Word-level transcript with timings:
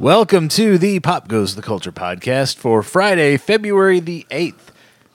Welcome 0.00 0.48
to 0.50 0.78
the 0.78 0.98
Pop 1.00 1.28
Goes 1.28 1.56
the 1.56 1.60
Culture 1.60 1.92
podcast 1.92 2.56
for 2.56 2.82
Friday, 2.82 3.36
February 3.36 4.00
the 4.00 4.26
8th. 4.30 4.70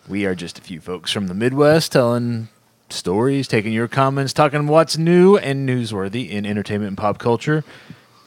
We 0.07 0.27
are 0.27 0.35
just 0.35 0.59
a 0.59 0.61
few 0.61 0.79
folks 0.79 1.11
from 1.11 1.25
the 1.25 1.33
Midwest 1.33 1.91
telling 1.91 2.49
stories, 2.91 3.47
taking 3.47 3.73
your 3.73 3.87
comments, 3.87 4.32
talking 4.32 4.68
what's 4.68 4.95
new 4.95 5.37
and 5.37 5.68
newsworthy 5.68 6.29
in 6.29 6.45
entertainment 6.45 6.89
and 6.89 6.97
pop 7.00 7.18
culture 7.18 7.63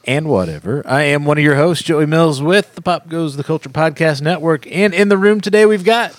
and 0.03 0.27
whatever. 0.27 0.83
I 0.85 1.03
am 1.03 1.23
one 1.23 1.37
of 1.37 1.45
your 1.45 1.55
hosts, 1.55 1.85
Joey 1.85 2.05
Mills, 2.05 2.41
with 2.41 2.75
the 2.75 2.81
Pop 2.81 3.07
Goes 3.07 3.37
the 3.37 3.43
Culture 3.45 3.69
podcast 3.69 4.21
network. 4.21 4.67
And 4.69 4.93
in 4.93 5.07
the 5.07 5.17
room 5.17 5.39
today, 5.39 5.65
we've 5.65 5.85
got 5.85 6.13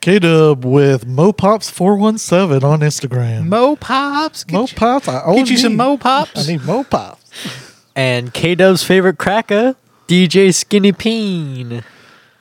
K 0.00 0.20
Dub 0.20 0.64
with 0.64 1.08
Mopops417 1.08 2.62
on 2.62 2.78
Instagram. 2.82 3.48
Mo 3.48 3.74
Pops. 3.74 4.44
Get, 4.44 4.54
you, 4.54 4.76
Mopops. 4.78 5.08
I 5.08 5.34
get 5.34 5.50
you 5.50 5.58
some 5.58 5.72
need- 5.72 5.78
Mo 5.78 5.96
Pops. 5.96 6.48
I 6.48 6.52
need 6.52 6.60
Mopops. 6.60 7.70
And 7.94 8.32
K 8.32 8.54
Dub's 8.54 8.82
favorite 8.82 9.18
cracker, 9.18 9.76
DJ 10.08 10.54
Skinny 10.54 10.92
Peen. 10.92 11.84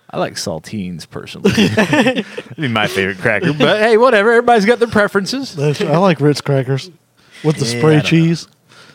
I 0.10 0.18
like 0.20 0.34
saltines 0.34 1.10
personally. 1.10 1.52
That'd 1.68 2.26
be 2.58 2.68
my 2.68 2.88
favorite 2.88 3.18
cracker. 3.20 3.54
But 3.54 3.80
hey, 3.80 3.98
whatever. 3.98 4.32
Everybody's 4.32 4.66
got 4.66 4.80
their 4.80 4.88
preferences. 4.90 5.56
That's- 5.56 5.82
I 5.82 5.98
like 5.98 6.20
Ritz 6.20 6.42
crackers 6.42 6.92
with 7.44 7.58
the 7.58 7.66
Yeah, 7.66 7.72
I 7.76 7.80
spray 7.80 7.94
don't 7.96 8.06
cheese. 8.06 8.48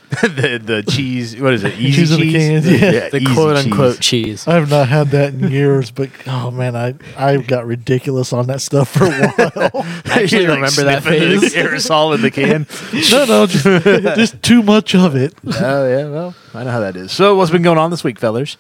the 0.23 0.61
the 0.63 0.83
cheese. 0.85 1.37
What 1.41 1.53
is 1.55 1.65
it? 1.65 1.75
Easy 1.79 1.93
Cheese 2.07 2.11
in 2.13 2.21
the 2.21 2.33
can, 2.33 2.93
yeah. 2.95 3.09
The 3.09 3.17
easy 3.19 3.35
quote 3.35 3.57
unquote 3.57 4.01
cheese. 4.01 4.43
cheese. 4.45 4.49
I 4.49 4.55
have 4.55 4.71
not 4.71 4.89
had 4.89 5.09
that 5.09 5.35
in 5.35 5.51
years, 5.51 5.91
but 5.91 6.11
oh 6.27 6.51
man, 6.53 6.77
I 6.77 6.95
I 7.17 7.39
got 7.39 7.67
ridiculous 7.67 8.33
on 8.33 8.47
that 8.47 8.61
stuff 8.61 8.89
for 8.93 9.05
a 9.05 9.11
while. 9.11 9.71
I 10.07 10.23
actually 10.23 10.43
You, 10.43 10.49
like, 10.49 10.57
remember 10.57 10.85
that 10.85 11.03
sniffing 11.03 11.41
phase. 11.41 11.53
the 11.53 11.59
aerosol 11.61 12.15
in 12.15 12.23
the 12.23 12.31
can. 12.31 12.67
no, 13.11 13.25
no, 13.25 13.47
just, 13.47 13.65
just 14.17 14.43
too 14.43 14.63
much 14.63 14.95
of 14.95 15.17
it. 15.17 15.35
oh 15.45 15.89
yeah, 15.89 16.09
well, 16.09 16.35
I 16.55 16.63
know 16.65 16.71
how 16.71 16.81
that 16.81 16.95
is. 16.97 17.11
So, 17.11 17.35
what's 17.35 17.51
been 17.51 17.63
going 17.63 17.79
on 17.79 17.91
this 17.91 18.05
week, 18.05 18.19
fellers? 18.21 18.57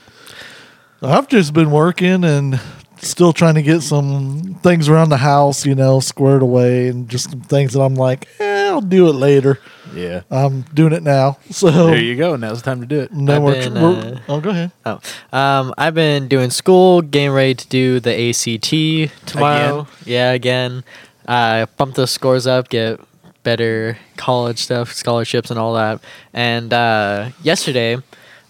I've 1.02 1.28
just 1.28 1.52
been 1.52 1.70
working 1.70 2.24
and 2.24 2.58
still 3.00 3.32
trying 3.32 3.54
to 3.54 3.62
get 3.62 3.82
some 3.82 4.58
things 4.62 4.88
around 4.88 5.10
the 5.10 5.18
house, 5.18 5.64
you 5.66 5.74
know, 5.74 6.00
squared 6.00 6.42
away, 6.42 6.88
and 6.88 7.08
just 7.08 7.30
some 7.30 7.42
things 7.42 7.74
that 7.74 7.82
I'm 7.82 7.94
like, 7.94 8.26
eh, 8.40 8.68
I'll 8.68 8.80
do 8.80 9.08
it 9.08 9.12
later. 9.12 9.60
Yeah, 9.96 10.22
I'm 10.30 10.62
doing 10.62 10.92
it 10.92 11.02
now, 11.02 11.38
so 11.50 11.70
there 11.86 11.96
you 11.98 12.16
go. 12.16 12.36
Now's 12.36 12.62
the 12.62 12.64
time 12.70 12.80
to 12.80 12.86
do 12.86 13.00
it. 13.00 13.10
then 13.12 13.30
I've 13.30 13.42
we're, 13.42 13.52
been, 13.70 13.74
we're- 13.74 14.12
uh, 14.12 14.18
oh, 14.28 14.40
go 14.40 14.50
ahead. 14.50 14.72
Oh, 14.84 15.00
um, 15.32 15.74
I've 15.78 15.94
been 15.94 16.28
doing 16.28 16.50
school, 16.50 17.02
getting 17.02 17.30
ready 17.30 17.54
to 17.54 17.66
do 17.68 18.00
the 18.00 18.12
ACT 18.30 19.26
tomorrow. 19.26 19.86
Yeah, 20.04 20.32
again. 20.32 20.84
I 21.28 21.66
bumped 21.76 21.96
the 21.96 22.06
scores 22.06 22.46
up, 22.46 22.68
get 22.68 23.00
better 23.42 23.96
college 24.16 24.58
stuff, 24.58 24.92
scholarships, 24.92 25.50
and 25.50 25.58
all 25.58 25.74
that. 25.74 26.00
And 26.32 26.72
uh, 26.72 27.30
yesterday, 27.42 27.96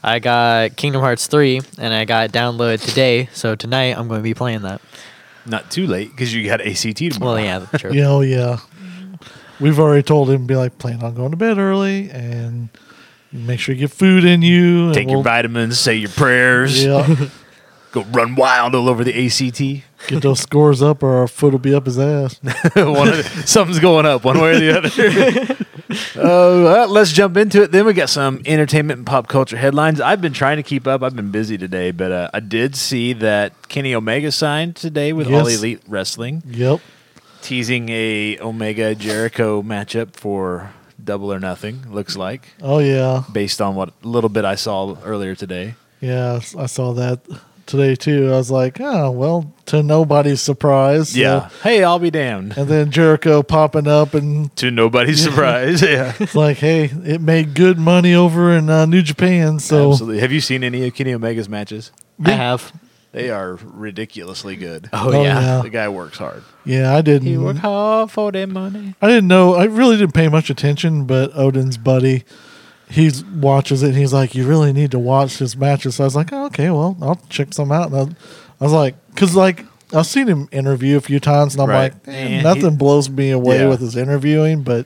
I 0.03 0.19
got 0.19 0.77
Kingdom 0.77 1.01
Hearts 1.01 1.27
3, 1.27 1.61
and 1.79 1.95
I 1.95 2.05
got 2.05 2.27
it 2.27 2.33
downloaded 2.33 2.85
today. 2.85 3.29
So 3.33 3.55
tonight, 3.55 3.97
I'm 3.97 4.09
going 4.09 4.21
to 4.21 4.25
be 4.25 4.35
playing 4.35 4.63
that. 4.63 4.81
Not 5.47 5.71
too 5.71 5.87
late 5.87 6.11
because 6.11 6.35
you 6.35 6.45
got 6.47 6.61
ACT 6.61 6.97
tomorrow. 6.97 7.35
Well, 7.35 7.41
yeah, 7.45 7.59
that's 7.61 7.79
true. 7.83 7.93
Yeah, 7.93 8.09
oh 8.09 8.21
yeah. 8.21 8.59
We've 9.61 9.79
already 9.79 10.03
told 10.03 10.31
him 10.31 10.47
be 10.47 10.57
like, 10.57 10.79
plan 10.79 11.03
on 11.03 11.15
going 11.15 11.31
to 11.31 11.37
bed 11.37 11.59
early 11.59 12.11
and 12.11 12.69
make 13.33 13.59
sure 13.61 13.75
you 13.75 13.81
get 13.83 13.91
food 13.91 14.25
in 14.25 14.43
you. 14.43 14.93
Take 14.93 15.07
your 15.09 15.17
we'll- 15.19 15.23
vitamins, 15.23 15.79
say 15.81 15.95
your 15.97 16.11
prayers, 16.11 16.85
Yeah, 16.85 17.29
go 17.93 18.03
run 18.13 18.35
wild 18.35 18.75
all 18.75 18.89
over 18.89 19.03
the 19.05 19.27
ACT. 19.27 19.83
get 20.09 20.23
those 20.23 20.41
scores 20.41 20.83
up, 20.83 21.03
or 21.03 21.17
our 21.17 21.27
foot 21.29 21.53
will 21.53 21.59
be 21.59 21.75
up 21.75 21.87
his 21.87 21.99
ass. 21.99 22.39
one 22.43 23.09
the, 23.09 23.43
something's 23.47 23.79
going 23.81 24.05
up 24.07 24.25
one 24.25 24.39
way 24.41 24.57
or 24.57 24.61
the 24.61 24.79
other. 24.79 25.57
uh, 26.21 26.63
well, 26.65 26.89
let's 26.89 27.13
jump 27.13 27.37
into 27.37 27.63
it. 27.63 27.73
Then 27.73 27.87
we 27.87 27.93
got 27.95 28.11
some 28.11 28.43
entertainment 28.45 28.99
and 28.99 29.07
pop 29.07 29.29
culture 29.29 29.57
headlines. 29.57 30.01
I've 30.01 30.21
been 30.21 30.33
trying 30.35 30.57
to 30.59 30.63
keep 30.63 30.87
up. 30.87 31.03
I've 31.03 31.17
been 31.17 31.31
busy 31.31 31.57
today, 31.57 31.91
but 31.93 32.13
uh, 32.13 32.31
I 32.35 32.41
did 32.41 32.77
see 32.77 33.13
that 33.15 33.69
Kenny 33.69 33.95
Omega 33.95 34.31
signed 34.33 34.77
today 34.77 35.13
with 35.13 35.33
All 35.33 35.47
Elite 35.47 35.81
Wrestling, 35.89 36.43
Yep. 36.47 36.81
Teasing 37.47 37.89
a 37.91 38.39
Omega 38.41 38.95
Jericho 38.95 39.63
matchup 39.63 40.15
for 40.17 40.73
Double 41.03 41.33
or 41.33 41.39
Nothing. 41.39 41.85
Looks 41.91 42.17
like 42.17 42.49
Oh 42.61 42.79
yeah, 42.81 43.23
based 43.33 43.61
on 43.61 43.75
what 43.77 43.93
little 44.05 44.31
bit 44.31 44.45
I 44.45 44.57
saw 44.57 44.97
earlier 45.05 45.35
today. 45.35 45.75
yeah. 46.01 46.41
I 46.59 46.67
saw 46.67 46.93
that 46.95 47.21
today 47.67 47.95
too. 47.95 48.29
I 48.33 48.37
was 48.37 48.51
like, 48.51 48.81
oh 48.81 49.11
well, 49.13 49.53
to 49.67 49.83
nobody's 49.83 50.41
surprise. 50.43 51.11
so- 51.11 51.19
Yeah. 51.19 51.49
Hey, 51.63 51.85
I'll 51.85 51.99
be 52.01 52.11
damned. 52.11 52.57
And 52.57 52.69
then 52.69 52.91
Jericho 52.91 53.43
popping 53.43 53.87
up 53.87 54.15
and 54.15 54.55
To 54.63 54.71
nobody's 54.71 55.23
surprise. 55.23 55.83
yeah. 55.83 56.15
it's 56.21 56.35
like, 56.35 56.57
hey, 56.59 56.85
it 57.05 57.21
made 57.21 57.55
good 57.55 57.79
money 57.79 58.15
over 58.15 58.53
in 58.57 58.69
uh, 58.71 58.87
New 58.87 59.03
Japan. 59.03 59.59
So 59.61 59.91
Absolutely. 59.93 60.21
Have 60.21 60.33
you 60.33 60.41
seen 60.41 60.65
any 60.65 60.87
of 60.87 60.95
Kenny 60.95 61.13
Omega's 61.15 61.49
matches? 61.49 61.93
I 62.25 62.31
have. 62.33 62.73
They 63.17 63.31
are 63.31 63.55
ridiculously 63.63 64.57
good. 64.57 64.91
Oh, 64.93 65.09
Oh, 65.11 65.23
yeah. 65.23 65.41
yeah. 65.41 65.63
The 65.63 65.71
guy 65.71 65.89
works 65.89 66.19
hard. 66.19 66.43
yeah, 66.67 66.95
I 66.95 67.01
didn't. 67.01 67.27
He 67.27 67.39
work 67.39 67.57
hard 67.57 68.11
for 68.11 68.31
that 68.31 68.47
money. 68.51 68.95
I 69.01 69.07
didn't 69.09 69.27
know. 69.29 69.55
I 69.55 69.65
really 69.65 69.97
didn't 69.97 70.13
pay 70.13 70.29
much 70.29 70.51
attention, 70.51 71.07
but 71.07 71.31
Odin's 71.35 71.79
buddy, 71.79 72.25
he 72.91 73.11
watches 73.35 73.83
it. 73.83 73.89
and 73.89 73.97
He's 73.97 74.13
like, 74.13 74.35
"You 74.35 74.47
really 74.47 74.71
need 74.75 74.91
to 74.91 74.99
watch 74.99 75.39
his 75.39 75.57
matches." 75.57 75.95
So 75.95 76.05
I 76.05 76.07
was 76.07 76.15
like, 76.15 76.31
oh, 76.31 76.45
"Okay, 76.47 76.69
well, 76.69 76.95
I'll 77.01 77.19
check 77.31 77.55
some 77.55 77.73
out." 77.73 77.91
And 77.91 77.97
I, 77.97 78.03
I 78.61 78.65
was 78.65 78.73
like, 78.75 78.95
"Cause 79.15 79.35
like 79.35 79.65
I've 79.95 80.07
seen 80.07 80.27
him 80.29 80.47
interview 80.53 80.99
a 80.99 81.01
few 81.01 81.19
times, 81.19 81.55
and 81.55 81.63
I'm 81.63 81.71
Right. 81.71 81.95
like, 81.95 82.09
eh, 82.09 82.13
And 82.13 82.43
nothing 82.45 82.73
he- 82.73 82.77
blows 82.77 83.09
me 83.09 83.31
away 83.31 83.61
Yeah. 83.61 83.69
with 83.69 83.81
his 83.81 83.97
interviewing, 83.97 84.61
but 84.63 84.85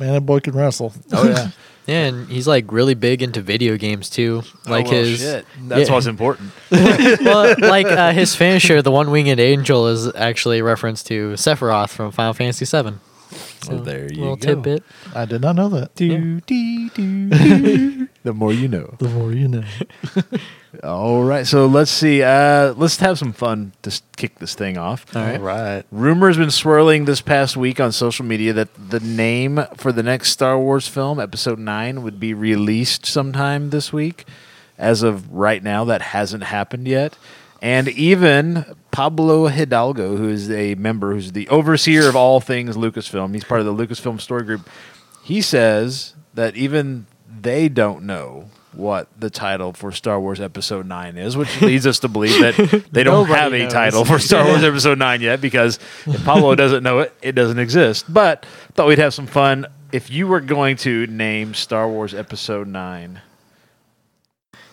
man, 0.00 0.14
that 0.14 0.22
boy 0.22 0.40
can 0.40 0.54
wrestle." 0.54 0.94
Oh 1.12 1.28
yeah. 1.28 1.50
Yeah, 1.88 2.04
and 2.04 2.28
he's 2.28 2.46
like 2.46 2.70
really 2.70 2.92
big 2.92 3.22
into 3.22 3.40
video 3.40 3.78
games 3.78 4.10
too. 4.10 4.42
Like 4.66 4.88
oh, 4.88 4.90
well, 4.90 5.04
his 5.04 5.20
shit. 5.20 5.46
That's 5.62 5.88
yeah. 5.88 5.94
what's 5.94 6.06
important. 6.06 6.52
well, 6.70 7.54
like 7.58 7.86
uh, 7.86 8.12
his 8.12 8.36
finisher, 8.36 8.82
the 8.82 8.90
one 8.90 9.10
winged 9.10 9.40
angel, 9.40 9.88
is 9.88 10.14
actually 10.14 10.58
a 10.58 10.64
reference 10.64 11.02
to 11.04 11.32
Sephiroth 11.32 11.88
from 11.88 12.12
Final 12.12 12.34
Fantasy 12.34 12.66
VII. 12.66 12.98
So 13.62 13.78
there 13.78 14.10
you 14.12 14.20
little 14.20 14.36
go. 14.36 14.54
tidbit. 14.54 14.82
I 15.14 15.24
did 15.24 15.42
not 15.42 15.56
know 15.56 15.68
that. 15.70 15.94
Do, 15.94 16.40
dee, 16.40 16.88
do, 16.90 17.28
do. 17.28 18.08
the 18.22 18.32
more 18.32 18.52
you 18.52 18.68
know. 18.68 18.94
The 18.98 19.08
more 19.08 19.32
you 19.32 19.48
know. 19.48 19.64
All 20.84 21.24
right. 21.24 21.46
So 21.46 21.66
let's 21.66 21.90
see. 21.90 22.22
Uh, 22.22 22.72
let's 22.74 22.96
have 22.98 23.18
some 23.18 23.32
fun 23.32 23.72
to 23.82 24.00
kick 24.16 24.38
this 24.38 24.54
thing 24.54 24.78
off. 24.78 25.04
All 25.14 25.22
right. 25.22 25.40
right. 25.40 25.84
Rumors 25.90 26.36
been 26.36 26.50
swirling 26.50 27.04
this 27.04 27.20
past 27.20 27.56
week 27.56 27.80
on 27.80 27.92
social 27.92 28.24
media 28.24 28.52
that 28.52 28.68
the 28.90 29.00
name 29.00 29.64
for 29.76 29.92
the 29.92 30.02
next 30.02 30.30
Star 30.30 30.58
Wars 30.58 30.88
film, 30.88 31.20
Episode 31.20 31.58
9, 31.58 32.02
would 32.02 32.20
be 32.20 32.34
released 32.34 33.06
sometime 33.06 33.70
this 33.70 33.92
week. 33.92 34.26
As 34.78 35.02
of 35.02 35.30
right 35.32 35.62
now, 35.62 35.84
that 35.84 36.00
hasn't 36.02 36.44
happened 36.44 36.86
yet. 36.86 37.18
And 37.60 37.88
even 37.88 38.76
Pablo 38.90 39.48
Hidalgo, 39.48 40.16
who 40.16 40.28
is 40.28 40.50
a 40.50 40.74
member, 40.74 41.12
who's 41.12 41.32
the 41.32 41.48
overseer 41.48 42.08
of 42.08 42.16
all 42.16 42.40
things 42.40 42.76
Lucasfilm, 42.76 43.34
he's 43.34 43.44
part 43.44 43.60
of 43.60 43.66
the 43.66 43.74
Lucasfilm 43.74 44.20
story 44.20 44.44
group, 44.44 44.68
he 45.22 45.40
says 45.40 46.14
that 46.34 46.56
even 46.56 47.06
they 47.40 47.68
don't 47.68 48.04
know 48.04 48.50
what 48.72 49.08
the 49.18 49.28
title 49.30 49.72
for 49.72 49.90
Star 49.90 50.20
Wars 50.20 50.40
Episode 50.40 50.86
9 50.86 51.16
is, 51.16 51.36
which 51.36 51.60
leads 51.62 51.86
us 51.86 51.98
to 52.00 52.08
believe 52.08 52.40
that 52.40 52.84
they 52.92 53.02
don't 53.02 53.26
have 53.26 53.52
a 53.52 53.64
knows. 53.64 53.72
title 53.72 54.04
for 54.04 54.18
Star 54.18 54.44
Wars 54.44 54.62
Episode 54.62 54.98
9 54.98 55.20
yet 55.20 55.40
because 55.40 55.78
if 56.06 56.24
Pablo 56.24 56.54
doesn't 56.56 56.82
know 56.82 57.00
it, 57.00 57.12
it 57.20 57.32
doesn't 57.32 57.58
exist. 57.58 58.12
But 58.12 58.46
thought 58.74 58.86
we'd 58.88 58.98
have 58.98 59.14
some 59.14 59.26
fun. 59.26 59.66
If 59.90 60.10
you 60.10 60.26
were 60.28 60.40
going 60.40 60.76
to 60.78 61.06
name 61.06 61.54
Star 61.54 61.88
Wars 61.88 62.14
Episode 62.14 62.68
9, 62.68 63.20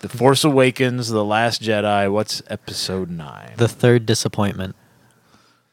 The 0.05 0.15
Force 0.15 0.43
Awakens, 0.43 1.09
The 1.09 1.25
Last 1.25 1.63
Jedi, 1.63 2.11
what's 2.11 2.43
Episode 2.47 3.09
9? 3.09 3.53
The 3.57 3.67
third 3.67 4.05
disappointment. 4.05 4.75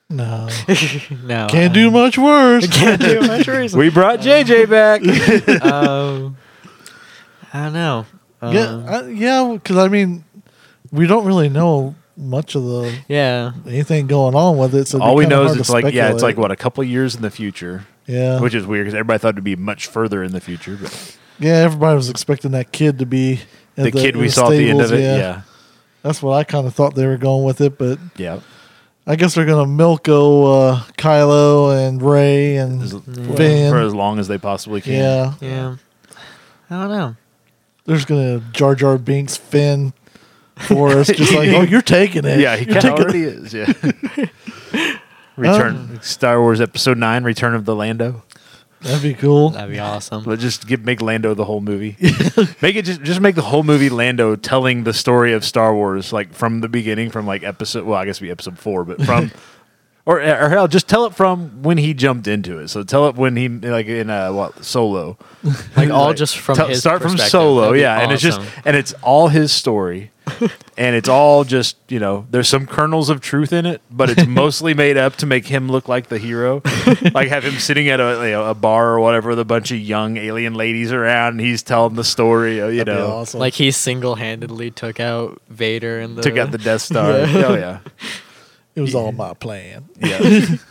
No, 0.08 0.48
no, 1.22 1.48
can't 1.50 1.74
do 1.74 1.90
much 1.90 2.16
worse. 2.16 2.66
Can't 2.72 2.98
do 2.98 3.20
much 3.20 3.46
reason. 3.46 3.78
we 3.78 3.90
brought 3.90 4.20
JJ 4.20 4.70
back. 4.70 5.02
um, 5.62 6.38
I 7.52 7.64
don't 7.64 7.72
know. 7.74 8.06
Um, 8.40 8.54
yeah, 8.54 8.84
I, 8.88 9.08
yeah. 9.08 9.50
Because 9.52 9.76
I 9.76 9.88
mean, 9.88 10.24
we 10.90 11.06
don't 11.06 11.26
really 11.26 11.50
know 11.50 11.94
much 12.16 12.54
of 12.54 12.64
the 12.64 12.98
yeah. 13.08 13.52
anything 13.66 14.06
going 14.06 14.34
on 14.34 14.56
with 14.56 14.74
it. 14.74 14.88
So 14.88 14.98
All 15.02 15.14
we 15.14 15.24
kinda 15.24 15.36
know 15.36 15.44
is 15.44 15.56
it's 15.58 15.66
to 15.66 15.74
like, 15.74 15.92
yeah, 15.92 16.10
it's 16.10 16.22
like, 16.22 16.38
what, 16.38 16.50
a 16.50 16.56
couple 16.56 16.82
years 16.84 17.14
in 17.14 17.20
the 17.20 17.30
future, 17.30 17.86
yeah, 18.06 18.40
which 18.40 18.54
is 18.54 18.66
weird 18.66 18.86
because 18.86 18.94
everybody 18.94 19.18
thought 19.18 19.34
it'd 19.34 19.44
be 19.44 19.56
much 19.56 19.88
further 19.88 20.22
in 20.22 20.32
the 20.32 20.40
future. 20.40 20.78
But 20.80 21.18
yeah. 21.38 21.54
Everybody 21.56 21.96
was 21.96 22.08
expecting 22.10 22.52
that 22.52 22.72
kid 22.72 22.98
to 23.00 23.06
be 23.06 23.40
at 23.76 23.84
the, 23.84 23.90
kid 23.92 24.14
in 24.14 24.20
we 24.20 24.28
saw 24.28 24.46
at 24.46 24.50
the 24.50 24.70
end 24.70 24.80
of 24.80 24.86
it, 24.92 24.96
stables, 24.96 25.18
yeah. 25.18 25.42
That's 26.02 26.22
what 26.22 26.32
I 26.34 26.44
kind 26.44 26.66
of 26.66 26.74
thought 26.74 26.94
they 26.94 27.06
were 27.06 27.16
going 27.16 27.44
with 27.44 27.60
it, 27.60 27.78
but 27.78 27.98
Yeah. 28.16 28.40
I 29.06 29.16
guess 29.16 29.34
they're 29.34 29.46
gonna 29.46 29.64
milko 29.66 30.74
uh, 30.74 30.80
Kylo 30.96 31.88
and 31.88 32.00
Rey 32.00 32.56
and 32.56 32.82
As- 32.82 32.92
Finn. 33.36 33.72
For 33.72 33.80
as 33.80 33.94
long 33.94 34.18
as 34.20 34.28
they 34.28 34.38
possibly 34.38 34.80
can. 34.80 34.92
yeah, 34.94 35.34
Yeah. 35.40 35.76
I 36.70 36.74
don't 36.82 36.88
know. 36.90 37.16
there's 37.84 38.04
gonna 38.04 38.40
Jar 38.52 38.74
Jar 38.76 38.98
Binks 38.98 39.36
Finn 39.36 39.92
for 40.56 40.90
us, 40.90 41.08
just 41.08 41.32
like 41.32 41.48
oh, 41.50 41.62
you're 41.62 41.82
taking 41.82 42.24
it. 42.24 42.38
Yeah, 42.38 42.56
he 42.56 42.66
you're 42.66 42.80
kind 42.80 42.94
of 42.94 43.00
already 43.00 43.22
is. 43.24 43.52
Yeah. 43.54 43.72
Return 45.36 45.98
Star 46.02 46.40
Wars 46.40 46.60
Episode 46.60 46.98
Nine: 46.98 47.24
Return 47.24 47.54
of 47.54 47.64
the 47.64 47.74
Lando. 47.74 48.22
That'd 48.82 49.02
be 49.02 49.14
cool. 49.14 49.50
That'd 49.50 49.70
be 49.70 49.78
awesome. 49.78 50.24
But 50.24 50.38
just 50.38 50.66
give 50.66 50.84
make 50.84 51.00
Lando 51.00 51.34
the 51.34 51.44
whole 51.44 51.60
movie. 51.60 51.96
make 52.62 52.76
it 52.76 52.84
just 52.84 53.02
just 53.02 53.20
make 53.20 53.34
the 53.34 53.42
whole 53.42 53.62
movie 53.62 53.90
Lando 53.90 54.36
telling 54.36 54.84
the 54.84 54.92
story 54.92 55.32
of 55.32 55.44
Star 55.44 55.74
Wars, 55.74 56.12
like 56.12 56.32
from 56.34 56.60
the 56.60 56.68
beginning, 56.68 57.10
from 57.10 57.26
like 57.26 57.42
episode. 57.42 57.84
Well, 57.84 57.98
I 57.98 58.04
guess 58.04 58.16
it'd 58.18 58.26
be 58.26 58.30
episode 58.30 58.58
four, 58.58 58.84
but 58.84 59.02
from. 59.02 59.30
Or, 60.04 60.18
or 60.20 60.48
hell, 60.48 60.66
just 60.66 60.88
tell 60.88 61.06
it 61.06 61.14
from 61.14 61.62
when 61.62 61.78
he 61.78 61.94
jumped 61.94 62.26
into 62.26 62.58
it. 62.58 62.66
So 62.70 62.82
tell 62.82 63.06
it 63.06 63.14
when 63.14 63.36
he 63.36 63.48
like 63.48 63.86
in 63.86 64.10
uh, 64.10 64.32
what 64.32 64.64
Solo, 64.64 65.16
Like 65.76 65.90
all 65.90 66.08
Like, 66.08 66.16
just 66.16 66.36
from 66.38 66.56
tell- 66.56 66.66
his 66.66 66.80
start 66.80 67.02
from. 67.02 67.16
Solo, 67.16 67.60
That'd 67.60 67.74
be 67.74 67.80
yeah, 67.82 68.00
and 68.00 68.10
it's 68.10 68.20
just 68.20 68.40
and 68.64 68.76
it's 68.76 68.94
all 69.02 69.28
his 69.28 69.52
story, 69.52 70.10
and 70.76 70.96
it's 70.96 71.08
all 71.08 71.44
just 71.44 71.76
you 71.88 71.98
know 71.98 72.26
there's 72.30 72.48
some 72.48 72.66
kernels 72.66 73.10
of 73.10 73.20
truth 73.20 73.52
in 73.52 73.66
it, 73.66 73.80
but 73.90 74.10
it's 74.10 74.26
mostly 74.28 74.74
made 74.74 74.96
up 74.96 75.16
to 75.16 75.26
make 75.26 75.46
him 75.46 75.68
look 75.68 75.88
like 75.88 76.08
the 76.08 76.18
hero, 76.18 76.62
like 77.12 77.28
have 77.28 77.44
him 77.44 77.54
sitting 77.54 77.88
at 77.88 78.00
a 78.00 78.24
you 78.24 78.32
know, 78.32 78.50
a 78.50 78.54
bar 78.54 78.90
or 78.90 79.00
whatever 79.00 79.30
with 79.30 79.38
a 79.38 79.44
bunch 79.44 79.70
of 79.70 79.78
young 79.78 80.16
alien 80.16 80.54
ladies 80.54 80.92
around, 80.92 81.32
and 81.32 81.40
he's 81.40 81.62
telling 81.62 81.94
the 81.94 82.04
story, 82.04 82.56
you 82.56 82.84
That'd 82.84 82.86
know, 82.86 83.06
awesome. 83.08 83.40
like 83.40 83.54
he 83.54 83.70
single 83.70 84.14
handedly 84.14 84.70
took 84.70 85.00
out 85.00 85.40
Vader 85.48 86.00
and 86.00 86.16
the 86.16 86.22
took 86.22 86.36
out 86.38 86.50
the 86.50 86.58
Death 86.58 86.82
Star. 86.82 87.10
Yeah. 87.10 87.44
Oh 87.46 87.54
yeah, 87.54 87.78
it 88.74 88.80
was 88.80 88.94
all 88.94 89.12
my 89.12 89.34
plan. 89.34 89.88
yeah, 90.00 90.18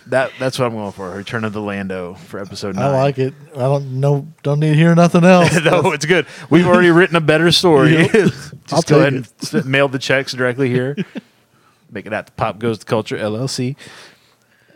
that 0.08 0.32
that's 0.40 0.58
what 0.58 0.66
I'm 0.66 0.74
going 0.74 0.92
for. 0.92 1.10
Return 1.12 1.44
of 1.44 1.54
the 1.54 1.62
Lando 1.62 2.16
for 2.16 2.40
episode 2.40 2.76
nine. 2.76 2.86
I 2.86 2.98
like 2.98 3.20
it. 3.20 3.34
I 3.54 3.60
don't 3.60 4.00
know. 4.00 4.28
Don't 4.44 4.60
need 4.60 4.70
to 4.72 4.76
hear 4.76 4.96
nothing 4.96 5.24
else. 5.26 5.54
no, 5.64 5.92
it's 5.92 6.06
good. 6.06 6.26
We've 6.50 6.68
already 6.68 6.90
written 6.92 7.16
a 7.16 7.22
better 7.22 7.52
story. 7.52 7.94
Yep. 7.94 8.12
Just 8.12 8.54
I'll 8.74 8.82
go 8.82 9.00
ahead 9.02 9.14
and 9.54 9.66
mail 9.66 9.88
the 9.88 10.00
checks 10.00 10.34
directly 10.34 10.70
here. 10.70 10.96
Make 11.92 12.06
it 12.06 12.14
out 12.14 12.28
to 12.28 12.32
Pop 12.34 12.58
Goes 12.60 12.80
the 12.80 12.86
Culture 12.86 13.18
LLC. 13.18 13.76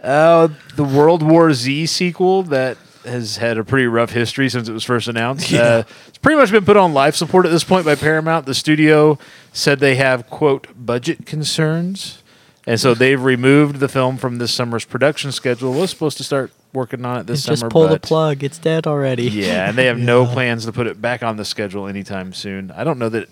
Uh, 0.03 0.49
the 0.75 0.83
World 0.83 1.23
War 1.23 1.51
Z 1.53 1.87
sequel 1.87 2.43
that 2.43 2.77
has 3.05 3.37
had 3.37 3.57
a 3.57 3.63
pretty 3.63 3.87
rough 3.87 4.11
history 4.11 4.49
since 4.49 4.67
it 4.67 4.73
was 4.73 4.83
first 4.83 5.07
announced. 5.07 5.51
Uh, 5.53 5.83
it's 6.07 6.17
pretty 6.17 6.37
much 6.37 6.51
been 6.51 6.65
put 6.65 6.77
on 6.77 6.93
life 6.93 7.15
support 7.15 7.45
at 7.45 7.51
this 7.51 7.63
point 7.63 7.85
by 7.85 7.95
Paramount. 7.95 8.45
The 8.45 8.53
studio 8.53 9.17
said 9.53 9.79
they 9.79 9.95
have 9.95 10.29
quote 10.29 10.67
budget 10.75 11.25
concerns, 11.25 12.21
and 12.65 12.79
so 12.79 12.93
they've 12.93 13.21
removed 13.21 13.79
the 13.79 13.87
film 13.87 14.17
from 14.17 14.37
this 14.37 14.53
summer's 14.53 14.85
production 14.85 15.31
schedule. 15.31 15.73
Was 15.73 15.89
supposed 15.91 16.17
to 16.17 16.23
start 16.23 16.51
working 16.73 17.05
on 17.05 17.19
it 17.19 17.27
this 17.27 17.45
just 17.45 17.59
summer, 17.61 17.69
pull 17.69 17.83
the 17.83 17.89
but 17.89 18.01
plug. 18.01 18.43
It's 18.43 18.57
dead 18.57 18.87
already. 18.87 19.23
yeah, 19.29 19.69
and 19.69 19.77
they 19.77 19.85
have 19.85 19.97
no 19.99 20.25
plans 20.33 20.65
to 20.65 20.71
put 20.71 20.87
it 20.87 21.01
back 21.01 21.23
on 21.23 21.37
the 21.37 21.45
schedule 21.45 21.87
anytime 21.87 22.33
soon. 22.33 22.71
I 22.71 22.83
don't 22.83 22.99
know 22.99 23.09
that 23.09 23.29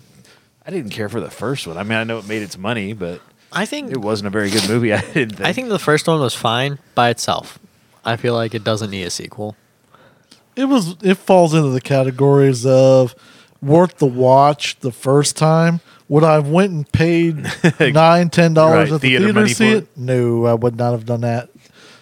I 0.66 0.70
didn't 0.70 0.90
care 0.90 1.08
for 1.08 1.20
the 1.20 1.30
first 1.30 1.66
one. 1.66 1.76
I 1.76 1.82
mean, 1.82 1.98
I 1.98 2.04
know 2.04 2.18
it 2.18 2.26
made 2.28 2.42
its 2.42 2.56
money, 2.56 2.92
but 2.92 3.20
I 3.52 3.66
think 3.66 3.90
it 3.90 3.98
wasn't 3.98 4.28
a 4.28 4.30
very 4.30 4.50
good 4.50 4.68
movie. 4.68 4.92
I 4.94 5.00
didn't 5.00 5.36
think. 5.36 5.48
I 5.48 5.52
think 5.52 5.68
the 5.68 5.78
first 5.78 6.06
one 6.06 6.20
was 6.20 6.34
fine 6.34 6.78
by 6.94 7.10
itself. 7.10 7.58
I 8.04 8.16
feel 8.16 8.34
like 8.34 8.54
it 8.54 8.64
doesn't 8.64 8.90
need 8.90 9.04
a 9.04 9.10
sequel. 9.10 9.56
it 10.56 10.66
was. 10.66 10.96
It 11.02 11.16
falls 11.16 11.54
into 11.54 11.70
the 11.70 11.80
categories 11.80 12.64
of 12.66 13.14
worth 13.62 13.98
the 13.98 14.06
watch 14.06 14.78
the 14.80 14.92
first 14.92 15.36
time. 15.36 15.80
Would 16.08 16.22
I 16.24 16.34
have 16.34 16.48
went 16.48 16.72
and 16.72 16.92
paid 16.92 17.46
nine, 17.80 18.30
ten 18.30 18.54
dollars 18.54 18.90
Right, 18.90 18.94
at 18.96 19.00
the 19.00 19.08
theater 19.08 19.24
theater 19.32 19.46
to 19.46 19.54
see 19.54 19.70
for 19.72 19.76
it? 19.78 19.88
No, 19.96 20.44
I 20.46 20.54
would 20.54 20.76
not 20.76 20.92
have 20.92 21.06
done 21.06 21.22
that. 21.22 21.48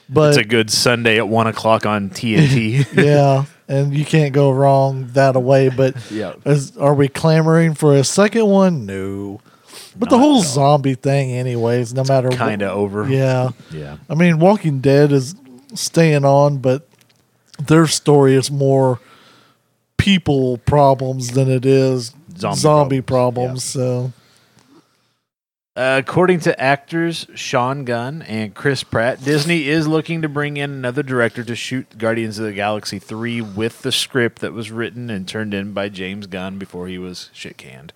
But 0.09 0.31
it's 0.31 0.39
a 0.39 0.45
good 0.45 0.71
Sunday 0.71 1.19
at 1.19 1.29
one 1.29 1.47
o'clock 1.47 1.87
on 1.87 2.11
TNT. 2.11 2.87
yeah, 3.05 3.45
and 3.69 3.95
you 3.95 4.05
can't 4.05 4.35
go 4.35 4.51
wrong 4.51 5.09
that 5.13 5.37
away. 5.37 5.69
But 5.69 5.95
Yeah. 6.11 6.35
is, 6.45 6.77
are 6.77 6.95
we 6.95 7.09
clamoring 7.09 7.75
for 7.75 7.95
a 7.95 8.05
second 8.05 8.47
one? 8.47 8.85
No. 8.87 9.41
But 9.97 10.11
the 10.11 10.19
whole 10.19 10.43
zombie 10.43 10.95
thing, 10.95 11.33
anyways, 11.33 11.95
no 11.95 12.03
matter 12.05 12.29
kind 12.31 12.63
of 12.63 12.77
over. 12.77 13.09
Yeah, 13.09 13.51
yeah. 13.71 13.99
I 14.11 14.15
mean, 14.15 14.39
Walking 14.39 14.81
Dead 14.81 15.13
is 15.13 15.35
staying 15.75 16.25
on, 16.25 16.59
but 16.59 16.89
their 17.59 17.87
story 17.87 18.35
is 18.35 18.51
more 18.51 19.01
people 19.97 20.59
problems 20.59 21.31
than 21.33 21.49
it 21.51 21.65
is 21.65 22.13
Zombie 22.43 22.59
zombie, 22.61 23.01
problems, 23.01 23.35
problems. 23.43 23.65
So 23.65 24.13
Uh, 25.75 26.03
according 26.07 26.39
to 26.41 26.61
actors 26.61 27.27
Sean 27.35 27.85
Gunn 27.87 28.21
and 28.23 28.55
Chris 28.55 28.83
Pratt, 28.85 29.25
Disney 29.25 29.69
is 29.69 29.89
looking 29.89 30.21
to 30.21 30.29
bring 30.29 30.59
in 30.59 30.71
another 30.71 31.03
director 31.03 31.43
to 31.45 31.57
shoot 31.57 31.97
Guardians 31.97 32.39
of 32.39 32.45
the 32.45 32.53
Galaxy 32.53 32.99
3 32.99 33.41
with 33.41 33.81
the 33.81 33.91
script 33.93 34.41
that 34.41 34.53
was 34.53 34.71
written 34.71 35.09
and 35.09 35.27
turned 35.27 35.55
in 35.55 35.73
by 35.73 35.89
James 35.89 36.27
Gunn 36.27 36.59
before 36.59 36.89
he 36.89 36.99
was 36.99 37.31
shit 37.33 37.57
canned. 37.57 37.95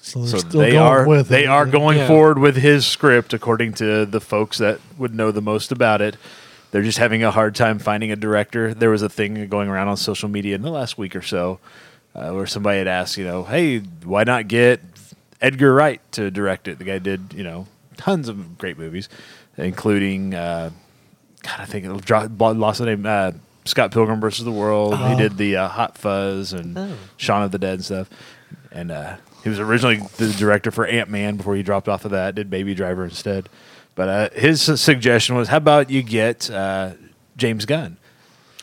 so, 0.00 0.20
they're 0.24 0.40
So 0.40 0.46
they 0.48 0.72
going 0.72 0.76
are 0.78 1.06
with 1.06 1.28
they 1.28 1.44
it. 1.44 1.48
are 1.48 1.66
going 1.66 1.98
Yeah. 1.98 2.06
forward 2.06 2.38
with 2.38 2.56
his 2.56 2.86
script 2.86 3.34
according 3.34 3.74
to 3.74 4.06
the 4.06 4.20
folks 4.20 4.56
that 4.56 4.80
would 4.96 5.14
know 5.14 5.30
the 5.30 5.42
most 5.42 5.70
about 5.70 6.00
it. 6.00 6.16
They're 6.70 6.80
just 6.82 6.96
having 6.96 7.22
a 7.22 7.30
hard 7.30 7.54
time 7.54 7.78
finding 7.78 8.10
a 8.10 8.16
director. 8.16 8.72
There 8.72 8.88
was 8.88 9.02
a 9.02 9.08
thing 9.10 9.46
going 9.48 9.68
around 9.68 9.88
on 9.88 9.98
social 9.98 10.30
media 10.30 10.54
in 10.54 10.62
the 10.62 10.70
last 10.70 10.96
week 10.96 11.14
or 11.14 11.20
so 11.20 11.58
uh, 12.14 12.30
where 12.32 12.46
somebody 12.46 12.78
had 12.78 12.88
asked, 12.88 13.16
you 13.16 13.24
know, 13.24 13.44
hey, 13.44 13.78
why 14.04 14.24
not 14.24 14.48
get 14.48 14.80
Edgar 15.40 15.72
Wright 15.74 16.00
to 16.12 16.30
direct 16.30 16.68
it? 16.68 16.78
The 16.78 16.84
guy 16.84 16.98
did, 16.98 17.32
you 17.34 17.42
know, 17.44 17.66
tons 17.96 18.28
of 18.28 18.58
great 18.58 18.78
movies, 18.78 19.08
including, 19.56 20.34
uh, 20.34 20.70
God, 21.42 21.60
I 21.60 21.64
think 21.64 21.84
it 21.84 21.92
lost 21.92 22.78
the 22.78 22.86
name, 22.86 23.06
uh, 23.06 23.32
Scott 23.64 23.92
Pilgrim 23.92 24.20
versus 24.20 24.44
the 24.44 24.50
World. 24.52 24.96
He 24.96 25.02
Oh. 25.14 25.18
did 25.18 25.36
the 25.36 25.56
uh, 25.56 25.68
Hot 25.68 25.96
Fuzz 25.96 26.52
and 26.52 26.76
Oh. 26.76 26.94
Shaun 27.16 27.42
of 27.42 27.52
the 27.52 27.58
Dead 27.58 27.74
and 27.74 27.84
stuff. 27.84 28.10
And 28.72 28.90
uh, 28.90 29.16
he 29.44 29.48
was 29.48 29.60
originally 29.60 29.96
the 30.16 30.32
director 30.32 30.70
for 30.70 30.84
Ant 30.86 31.10
Man 31.10 31.36
before 31.36 31.54
he 31.54 31.62
dropped 31.62 31.88
off 31.88 32.04
of 32.04 32.10
that, 32.10 32.34
did 32.34 32.50
Baby 32.50 32.74
Driver 32.74 33.04
instead. 33.04 33.48
But 33.94 34.08
uh, 34.08 34.28
his 34.34 34.62
suggestion 34.80 35.36
was, 35.36 35.48
how 35.48 35.58
about 35.58 35.90
you 35.90 36.02
get 36.02 36.50
uh, 36.50 36.92
James 37.36 37.64
Gunn? 37.66 37.98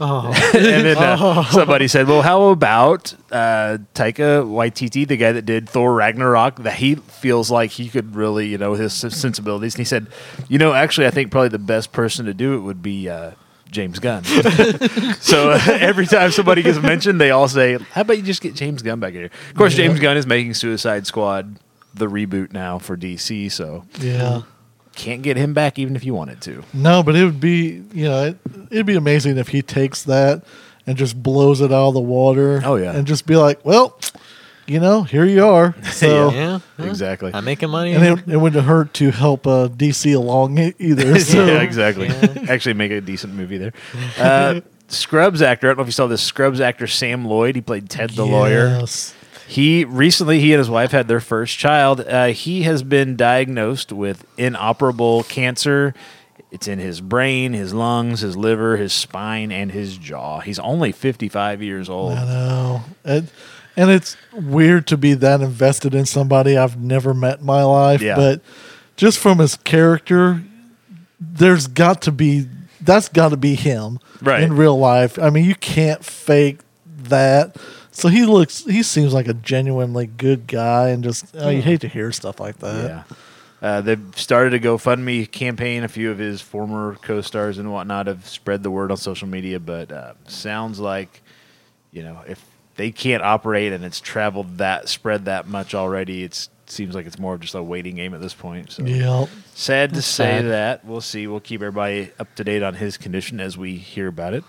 Oh, 0.02 0.28
and 0.54 0.66
then 0.66 0.98
uh, 0.98 1.44
somebody 1.52 1.88
said, 1.88 2.08
"Well, 2.08 2.22
how 2.22 2.44
about 2.50 3.14
uh, 3.32 3.80
Taika 3.94 4.46
Waititi, 4.46 5.08
the 5.08 5.18
guy 5.18 5.32
that 5.34 5.46
did 5.46 5.68
Thor 5.68 5.94
Ragnarok? 5.94 6.64
That 6.64 6.76
he 6.76 6.96
feels 6.96 7.52
like 7.52 7.72
he 7.72 7.90
could 7.90 8.16
really, 8.16 8.48
you 8.48 8.58
know, 8.58 8.74
his 8.76 8.94
sensibilities." 8.94 9.76
And 9.76 9.80
he 9.80 9.86
said, 9.86 10.08
"You 10.48 10.58
know, 10.58 10.74
actually, 10.74 11.08
I 11.08 11.12
think 11.12 11.32
probably 11.32 11.50
the 11.50 11.60
best 11.60 11.92
person 11.92 12.26
to 12.28 12.34
do 12.34 12.56
it 12.56 12.60
would 12.60 12.82
be 12.82 13.10
uh, 13.10 13.32
James 13.70 14.00
Gunn." 14.00 14.24
so 15.20 15.52
uh, 15.52 15.60
every 15.68 16.06
time 16.08 16.32
somebody 16.32 16.62
gets 16.62 16.80
mentioned, 16.80 17.20
they 17.20 17.32
all 17.32 17.48
say, 17.50 17.78
"How 17.92 18.02
about 18.02 18.18
you 18.18 18.24
just 18.24 18.42
get 18.42 18.56
James 18.56 18.82
Gunn 18.82 19.00
back 19.02 19.14
here?" 19.14 19.30
Of 19.50 19.56
course, 19.56 19.78
Yeah. 19.78 19.88
James 19.88 20.00
Gunn 20.00 20.16
is 20.16 20.26
making 20.26 20.54
Suicide 20.54 21.08
Squad 21.08 21.60
the 21.94 22.08
reboot 22.08 22.54
now 22.54 22.80
for 22.80 22.96
DC, 22.96 23.52
so 23.52 23.84
yeah. 24.00 24.44
Can't 25.00 25.22
get 25.22 25.38
him 25.38 25.54
back 25.54 25.80
even 25.80 25.96
if 25.96 26.04
you 26.04 26.14
wanted 26.14 26.42
to. 26.42 26.64
No, 26.74 27.02
but 27.02 27.16
it 27.16 27.24
would 27.24 27.40
be 27.40 27.84
you 27.94 28.06
know 28.06 28.26
it, 28.26 28.38
it'd 28.70 28.86
be 28.86 28.96
amazing 28.96 29.38
if 29.38 29.48
he 29.48 29.62
takes 29.62 30.04
that 30.04 30.44
and 30.86 30.98
just 30.98 31.22
blows 31.22 31.62
it 31.62 31.72
out 31.72 31.90
of 31.90 31.94
the 31.94 32.02
water. 32.02 32.62
Oh, 32.66 32.76
yeah. 32.76 32.96
and 32.96 33.06
just 33.06 33.28
be 33.28 33.36
like, 33.36 33.64
well, 33.64 34.00
you 34.66 34.80
know, 34.80 35.04
here 35.04 35.24
you 35.24 35.46
are. 35.46 35.76
So. 36.00 36.32
yeah, 36.32 36.60
yeah. 36.78 36.86
Exactly. 36.86 37.32
I'm 37.34 37.46
making 37.46 37.70
money. 37.70 37.94
And 37.94 38.20
it, 38.20 38.28
it 38.28 38.38
wouldn't 38.38 38.66
hurt 38.66 38.94
to 38.96 39.12
help 39.12 39.46
uh, 39.46 39.68
DC 39.68 40.16
along 40.16 40.58
either. 40.80 41.20
So. 41.20 41.46
yeah, 41.46 41.62
exactly. 41.62 42.08
Yeah. 42.08 42.46
Actually, 42.48 42.74
make 42.74 42.92
a 42.92 43.02
decent 43.02 43.34
movie 43.34 43.58
there. 43.58 43.74
Uh, 44.18 44.62
Scrubs 44.88 45.42
actor. 45.42 45.68
I 45.68 45.70
don't 45.72 45.78
know 45.78 45.82
if 45.84 45.88
you 45.88 45.92
saw 45.94 46.08
this. 46.08 46.24
Scrubs 46.24 46.60
actor 46.60 46.88
Sam 46.88 47.26
Lloyd. 47.26 47.56
He 47.56 47.62
played 47.62 47.90
Ted 47.90 48.12
the 48.12 48.26
lawyer. 48.26 48.84
He 49.50 49.84
recently 49.84 50.40
he 50.40 50.54
and 50.54 50.60
his 50.60 50.70
wife 50.70 50.92
had 50.92 51.08
their 51.08 51.20
first 51.20 51.58
child. 51.58 52.02
Uh, 52.02 52.28
he 52.28 52.62
has 52.64 52.84
been 52.84 53.16
diagnosed 53.16 53.92
with 53.92 54.24
inoperable 54.38 55.24
cancer. 55.24 55.96
It's 56.52 56.68
in 56.68 56.78
his 56.78 57.02
brain, 57.02 57.54
his 57.54 57.74
lungs, 57.74 58.20
his 58.20 58.38
liver, 58.38 58.78
his 58.78 58.94
spine, 58.94 59.52
and 59.52 59.72
his 59.72 59.98
jaw. 59.98 60.40
He's 60.42 60.60
only 60.60 60.92
55 60.92 61.64
years 61.64 61.90
old. 61.90 62.14
I 62.14 62.26
know. 62.26 62.82
And, 63.04 63.32
and 63.76 63.90
it's 63.90 64.16
weird 64.34 64.86
to 64.88 64.98
be 64.98 65.16
that 65.16 65.42
invested 65.42 65.96
in 65.96 66.06
somebody 66.06 66.56
I've 66.56 66.80
never 66.80 67.16
met 67.16 67.40
in 67.40 67.46
my 67.48 67.64
life. 67.64 68.04
Yeah. 68.04 68.16
But 68.18 68.42
just 68.98 69.18
from 69.18 69.40
his 69.40 69.56
character, 69.56 70.44
there's 71.20 71.66
got 71.66 72.04
to 72.04 72.12
be, 72.12 72.48
that's 72.82 73.10
got 73.10 73.30
to 73.30 73.38
be 73.38 73.56
him 73.56 74.00
Right. 74.22 74.44
in 74.44 74.56
real 74.56 74.78
life. 74.78 75.18
I 75.18 75.32
mean, 75.32 75.46
you 75.46 75.56
can't 75.56 76.06
fake 76.06 76.60
that. 77.04 77.56
So 78.00 78.08
he 78.08 78.26
looks, 78.26 78.64
he 78.64 78.82
seems 78.84 79.14
like 79.14 79.28
a 79.28 79.34
genuinely 79.34 80.08
good 80.08 80.48
guy. 80.48 80.90
And 80.90 81.04
just, 81.04 81.26
oh, 81.36 81.50
you 81.50 81.62
hate 81.62 81.82
to 81.82 81.88
hear 81.88 82.12
stuff 82.12 82.40
like 82.40 82.58
that. 82.60 82.90
Yeah. 82.90 83.04
Uh, 83.62 83.82
they've 83.82 84.02
started 84.16 84.54
a 84.54 84.60
GoFundMe 84.60 85.30
campaign. 85.30 85.84
A 85.84 85.90
few 85.90 86.10
of 86.12 86.18
his 86.18 86.40
former 86.42 86.96
co-stars 87.02 87.58
and 87.58 87.72
whatnot 87.74 88.08
have 88.08 88.26
spread 88.28 88.64
the 88.64 88.72
word 88.72 88.90
on 88.90 88.96
social 88.98 89.28
media, 89.28 89.60
but 89.60 89.92
uh, 89.92 90.14
sounds 90.28 90.80
like, 90.80 91.22
you 91.92 92.02
know, 92.04 92.22
if 92.26 92.42
they 92.78 92.90
can't 92.92 93.22
operate 93.22 93.74
and 93.74 93.84
it's 93.84 94.00
traveled 94.00 94.60
that 94.60 94.88
spread 94.88 95.26
that 95.26 95.48
much 95.48 95.76
already, 95.76 96.24
it 96.24 96.48
seems 96.68 96.96
like 96.96 97.06
it's 97.06 97.20
more 97.20 97.34
of 97.34 97.42
just 97.42 97.54
a 97.56 97.62
waiting 97.62 97.96
game 97.98 98.14
at 98.14 98.22
this 98.22 98.34
point. 98.34 98.72
So 98.72 98.86
Yeah. 98.86 99.26
sad 99.56 99.90
to 99.90 99.96
That's 99.96 100.08
say 100.08 100.38
sad. 100.40 100.46
that. 100.46 100.86
We'll 100.86 101.02
see. 101.02 101.28
We'll 101.28 101.42
keep 101.42 101.62
everybody 101.62 102.12
up 102.18 102.34
to 102.36 102.46
date 102.46 102.64
on 102.64 102.76
his 102.76 102.96
condition 102.96 103.42
as 103.42 103.58
we 103.58 103.76
hear 103.76 104.08
about 104.08 104.34
it. 104.34 104.46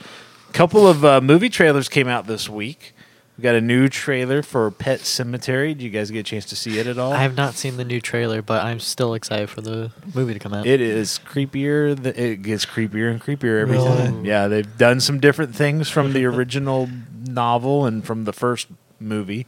A 0.49 0.53
couple 0.53 0.87
of 0.87 1.05
uh, 1.05 1.21
movie 1.21 1.49
trailers 1.49 1.89
came 1.89 2.07
out 2.07 2.29
this 2.29 2.49
week. 2.49 2.95
We 3.41 3.45
got 3.45 3.55
a 3.55 3.61
new 3.63 3.89
trailer 3.89 4.43
for 4.43 4.71
Pet 4.71 5.01
Sematary. 5.01 5.69
Did 5.69 5.81
you 5.81 5.89
guys 5.89 6.11
get 6.11 6.19
a 6.19 6.23
chance 6.23 6.45
to 6.45 6.57
see 6.57 6.79
it 6.79 6.87
at 6.87 6.99
all? 6.99 7.15
I 7.15 7.23
have 7.23 7.39
not 7.39 7.55
seen 7.55 7.79
the 7.79 7.87
new 7.87 7.99
trailer, 7.99 8.43
but 8.43 8.63
I'm 8.63 8.79
still 8.81 9.15
excited 9.15 9.49
for 9.49 9.63
the 9.63 9.91
movie 10.15 10.35
to 10.35 10.39
come 10.39 10.53
out. 10.53 10.67
It 10.67 10.83
is 10.83 11.19
creepier. 11.27 12.03
th- 12.03 12.19
It 12.19 12.43
gets 12.43 12.67
creepier 12.67 13.11
and 13.11 13.19
creepier 13.19 13.63
every 13.63 13.79
Really? 13.79 13.97
time. 13.97 14.27
Yeah, 14.27 14.47
they've 14.47 14.77
done 14.77 15.01
some 15.01 15.21
different 15.21 15.55
things 15.57 15.89
from 15.89 16.13
the 16.13 16.27
original 16.27 16.91
novel 17.27 17.87
and 17.87 18.05
from 18.05 18.25
the 18.25 18.35
first 18.35 18.67
movie. 18.99 19.47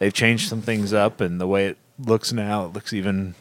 They've 0.00 0.12
changed 0.12 0.46
some 0.46 0.60
things 0.60 0.92
up, 0.92 1.22
and 1.22 1.40
the 1.40 1.46
way 1.46 1.64
it 1.68 1.78
looks 1.98 2.34
now, 2.34 2.66
it 2.66 2.74
looks 2.74 2.92
even 2.92 3.36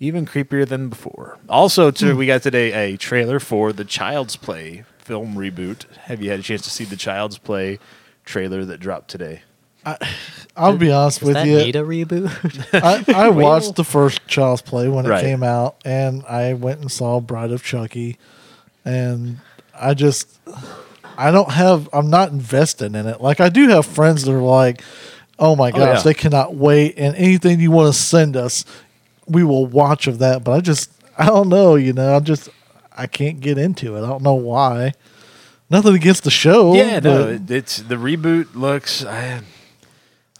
even 0.00 0.24
creepier 0.24 0.66
than 0.66 0.88
before. 0.88 1.36
Also, 1.46 1.90
too, 1.90 2.16
we 2.16 2.24
got 2.24 2.40
today 2.42 2.72
a 2.72 2.96
trailer 2.96 3.38
for 3.38 3.74
the 3.74 3.84
Child's 3.84 4.36
Play 4.36 4.84
film 4.96 5.34
reboot. 5.34 5.84
Have 6.04 6.22
you 6.22 6.30
had 6.30 6.40
a 6.40 6.42
chance 6.42 6.62
to 6.62 6.70
see 6.70 6.84
the 6.84 6.96
Child's 6.96 7.36
Play 7.36 7.78
trailer 8.26 8.64
that 8.66 8.78
dropped 8.78 9.08
today? 9.08 9.40
I'll 10.56 10.76
be 10.76 10.90
honest 10.90 11.20
Does 11.20 11.28
with 11.28 11.34
that 11.34 11.46
you. 11.46 11.58
need 11.58 11.76
a 11.76 11.82
reboot? 11.82 12.28
I, 13.14 13.26
I 13.26 13.28
watched 13.28 13.76
the 13.76 13.84
first 13.84 14.26
Child's 14.26 14.60
Play 14.62 14.88
when 14.88 15.06
it 15.06 15.10
Right. 15.10 15.22
came 15.22 15.42
out, 15.42 15.76
and 15.84 16.24
I 16.26 16.54
went 16.54 16.80
and 16.80 16.90
saw 16.90 17.20
Bride 17.20 17.52
of 17.52 17.62
Chucky, 17.62 18.18
and 18.84 19.38
I 19.78 19.94
just, 19.94 20.40
I 21.16 21.30
don't 21.30 21.52
have, 21.52 21.88
I'm 21.92 22.10
not 22.10 22.30
invested 22.32 22.96
in 22.96 23.06
it. 23.06 23.20
Like 23.20 23.40
I 23.40 23.48
do 23.48 23.68
have 23.68 23.86
friends 23.86 24.24
that 24.24 24.32
are 24.32 24.40
like, 24.42 24.82
oh 25.38 25.54
my 25.54 25.68
oh, 25.68 25.72
gosh, 25.78 25.98
yeah. 25.98 26.02
they 26.02 26.14
cannot 26.14 26.56
wait, 26.56 26.94
and 26.98 27.14
anything 27.14 27.60
you 27.60 27.70
want 27.70 27.94
to 27.94 27.98
send 27.98 28.36
us, 28.36 28.64
we 29.28 29.44
will 29.44 29.66
watch 29.66 30.08
of 30.08 30.18
that. 30.18 30.42
But 30.42 30.52
I 30.52 30.60
just, 30.60 30.90
I 31.16 31.26
don't 31.26 31.48
know, 31.48 31.76
you 31.76 31.92
know, 31.92 32.16
I 32.16 32.20
just, 32.20 32.48
I 32.96 33.06
can't 33.06 33.38
get 33.38 33.56
into 33.56 33.94
it. 33.96 34.02
I 34.02 34.06
don't 34.08 34.22
know 34.22 34.34
why. 34.34 34.94
Nothing 35.68 35.94
against 35.94 36.22
the 36.24 36.30
show. 36.30 36.74
yeah, 36.74 37.00
no, 37.00 37.24
but- 37.24 37.32
it, 37.32 37.50
it's 37.50 37.78
the 37.78 37.96
reboot 37.96 38.54
looks. 38.54 39.04
I, 39.04 39.40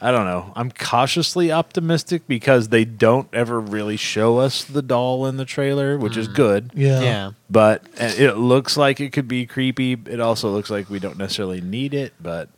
I 0.01 0.11
don't 0.11 0.27
know. 0.27 0.53
I'm 0.55 0.71
cautiously 0.71 1.51
optimistic 1.51 2.29
because 2.29 2.69
they 2.69 2.85
don't 2.85 3.29
ever 3.33 3.59
really 3.59 3.97
show 3.97 4.39
us 4.39 4.63
the 4.63 4.83
doll 4.83 5.27
in 5.27 5.37
the 5.39 5.45
trailer, 5.47 5.97
which 5.99 6.17
is 6.19 6.29
good. 6.29 6.71
yeah, 6.75 7.01
yeah. 7.01 7.31
But 7.51 7.83
uh, 7.99 8.13
it 8.17 8.37
looks 8.37 8.77
like 8.77 9.01
it 9.01 9.13
could 9.13 9.27
be 9.27 9.47
creepy. 9.47 9.93
It 9.95 10.21
also 10.21 10.51
looks 10.51 10.69
like 10.71 10.91
we 10.91 10.99
don't 10.99 11.17
necessarily 11.17 11.61
need 11.63 11.95
it. 11.95 12.13
But 12.21 12.51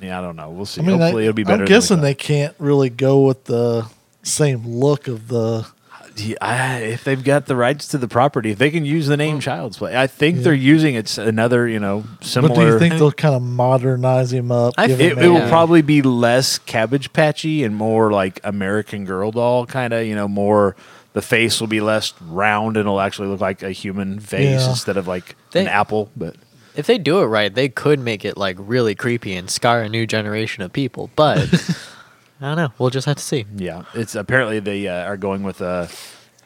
yeah, 0.00 0.18
I 0.18 0.22
don't 0.22 0.36
know. 0.36 0.50
We'll 0.50 0.66
see. 0.66 0.82
I 0.82 0.84
mean, 0.84 1.00
Hopefully, 1.00 1.24
I, 1.24 1.26
it'll 1.26 1.34
be 1.34 1.42
better. 1.44 1.64
I'm 1.64 1.68
guessing 1.68 1.96
thought. 1.98 2.02
they 2.04 2.14
can't 2.14 2.54
really 2.58 2.90
go 2.90 3.22
with 3.22 3.44
the 3.44 3.88
same 4.22 4.64
look 4.66 5.08
of 5.08 5.28
the. 5.28 5.66
Yeah, 6.16 6.36
I, 6.40 6.76
if 6.78 7.02
they've 7.04 7.22
got 7.22 7.46
the 7.46 7.56
rights 7.56 7.88
to 7.88 7.98
the 7.98 8.06
property, 8.06 8.50
if 8.52 8.58
they 8.58 8.70
can 8.70 8.84
use 8.84 9.08
the 9.08 9.16
name 9.16 9.40
Child's 9.40 9.78
Play, 9.78 9.96
I 9.96 10.06
think 10.06 10.36
Yeah. 10.36 10.42
they're 10.44 10.54
using 10.54 10.94
it's 10.94 11.18
another 11.18 11.66
you 11.66 11.80
know 11.80 12.04
similar. 12.20 12.54
But 12.54 12.60
do 12.60 12.66
you 12.68 12.78
think 12.78 12.94
they'll 12.94 13.10
kind 13.12 13.34
of 13.34 13.42
modernize 13.42 14.32
him 14.32 14.52
up? 14.52 14.74
I 14.78 14.86
give 14.86 15.00
it, 15.00 15.12
him 15.12 15.18
it 15.18 15.28
will 15.28 15.48
probably 15.48 15.82
be 15.82 16.02
less 16.02 16.58
cabbage 16.58 17.12
patchy 17.12 17.64
and 17.64 17.74
more 17.74 18.12
like 18.12 18.40
American 18.44 19.04
Girl 19.04 19.32
doll 19.32 19.66
kind 19.66 19.92
of. 19.92 20.06
You 20.06 20.14
know, 20.14 20.28
more 20.28 20.76
the 21.14 21.22
face 21.22 21.60
will 21.60 21.68
be 21.68 21.80
less 21.80 22.12
round 22.22 22.76
and 22.76 22.86
it'll 22.86 23.00
actually 23.00 23.28
look 23.28 23.40
like 23.40 23.62
a 23.62 23.70
human 23.70 24.20
face 24.20 24.62
Yeah. 24.62 24.70
instead 24.70 24.96
of 24.96 25.08
like 25.08 25.34
They- 25.52 25.62
an 25.62 25.68
apple. 25.68 26.10
But 26.16 26.36
If 26.76 26.86
they 26.86 26.98
do 26.98 27.20
it 27.20 27.26
right, 27.26 27.52
they 27.54 27.68
could 27.68 27.98
make 28.00 28.24
it 28.24 28.36
like 28.36 28.56
really 28.60 28.94
creepy 28.94 29.34
and 29.34 29.48
scar 29.50 29.82
a 29.82 29.88
new 29.88 30.06
generation 30.06 30.62
of 30.62 30.72
people. 30.72 31.10
But 31.16 31.48
I 32.40 32.48
don't 32.48 32.56
know. 32.56 32.72
We'll 32.78 32.90
just 32.90 33.06
have 33.06 33.16
to 33.16 33.22
see. 33.22 33.46
yeah, 33.56 33.84
it's 33.94 34.14
apparently 34.14 34.60
they 34.60 34.88
uh, 34.88 35.04
are 35.04 35.16
going 35.16 35.42
with 35.42 35.62
uh, 35.62 35.86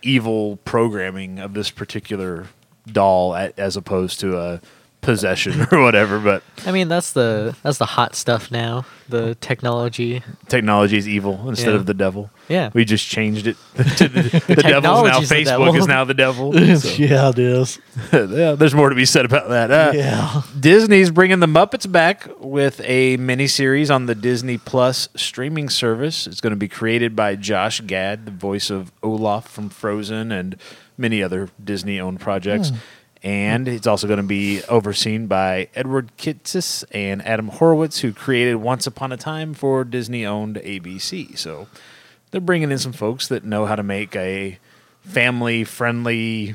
evil 0.03 0.57
programming 0.65 1.39
of 1.39 1.55
this 1.55 1.71
particular 1.71 2.47
doll 2.87 3.35
a 3.35 3.53
as 3.59 3.77
opposed 3.77 4.21
to 4.21 4.39
a 4.39 4.61
possession 5.01 5.67
or 5.73 5.81
whatever. 5.83 6.19
But 6.19 6.43
I 6.67 6.73
mean, 6.73 6.89
that's 6.89 7.13
the 7.13 7.57
that's 7.63 7.79
the 7.79 7.87
hot 7.87 8.15
stuff 8.15 8.51
now. 8.51 8.85
The 9.09 9.37
technology. 9.37 10.23
technology 10.49 10.99
is 10.99 11.09
evil 11.09 11.49
instead 11.49 11.71
Yeah. 11.71 11.77
of 11.77 11.87
the 11.87 11.95
devil. 11.95 12.31
Yeah. 12.49 12.71
We 12.75 12.85
just 12.85 13.07
changed 13.07 13.47
it. 13.47 13.57
to 13.77 14.09
the 14.09 14.23
the 14.49 14.57
devil's 14.63 15.05
now 15.09 15.21
Facebook 15.21 15.45
devil. 15.47 15.77
is 15.77 15.87
now 15.87 16.05
the 16.05 16.13
devil. 16.15 16.53
So, 16.53 16.89
yeah, 17.03 17.31
it 17.31 17.39
is. 17.39 17.79
yeah, 18.13 18.53
there's 18.53 18.75
more 18.75 18.91
to 18.91 18.95
be 18.95 19.07
said 19.07 19.25
about 19.25 19.49
that. 19.49 19.71
Uh, 19.71 19.93
Yeah. 19.95 20.43
Disney's 20.61 21.11
bringing 21.11 21.41
the 21.41 21.47
Muppets 21.47 21.91
back 21.91 22.29
with 22.39 22.81
a 22.85 23.17
miniseries 23.17 23.95
on 23.95 24.07
the 24.07 24.15
Disney 24.15 24.59
Plus 24.59 25.09
streaming 25.17 25.71
service. 25.71 26.27
It's 26.27 26.43
going 26.43 26.51
to 26.53 26.57
be 26.57 26.69
created 26.69 27.17
by 27.17 27.35
Josh 27.37 27.81
Gad, 27.81 28.27
the 28.27 28.31
voice 28.33 28.69
of 28.69 28.93
Olaf 29.03 29.49
from 29.49 29.71
Frozen 29.71 30.33
and 30.33 30.57
many 30.99 31.23
other 31.23 31.49
Disney 31.63 31.99
owned 31.99 32.21
projects. 32.21 32.73
And 33.23 33.67
it's 33.67 33.87
also 33.87 34.07
going 34.07 34.19
to 34.19 34.23
be 34.23 34.63
overseen 34.65 35.27
by 35.27 35.69
Edward 35.75 36.13
Kitsis 36.17 36.85
and 36.93 37.25
Adam 37.27 37.49
Horowitz, 37.49 38.01
who 38.01 38.13
created 38.13 38.57
Once 38.57 38.87
Upon 38.87 39.11
a 39.11 39.17
Time 39.17 39.55
for 39.55 39.85
Disney 39.85 40.25
owned 40.25 40.57
ABC. 40.57 41.37
So 41.37 41.67
they're 42.31 42.41
bringing 42.41 42.71
in 42.71 42.79
some 42.79 42.93
folks 42.93 43.27
that 43.29 43.45
know 43.45 43.67
how 43.67 43.77
to 43.77 43.83
make 43.83 44.15
a 44.15 44.59
family 45.01 45.65
friendly 45.65 46.55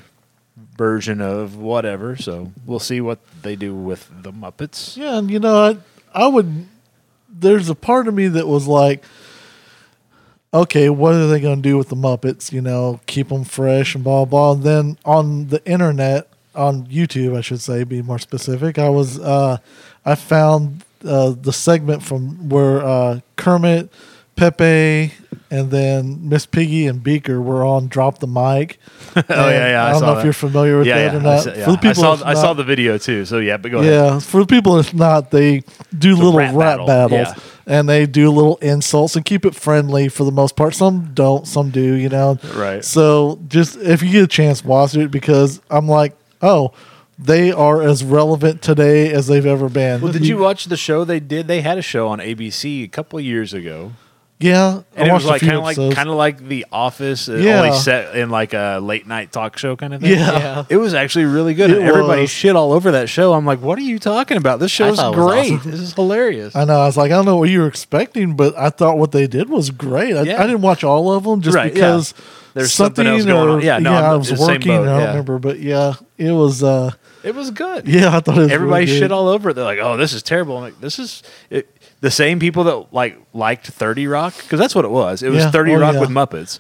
version 0.78 1.22
of 1.22 1.58
whatever. 1.58 2.16
So 2.16 2.52
we'll 2.66 2.80
see 2.80 3.02
what 3.02 3.20
they 3.42 3.56
do 3.56 3.76
with 3.76 4.10
the 4.24 4.32
Muppets. 4.32 4.96
Yeah, 4.96 5.18
and 5.18 5.30
you 5.30 5.40
know, 5.40 5.58
I, 5.58 5.78
I 6.14 6.28
would. 6.28 6.68
There's 7.28 7.70
a 7.70 7.76
part 7.76 8.08
of 8.08 8.14
me 8.14 8.28
that 8.28 8.48
was 8.48 8.68
like, 8.68 9.04
okay, 10.54 10.90
what 10.90 11.16
are 11.16 11.28
they 11.28 11.40
going 11.40 11.62
to 11.62 11.70
do 11.70 11.78
with 11.78 11.90
the 11.90 11.96
Muppets? 11.96 12.52
You 12.52 12.62
know, 12.62 13.00
keep 13.06 13.30
them 13.30 13.44
fresh 13.44 13.96
and 13.96 14.04
blah 14.04 14.26
blah. 14.26 14.54
And 14.54 14.64
then 14.64 14.98
on 15.04 15.48
the 15.48 15.66
internet, 15.66 16.30
on 16.56 16.88
YouTube, 16.88 17.38
I 17.38 17.42
should 17.42 17.62
say, 17.62 17.84
be 17.84 18.02
more 18.02 18.20
specific. 18.20 18.78
I 18.78 18.90
was, 18.90 19.20
uh, 19.20 19.58
I 20.06 20.16
found 20.16 20.84
uh, 21.06 21.32
the 21.32 21.54
segment 21.54 22.04
from 22.04 22.50
where 22.50 22.84
uh, 22.84 23.20
Kermit, 23.36 23.92
Pepe, 24.36 25.14
and 25.52 25.70
then 25.70 26.28
Miss 26.28 26.46
Piggy 26.46 26.88
and 26.88 27.04
Beaker 27.04 27.40
were 27.42 27.64
on 27.64 27.88
Drop 27.88 28.20
the 28.20 28.28
Mic. 28.28 28.80
Oh 29.16 29.22
yeah, 29.28 29.70
yeah. 29.70 29.86
I 29.86 29.92
don't 29.92 30.00
saw 30.00 30.14
know 30.14 30.18
if 30.18 30.24
you're 30.24 30.34
familiar 30.34 30.80
with 30.80 30.88
yeah, 30.88 30.96
that 30.96 31.14
yeah, 31.14 31.18
or 31.18 31.20
I 31.20 31.24
not. 31.24 31.44
saw, 31.44 31.54
yeah. 31.54 31.66
For 31.66 31.72
the 31.72 31.78
people 31.78 31.90
I 31.90 31.94
saw, 31.94 32.16
that's 32.16 32.40
I 32.40 32.42
saw 32.42 32.54
the 32.54 32.64
video 32.64 32.98
too. 32.98 33.26
So 33.26 33.38
yeah, 33.38 33.58
but 33.58 33.70
go 33.70 33.78
ahead. 33.78 33.94
yeah, 33.94 34.20
for 34.20 34.40
the 34.40 34.48
people 34.48 34.80
if 34.80 34.92
not, 34.92 35.30
they 35.30 35.62
do 35.96 36.16
little 36.16 36.34
rap 36.34 36.56
rap, 36.56 36.78
battle, 36.80 36.88
battles 36.88 37.44
and 37.66 37.88
they 37.88 38.06
do 38.06 38.30
little 38.30 38.58
insults 38.58 39.16
and 39.16 39.26
keep 39.26 39.46
it 39.46 39.56
friendly 39.56 40.10
for 40.10 40.24
the 40.24 40.32
most 40.32 40.56
part. 40.56 40.76
Some 40.76 41.14
don't, 41.14 41.48
some 41.48 41.70
do, 41.70 41.94
you 41.94 42.10
know. 42.10 42.38
Right. 42.54 42.84
So 42.84 43.40
just 43.48 43.78
if 43.78 44.02
you 44.02 44.12
get 44.12 44.24
a 44.24 44.28
chance, 44.28 44.64
watch 44.64 44.96
it 44.96 45.12
because 45.12 45.62
I'm 45.70 45.88
like, 45.88 46.16
oh, 46.44 46.72
they 47.18 47.52
are 47.52 47.82
as 47.82 48.04
relevant 48.04 48.62
today 48.62 49.12
as 49.12 49.28
they've 49.28 49.46
ever 49.46 49.70
been. 49.70 50.02
Well, 50.02 50.12
did 50.12 50.28
you 50.28 50.38
watch 50.38 50.66
the 50.66 50.78
show 50.78 51.04
they 51.06 51.20
did? 51.20 51.48
They 51.48 51.62
had 51.62 51.78
a 51.78 51.82
show 51.84 52.08
on 52.10 52.20
ABC 52.20 52.84
a 52.84 52.88
couple 52.88 53.20
of 53.20 53.24
years 53.26 53.54
ago, 53.54 53.94
Yeah, 54.40 54.82
and 54.96 55.08
it 55.08 55.14
was 55.14 55.24
like 55.26 55.40
kind 55.42 55.54
of 55.54 55.60
of 55.60 55.64
like 55.78 55.96
kind 55.96 56.10
of 56.10 56.16
like 56.16 56.46
The 56.48 56.66
Office, 56.72 57.30
uh, 57.30 57.36
Yeah. 57.36 57.62
only 57.62 57.78
set 57.78 58.16
in 58.16 58.30
like 58.32 58.54
a 58.54 58.80
late 58.82 59.08
night 59.08 59.32
talk 59.32 59.58
show 59.60 59.76
kind 59.76 59.94
of 59.94 60.02
thing. 60.02 60.12
Yeah. 60.12 60.32
Yeah. 60.38 60.64
It 60.70 60.78
was 60.78 60.94
actually 60.96 61.26
really 61.26 61.54
good. 61.54 61.70
It 61.70 61.82
everybody 61.84 62.22
was. 62.24 62.32
shit 62.32 62.56
all 62.56 62.74
over 62.74 62.92
that 62.92 63.08
show. 63.10 63.34
I'm 63.34 63.46
like, 63.46 63.62
what 63.62 63.78
are 63.78 63.84
you 63.84 64.00
talking 64.00 64.36
about? 64.38 64.60
This 64.60 64.72
show's 64.72 64.98
thought 64.98 65.14
it 65.14 65.18
was 65.18 65.32
great. 65.34 65.54
awesome. 65.54 65.72
This 65.72 65.80
is 65.82 65.94
hilarious. 65.94 66.56
I 66.56 66.66
know. 66.66 66.82
I 66.82 66.88
was 66.88 66.98
like, 66.98 67.12
I 67.12 67.16
don't 67.16 67.26
know 67.26 67.38
what 67.38 67.50
you 67.50 67.62
were 67.62 67.68
expecting, 67.68 68.36
but 68.36 68.58
I 68.58 68.70
thought 68.72 68.98
what 68.98 69.12
they 69.12 69.28
did 69.28 69.50
was 69.50 69.70
great. 69.70 70.18
I, 70.18 70.24
Yeah. 70.24 70.44
I 70.44 70.48
didn't 70.48 70.62
watch 70.64 70.84
all 70.84 71.14
of 71.14 71.24
them 71.24 71.42
just 71.42 71.56
Right, 71.56 71.74
yeah. 71.76 72.02
There's 72.54 72.74
something 72.74 73.06
else 73.08 73.24
or- 73.24 73.28
going 73.28 73.50
on. 73.50 73.62
Yeah, 73.62 73.80
no, 73.80 73.94
I'm 73.94 74.04
I 74.04 74.16
was 74.16 74.32
working. 74.32 74.72
I 74.72 74.76
don't 74.78 74.86
yeah. 74.86 75.08
remember, 75.08 75.40
but 75.40 75.60
yeah, 75.60 75.94
it 76.18 76.32
was. 76.32 76.64
uh 76.64 76.92
It 77.24 77.34
was 77.36 77.52
good. 77.52 77.88
Yeah, 77.88 78.16
I 78.16 78.20
thought 78.20 78.38
it 78.38 78.42
was. 78.42 78.52
Everybody 78.52 78.86
really 78.86 79.00
shit 79.00 79.12
all 79.12 79.28
over 79.28 79.50
it. 79.50 79.54
They're 79.54 79.64
like, 79.64 79.80
"Oh, 79.80 79.98
this 79.98 80.14
is 80.14 80.22
terrible." 80.24 80.58
I'm 80.58 80.64
like, 80.64 80.80
"This 80.82 81.00
is 81.00 81.24
it, 81.50 81.68
the 82.02 82.12
same 82.12 82.40
people 82.40 82.64
that 82.66 82.94
like 82.94 83.18
liked 83.34 83.68
Thirty 83.68 84.08
Rock 84.08 84.36
because 84.38 84.60
that's 84.60 84.76
what 84.76 84.86
it 84.86 84.92
was. 84.92 85.24
It 85.24 85.30
was 85.30 85.44
Yeah. 85.44 85.52
Thirty 85.52 85.74
Oh, 85.74 85.80
Rock 85.80 85.94
yeah. 85.96 86.00
with 86.02 86.10
Muppets." 86.10 86.60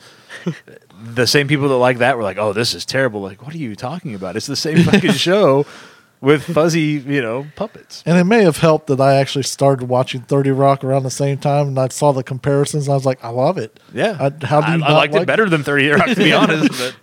the 1.15 1.27
same 1.27 1.47
people 1.47 1.67
that 1.69 1.75
like 1.75 1.97
that 1.99 2.17
were 2.17 2.23
like, 2.23 2.37
"Oh, 2.37 2.53
this 2.53 2.73
is 2.73 2.85
terrible." 2.85 3.21
Like, 3.21 3.45
what 3.45 3.53
are 3.53 3.57
you 3.57 3.75
talking 3.75 4.15
about? 4.15 4.35
It's 4.35 4.47
the 4.47 4.55
same 4.55 4.83
fucking 4.83 5.11
show 5.13 5.65
with 6.23 6.41
fuzzy, 6.43 7.03
you 7.05 7.21
know, 7.21 7.45
puppets. 7.57 8.01
And 8.05 8.17
it 8.17 8.23
may 8.23 8.43
have 8.43 8.57
helped 8.57 8.87
that 8.87 9.01
I 9.01 9.15
actually 9.15 9.43
started 9.43 9.89
watching 9.89 10.21
30 10.21 10.51
Rock 10.51 10.83
around 10.83 11.03
the 11.03 11.11
same 11.11 11.37
time 11.37 11.67
and 11.67 11.77
I 11.79 11.89
saw 11.89 12.13
the 12.13 12.23
comparisons. 12.23 12.87
And 12.87 12.93
I 12.93 12.95
was 12.95 13.05
like, 13.05 13.23
I 13.23 13.29
love 13.29 13.57
it. 13.57 13.77
Yeah, 13.93 14.11
I, 14.19 14.45
how 14.45 14.61
do 14.61 14.67
you 14.71 14.73
I 14.75 14.77
not 14.77 14.91
liked 14.93 15.13
like 15.13 15.23
it 15.23 15.25
better 15.27 15.49
than 15.49 15.63
Thirty 15.63 15.89
Rock 15.89 16.07
to 16.07 16.15
be 16.15 16.31
honest, 16.33 16.71
but 16.71 16.95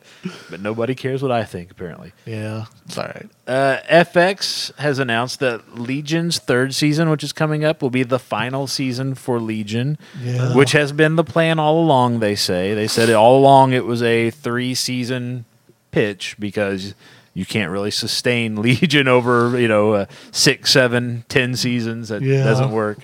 but 0.50 0.60
nobody 0.60 0.94
cares 0.94 1.22
what 1.22 1.32
I 1.32 1.44
think 1.44 1.70
apparently. 1.70 2.12
Yeah. 2.26 2.64
It's 2.86 2.98
all 2.98 3.04
right. 3.06 3.28
Uh, 3.46 3.78
FX 3.90 4.74
has 4.78 4.98
announced 4.98 5.40
that 5.40 5.78
Legion's 5.78 6.38
third 6.38 6.74
season, 6.74 7.08
which 7.10 7.22
is 7.24 7.32
coming 7.32 7.64
up, 7.64 7.80
will 7.82 7.88
be 7.90 8.02
the 8.02 8.18
final 8.18 8.66
season 8.66 9.14
for 9.14 9.38
Legion, 9.40 9.96
Yeah. 10.22 10.54
which 10.54 10.72
has 10.72 10.92
been 10.92 11.16
the 11.16 11.24
plan 11.24 11.58
all 11.58 11.82
along. 11.82 12.20
They 12.20 12.34
say 12.36 12.74
they 12.74 12.86
said 12.88 13.08
it 13.08 13.14
all 13.14 13.38
along 13.38 13.72
it 13.72 13.84
was 13.86 14.02
a 14.02 14.30
three 14.30 14.74
season 14.74 15.44
pitch 15.90 16.36
because 16.38 16.94
you 17.40 17.46
can't 17.46 17.70
really 17.72 17.90
sustain 17.90 18.56
Legion 18.66 19.08
over 19.08 19.58
you 19.58 19.66
know 19.68 19.86
uh, 19.94 20.06
six, 20.30 20.70
seven, 20.72 21.24
ten 21.28 21.56
seasons. 21.56 22.08
That 22.10 22.22
Yeah. 22.22 22.44
doesn't 22.44 22.70
work. 22.70 22.98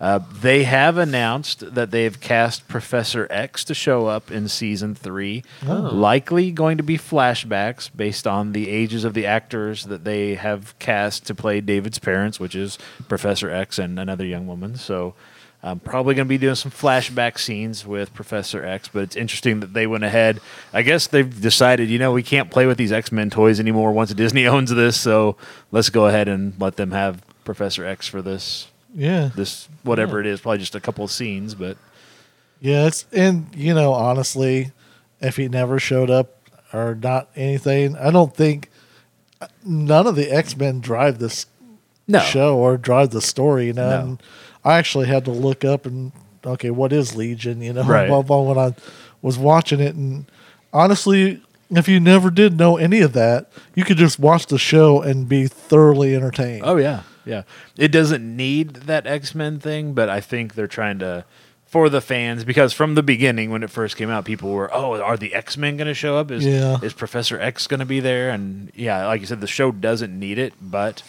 Uh, 0.00 0.20
they 0.40 0.62
have 0.62 0.96
announced 0.96 1.74
that 1.74 1.90
they've 1.90 2.20
cast 2.20 2.68
Professor 2.68 3.26
X 3.30 3.64
to 3.64 3.74
show 3.74 4.06
up 4.06 4.30
in 4.30 4.46
season 4.46 4.94
three. 4.94 5.42
Likely 5.66 6.52
going 6.52 6.76
to 6.76 6.84
be 6.84 6.96
flashbacks 6.96 7.90
based 7.96 8.24
on 8.24 8.52
the 8.52 8.68
ages 8.68 9.02
of 9.04 9.12
the 9.14 9.26
actors 9.26 9.86
that 9.86 10.04
they 10.04 10.36
have 10.36 10.78
cast 10.78 11.26
to 11.26 11.34
play 11.34 11.60
David's 11.60 11.98
parents, 11.98 12.38
which 12.38 12.54
is 12.54 12.78
Professor 13.08 13.50
X 13.50 13.76
and 13.76 13.98
another 13.98 14.24
young 14.24 14.46
woman. 14.46 14.76
So 14.76 15.14
I'm 15.62 15.80
probably 15.80 16.14
going 16.14 16.26
to 16.26 16.28
be 16.28 16.38
doing 16.38 16.54
some 16.54 16.70
flashback 16.70 17.36
scenes 17.38 17.84
with 17.84 18.14
Professor 18.14 18.64
X, 18.64 18.88
but 18.88 19.02
it's 19.02 19.16
interesting 19.16 19.58
that 19.60 19.72
they 19.72 19.88
went 19.88 20.04
ahead. 20.04 20.40
I 20.72 20.82
guess 20.82 21.08
they've 21.08 21.40
decided, 21.40 21.88
you 21.90 21.98
know, 21.98 22.12
we 22.12 22.22
can't 22.22 22.48
play 22.50 22.64
with 22.66 22.78
these 22.78 22.92
X 22.92 23.10
Men 23.10 23.28
toys 23.28 23.58
anymore 23.58 23.90
once 23.92 24.14
Disney 24.14 24.46
owns 24.54 24.70
this, 24.70 25.00
so 25.00 25.36
let's 25.72 25.90
go 25.90 26.06
ahead 26.06 26.28
and 26.28 26.54
let 26.60 26.76
them 26.76 26.92
have 26.92 27.22
Professor 27.44 27.84
X 27.84 28.06
for 28.06 28.22
this, 28.22 28.68
Yeah. 28.94 29.30
this 29.34 29.68
whatever 29.82 30.20
it 30.20 30.26
is. 30.26 30.40
Probably 30.40 30.58
just 30.58 30.76
a 30.76 30.80
couple 30.80 31.04
of 31.04 31.10
scenes, 31.10 31.54
but 31.56 31.76
Yeah, 32.60 32.86
it's 32.86 33.04
and 33.12 33.48
you 33.54 33.74
know, 33.74 33.92
honestly, 33.92 34.70
if 35.20 35.36
he 35.36 35.48
never 35.48 35.80
showed 35.80 36.08
up 36.10 36.36
or 36.72 36.94
not 36.94 37.30
anything, 37.34 37.96
I 37.96 38.10
don't 38.12 38.32
think 38.34 38.70
uh, 39.40 39.48
none 39.64 40.06
of 40.06 40.14
the 40.14 40.30
X 40.32 40.56
Men 40.56 40.78
drive 40.80 41.18
this 41.18 41.46
no. 42.06 42.20
show 42.20 42.56
or 42.56 42.76
drive 42.76 43.10
the 43.10 43.20
story. 43.20 43.66
You 43.66 43.72
know, 43.72 43.88
No. 43.90 44.00
and 44.00 44.22
I 44.64 44.78
actually 44.78 45.06
had 45.06 45.24
to 45.26 45.30
look 45.30 45.64
up 45.64 45.86
and 45.86 46.12
okay, 46.44 46.70
what 46.70 46.92
is 46.92 47.14
Legion? 47.16 47.60
You 47.62 47.72
know, 47.72 47.82
Right. 47.86 48.08
blah, 48.08 48.22
blah, 48.22 48.42
when 48.42 48.58
I 48.58 48.74
was 49.22 49.38
watching 49.38 49.80
it, 49.80 49.94
and 49.94 50.26
honestly, 50.72 51.42
if 51.70 51.88
you 51.88 52.00
never 52.00 52.30
did 52.30 52.56
know 52.56 52.76
any 52.76 53.00
of 53.00 53.12
that, 53.14 53.50
you 53.74 53.84
could 53.84 53.96
just 53.98 54.18
watch 54.18 54.46
the 54.46 54.58
show 54.58 55.00
and 55.02 55.28
be 55.28 55.46
thoroughly 55.46 56.14
entertained. 56.14 56.62
Oh 56.64 56.76
yeah, 56.76 57.02
yeah. 57.24 57.42
It 57.76 57.88
doesn't 57.88 58.24
need 58.36 58.74
that 58.86 59.06
X 59.06 59.34
Men 59.34 59.58
thing, 59.58 59.92
but 59.94 60.08
I 60.08 60.20
think 60.20 60.54
they're 60.54 60.66
trying 60.66 60.98
to 61.00 61.24
for 61.66 61.90
the 61.90 62.00
fans 62.00 62.44
because 62.44 62.72
from 62.72 62.94
the 62.94 63.02
beginning 63.02 63.50
when 63.50 63.62
it 63.62 63.68
first 63.68 63.96
came 63.98 64.08
out, 64.08 64.24
people 64.24 64.50
were, 64.52 64.70
"Oh, 64.72 64.98
are 65.02 65.18
the 65.18 65.34
X 65.34 65.58
Men 65.58 65.76
going 65.76 65.88
to 65.88 65.94
show 65.94 66.16
up? 66.16 66.30
Is 66.30 66.46
Yeah. 66.46 66.78
is 66.82 66.94
Professor 66.94 67.38
X 67.38 67.66
going 67.66 67.80
to 67.80 67.86
be 67.86 68.00
there?" 68.00 68.30
And 68.30 68.70
yeah, 68.74 69.06
like 69.06 69.20
you 69.20 69.26
said, 69.26 69.42
the 69.42 69.46
show 69.46 69.70
doesn't 69.70 70.18
need 70.18 70.38
it, 70.38 70.54
but 70.62 71.02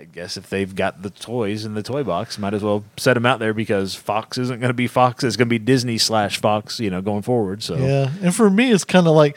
I 0.00 0.04
guess 0.04 0.38
if 0.38 0.48
they've 0.48 0.74
got 0.74 1.02
the 1.02 1.10
toys 1.10 1.66
in 1.66 1.74
the 1.74 1.82
toy 1.82 2.02
box, 2.02 2.38
might 2.38 2.54
as 2.54 2.62
well 2.62 2.84
set 2.96 3.12
them 3.12 3.26
out 3.26 3.38
there 3.38 3.52
because 3.52 3.94
Fox 3.94 4.38
isn't 4.38 4.58
going 4.58 4.70
to 4.70 4.74
be 4.74 4.86
Fox; 4.86 5.22
it's 5.22 5.36
going 5.36 5.48
to 5.48 5.50
be 5.50 5.58
Disney 5.58 5.98
slash 5.98 6.40
Fox, 6.40 6.80
you 6.80 6.88
know, 6.88 7.02
going 7.02 7.20
forward. 7.20 7.62
So 7.62 7.76
Yeah, 7.76 8.10
and 8.22 8.34
for 8.34 8.48
me, 8.48 8.72
it's 8.72 8.84
kind 8.84 9.06
of 9.06 9.14
like, 9.14 9.36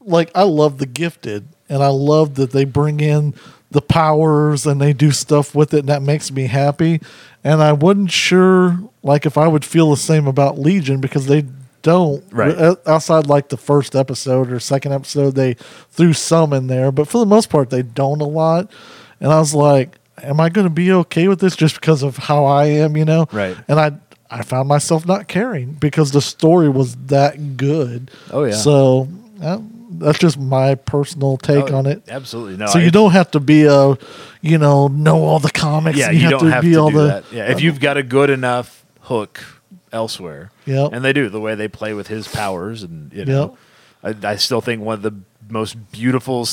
like 0.00 0.32
I 0.34 0.42
love 0.42 0.78
the 0.78 0.86
Gifted, 0.86 1.46
and 1.68 1.80
I 1.80 1.88
love 1.88 2.34
that 2.34 2.50
they 2.50 2.64
bring 2.64 2.98
in 2.98 3.34
the 3.70 3.80
powers 3.80 4.66
and 4.66 4.80
they 4.80 4.92
do 4.92 5.12
stuff 5.12 5.54
with 5.54 5.72
it, 5.72 5.80
and 5.80 5.88
that 5.88 6.02
makes 6.02 6.32
me 6.32 6.48
happy. 6.48 7.00
And 7.44 7.62
I 7.62 7.70
wasn't 7.70 8.10
sure, 8.10 8.80
like, 9.04 9.26
if 9.26 9.38
I 9.38 9.46
would 9.46 9.64
feel 9.64 9.90
the 9.90 9.96
same 9.96 10.26
about 10.26 10.58
Legion 10.58 11.00
because 11.00 11.26
they 11.26 11.44
don't. 11.82 12.24
Right. 12.32 12.56
Uh, 12.56 12.74
outside, 12.84 13.28
like 13.28 13.48
the 13.48 13.56
first 13.56 13.94
episode 13.94 14.50
or 14.50 14.58
second 14.58 14.90
episode, 14.90 15.36
they 15.36 15.54
threw 15.90 16.14
some 16.14 16.52
in 16.52 16.66
there, 16.66 16.90
but 16.90 17.06
for 17.06 17.18
the 17.18 17.26
most 17.26 17.48
part, 17.48 17.70
they 17.70 17.82
don't 17.82 18.20
a 18.20 18.26
lot. 18.26 18.72
And 19.24 19.32
I 19.32 19.38
was 19.38 19.54
like, 19.54 19.96
am 20.22 20.38
I 20.38 20.50
going 20.50 20.66
to 20.66 20.70
be 20.70 20.92
okay 20.92 21.28
with 21.28 21.40
this 21.40 21.56
just 21.56 21.76
because 21.76 22.02
of 22.02 22.18
how 22.18 22.44
I 22.44 22.66
am, 22.66 22.94
you 22.94 23.06
know? 23.06 23.26
Right. 23.32 23.56
And 23.68 23.80
I 23.80 23.92
I 24.30 24.42
found 24.42 24.68
myself 24.68 25.06
not 25.06 25.28
caring 25.28 25.72
because 25.72 26.10
the 26.10 26.20
story 26.20 26.68
was 26.68 26.94
that 27.06 27.56
good. 27.56 28.10
Oh, 28.30 28.44
yeah. 28.44 28.52
So 28.54 29.08
uh, 29.42 29.60
that's 29.92 30.18
just 30.18 30.38
my 30.38 30.74
personal 30.74 31.38
take 31.38 31.70
Oh, 31.70 31.76
on 31.76 31.86
it. 31.86 32.02
absolutely 32.08 32.58
no. 32.58 32.66
so 32.66 32.78
I- 32.78 32.82
you 32.82 32.90
don't 32.90 33.12
have 33.12 33.30
to 33.30 33.40
be 33.40 33.64
a, 33.64 33.96
you 34.42 34.58
know, 34.58 34.88
know 34.88 35.22
all 35.24 35.38
the 35.38 35.50
comics. 35.50 35.96
Yeah, 35.96 36.10
you, 36.10 36.28
don't 36.28 36.50
have 36.50 36.62
to 36.62 36.68
be 36.68 36.76
all 36.76 36.90
do 36.90 36.98
the. 36.98 37.06
that. 37.06 37.24
Yeah, 37.32 37.50
if 37.50 37.62
you've 37.62 37.80
got 37.80 37.96
a 37.96 38.02
good 38.02 38.28
enough 38.28 38.84
hook 39.02 39.42
elsewhere, 39.90 40.50
Yeah. 40.66 40.88
and 40.92 41.02
they 41.02 41.14
do 41.14 41.30
the 41.30 41.40
way 41.40 41.54
they 41.54 41.68
play 41.68 41.94
with 41.94 42.08
his 42.08 42.28
powers, 42.28 42.82
and 42.82 43.10
you 43.12 43.24
know, 43.24 43.56
I, 44.02 44.14
I 44.22 44.36
still 44.36 44.60
think 44.60 44.82
one 44.82 44.94
of 44.94 45.02
the 45.02 45.14
most 45.48 45.92
beautiful 45.92 46.46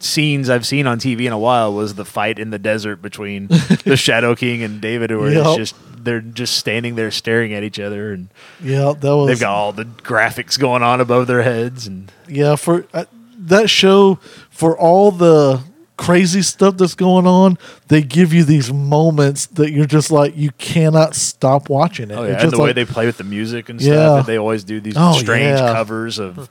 scenes 0.00 0.48
I've 0.48 0.66
seen 0.66 0.86
on 0.86 0.98
TV 0.98 1.26
in 1.26 1.32
a 1.32 1.38
while 1.38 1.72
was 1.74 1.94
the 1.94 2.04
fight 2.04 2.38
in 2.38 2.50
the 2.50 2.58
desert 2.58 3.02
between 3.02 3.46
the 3.84 3.96
Shadow 3.96 4.34
King 4.34 4.62
and 4.62 4.80
David, 4.80 5.10
where 5.16 5.32
Yep. 5.32 5.46
it's 5.46 5.56
just 5.56 5.74
they're 6.04 6.20
just 6.20 6.56
standing 6.56 6.94
there 6.94 7.10
staring 7.10 7.52
at 7.54 7.62
each 7.64 7.80
other, 7.80 8.12
and 8.12 8.28
Yeah, 8.62 8.92
that 8.98 9.16
was. 9.16 9.26
they've 9.28 9.40
got 9.40 9.52
all 9.54 9.72
the 9.72 9.84
graphics 9.84 10.58
going 10.58 10.82
on 10.82 11.00
above 11.00 11.26
their 11.26 11.42
heads, 11.42 11.86
and 11.86 12.10
Yeah, 12.28 12.56
for 12.56 12.86
uh, 12.94 13.04
that 13.40 13.68
show, 13.70 14.18
for 14.50 14.78
all 14.78 15.10
the 15.10 15.60
crazy 15.96 16.42
stuff 16.42 16.76
that's 16.76 16.94
going 16.94 17.26
on, 17.26 17.58
they 17.88 18.00
give 18.02 18.32
you 18.32 18.44
these 18.44 18.72
moments 18.72 19.46
that 19.46 19.72
you're 19.72 19.84
just 19.86 20.12
like 20.12 20.36
you 20.36 20.52
cannot 20.52 21.16
stop 21.16 21.68
watching 21.68 22.12
it. 22.12 22.14
oh 22.14 22.22
yeah, 22.24 22.40
and 22.40 22.52
the 22.52 22.58
way 22.62 22.72
they 22.72 22.84
play 22.84 23.04
with 23.04 23.18
the 23.18 23.24
music 23.24 23.68
and 23.68 23.80
Yeah. 23.80 23.92
stuff, 23.94 24.18
and 24.20 24.26
they 24.28 24.38
always 24.38 24.62
do 24.62 24.80
these 24.80 24.94
Oh, 24.96 25.12
strange 25.18 25.58
yeah. 25.58 25.72
covers 25.72 26.20
of. 26.20 26.48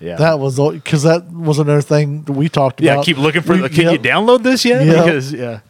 Yeah, 0.00 0.16
that 0.16 0.38
was 0.38 0.58
because 0.58 1.02
that 1.02 1.30
was 1.30 1.58
another 1.58 1.82
thing 1.82 2.22
that 2.22 2.32
we 2.32 2.48
talked 2.48 2.80
about. 2.80 2.98
Yeah, 2.98 3.02
keep 3.02 3.18
looking 3.18 3.42
for. 3.42 3.54
We- 3.54 3.62
the, 3.62 3.68
can 3.68 3.84
yep. 3.84 3.92
you 3.92 3.98
download 3.98 4.42
this 4.42 4.64
yet? 4.64 4.86
Yep. 4.86 5.04
Because 5.04 5.32
yeah, 5.32 5.60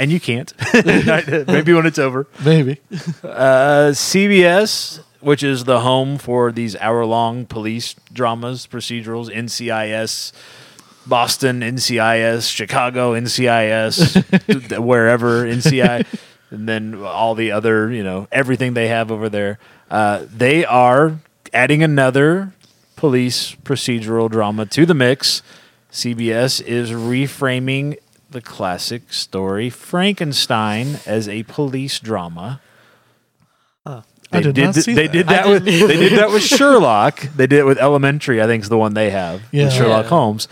and 0.00 0.10
you 0.10 0.18
can't. 0.18 0.52
Maybe 0.74 1.74
when 1.74 1.84
it's 1.84 1.98
over. 1.98 2.26
Maybe. 2.42 2.80
Uh, 3.22 3.92
CBS, 3.92 5.00
which 5.20 5.42
is 5.42 5.64
the 5.64 5.80
home 5.80 6.16
for 6.16 6.50
these 6.50 6.74
hour-long 6.76 7.44
police 7.44 7.94
dramas, 8.10 8.66
procedurals, 8.66 9.30
NCIS, 9.30 10.32
Boston, 11.06 11.60
NCIS, 11.60 12.50
Chicago, 12.50 13.12
NCIS, 13.12 14.78
wherever 14.82 15.44
NCI, 15.44 16.06
and 16.50 16.66
then 16.66 16.94
all 17.02 17.34
the 17.34 17.52
other, 17.52 17.92
you 17.92 18.02
know, 18.02 18.26
everything 18.32 18.72
they 18.72 18.88
have 18.88 19.12
over 19.12 19.28
there. 19.28 19.58
Uh, 19.90 20.24
they 20.34 20.64
are 20.64 21.18
adding 21.52 21.82
another 21.82 22.54
police 23.00 23.54
procedural 23.64 24.30
drama 24.30 24.66
to 24.66 24.84
the 24.84 24.92
mix. 24.94 25.42
CBS 25.90 26.60
is 26.62 26.90
reframing 26.90 27.96
the 28.30 28.42
classic 28.42 29.12
story 29.12 29.70
Frankenstein 29.70 30.98
as 31.06 31.26
a 31.28 31.42
police 31.44 31.98
drama. 31.98 32.60
I 33.86 34.02
They 34.42 34.52
did 34.52 34.64
not 34.66 34.74
th- 34.74 34.86
they 34.86 35.06
that. 35.08 35.12
did 35.12 35.26
that 35.28 35.48
with 35.48 35.64
they 35.64 35.96
did 36.08 36.18
that 36.20 36.30
with 36.30 36.42
Sherlock. 36.56 37.20
They 37.34 37.48
did 37.48 37.58
it 37.58 37.64
with 37.66 37.78
Elementary. 37.78 38.40
I 38.40 38.46
think 38.46 38.62
is 38.62 38.68
the 38.68 38.78
one 38.78 38.94
they 38.94 39.10
have 39.10 39.42
Yeah. 39.50 39.64
with 39.64 39.72
Sherlock 39.72 40.04
Yeah. 40.04 40.10
Holmes. 40.10 40.46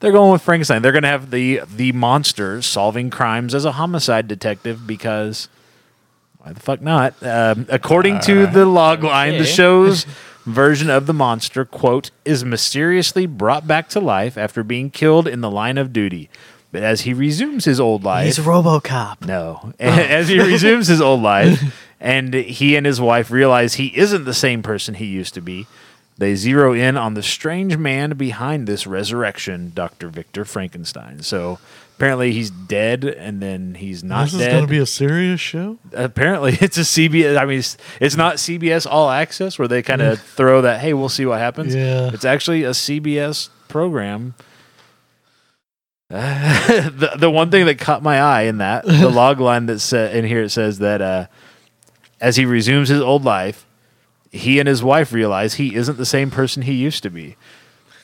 They're 0.00 0.12
going 0.12 0.32
with 0.32 0.40
Frankenstein. 0.40 0.80
They're 0.80 0.92
going 0.92 1.02
to 1.02 1.08
have 1.08 1.30
the 1.30 1.60
the 1.76 1.92
monster 1.92 2.62
solving 2.62 3.10
crimes 3.10 3.54
as 3.54 3.66
a 3.66 3.72
homicide 3.72 4.28
detective 4.28 4.86
because 4.86 5.48
why 6.38 6.52
the 6.54 6.60
fuck 6.60 6.80
not? 6.80 7.12
Um, 7.22 7.66
according 7.68 8.20
to 8.20 8.46
the 8.46 8.64
log 8.64 9.02
line, 9.04 9.36
the 9.36 9.44
show's 9.44 10.06
version 10.48 10.90
of 10.90 11.06
the 11.06 11.12
monster 11.14 11.64
quote 11.64 12.10
is 12.24 12.44
mysteriously 12.44 13.26
brought 13.26 13.66
back 13.66 13.88
to 13.90 14.00
life 14.00 14.36
after 14.38 14.62
being 14.62 14.90
killed 14.90 15.28
in 15.28 15.40
the 15.40 15.50
line 15.50 15.78
of 15.78 15.92
duty. 15.92 16.28
But 16.72 16.82
as 16.82 17.02
he 17.02 17.14
resumes 17.14 17.64
his 17.64 17.80
old 17.80 18.04
life, 18.04 18.26
He's 18.26 18.38
RoboCop. 18.38 19.26
no. 19.26 19.72
As 19.80 20.28
he 20.28 20.38
resumes 20.38 20.88
his 20.88 21.00
old 21.00 21.22
life 21.22 21.74
and 21.98 22.34
he 22.34 22.76
and 22.76 22.84
his 22.84 23.00
wife 23.00 23.30
realize 23.30 23.74
he 23.74 23.96
isn't 23.96 24.24
the 24.26 24.34
same 24.34 24.62
person 24.62 24.94
he 24.94 25.06
used 25.06 25.32
to 25.34 25.40
be, 25.40 25.66
they 26.18 26.34
zero 26.34 26.74
in 26.74 26.96
on 26.98 27.14
the 27.14 27.22
strange 27.22 27.78
man 27.78 28.10
behind 28.18 28.66
this 28.66 28.86
resurrection, 28.86 29.72
Dr. 29.74 30.08
Victor 30.08 30.44
Frankenstein. 30.44 31.22
So 31.22 31.58
apparently 31.98 32.30
he's 32.30 32.48
dead 32.48 33.02
and 33.04 33.42
then 33.42 33.74
he's 33.74 34.04
not 34.04 34.26
this 34.26 34.34
is 34.34 34.46
going 34.46 34.62
to 34.62 34.70
be 34.70 34.78
a 34.78 34.86
serious 34.86 35.40
show. 35.40 35.78
apparently 35.92 36.52
it's 36.60 36.78
a 36.78 36.82
CBS. 36.82 37.36
I 37.36 37.44
mean, 37.44 37.58
it's, 37.58 37.76
it's 38.00 38.14
not 38.16 38.36
CBS 38.36 38.86
All 38.88 39.10
Access 39.10 39.58
where 39.58 39.66
they 39.66 39.82
kind 39.82 40.00
of 40.00 40.20
throw 40.20 40.62
that, 40.62 40.80
hey, 40.80 40.94
we'll 40.94 41.08
see 41.08 41.26
what 41.26 41.40
happens. 41.40 41.74
Yeah. 41.74 42.10
It's 42.12 42.24
actually 42.24 42.62
a 42.62 42.70
CBS 42.70 43.48
program. 43.66 44.36
the 46.08 47.12
the 47.18 47.30
one 47.30 47.50
thing 47.50 47.66
that 47.66 47.78
caught 47.78 48.02
my 48.02 48.18
eye 48.18 48.42
in 48.44 48.56
that 48.58 48.86
the 48.86 49.10
log 49.14 49.40
line 49.40 49.66
that 49.66 49.78
said 49.78 50.16
in 50.16 50.24
here 50.24 50.44
it 50.44 50.48
says 50.48 50.78
that 50.78 51.02
uh, 51.02 51.26
as 52.18 52.36
he 52.36 52.46
resumes 52.46 52.88
his 52.88 53.02
old 53.02 53.24
life, 53.24 53.66
he 54.30 54.58
and 54.58 54.66
his 54.66 54.82
wife 54.82 55.12
realize 55.12 55.54
he 55.54 55.74
isn't 55.74 55.98
the 55.98 56.06
same 56.06 56.30
person 56.30 56.62
he 56.62 56.72
used 56.72 57.02
to 57.02 57.10
be. 57.10 57.36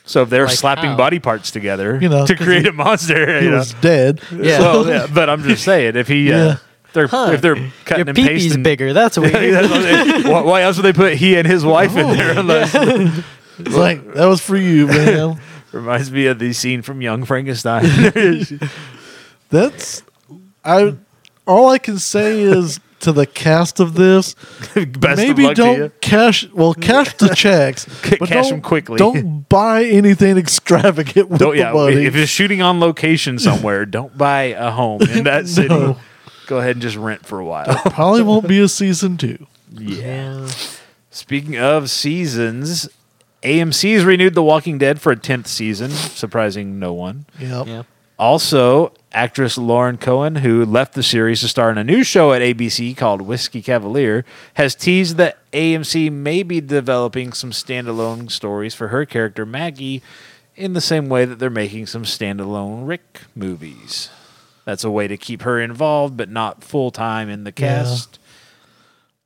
So 0.06 0.22
if 0.22 0.30
they're 0.30 0.46
Like 0.46 0.54
slapping 0.56 0.90
how? 0.90 0.96
body 0.96 1.18
parts 1.18 1.50
together 1.50 1.98
You 2.00 2.08
know, 2.10 2.26
to 2.26 2.34
'cause 2.36 2.44
create 2.44 2.62
he- 2.62 2.68
a 2.68 2.72
monster, 2.72 3.38
He 3.38 3.44
you 3.46 3.50
know. 3.52 3.58
was 3.58 3.72
dead. 3.80 4.20
Yeah. 4.30 4.58
Well, 4.60 4.86
yeah, 4.86 5.06
but 5.12 5.30
I'm 5.30 5.42
just 5.42 5.64
saying 5.64 5.96
if 5.96 6.08
he 6.08 6.30
uh, 6.32 6.36
Yeah. 6.36 6.52
if 6.84 6.92
they're 6.92 7.06
Huh. 7.06 7.30
if 7.32 7.40
they're 7.40 7.56
Your 7.56 7.70
cutting 7.86 8.08
and 8.08 8.16
pee-pee's 8.16 8.42
pasting 8.44 8.62
bigger. 8.62 8.92
That's 8.92 9.16
weird. 9.18 9.32
That's 9.32 9.68
what 9.70 9.82
they- 9.82 10.30
why, 10.30 10.40
why 10.42 10.62
else 10.62 10.76
would 10.76 10.82
they 10.84 10.92
put 10.92 11.14
he 11.14 11.36
and 11.36 11.46
his 11.46 11.64
wife 11.64 11.96
in 11.96 12.06
there? 12.16 12.38
Unless 12.38 12.74
It's 13.58 13.74
like 13.76 14.14
that 14.14 14.26
was 14.26 14.40
for 14.40 14.56
you, 14.56 14.86
man. 14.88 15.40
reminds 15.72 16.10
me 16.10 16.26
of 16.26 16.38
the 16.38 16.52
scene 16.52 16.82
from 16.82 17.00
Young 17.00 17.24
Frankenstein. 17.24 17.84
That's 19.50 20.02
I. 20.64 20.96
All 21.46 21.68
I 21.68 21.78
can 21.78 21.98
say 21.98 22.40
is 22.40 22.80
to 23.04 23.12
the 23.12 23.26
cast 23.26 23.80
of 23.80 23.94
this, 23.94 24.34
Best 24.74 25.16
maybe 25.16 25.44
of 25.44 25.48
luck 25.48 25.56
to 25.56 25.62
you. 25.72 25.76
don't 25.78 26.00
cash. 26.00 26.48
Well, 26.50 26.74
cash 26.74 27.14
the 27.16 27.28
checks, 27.36 27.86
but 28.18 28.28
Cash 28.28 28.28
don't, 28.28 28.50
them 28.50 28.60
quickly. 28.62 28.96
Don't 28.98 29.48
buy 29.48 29.84
anything 29.84 30.36
extravagant 30.44 31.28
with 31.30 31.40
Don't 31.40 31.52
the 31.52 31.58
yeah. 31.58 31.72
money. 31.72 32.04
If 32.04 32.16
it's 32.16 32.30
shooting 32.30 32.60
on 32.62 32.80
location 32.80 33.38
somewhere, 33.38 33.86
don't 33.86 34.16
buy 34.18 34.42
a 34.42 34.70
home 34.70 35.02
in 35.02 35.24
that 35.24 35.46
city. 35.48 35.68
No. 35.68 35.96
Go 36.46 36.58
ahead 36.58 36.72
and 36.72 36.82
just 36.82 36.96
rent 36.96 37.24
for 37.24 37.38
a 37.38 37.44
while. 37.44 37.74
Probably 37.90 38.20
won't 38.22 38.46
be 38.46 38.58
a 38.60 38.68
season 38.68 39.16
two. 39.16 39.46
yeah. 39.72 40.46
Speaking 41.10 41.56
of 41.56 41.88
seasons, 41.90 42.88
AMC's 43.42 44.04
renewed 44.04 44.34
The 44.34 44.42
Walking 44.42 44.78
Dead 44.78 45.00
for 45.00 45.12
a 45.12 45.16
tenth 45.16 45.46
season, 45.46 45.90
surprising 45.90 46.78
no 46.78 46.92
one. 46.92 47.26
Yep. 47.38 47.66
Yeah. 47.66 47.82
Also, 48.18 48.92
actress 49.12 49.58
Lauren 49.58 49.96
Cohan, 49.98 50.36
who 50.36 50.64
left 50.64 50.94
the 50.94 51.02
series 51.02 51.40
to 51.40 51.48
star 51.48 51.70
in 51.70 51.78
a 51.78 51.84
new 51.84 52.04
show 52.04 52.32
at 52.32 52.42
ABC 52.42 52.96
called 52.96 53.20
Whiskey 53.22 53.60
Cavalier, 53.60 54.24
has 54.54 54.74
teased 54.74 55.16
that 55.16 55.38
AMC 55.52 56.10
may 56.12 56.42
be 56.42 56.60
developing 56.60 57.32
some 57.32 57.50
standalone 57.50 58.30
stories 58.30 58.74
for 58.74 58.88
her 58.88 59.04
character 59.04 59.44
Maggie 59.44 60.00
in 60.56 60.72
the 60.74 60.80
same 60.80 61.08
way 61.08 61.24
that 61.24 61.40
they're 61.40 61.50
making 61.50 61.86
some 61.86 62.04
standalone 62.04 62.86
Rick 62.86 63.22
movies. 63.34 64.10
That's 64.64 64.84
a 64.84 64.90
way 64.90 65.08
to 65.08 65.16
keep 65.16 65.42
her 65.42 65.60
involved, 65.60 66.16
but 66.16 66.30
not 66.30 66.62
full 66.62 66.90
time 66.92 67.28
in 67.28 67.42
the 67.44 67.50
Yeah. 67.56 67.82
cast. 67.84 68.18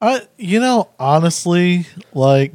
I 0.01 0.22
you 0.38 0.61
know 0.61 0.88
honestly 0.98 1.87
like 2.14 2.53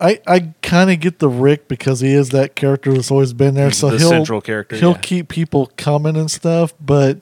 I 0.00 0.20
I 0.26 0.52
kind 0.62 0.90
of 0.90 1.00
get 1.00 1.18
the 1.18 1.28
Rick 1.28 1.66
because 1.68 2.00
he 2.00 2.12
is 2.12 2.28
that 2.30 2.54
character 2.54 2.92
that's 2.92 3.10
always 3.10 3.32
been 3.32 3.54
there. 3.54 3.66
He's 3.68 3.78
so 3.78 3.90
the 3.90 3.98
he'll 3.98 4.08
central 4.08 4.40
character, 4.40 4.76
He'll 4.76 4.92
yeah. 4.92 4.98
keep 4.98 5.28
people 5.28 5.72
coming 5.76 6.16
and 6.16 6.30
stuff. 6.30 6.72
But 6.80 7.18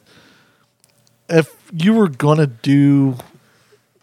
if 1.29 1.55
you 1.73 1.95
were 1.95 2.09
gonna 2.09 2.47
do 2.47 3.17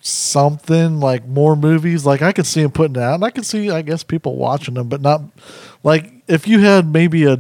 something 0.02 1.00
like 1.00 1.26
more 1.28 1.56
movies, 1.56 2.06
like 2.06 2.22
I 2.22 2.32
could 2.32 2.46
see 2.46 2.62
him 2.62 2.72
putting 2.72 2.96
it 2.96 3.02
out, 3.02 3.16
and 3.16 3.24
I 3.24 3.30
could 3.30 3.46
see 3.46 3.70
I 3.70 3.82
guess 3.82 4.04
people 4.04 4.36
watching 4.36 4.74
them, 4.74 4.90
but 4.90 5.02
not 5.02 5.22
like 5.84 6.12
if 6.28 6.48
you 6.48 6.60
had 6.60 6.92
maybe 6.92 7.26
a 7.26 7.40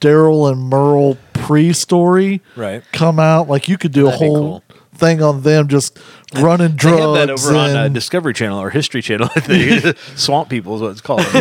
Daryl 0.00 0.50
and 0.50 0.62
Merle 0.62 1.18
pre 1.34 1.72
story 1.72 2.40
Right. 2.56 2.84
come 2.92 3.18
out, 3.18 3.48
like 3.48 3.68
you 3.68 3.76
could 3.76 3.92
do 3.92 4.06
a 4.06 4.10
That'd 4.10 4.20
be 4.20 4.26
whole 4.26 4.60
cool. 4.60 4.67
Thing 4.98 5.22
on 5.22 5.42
them 5.42 5.68
just 5.68 5.98
running 6.34 6.72
They 6.72 6.76
drugs. 6.76 7.00
have 7.00 7.14
that 7.14 7.30
over 7.30 7.56
on 7.56 7.70
uh, 7.76 7.88
Discovery 7.88 8.34
Channel 8.34 8.58
or 8.58 8.70
History 8.70 9.00
Channel. 9.00 9.28
I 9.36 9.40
think. 9.40 9.96
Swamp 10.16 10.48
People 10.50 10.76
is 10.76 10.82
what 10.82 10.90
it's 10.90 11.00
called. 11.00 11.20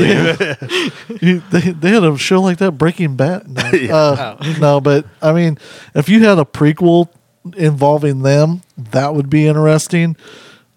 You- 1.22 1.42
they, 1.52 1.72
they 1.72 1.90
had 1.90 2.04
a 2.04 2.18
show 2.18 2.42
like 2.42 2.58
that, 2.60 2.74
Breaking 2.74 3.16
Bad. 3.16 3.50
No, 3.50 3.70
Yeah. 3.72 3.96
uh, 3.96 4.54
no, 4.60 4.80
but 4.82 5.06
I 5.22 5.34
mean, 5.34 5.58
if 5.96 6.08
you 6.10 6.24
had 6.24 6.38
a 6.40 6.46
prequel 6.46 7.10
involving 7.56 8.22
them, 8.24 8.62
that 8.78 9.14
would 9.16 9.30
be 9.30 9.48
interesting. 9.48 10.16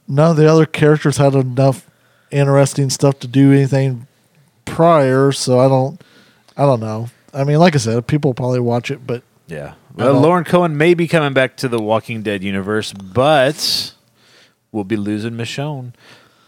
None 0.09 0.33
of 0.33 0.37
the 0.37 0.51
other 0.51 0.67
characters 0.67 1.17
had 1.19 1.35
enough 1.35 1.89
interesting 2.31 2.91
stuff 2.91 3.19
to 3.21 3.27
do 3.29 3.53
anything 3.53 4.07
prior, 4.65 5.33
so 5.33 5.59
I 5.61 5.69
don't, 5.69 6.01
I 6.57 6.63
don't 6.63 6.81
know. 6.81 7.09
I 7.35 7.45
mean, 7.45 7.59
like 7.59 7.75
I 7.75 7.79
said, 7.79 8.07
people 8.07 8.35
probably 8.35 8.61
watch 8.61 8.91
it, 8.91 9.07
but 9.07 9.23
Yeah. 9.51 9.75
Well, 9.95 10.21
Lauren 10.21 10.45
Cohan 10.45 10.77
may 10.77 10.95
be 10.95 11.09
coming 11.09 11.33
back 11.33 11.57
to 11.59 11.69
the 11.69 11.81
Walking 11.81 12.23
Dead 12.23 12.43
universe, 12.43 12.93
but 12.93 13.95
we'll 14.73 14.85
be 14.85 14.97
losing 14.97 15.33
Michonne. 15.33 15.93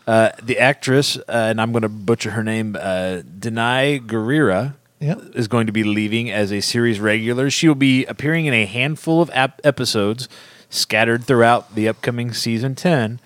Uh, 0.06 0.30
the 0.42 0.58
actress, 0.58 1.16
uh, 1.16 1.22
and 1.28 1.60
I'm 1.60 1.72
going 1.72 1.82
to 1.82 1.88
butcher 1.88 2.30
her 2.30 2.42
name, 2.42 2.76
uh, 2.76 3.22
Danai 3.38 4.04
Guerrera, 4.04 4.74
yeah, 5.00 5.16
is 5.34 5.48
going 5.48 5.66
to 5.66 5.72
be 5.72 5.84
leaving 5.84 6.30
as 6.30 6.52
a 6.52 6.60
series 6.60 7.00
regular. 7.00 7.50
She 7.50 7.68
will 7.68 7.74
be 7.74 8.04
appearing 8.06 8.46
in 8.46 8.54
a 8.54 8.66
handful 8.66 9.20
of 9.20 9.30
ap- 9.30 9.60
episodes 9.64 10.28
scattered 10.70 11.24
throughout 11.24 11.74
the 11.74 11.88
upcoming 11.88 12.32
season 12.32 12.74
10. 12.74 13.20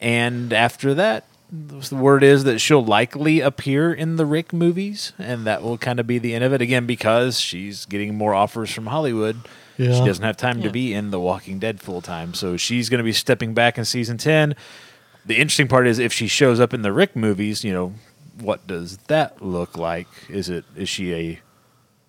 And 0.00 0.52
after 0.52 0.94
that, 0.94 1.24
the 1.52 1.96
word 1.96 2.22
is 2.22 2.44
that 2.44 2.60
she'll 2.60 2.84
likely 2.84 3.40
appear 3.40 3.92
in 3.92 4.16
the 4.16 4.24
Rick 4.24 4.54
movies, 4.54 5.12
and 5.18 5.44
that 5.44 5.62
will 5.62 5.76
kind 5.76 6.00
of 6.00 6.06
be 6.06 6.18
the 6.18 6.34
end 6.34 6.44
of 6.44 6.52
it. 6.54 6.62
Again, 6.62 6.86
because 6.86 7.38
she's 7.38 7.84
getting 7.84 8.14
more 8.14 8.34
offers 8.34 8.72
from 8.72 8.86
Hollywood. 8.86 9.36
She 9.76 10.04
doesn't 10.04 10.24
have 10.24 10.36
time 10.36 10.62
to 10.62 10.70
be 10.70 10.94
in 10.94 11.10
The 11.10 11.18
Walking 11.18 11.58
Dead 11.58 11.80
full 11.80 12.00
time. 12.00 12.34
So 12.34 12.56
she's 12.56 12.88
going 12.88 12.98
to 12.98 13.04
be 13.04 13.12
stepping 13.12 13.52
back 13.52 13.78
in 13.78 13.84
season 13.84 14.16
10. 14.16 14.54
The 15.26 15.34
interesting 15.36 15.66
part 15.66 15.86
is 15.86 15.98
if 15.98 16.12
she 16.12 16.28
shows 16.28 16.60
up 16.60 16.72
in 16.72 16.82
the 16.82 16.92
Rick 16.92 17.16
movies, 17.16 17.64
you 17.64 17.72
know, 17.72 17.94
what 18.40 18.66
does 18.66 18.98
that 19.08 19.42
look 19.42 19.76
like? 19.76 20.06
Is 20.28 20.48
it 20.48 20.64
is 20.76 20.88
she 20.88 21.12
a 21.12 21.40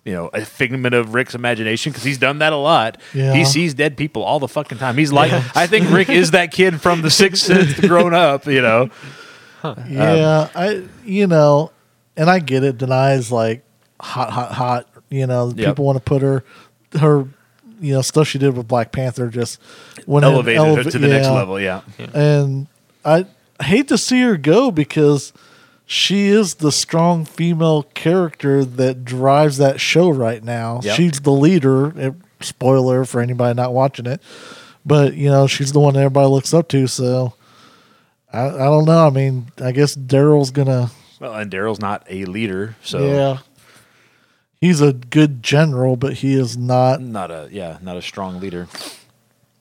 you 0.04 0.12
know 0.12 0.28
a 0.28 0.44
figment 0.44 0.94
of 0.94 1.14
Rick's 1.14 1.34
imagination 1.34 1.92
because 1.92 2.04
he's 2.04 2.18
done 2.18 2.38
that 2.38 2.52
a 2.52 2.56
lot. 2.56 3.00
Yeah. 3.12 3.34
He 3.34 3.44
sees 3.44 3.74
dead 3.74 3.96
people 3.96 4.22
all 4.22 4.38
the 4.38 4.48
fucking 4.48 4.78
time. 4.78 4.96
He's 4.96 5.12
like, 5.12 5.32
I 5.56 5.66
think 5.66 5.90
Rick 5.90 6.10
is 6.10 6.32
that 6.32 6.50
kid 6.52 6.80
from 6.80 7.02
The 7.02 7.10
Sixth 7.10 7.42
Sense 7.44 7.78
grown 7.88 8.14
up. 8.14 8.46
You 8.46 8.62
know, 8.62 8.90
yeah. 9.88 10.48
I, 10.54 10.82
you 11.04 11.26
know, 11.26 11.72
and 12.16 12.28
I 12.30 12.38
get 12.38 12.64
it. 12.64 12.78
Danai's 12.78 13.32
like 13.32 13.64
hot, 14.00 14.30
hot, 14.30 14.52
hot. 14.52 14.88
You 15.10 15.26
know, 15.26 15.48
Yep. 15.54 15.66
people 15.68 15.84
want 15.84 15.96
to 15.96 16.02
put 16.02 16.22
her, 16.22 16.44
her, 16.98 17.26
you 17.80 17.94
know, 17.94 18.02
stuff 18.02 18.26
she 18.28 18.38
did 18.38 18.56
with 18.56 18.66
Black 18.68 18.92
Panther 18.92 19.28
just 19.28 19.60
went 20.06 20.24
in- 20.26 20.32
elevated 20.32 20.60
her 20.62 20.82
eleva- 20.82 20.90
to 20.92 20.98
the 20.98 21.08
next 21.08 21.28
level. 21.28 21.60
Yeah, 21.60 21.82
And 22.12 22.66
I 23.04 23.26
hate 23.62 23.88
to 23.88 23.98
see 23.98 24.20
her 24.22 24.36
go 24.36 24.70
because 24.70 25.32
she 25.86 26.28
is 26.28 26.54
the 26.54 26.72
strong 26.72 27.24
female 27.24 27.82
character 27.94 28.64
that 28.64 29.04
drives 29.04 29.58
that 29.58 29.80
show 29.80 30.08
right 30.10 30.42
now. 30.42 30.80
Yep. 30.82 30.96
She's 30.96 31.20
the 31.20 31.32
leader. 31.32 31.92
eh, 31.98 32.10
Spoiler 32.40 33.04
for 33.04 33.20
anybody 33.20 33.54
not 33.54 33.72
watching 33.72 34.04
it, 34.06 34.20
but 34.84 35.14
you 35.14 35.30
know 35.30 35.46
she's 35.46 35.72
the 35.72 35.80
one 35.80 35.96
everybody 35.96 36.28
looks 36.28 36.52
up 36.52 36.68
to. 36.68 36.86
So 36.86 37.32
I, 38.34 38.46
I 38.48 38.64
don't 38.64 38.84
know. 38.84 39.06
I 39.06 39.10
mean, 39.10 39.46
I 39.62 39.72
guess 39.72 39.94
Daryl's 39.96 40.50
gonna. 40.50 40.90
well, 41.20 41.34
and 41.34 41.50
Daryl's 41.50 41.80
not 41.80 42.04
a 42.10 42.24
leader, 42.24 42.76
so 42.82 42.98
Yeah, 43.06 43.38
he's 44.60 44.80
a 44.80 44.92
good 44.92 45.42
general, 45.42 45.96
but 45.96 46.14
he 46.14 46.34
is 46.34 46.56
not. 46.56 47.00
not 47.00 47.30
a 47.30 47.48
yeah, 47.50 47.78
not 47.82 47.96
a 47.96 48.02
strong 48.02 48.40
leader. 48.40 48.66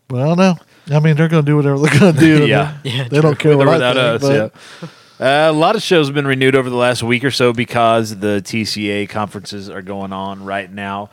Well, 0.10 0.36
no. 0.36 0.56
I 0.92 1.00
mean, 1.00 1.16
they're 1.16 1.28
gonna 1.30 1.44
do 1.44 1.56
whatever 1.56 1.80
they're 1.80 2.00
gonna 2.00 2.20
do. 2.20 2.46
Yeah. 2.48 2.78
Yeah, 2.84 3.08
they 3.08 3.22
don't 3.22 3.40
care 3.40 3.56
With 3.58 3.68
what 3.68 3.82
or 3.82 3.84
I 3.84 3.94
think, 3.94 3.98
us, 3.98 4.22
but- 4.22 4.54
yeah. 4.82 4.90
Uh, 5.20 5.50
a 5.50 5.54
lot 5.54 5.76
of 5.76 5.82
shows 5.82 6.08
have 6.08 6.16
been 6.16 6.28
renewed 6.28 6.56
over 6.56 6.70
the 6.70 6.76
last 6.76 7.02
week 7.04 7.24
or 7.24 7.32
so 7.32 7.54
because 7.54 8.18
the 8.18 8.42
TCA 8.44 9.08
conferences 9.08 9.70
are 9.70 9.82
going 9.84 10.12
on 10.12 10.44
right 10.44 10.70
now. 10.70 11.10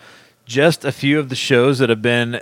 Just 0.46 0.85
a 0.85 0.90
few 0.90 1.20
of 1.20 1.29
the 1.29 1.37
shows 1.37 1.79
that 1.79 1.90
have 1.90 2.03
been 2.03 2.40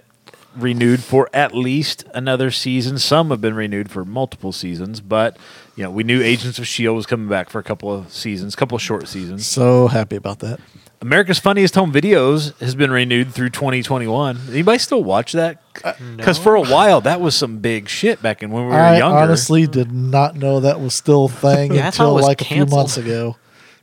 renewed 0.59 1.03
for 1.03 1.29
at 1.33 1.55
least 1.55 2.05
another 2.14 2.51
season. 2.51 2.99
Some 2.99 3.31
have 3.31 3.40
been 3.40 3.55
renewed 3.55 3.90
for 3.90 4.05
multiple 4.05 4.53
seasons, 4.53 5.01
but 5.01 5.37
you 5.77 5.85
know 5.85 5.90
we 5.90 6.05
knew 6.05 6.23
Agents 6.23 6.59
of 6.59 6.66
Shield 6.66 6.97
was 6.97 7.07
coming 7.07 7.29
back 7.29 7.51
for 7.51 7.59
a 7.59 7.62
couple 7.62 7.92
of 7.92 8.12
seasons, 8.12 8.55
couple 8.57 8.77
of 8.77 8.83
short 8.83 9.09
seasons. 9.09 9.47
So 9.47 9.88
happy 9.88 10.16
about 10.16 10.40
that. 10.40 10.61
America's 11.01 11.38
Funniest 11.38 11.77
Home 11.77 11.92
Videos 11.92 12.59
has 12.59 12.75
been 12.75 12.90
renewed 12.90 13.33
through 13.33 13.51
2021. 13.51 14.37
Anybody 14.51 14.79
still 14.79 15.05
watch 15.05 15.31
that? 15.33 15.62
Uh, 15.85 15.92
because 16.16 16.38
for 16.38 16.57
a 16.57 16.62
while 16.62 17.01
that 17.03 17.21
was 17.21 17.37
some 17.37 17.59
big 17.59 17.88
shit 17.88 18.21
back 18.21 18.42
in 18.42 18.51
when 18.51 18.64
we 18.64 18.71
were 18.71 18.77
I 18.77 18.99
younger. 18.99 19.16
honestly 19.18 19.68
did 19.68 19.92
not 19.92 20.35
know 20.35 20.59
that 20.59 20.81
was 20.81 20.94
still 20.94 21.27
a 21.27 21.29
thing 21.29 21.73
Yeah, 21.75 21.87
I 21.87 21.90
thought 21.92 22.03
it 22.03 22.07
until 22.07 22.14
was 22.16 22.25
like 22.27 22.40
a 22.40 22.44
few 22.44 22.66
months 22.66 22.97
ago. 22.97 23.37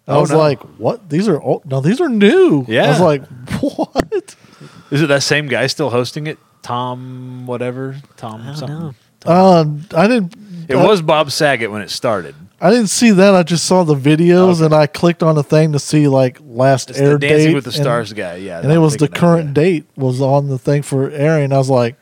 Oh, 0.07 0.13
I 0.13 0.17
Oh, 0.17 0.21
was 0.21 0.29
no. 0.31 0.37
like, 0.37 0.59
"What? 0.77 1.09
These 1.09 1.27
are 1.27 1.41
old? 1.41 1.65
No, 1.65 1.79
these 1.81 1.99
are 1.99 2.09
new." 2.09 2.63
Yeah, 2.67 2.83
I 2.85 2.89
was 2.89 2.99
like, 2.99 3.25
"What?" 3.61 4.35
Is 4.91 5.01
it 5.01 5.07
that 5.07 5.23
same 5.23 5.47
guy 5.47 5.65
still 5.65 5.89
hosting 5.89 6.27
it? 6.27 6.37
Tom, 6.65 7.45
whatever. 7.45 7.95
Tom, 8.17 8.55
something. 8.55 8.93
know. 9.25 9.31
Um, 9.31 9.85
I 9.95 10.07
didn't. 10.07 10.35
It 10.67 10.75
I, 10.75 10.85
was 10.85 11.01
Bob 11.01 11.31
Saget 11.31 11.69
when 11.71 11.81
it 11.83 11.91
started. 11.91 12.33
I 12.59 12.71
didn't 12.71 12.87
see 12.87 13.11
that. 13.11 13.35
I 13.35 13.43
just 13.43 13.65
saw 13.65 13.83
the 13.83 13.95
videos, 13.95 14.55
Okay. 14.55 14.65
and 14.65 14.73
I 14.73 14.87
clicked 14.87 15.21
on 15.21 15.35
the 15.35 15.43
thing 15.43 15.73
to 15.73 15.79
see 15.79 16.07
like 16.07 16.39
last 16.43 16.89
It's 16.89 16.99
air 16.99 17.13
the 17.13 17.19
Dancing 17.27 17.47
date 17.49 17.53
with 17.55 17.65
the 17.65 17.69
and- 17.71 17.81
Stars 17.81 18.13
guy. 18.13 18.37
Yeah, 18.37 18.61
and, 18.61 18.71
it 18.71 18.79
was 18.79 18.97
the 18.97 19.07
current 19.07 19.53
date 19.53 19.85
was 19.95 20.21
on 20.21 20.47
the 20.47 20.57
thing 20.57 20.81
for 20.81 21.09
airing. 21.11 21.51
I 21.53 21.57
was 21.57 21.69
like, 21.69 21.97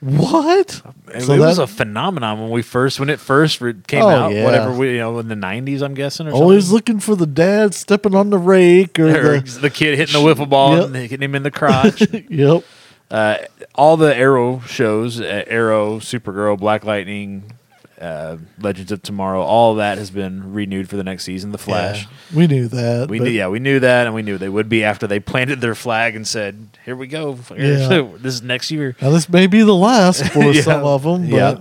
"What?" 0.00 0.82
It, 1.14 1.22
So 1.22 1.32
it 1.34 1.38
was 1.38 1.58
a 1.58 1.66
phenomenon 1.66 2.40
when 2.40 2.50
we 2.50 2.62
first 2.62 2.98
when 3.00 3.08
it 3.10 3.20
first 3.20 3.60
came 3.86 4.02
Oh, 4.02 4.08
out. 4.08 4.32
yeah. 4.34 4.44
Whatever 4.44 4.72
we 4.72 4.92
you 4.92 4.98
know 4.98 5.18
in 5.20 5.28
the 5.28 5.36
nineties, 5.36 5.80
I'm 5.82 5.94
guessing. 5.94 6.26
Or 6.28 6.32
Always 6.32 6.64
something. 6.66 6.74
looking 6.76 7.00
for 7.00 7.14
the 7.16 7.26
dad 7.26 7.72
stepping 7.74 8.14
on 8.14 8.30
the 8.30 8.38
rake 8.38 8.98
or 8.98 9.08
Or 9.36 9.40
the. 9.40 9.58
the 9.62 9.70
kid 9.70 9.96
hitting 9.96 10.20
the 10.20 10.26
wiffle 10.26 10.48
ball 10.48 10.76
Yep. 10.76 10.84
and 10.86 10.96
hitting 10.96 11.22
him 11.22 11.34
in 11.34 11.42
the 11.44 11.50
crotch. 11.50 12.02
Yep. 12.28 12.64
Uh, 13.12 13.38
all 13.76 13.96
the 13.96 14.16
Arrow 14.16 14.58
shows, 14.60 15.20
uh, 15.20 15.44
Arrow, 15.46 15.98
Supergirl, 16.00 16.58
Black 16.58 16.84
Lightning, 16.84 17.52
uh, 18.00 18.38
Legends 18.60 18.90
of 18.90 19.00
Tomorrow, 19.02 19.40
all 19.42 19.76
that 19.76 19.96
has 19.98 20.10
been 20.10 20.52
renewed 20.52 20.88
for 20.88 20.96
the 20.96 21.04
next 21.04 21.22
season. 21.22 21.52
The 21.52 21.58
Flash. 21.58 22.02
Yeah, 22.32 22.36
we 22.36 22.46
knew 22.48 22.66
that. 22.68 23.08
We 23.08 23.20
knew, 23.20 23.30
yeah, 23.30 23.46
we 23.46 23.60
knew 23.60 23.78
that, 23.78 24.06
and 24.06 24.14
we 24.14 24.22
knew 24.22 24.38
they 24.38 24.48
would 24.48 24.68
be 24.68 24.82
after 24.82 25.06
they 25.06 25.20
planted 25.20 25.60
their 25.60 25.76
flag 25.76 26.16
and 26.16 26.26
said, 26.26 26.66
"Here 26.84 26.96
we 26.96 27.06
go. 27.06 27.38
Yeah. 27.56 28.08
this 28.18 28.34
is 28.34 28.42
next 28.42 28.72
year." 28.72 28.96
Now 29.00 29.10
this 29.10 29.28
may 29.28 29.46
be 29.46 29.62
the 29.62 29.74
last 29.74 30.24
for 30.32 30.44
Yeah. 30.52 30.62
some 30.62 30.84
of 30.84 31.04
them, 31.04 31.30
but 31.30 31.36
Yeah. 31.36 31.58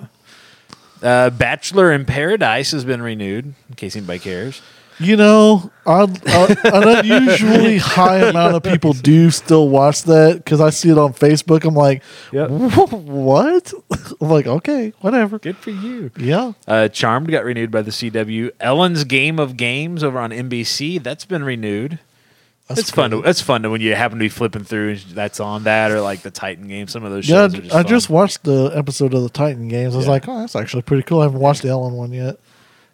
Uh, 1.04 1.30
Bachelor 1.32 1.92
in 1.92 2.06
Paradise 2.06 2.72
has 2.72 2.86
been 2.86 3.02
renewed, 3.02 3.54
in 3.70 3.76
case 3.76 3.96
anybody 3.96 4.20
cares. 4.20 4.62
You 5.02 5.18
know, 5.18 5.72
odd, 5.86 6.26
uh, 6.28 6.56
an 6.66 6.88
unusually 7.06 7.78
high 7.80 8.18
amount 8.20 8.56
of 8.56 8.64
people 8.64 8.94
do 8.94 9.30
still 9.32 9.68
watch 9.70 10.04
that 10.04 10.38
because 10.38 10.62
I 10.62 10.70
see 10.70 10.90
it 10.90 10.98
on 10.98 11.14
Facebook. 11.14 11.66
I'm 11.66 11.74
like, 11.76 12.04
Yep. 12.32 12.50
what? 12.50 13.74
I'm 14.22 14.30
like, 14.30 14.48
okay, 14.48 14.94
whatever. 15.02 15.40
Good 15.40 15.58
for 15.58 15.72
you. 15.72 16.12
Yeah, 16.18 16.54
Uh, 16.68 16.88
Charmed 16.88 17.30
got 17.32 17.44
renewed 17.44 17.72
by 17.72 17.82
the 17.82 17.92
CW. 17.92 18.52
Ellen's 18.60 19.04
Game 19.04 19.40
of 19.40 19.58
Games 19.58 20.04
over 20.04 20.20
on 20.20 20.32
NBC 20.32 21.02
that's 21.02 21.26
been 21.26 21.44
renewed. 21.44 22.00
That's 22.68 22.82
it's 22.82 22.92
fun. 22.92 23.12
To, 23.12 23.22
it's 23.24 23.42
fun 23.42 23.64
to 23.64 23.70
when 23.70 23.82
you 23.82 23.96
happen 23.96 24.18
to 24.20 24.24
be 24.24 24.30
flipping 24.30 24.64
through 24.64 24.92
and 24.92 25.00
that's 25.00 25.42
on 25.42 25.64
that 25.66 25.92
or 25.92 26.00
like 26.00 26.22
the 26.22 26.32
Titan 26.32 26.68
game. 26.70 26.88
Some 26.88 27.04
of 27.04 27.12
those 27.12 27.28
yeah. 27.28 27.48
shows. 27.50 27.56
are 27.56 27.58
just 27.62 27.74
I 27.74 27.82
fun. 27.84 27.88
just 27.88 28.10
watched 28.10 28.44
the 28.44 28.72
episode 28.74 29.14
of 29.14 29.24
the 29.24 29.30
Titan 29.30 29.68
games. 29.68 29.94
I 29.94 29.98
was 29.98 30.06
Yeah. 30.06 30.12
like, 30.14 30.28
oh, 30.30 30.40
that's 30.40 30.56
actually 30.56 30.84
pretty 30.84 31.04
cool. 31.04 31.20
I 31.20 31.24
haven't 31.24 31.42
watched 31.42 31.64
the 31.64 31.70
Ellen 31.70 31.94
one 31.96 32.14
yet. 32.14 32.38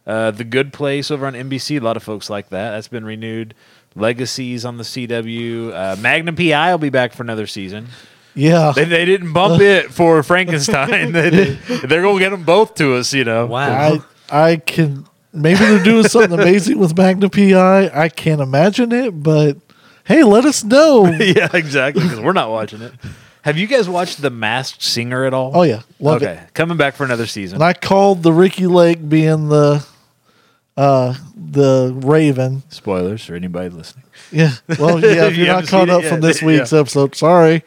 Uh, 0.08 0.32
the 0.32 0.46
Good 0.46 0.72
Place 0.72 1.12
over 1.12 1.28
on 1.28 1.34
NBC. 1.34 1.82
A 1.82 1.84
lot 1.84 1.98
of 1.98 2.04
folks 2.04 2.30
like 2.30 2.50
that. 2.50 2.72
That's 2.72 2.88
been 2.88 3.04
renewed. 3.06 3.54
Legacies 3.93 4.63
on 4.63 4.78
the 4.78 4.84
CW. 4.84 5.74
Uh, 5.74 5.96
Magnum 6.00 6.36
PI 6.36 6.72
will 6.72 6.78
be 6.78 6.89
back 6.89 7.12
for 7.12 7.24
another 7.24 7.46
season. 7.46 7.88
Yeah. 8.34 8.72
They, 8.74 8.86
they 8.86 9.04
didn't 9.04 9.34
bump 9.34 9.62
it 9.62 9.91
for 9.91 10.24
Frankenstein. 10.24 11.12
they, 11.12 11.30
they're 11.30 12.02
going 12.02 12.15
to 12.15 12.20
get 12.20 12.30
them 12.30 12.43
both 12.43 12.76
to 12.76 12.96
us, 12.96 13.13
you 13.13 13.26
know. 13.26 13.48
Wow. 13.48 13.96
I 13.96 14.02
I 14.30 14.58
can 14.58 15.06
maybe 15.34 15.60
they're 15.60 15.84
doing 15.84 16.04
something 16.08 16.39
amazing 16.39 16.80
with 16.80 16.96
Magna 16.96 17.30
PI. 17.30 17.89
I 17.93 18.10
can't 18.10 18.41
imagine 18.41 18.91
it, 18.91 19.12
but 19.12 19.58
hey, 20.06 20.24
let 20.24 20.46
us 20.46 20.63
know. 20.63 21.06
yeah, 21.08 21.50
exactly. 21.54 22.04
Because 22.04 22.20
we're 22.20 22.34
not 22.34 22.50
watching 22.50 22.82
it. 22.82 22.93
Have 23.43 23.58
you 23.58 23.67
guys 23.67 23.88
watched 23.88 24.22
The 24.22 24.30
Masked 24.30 24.84
Singer 24.84 25.24
at 25.24 25.34
all? 25.34 25.52
Oh 25.56 25.63
yeah, 25.63 25.84
love 26.00 26.22
okay, 26.22 26.43
it. 26.43 26.54
coming 26.54 26.78
back 26.78 26.96
for 26.96 27.06
another 27.06 27.26
season. 27.26 27.56
And 27.58 27.63
I 27.63 27.74
called 27.74 28.24
the 28.24 28.34
Ricki 28.34 28.67
Lake 28.67 29.08
being 29.08 29.48
the 29.48 29.86
uh 30.78 31.13
the 31.36 31.94
Raven. 32.04 32.63
Spoilers 32.70 33.24
for 33.26 33.36
anybody 33.36 33.70
listening. 33.70 34.04
Yeah. 34.32 34.52
Well, 34.80 35.00
yeah, 35.04 35.26
if 35.28 35.38
You 35.38 35.46
you're 35.46 35.54
not 35.54 35.66
haven't 35.66 35.70
caught 35.70 35.88
seen 35.88 35.90
it 35.90 35.90
up 35.90 36.04
from 36.04 36.22
yet. 36.22 36.28
this 36.28 36.42
week's 36.42 36.74
episode, 36.74 37.16
sorry. 37.16 37.63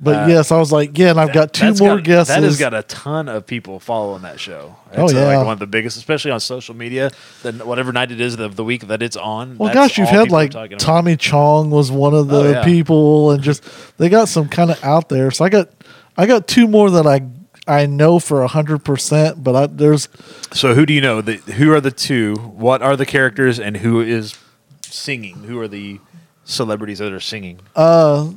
But 0.00 0.14
Uh, 0.14 0.26
yes, 0.28 0.52
I 0.52 0.58
was 0.58 0.70
like, 0.70 0.96
yeah, 0.96 1.10
and 1.10 1.18
I've 1.20 1.32
got 1.32 1.52
two 1.52 1.66
That's 1.66 1.80
more 1.80 1.96
got- 1.96 2.04
guesses. 2.04 2.28
That 2.36 2.42
has 2.44 2.56
got 2.58 2.72
a 2.72 2.84
ton 2.84 3.28
of 3.28 3.44
people 3.48 3.80
following 3.80 4.22
that 4.22 4.38
show. 4.38 4.76
Oh, 4.96 5.04
It's, 5.06 5.12
uh, 5.14 5.16
yeah. 5.18 5.36
like 5.38 5.44
one 5.46 5.54
of 5.54 5.58
the 5.58 5.66
biggest, 5.66 5.96
especially 5.96 6.30
on 6.30 6.38
social 6.38 6.76
media. 6.76 7.10
Then 7.42 7.58
whatever 7.66 7.92
night 7.92 8.12
it 8.12 8.20
is 8.20 8.38
of 8.38 8.54
the 8.54 8.62
week 8.62 8.86
that 8.86 9.02
it's 9.02 9.16
on. 9.16 9.58
well, 9.58 9.66
that's 9.74 9.76
gosh, 9.88 9.98
you've 9.98 10.06
all 10.06 10.14
had 10.14 10.24
people 10.26 10.36
are 10.36 10.40
like 10.42 10.50
talking 10.52 10.72
about. 10.74 10.80
Tommy 10.80 11.16
Chong 11.16 11.70
was 11.70 11.90
one 11.90 12.14
of 12.14 12.28
the 12.28 12.36
Oh, 12.38 12.50
yeah. 12.52 12.64
people, 12.64 13.32
and 13.32 13.42
just 13.42 13.64
they 13.98 14.08
got 14.08 14.28
some 14.28 14.48
kind 14.48 14.70
of 14.70 14.82
out 14.84 15.08
there. 15.08 15.32
So 15.32 15.44
I 15.44 15.48
got, 15.48 15.68
I 16.16 16.26
got 16.26 16.46
two 16.46 16.68
more 16.68 16.90
that 16.92 17.06
I 17.08 17.18
I 17.68 17.86
know 17.86 18.18
for 18.18 18.44
hundred 18.46 18.78
percent, 18.84 19.44
but 19.44 19.54
I, 19.54 19.66
there's 19.66 20.08
So 20.52 20.74
who 20.74 20.86
do 20.86 20.92
you 20.94 21.00
know? 21.00 21.20
The, 21.20 21.36
who 21.36 21.70
are 21.72 21.80
the 21.80 21.90
two? 21.90 22.34
What 22.36 22.80
are 22.82 22.96
the 22.96 23.06
characters, 23.06 23.60
and 23.60 23.76
who 23.76 24.00
is 24.00 24.34
singing? 24.82 25.44
Who 25.44 25.60
are 25.60 25.68
the 25.68 26.00
celebrities 26.44 26.98
that 26.98 27.12
are 27.12 27.20
singing? 27.20 27.60
uh 27.76 28.30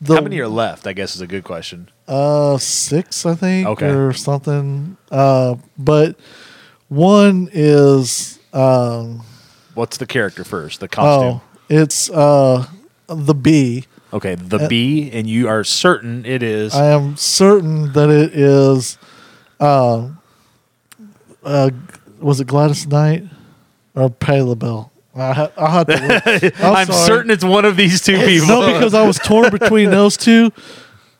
the 0.00 0.16
How 0.16 0.20
many 0.20 0.38
are 0.40 0.48
left? 0.48 0.86
I 0.86 0.92
guess 0.92 1.14
is 1.16 1.22
a 1.22 1.26
good 1.26 1.44
question. 1.44 1.88
uh 2.06 2.58
six, 2.58 3.24
I 3.24 3.34
think, 3.34 3.66
Okay. 3.68 3.88
or 3.88 4.12
something. 4.12 4.96
Uh, 5.10 5.54
but 5.78 6.16
one 6.88 7.48
is 7.52 8.38
um 8.52 9.22
What's 9.74 9.96
the 9.96 10.06
character 10.06 10.44
first? 10.44 10.80
The 10.80 10.88
costume. 10.88 11.40
oh, 11.40 11.42
it's 11.70 12.10
uh 12.10 12.66
the 13.08 13.34
bee. 13.34 13.86
Okay, 14.14 14.36
the 14.36 14.58
Uh, 14.60 14.68
bee, 14.68 15.10
and 15.12 15.28
you 15.28 15.48
are 15.48 15.64
certain 15.64 16.24
it 16.24 16.42
is. 16.42 16.72
I 16.72 16.86
am 16.86 17.16
certain 17.16 17.92
that 17.94 18.08
it 18.10 18.32
is. 18.32 18.96
Uh, 19.58 20.08
uh, 21.44 21.70
was 22.20 22.40
it 22.40 22.46
Gladys 22.46 22.86
Knight 22.86 23.24
or 23.94 24.08
Patti 24.08 24.40
LaBelle? 24.42 24.92
I 25.16 25.32
ha- 25.32 25.50
I'll 25.56 25.70
have 25.70 25.86
to 25.88 26.42
look. 26.42 26.54
I'm, 26.60 26.76
I'm 26.76 26.86
certain 26.92 27.30
it's 27.30 27.44
one 27.44 27.64
of 27.64 27.76
these 27.76 28.00
two 28.02 28.16
people. 28.24 28.48
No, 28.48 28.72
because 28.72 28.94
I 28.94 29.06
was 29.06 29.18
torn 29.18 29.50
between 29.50 29.90
those 29.90 30.16
two. 30.16 30.52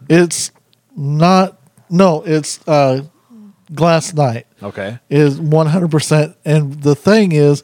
It's 0.08 0.50
not. 0.96 1.58
No, 1.90 2.22
it's 2.24 2.66
uh, 2.68 3.02
Gladys 3.72 4.14
Knight 4.14 4.46
okay. 4.62 4.98
is 5.10 5.38
100%. 5.40 6.34
And 6.44 6.82
the 6.82 6.94
thing 6.94 7.32
is, 7.32 7.62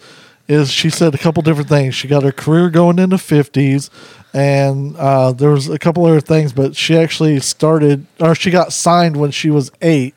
is 0.51 0.71
she 0.71 0.91
said 0.91 1.15
a 1.15 1.19
couple 1.19 1.43
different 1.43 1.69
things. 1.69 1.95
She 1.95 2.09
got 2.09 2.25
her 2.25 2.33
career 2.33 2.71
going 2.71 2.99
in 2.99 3.11
the 3.11 3.17
50s, 3.17 3.89
and 4.35 4.97
uh, 4.97 5.33
there 5.33 5.51
was 5.51 5.69
a 5.69 5.79
couple 5.79 6.05
other 6.05 6.21
things, 6.21 6.53
but 6.53 6.75
she 6.75 6.97
actually 6.97 7.39
started, 7.41 8.07
or 8.19 8.35
she 8.35 8.51
got 8.51 8.73
signed 8.73 9.17
when 9.17 9.31
she 9.31 9.49
was 9.51 9.71
eight. 9.81 10.15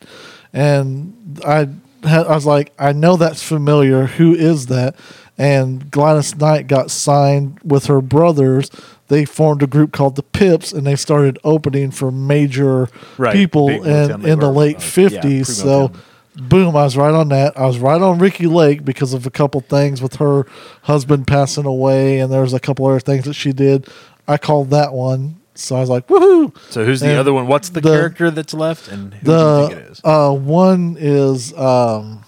And 0.52 1.40
I, 1.46 1.70
had, 2.04 2.26
I 2.26 2.34
was 2.36 2.46
like, 2.48 2.74
I 2.80 2.94
know 2.94 3.16
that's 3.16 3.44
familiar. 3.44 4.08
Who 4.08 4.34
is 4.34 4.66
that? 4.68 4.96
And 5.38 5.90
Gladys 5.92 6.36
Knight 6.36 6.68
got 6.68 6.92
signed 6.92 7.60
with 7.64 7.86
her 7.86 8.02
brothers. 8.02 8.70
They 9.10 9.26
formed 9.26 9.62
a 9.62 9.68
group 9.68 9.92
called 9.92 10.16
the 10.16 10.24
Pips, 10.24 10.72
and 10.74 10.86
they 10.86 10.96
started 10.96 11.38
opening 11.44 11.92
for 11.92 12.12
major 12.12 12.88
Right. 13.18 13.34
people 13.34 13.68
Big 13.68 13.86
in, 13.86 14.26
in 14.26 14.40
the 14.40 14.52
late 14.52 14.78
uh, 14.78 14.80
yeah, 14.80 15.22
50s. 15.22 15.46
pre-Motown. 15.92 15.96
Boom, 16.36 16.76
I 16.76 16.84
was 16.84 16.98
right 16.98 17.14
on 17.14 17.30
that. 17.30 17.58
I 17.58 17.66
was 17.68 17.78
right 17.78 18.02
on 18.02 18.18
Ricki 18.18 18.48
Lake 18.48 18.84
because 18.84 19.14
of 19.14 19.26
a 19.28 19.30
couple 19.30 19.62
things 19.62 20.02
with 20.02 20.16
her 20.16 20.48
husband 20.84 21.28
passing 21.28 21.66
away, 21.66 22.20
and 22.20 22.32
there's 22.32 22.54
a 22.54 22.60
couple 22.60 22.86
other 22.88 23.00
things 23.00 23.26
that 23.26 23.34
she 23.36 23.54
did. 23.54 23.88
I 24.28 24.38
called 24.38 24.72
that 24.72 24.94
one, 24.94 25.36
so 25.54 25.76
I 25.76 25.80
was 25.82 25.90
like, 25.90 26.08
woohoo! 26.08 26.58
So 26.72 26.86
who's 26.86 27.02
the 27.02 27.10
And 27.10 27.18
other 27.20 27.34
one? 27.34 27.46
What's 27.48 27.70
the, 27.70 27.82
the- 27.82 27.90
character 27.92 28.32
that's 28.32 28.54
left, 28.54 28.88
and 28.88 29.14
who 29.14 29.26
do 29.26 29.32
you 29.32 29.68
think 29.68 29.80
it 29.90 29.96
The 30.02 30.10
uh, 30.10 30.32
one 30.34 30.98
is 31.00 31.54
um, 31.58 32.24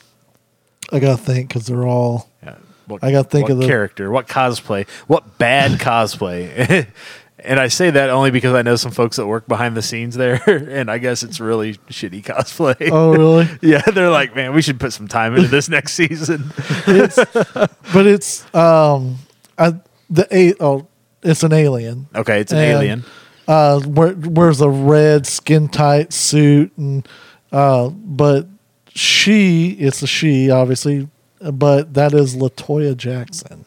I 0.91 0.99
gotta 0.99 1.17
think 1.17 1.49
because 1.49 1.65
they're 1.65 1.87
all. 1.87 2.29
Yeah. 2.43 2.57
What, 2.87 3.03
I 3.03 3.11
gotta 3.11 3.27
think 3.27 3.49
of 3.49 3.57
the- 3.57 3.65
character, 3.65 4.11
what 4.11 4.27
cosplay, 4.27 4.87
what 5.07 5.39
bad 5.39 5.79
cosplay. 5.79 6.87
and 7.45 7.59
I 7.59 7.67
say 7.67 7.89
that 7.89 8.09
only 8.09 8.31
because 8.31 8.53
I 8.53 8.61
know 8.61 8.75
some 8.75 8.91
folks 8.91 9.17
that 9.17 9.27
work 9.27 9.47
behind 9.47 9.75
the 9.77 9.81
scenes 9.81 10.15
there, 10.15 10.41
and 10.47 10.89
I 10.89 10.97
guess 10.97 11.23
it's 11.23 11.39
really 11.39 11.75
shitty 11.89 12.23
cosplay. 12.23 12.89
Oh, 12.91 13.11
really? 13.11 13.47
yeah, 13.61 13.81
they're 13.81 14.09
like, 14.09 14.35
man, 14.35 14.53
we 14.53 14.61
should 14.61 14.79
put 14.79 14.93
some 14.93 15.07
time 15.07 15.35
into 15.35 15.47
this 15.47 15.69
next 15.69 15.93
season. 15.93 16.51
but 16.85 18.05
it's 18.07 18.43
um, 18.55 19.17
I, 19.57 19.75
the 20.09 20.27
eight. 20.31 20.55
Oh, 20.59 20.87
it's 21.23 21.43
an 21.43 21.53
alien. 21.53 22.07
Okay, 22.15 22.41
it's 22.41 22.51
an 22.51 22.59
And, 22.59 22.67
alien. 22.71 23.03
uh, 23.47 23.81
wears 23.85 24.61
a 24.61 24.69
red 24.69 25.25
skin 25.25 25.67
tight 25.69 26.13
suit, 26.13 26.71
and 26.77 27.07
uh, 27.51 27.89
but 27.89 28.47
she, 28.89 29.71
it's 29.71 30.01
a 30.03 30.07
she, 30.07 30.49
obviously, 30.51 31.07
but 31.39 31.93
that 31.95 32.13
is 32.13 32.35
Latoya 32.35 32.95
Jackson 32.95 33.65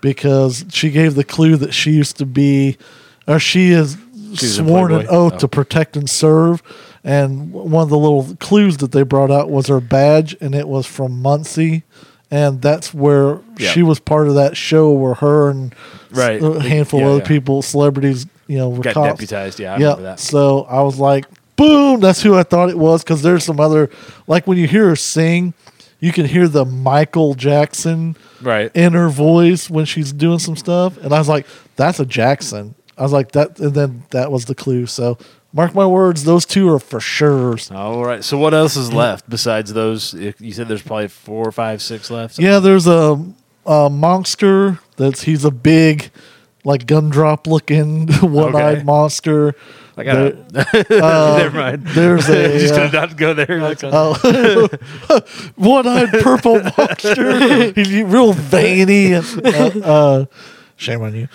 because 0.00 0.64
she 0.70 0.90
gave 0.90 1.14
the 1.14 1.24
clue 1.24 1.56
that 1.56 1.74
she 1.74 1.90
used 1.90 2.16
to 2.16 2.24
be, 2.26 2.78
or 3.26 3.38
she 3.38 3.70
is 3.70 3.96
She's 4.34 4.56
sworn 4.56 4.92
an 4.92 5.06
oath 5.08 5.32
Oh. 5.34 5.38
to 5.38 5.48
protect 5.48 5.96
and 5.96 6.08
serve. 6.08 6.62
And 7.02 7.52
one 7.52 7.82
of 7.82 7.88
the 7.88 7.98
little 7.98 8.36
clues 8.38 8.76
that 8.76 8.92
they 8.92 9.02
brought 9.02 9.30
out 9.30 9.50
was 9.50 9.66
her 9.68 9.80
badge, 9.80 10.36
and 10.40 10.54
it 10.54 10.68
was 10.68 10.86
from 10.86 11.20
Muncie. 11.22 11.82
And 12.30 12.62
that's 12.62 12.94
where 12.94 13.38
Yeah. 13.58 13.70
she 13.70 13.82
was 13.82 13.98
part 13.98 14.28
of 14.28 14.34
that 14.36 14.56
show 14.56 14.92
where 14.92 15.14
her 15.14 15.50
and 15.50 15.74
Right. 16.12 16.40
a 16.40 16.60
handful 16.60 17.00
Yeah, 17.00 17.06
of 17.06 17.12
other 17.12 17.22
yeah. 17.22 17.26
people, 17.28 17.62
celebrities, 17.62 18.26
you 18.46 18.56
know, 18.58 18.68
were 18.68 18.82
Got 18.82 18.94
cops. 18.94 19.08
deputized. 19.14 19.58
Yeah, 19.58 19.74
I 19.74 19.78
yeah. 19.78 19.82
remember 19.86 20.02
that. 20.04 20.20
So 20.20 20.66
I 20.70 20.82
was 20.82 20.98
like, 20.98 21.24
boom, 21.56 21.98
that's 22.00 22.22
who 22.22 22.36
I 22.36 22.44
thought 22.44 22.68
it 22.70 22.78
was. 22.78 23.02
Because 23.02 23.22
there's 23.22 23.42
some 23.44 23.58
other, 23.58 23.90
like 24.28 24.46
when 24.46 24.58
you 24.58 24.68
hear 24.68 24.88
her 24.90 24.96
sing, 24.96 25.54
you 25.98 26.12
can 26.12 26.24
hear 26.26 26.46
the 26.48 26.64
Michael 26.64 27.34
Jackson 27.34 28.16
Right. 28.40 28.70
in 28.74 28.92
her 28.92 29.08
voice 29.08 29.68
when 29.68 29.84
she's 29.84 30.12
doing 30.12 30.38
some 30.38 30.56
stuff. 30.56 30.96
And 31.02 31.12
I 31.12 31.18
was 31.18 31.28
like, 31.28 31.46
that's 31.76 31.98
a 31.98 32.06
Jackson. 32.06 32.74
I 33.00 33.02
was 33.02 33.12
like, 33.12 33.32
that, 33.32 33.58
and 33.58 33.72
then 33.74 34.02
that 34.10 34.30
was 34.30 34.44
the 34.44 34.54
clue. 34.54 34.84
So 34.86 35.16
mark 35.54 35.74
my 35.74 35.86
words, 35.86 36.24
those 36.24 36.44
two 36.44 36.68
are 36.68 36.78
for 36.78 37.00
sure. 37.00 37.56
All 37.72 38.04
right. 38.04 38.22
So 38.22 38.36
what 38.36 38.52
else 38.54 38.76
is 38.76 38.92
left 38.92 39.28
besides 39.28 39.72
those? 39.72 40.12
You 40.14 40.52
said 40.52 40.68
there's 40.68 40.82
probably 40.82 41.08
four, 41.08 41.50
five, 41.50 41.80
six 41.80 42.10
left. 42.10 42.38
Yeah, 42.38 42.58
there's 42.58 42.86
a, 42.86 43.18
a 43.64 43.88
monster 43.88 44.78
that's, 44.96 45.22
he's 45.22 45.44
a 45.46 45.50
big, 45.50 46.10
like 46.62 46.86
gumdrop 46.86 47.46
looking 47.46 48.06
one 48.20 48.54
eyed 48.54 48.76
Okay. 48.78 48.84
monster. 48.84 49.54
I 49.96 50.04
got 50.04 50.16
Uh, 50.90 51.36
Never 51.38 51.58
mind. 51.58 51.86
There's 51.88 52.28
a 52.28 52.58
Just 52.58 52.74
uh, 52.74 52.90
not 52.90 53.16
go 53.16 53.32
there. 53.34 53.74
Oh, 53.84 54.68
one-eyed 55.56 56.10
purple 56.22 56.62
monster. 56.62 57.72
He's 57.72 57.92
real 58.02 58.32
veiny. 58.32 59.12
And, 59.14 59.46
uh, 59.46 59.70
uh, 59.84 60.24
shame 60.76 61.02
on 61.02 61.14
you. 61.14 61.28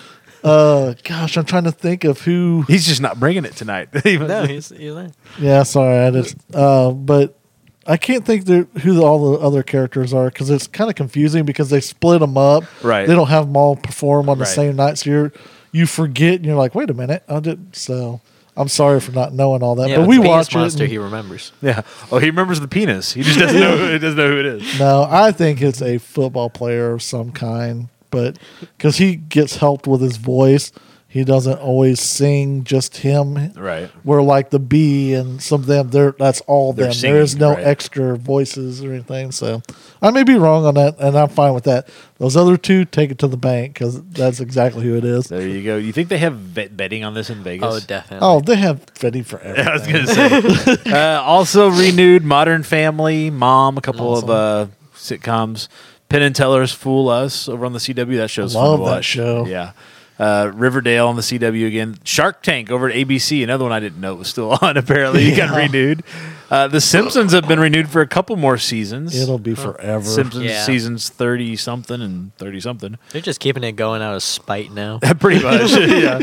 Uh, 0.44 0.94
gosh, 1.04 1.36
I'm 1.36 1.44
trying 1.44 1.64
to 1.64 1.72
think 1.72 2.04
of 2.04 2.20
who. 2.20 2.64
He's 2.68 2.86
just 2.86 3.00
not 3.00 3.18
bringing 3.18 3.44
it 3.44 3.56
tonight. 3.56 3.88
Even- 4.06 4.28
No, 4.28 4.44
he's, 4.46 4.68
he's 4.68 4.94
there. 4.94 5.10
Yeah, 5.38 5.62
sorry, 5.64 5.98
I 6.06 6.10
just. 6.10 6.36
Uh, 6.54 6.90
but 6.92 7.36
I 7.86 7.96
can't 7.96 8.24
think 8.24 8.44
the, 8.46 8.66
who 8.82 8.94
the, 8.94 9.02
all 9.02 9.32
the 9.32 9.38
other 9.38 9.62
characters 9.62 10.12
are 10.14 10.26
because 10.26 10.50
it's 10.50 10.66
kind 10.66 10.90
of 10.90 10.96
confusing 10.96 11.44
because 11.44 11.70
they 11.70 11.80
split 11.80 12.20
them 12.20 12.36
up. 12.36 12.64
Right. 12.84 13.06
They 13.06 13.14
don't 13.14 13.28
have 13.28 13.46
them 13.46 13.56
all 13.56 13.76
perform 13.76 14.28
on 14.28 14.38
the 14.38 14.44
Right. 14.44 14.54
same 14.54 14.76
night, 14.76 14.98
so 14.98 15.10
you're 15.10 15.32
you 15.72 15.86
forget 15.86 16.34
and 16.36 16.44
you're 16.46 16.56
like, 16.56 16.74
wait 16.74 16.88
a 16.90 16.94
minute, 16.94 17.22
I 17.28 17.38
did. 17.40 17.76
So 17.76 18.20
I'm 18.56 18.68
sorry 18.68 18.98
for 19.00 19.12
not 19.12 19.34
knowing 19.34 19.62
all 19.62 19.74
that, 19.74 19.88
Yeah, 19.90 19.98
but 19.98 20.08
we 20.08 20.16
Penis 20.16 20.28
watch 20.28 20.54
it. 20.54 20.58
Monster. 20.58 20.82
and- 20.84 20.92
He 20.92 20.98
remembers. 20.98 21.52
yeah. 21.60 21.82
Oh, 22.10 22.18
he 22.18 22.26
remembers 22.26 22.60
the 22.60 22.68
penis. 22.68 23.12
He 23.12 23.22
just 23.22 23.38
doesn't 23.38 23.60
know. 23.60 23.76
He 23.92 23.98
doesn't 23.98 24.16
know 24.16 24.30
who 24.30 24.38
it 24.40 24.46
is. 24.46 24.78
No, 24.78 25.06
I 25.08 25.32
think 25.32 25.60
it's 25.60 25.82
a 25.82 25.98
football 25.98 26.48
player 26.50 26.92
of 26.92 27.02
some 27.02 27.30
kind, 27.32 27.88
but 28.16 28.38
because 28.60 28.96
he 28.96 29.16
gets 29.16 29.56
helped 29.56 29.86
with 29.86 30.00
his 30.00 30.16
voice, 30.16 30.72
he 31.06 31.22
doesn't 31.22 31.58
always 31.58 32.00
sing 32.00 32.64
just 32.64 32.96
him. 32.98 33.52
Right. 33.54 33.88
Where 34.04 34.22
like 34.22 34.48
the 34.50 34.58
bee 34.58 35.12
and 35.12 35.42
some 35.42 35.60
of 35.60 35.66
them, 35.66 35.90
they're 35.90 36.12
that's 36.12 36.40
all 36.42 36.72
They're 36.72 36.88
them. 36.92 37.00
there 37.00 37.20
is 37.20 37.36
no 37.36 37.50
right. 37.54 37.64
extra 37.64 38.16
voices 38.16 38.82
or 38.82 38.92
anything. 38.92 39.32
So 39.32 39.60
I 40.00 40.10
may 40.12 40.24
be 40.24 40.34
wrong 40.34 40.64
on 40.64 40.74
that, 40.74 40.98
and 40.98 41.16
I'm 41.16 41.28
fine 41.28 41.52
with 41.52 41.64
that. 41.64 41.88
Those 42.16 42.36
other 42.36 42.56
two, 42.56 42.86
take 42.86 43.10
it 43.10 43.18
to 43.18 43.28
the 43.28 43.36
bank 43.36 43.74
because 43.74 44.02
that's 44.04 44.40
exactly 44.40 44.84
who 44.84 44.96
it 44.96 45.04
is. 45.04 45.26
There 45.26 45.46
you 45.46 45.62
go. 45.62 45.76
You 45.76 45.92
think 45.92 46.08
they 46.08 46.18
have 46.18 46.54
bet- 46.54 46.74
betting 46.74 47.04
on 47.04 47.12
this 47.12 47.28
in 47.28 47.42
Vegas? 47.42 47.74
Oh, 47.74 47.80
definitely. 47.80 48.26
Oh, 48.26 48.40
they 48.40 48.56
have 48.56 48.84
betting 49.00 49.24
for 49.24 49.38
everything. 49.40 49.68
I 49.68 49.72
was 49.72 49.86
gonna 49.86 50.56
say. 50.56 50.90
uh, 51.18 51.20
also 51.22 51.68
renewed 51.68 52.24
Modern 52.24 52.62
Family, 52.62 53.30
Mom, 53.30 53.76
a 53.76 53.82
couple 53.82 54.16
of 54.16 54.30
uh, 54.30 54.66
sitcoms. 54.94 55.68
Penn 56.08 56.22
and 56.22 56.34
Teller's 56.34 56.72
Fool 56.72 57.08
Us 57.08 57.48
over 57.48 57.66
on 57.66 57.72
the 57.72 57.78
CW. 57.78 58.16
That 58.16 58.28
show's 58.30 58.54
fun 58.54 58.62
to 58.62 58.68
Love 58.70 58.78
that 58.80 58.84
watch. 58.84 59.04
show. 59.04 59.46
Yeah. 59.46 59.72
Uh, 60.18 60.50
Riverdale 60.54 61.08
on 61.08 61.16
the 61.16 61.22
CW 61.22 61.66
again. 61.66 61.98
Shark 62.02 62.42
Tank 62.42 62.70
over 62.70 62.88
at 62.88 62.94
ABC, 62.96 63.42
another 63.44 63.64
one 63.64 63.72
I 63.72 63.80
didn't 63.80 64.00
know 64.00 64.14
was 64.14 64.28
still 64.28 64.56
on. 64.62 64.76
Apparently, 64.78 65.26
it 65.28 65.36
got 65.36 65.50
Yeah. 65.50 65.56
renewed. 65.58 66.02
Uh, 66.50 66.68
the 66.68 66.80
Simpsons 66.80 67.32
have 67.32 67.46
been 67.48 67.58
renewed 67.60 67.90
for 67.90 68.00
a 68.00 68.06
couple 68.06 68.36
more 68.36 68.56
seasons. 68.56 69.14
It'll 69.20 69.36
be 69.38 69.54
forever. 69.54 70.04
Simpsons 70.04 70.44
Yeah. 70.44 70.62
seasons 70.62 71.08
thirty 71.10 71.54
something 71.56 72.00
and 72.00 72.34
thirty 72.38 72.60
something. 72.60 72.96
They're 73.10 73.20
just 73.20 73.40
keeping 73.40 73.62
it 73.64 73.72
going 73.72 74.00
out 74.00 74.14
of 74.14 74.22
spite 74.22 74.72
now. 74.72 75.00
Pretty 75.18 75.42
much. 75.42 75.70
yeah. 75.76 76.20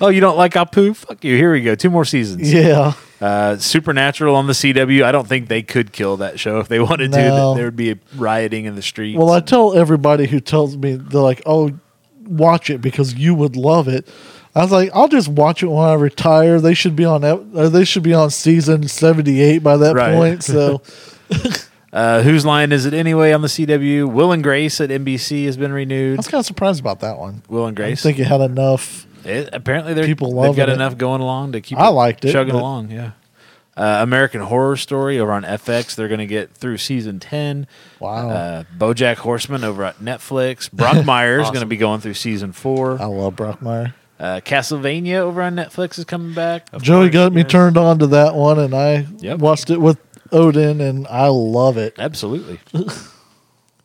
Oh, 0.00 0.08
you 0.08 0.20
don't 0.20 0.38
like 0.38 0.54
Apu? 0.54 0.94
Fuck 0.96 1.22
you. 1.24 1.36
Here 1.36 1.52
we 1.52 1.60
go. 1.60 1.74
Two 1.74 1.90
more 1.90 2.04
seasons. 2.04 2.50
Yeah. 2.52 2.92
Uh, 3.20 3.56
Supernatural 3.58 4.36
on 4.36 4.46
the 4.46 4.52
CW. 4.52 5.02
I 5.04 5.10
don't 5.12 5.26
think 5.26 5.48
they 5.48 5.62
could 5.62 5.92
kill 5.92 6.16
that 6.18 6.38
show 6.38 6.58
if 6.60 6.68
they 6.68 6.78
wanted 6.78 7.10
No. 7.10 7.52
to. 7.54 7.56
There 7.58 7.66
would 7.66 7.76
be 7.76 7.96
rioting 8.16 8.64
in 8.66 8.76
the 8.76 8.82
streets. 8.82 9.18
Well, 9.18 9.30
I 9.30 9.40
tell 9.40 9.74
everybody 9.76 10.26
who 10.28 10.40
tells 10.40 10.76
me 10.76 10.94
they're 10.96 11.20
like, 11.20 11.42
"Oh, 11.46 11.72
watch 12.28 12.70
it 12.70 12.80
because 12.80 13.14
you 13.14 13.34
would 13.34 13.56
love 13.56 13.88
it." 13.88 14.08
I 14.54 14.62
was 14.62 14.70
like, 14.72 14.90
"I'll 14.94 15.08
just 15.08 15.28
watch 15.28 15.62
it 15.62 15.66
when 15.66 15.84
I 15.84 15.94
retire." 15.94 16.60
They 16.60 16.74
should 16.74 16.94
be 16.94 17.04
on 17.04 17.24
or 17.24 17.68
they 17.68 17.84
should 17.84 18.02
be 18.04 18.14
on 18.14 18.30
season 18.30 18.86
seventy 18.88 19.40
eight 19.40 19.58
by 19.58 19.76
that 19.78 19.94
Right. 19.96 20.14
point. 20.14 20.44
So 20.44 20.82
uh, 21.92 22.22
whose 22.22 22.44
line 22.44 22.72
is 22.72 22.86
it 22.86 22.94
anyway 22.94 23.32
on 23.32 23.42
the 23.42 23.48
CW? 23.48 24.10
Will 24.12 24.32
and 24.32 24.42
Grace 24.42 24.80
at 24.80 24.90
NBC 24.90 25.46
has 25.46 25.56
been 25.56 25.72
renewed. 25.72 26.14
I 26.14 26.20
was 26.20 26.28
kind 26.28 26.40
of 26.40 26.46
surprised 26.46 26.80
about 26.80 27.00
that 27.00 27.18
one. 27.18 27.42
Will 27.48 27.66
and 27.66 27.76
Grace. 27.76 28.04
I 28.04 28.10
think 28.10 28.18
it 28.20 28.24
had 28.26 28.40
enough. 28.40 29.06
It, 29.24 29.48
apparently, 29.54 29.94
they're, 29.94 30.04
People 30.04 30.38
they've 30.42 30.54
got 30.54 30.68
it. 30.68 30.72
enough 30.72 30.98
going 30.98 31.22
along 31.22 31.52
to 31.52 31.60
keep. 31.62 31.78
I 31.78 31.88
liked 31.88 32.24
it, 32.26 32.32
chugging 32.32 32.54
along. 32.54 32.90
Yeah. 32.90 33.12
Uh, 33.76 33.98
American 34.02 34.40
Horror 34.40 34.76
Story 34.76 35.18
over 35.18 35.32
on 35.32 35.42
FX. 35.42 35.94
They're 35.96 36.06
going 36.08 36.18
to 36.20 36.26
get 36.26 36.52
through 36.52 36.78
season 36.78 37.18
ten. 37.18 37.66
Wow, 37.98 38.28
Uh, 38.30 38.64
BoJack 38.78 39.16
Horseman 39.16 39.64
over 39.64 39.82
at 39.84 39.98
Netflix. 39.98 40.70
Brockmire's 40.74 41.48
going 41.50 41.60
to 41.60 41.66
be 41.66 41.76
going 41.76 42.00
through 42.00 42.14
season 42.14 42.52
four. 42.52 43.00
I 43.00 43.06
love 43.06 43.34
Brockmire. 43.34 43.94
Uh, 44.20 44.40
Castlevania 44.44 45.16
over 45.16 45.42
on 45.42 45.56
Netflix 45.56 45.98
is 45.98 46.04
coming 46.04 46.34
back. 46.34 46.68
Of 46.72 46.82
Joey 46.82 47.06
course, 47.06 47.12
got 47.14 47.32
me 47.32 47.42
turned 47.42 47.76
on 47.76 47.98
to 47.98 48.06
that 48.08 48.36
one, 48.36 48.60
and 48.60 48.72
I 48.72 49.06
Yep. 49.18 49.38
watched 49.40 49.70
it 49.70 49.80
with 49.80 49.98
Odin, 50.30 50.80
and 50.80 51.06
I 51.08 51.26
love 51.26 51.76
it. 51.76 51.94
Absolutely. 51.98 52.60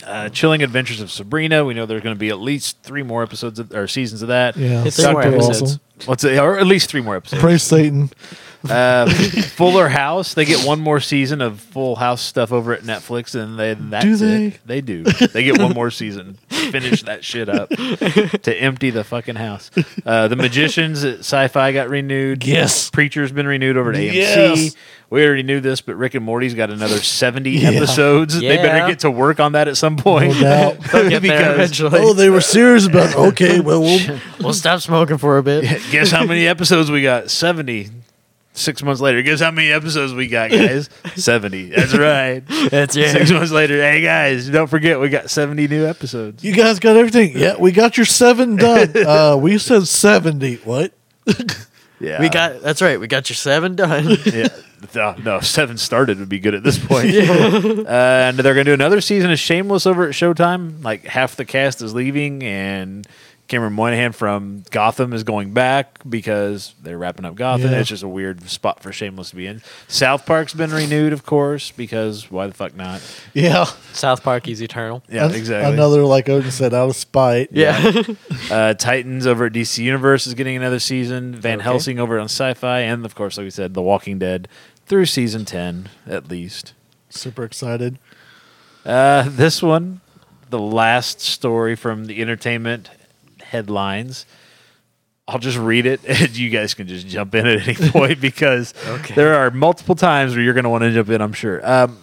uh, 0.06 0.30
Chilling 0.30 0.62
Adventures 0.64 1.02
of 1.02 1.12
Sabrina. 1.12 1.66
We 1.66 1.74
know 1.74 1.86
there's 1.86 2.04
going 2.04 2.16
to 2.16 2.20
be 2.20 2.30
at 2.30 2.40
least 2.40 2.82
three 2.84 3.04
more 3.04 3.24
episodes 3.24 3.60
of, 3.60 3.72
or 3.74 3.88
seasons 3.88 4.22
of 4.22 4.28
that. 4.30 4.56
Yeah, 4.56 4.84
It's 4.86 4.98
three 4.98 5.12
more 5.12 5.24
episodes. 5.24 5.62
awesome. 5.64 5.80
What's 6.06 6.24
it? 6.24 6.38
Or 6.38 6.58
at 6.58 6.68
least 6.68 6.90
three 6.90 7.02
more 7.02 7.16
episodes. 7.16 7.42
Praise 7.42 7.64
Satan. 7.64 8.10
Uh, 8.68 9.10
Fuller 9.56 9.88
House. 9.88 10.34
They 10.34 10.44
get 10.46 10.66
one 10.66 10.80
more 10.82 11.00
season 11.00 11.42
of 11.42 11.60
Full 11.62 11.96
House 11.96 12.22
stuff 12.22 12.52
over 12.52 12.74
at 12.74 12.82
Netflix, 12.82 13.34
and 13.40 13.58
they 13.58 13.74
that's 13.76 14.06
Do 14.06 14.16
they? 14.18 14.46
It. 14.48 14.60
They 14.66 14.82
do. 14.82 15.04
They 15.04 15.44
get 15.44 15.60
one 15.60 15.74
more 15.74 15.92
season. 15.92 16.38
Finish 16.50 17.04
that 17.04 17.24
shit 17.24 17.48
up 17.50 17.70
to 17.70 18.54
empty 18.56 18.90
the 18.90 19.04
fucking 19.04 19.36
house. 19.36 19.72
Uh, 20.06 20.28
the 20.28 20.36
Magicians 20.36 21.04
at 21.04 21.20
Sci-Fi 21.20 21.72
got 21.72 21.90
renewed. 21.90 22.46
Yes. 22.46 22.90
Preacher's 22.90 23.32
been 23.32 23.48
renewed 23.48 23.78
over 23.78 23.92
at 23.92 23.96
AMC. 23.96 24.14
Yes. 24.14 24.76
We 25.10 25.26
already 25.26 25.42
knew 25.44 25.60
this, 25.60 25.82
but 25.82 25.96
Rick 25.96 26.14
and 26.14 26.24
Morty's 26.24 26.54
got 26.54 26.70
another 26.70 26.98
seventy 27.00 27.52
Yeah. 27.52 27.70
episodes. 27.72 28.40
They 28.40 28.58
better 28.58 28.86
get 28.88 29.00
to 29.00 29.10
work 29.10 29.40
on 29.40 29.54
that 29.54 29.68
at 29.68 29.78
some 29.78 29.98
point. 29.98 30.34
No 30.34 30.42
doubt. 30.42 30.80
They'll 30.92 31.10
get 31.10 31.22
there 31.24 31.54
because. 31.54 31.82
Oh, 31.82 32.14
they 32.14 32.30
were 32.30 32.42
serious 32.42 32.86
about. 32.86 33.10
It. 33.12 33.16
Okay, 33.16 33.60
well, 33.60 33.82
we'll 33.82 34.20
we'll 34.40 34.54
stop 34.54 34.82
smoking 34.82 35.18
for 35.18 35.38
a 35.40 35.44
bit. 35.44 35.64
guess 35.92 36.12
how 36.12 36.26
many 36.26 36.46
episodes 36.46 36.92
we 36.92 37.02
got? 37.02 37.32
Seventy. 37.32 37.90
Six 38.54 38.84
months 38.84 39.00
later, 39.00 39.22
guess 39.22 39.40
how 39.40 39.52
many 39.52 39.72
episodes 39.72 40.14
we 40.14 40.28
got, 40.28 40.50
guys? 40.52 40.90
Seventy. 41.16 41.70
That's 41.70 41.96
right. 41.98 42.44
That's 42.70 42.94
Six 42.96 43.32
months 43.32 43.52
later, 43.52 43.76
hey 43.82 44.02
guys, 44.02 44.50
don't 44.50 44.68
forget 44.68 45.00
we 45.00 45.08
got 45.10 45.30
seventy 45.30 45.68
new 45.68 45.86
episodes. 45.86 46.44
You 46.44 46.54
guys 46.54 46.80
got 46.80 46.98
everything? 46.98 47.38
Yeah, 47.38 47.56
we 47.58 47.72
got 47.72 47.96
your 47.96 48.06
seven 48.06 48.56
done. 48.58 48.92
Uh, 48.98 49.38
we 49.38 49.58
said 49.60 49.88
seventy. 49.88 50.56
What? 50.58 50.94
Yeah, 52.02 52.22
We 52.22 52.30
got 52.30 52.62
that's 52.62 52.82
right. 52.82 52.98
We 52.98 53.08
got 53.08 53.30
your 53.30 53.36
seven 53.36 53.76
done. 53.76 54.08
yeah. 54.26 54.48
No, 54.96 55.16
no, 55.22 55.40
seven 55.42 55.78
started 55.78 56.18
would 56.20 56.30
be 56.30 56.40
good 56.40 56.54
at 56.56 56.64
this 56.64 56.80
point. 56.80 57.14
uh, 57.14 57.84
and 57.90 58.38
they're 58.38 58.54
going 58.54 58.66
to 58.66 58.70
do 58.72 58.74
another 58.74 59.02
season 59.02 59.32
of 59.32 59.38
Shameless 59.38 59.86
over 59.86 60.06
at 60.08 60.14
Showtime. 60.14 60.82
Like 60.82 61.04
half 61.04 61.36
the 61.36 61.44
cast 61.44 61.82
is 61.82 61.94
leaving, 61.94 62.42
and 62.42 63.06
Cameron 63.50 63.74
Monaghan 63.74 64.12
from 64.14 64.64
Gotham 64.72 65.12
is 65.12 65.24
going 65.24 65.54
back 65.54 66.00
because 66.08 66.74
they're 66.82 66.98
wrapping 66.98 67.26
up 67.26 67.36
Gotham. 67.36 67.72
Yeah. 67.72 67.80
It's 67.80 67.90
just 67.90 68.04
a 68.04 68.08
weird 68.08 68.48
spot 68.50 68.82
for 68.82 68.94
Shameless 68.94 69.32
to 69.32 69.36
be 69.36 69.48
in. 69.48 69.62
South 69.88 70.26
Park's 70.26 70.54
been 70.54 70.72
renewed, 70.72 71.12
of 71.14 71.26
course, 71.26 71.72
because 71.72 72.30
why 72.32 72.48
the 72.48 72.54
fuck 72.54 72.76
not? 72.76 73.02
Yeah, 73.34 73.66
South 73.92 74.24
Park 74.24 74.48
is 74.48 74.62
eternal. 74.62 75.04
Yeah, 75.10 75.26
An- 75.26 75.36
exactly. 75.36 75.74
Another 75.74 76.04
like 76.04 76.30
Odin 76.30 76.52
said, 76.52 76.74
out 76.74 76.90
of 76.92 76.96
spite. 76.96 77.50
Yeah. 77.52 78.04
Uh, 78.50 78.74
Titans 78.76 79.28
over 79.28 79.46
at 79.48 79.54
DC 79.54 79.80
Universe 79.84 80.26
is 80.26 80.34
getting 80.36 80.56
another 80.56 80.80
season. 80.80 81.36
Van 81.36 81.56
Okay. 81.56 81.64
Helsing 81.64 82.00
over 82.00 82.18
on 82.20 82.26
Sci-Fi, 82.26 82.80
and 82.80 83.04
of 83.06 83.16
course, 83.16 83.38
like 83.38 83.44
we 83.46 83.50
said, 83.50 83.74
The 83.74 83.82
Walking 83.82 84.18
Dead 84.20 84.48
through 84.86 85.06
season 85.08 85.44
ten 85.46 85.90
at 86.08 86.30
least. 86.30 86.74
Super 87.10 87.44
excited. 87.44 87.98
Uh, 88.86 89.28
this 89.28 89.62
one, 89.62 90.02
the 90.50 90.60
last 90.60 91.20
story 91.22 91.76
from 91.76 92.06
the 92.06 92.22
entertainment 92.22 92.90
headlines. 93.50 94.26
I'll 95.28 95.40
just 95.40 95.58
read 95.58 95.86
it, 95.86 96.02
and 96.08 96.36
you 96.36 96.50
guys 96.50 96.74
can 96.74 96.88
just 96.88 97.08
jump 97.08 97.36
in 97.36 97.46
at 97.46 97.68
any 97.68 97.76
point 97.92 98.20
because 98.20 98.74
Okay. 98.88 99.14
there 99.16 99.36
are 99.36 99.52
multiple 99.52 99.96
times 99.96 100.34
where 100.34 100.44
you're 100.44 100.54
going 100.56 100.64
to 100.64 100.70
want 100.70 100.84
to 100.84 100.92
jump 100.92 101.10
in. 101.10 101.22
I'm 101.22 101.34
sure. 101.34 101.60
Um, 101.70 101.98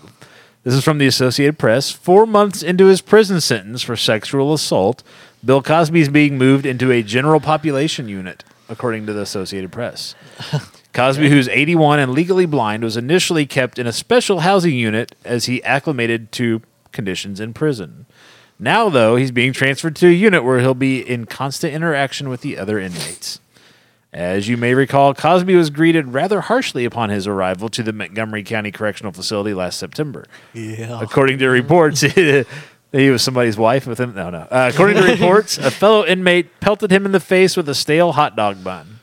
this 0.62 0.74
is 0.74 0.84
from 0.84 0.98
the 0.98 1.06
Associated 1.06 1.58
Press. 1.58 1.90
Four 1.92 2.26
months 2.26 2.62
into 2.62 2.86
his 2.86 3.00
prison 3.00 3.40
sentence 3.40 3.82
for 3.82 3.94
sexual 3.96 4.52
assault, 4.52 5.02
Bill 5.44 5.62
Cosby 5.62 6.00
is 6.00 6.08
being 6.08 6.38
moved 6.38 6.66
into 6.66 6.90
a 6.90 7.02
general 7.02 7.38
population 7.40 8.08
unit, 8.08 8.42
according 8.68 9.06
to 9.06 9.12
the 9.12 9.20
Associated 9.22 9.70
Press. 9.70 10.14
Cosby, 10.92 11.28
who's 11.28 11.48
81 11.48 11.98
and 12.00 12.12
legally 12.12 12.46
blind, 12.46 12.82
was 12.82 12.96
initially 12.96 13.44
kept 13.46 13.78
in 13.78 13.86
a 13.86 13.92
special 13.92 14.40
housing 14.40 14.74
unit 14.74 15.14
as 15.24 15.44
he 15.44 15.62
acclimated 15.62 16.32
to 16.32 16.62
conditions 16.90 17.38
in 17.38 17.52
prison. 17.54 18.05
Now, 18.58 18.88
though, 18.88 19.16
he's 19.16 19.30
being 19.30 19.52
transferred 19.52 19.96
to 19.96 20.08
a 20.08 20.12
unit 20.12 20.44
where 20.44 20.60
he'll 20.60 20.74
be 20.74 21.00
in 21.00 21.26
constant 21.26 21.74
interaction 21.74 22.28
with 22.28 22.40
the 22.40 22.56
other 22.56 22.78
inmates. 22.78 23.40
As 24.12 24.48
you 24.48 24.56
may 24.56 24.72
recall, 24.72 25.12
Cosby 25.12 25.54
was 25.54 25.68
greeted 25.68 26.14
rather 26.14 26.40
harshly 26.40 26.86
upon 26.86 27.10
his 27.10 27.26
arrival 27.26 27.68
to 27.68 27.82
the 27.82 27.92
Montgomery 27.92 28.42
County 28.42 28.70
Correctional 28.70 29.12
Facility 29.12 29.52
last 29.52 29.78
September. 29.78 30.24
Yeah. 30.54 31.02
According 31.02 31.38
to 31.40 31.48
reports, 31.48 32.00
he 32.92 33.10
was 33.10 33.20
somebody's 33.20 33.58
wife 33.58 33.86
with 33.86 34.00
him. 34.00 34.14
No, 34.14 34.30
no. 34.30 34.38
Uh, 34.50 34.70
according 34.72 34.96
to 34.96 35.02
reports, 35.12 35.58
a 35.58 35.70
fellow 35.70 36.06
inmate 36.06 36.60
pelted 36.60 36.90
him 36.90 37.04
in 37.04 37.12
the 37.12 37.20
face 37.20 37.58
with 37.58 37.68
a 37.68 37.74
stale 37.74 38.12
hot 38.12 38.36
dog 38.36 38.64
bun. 38.64 38.95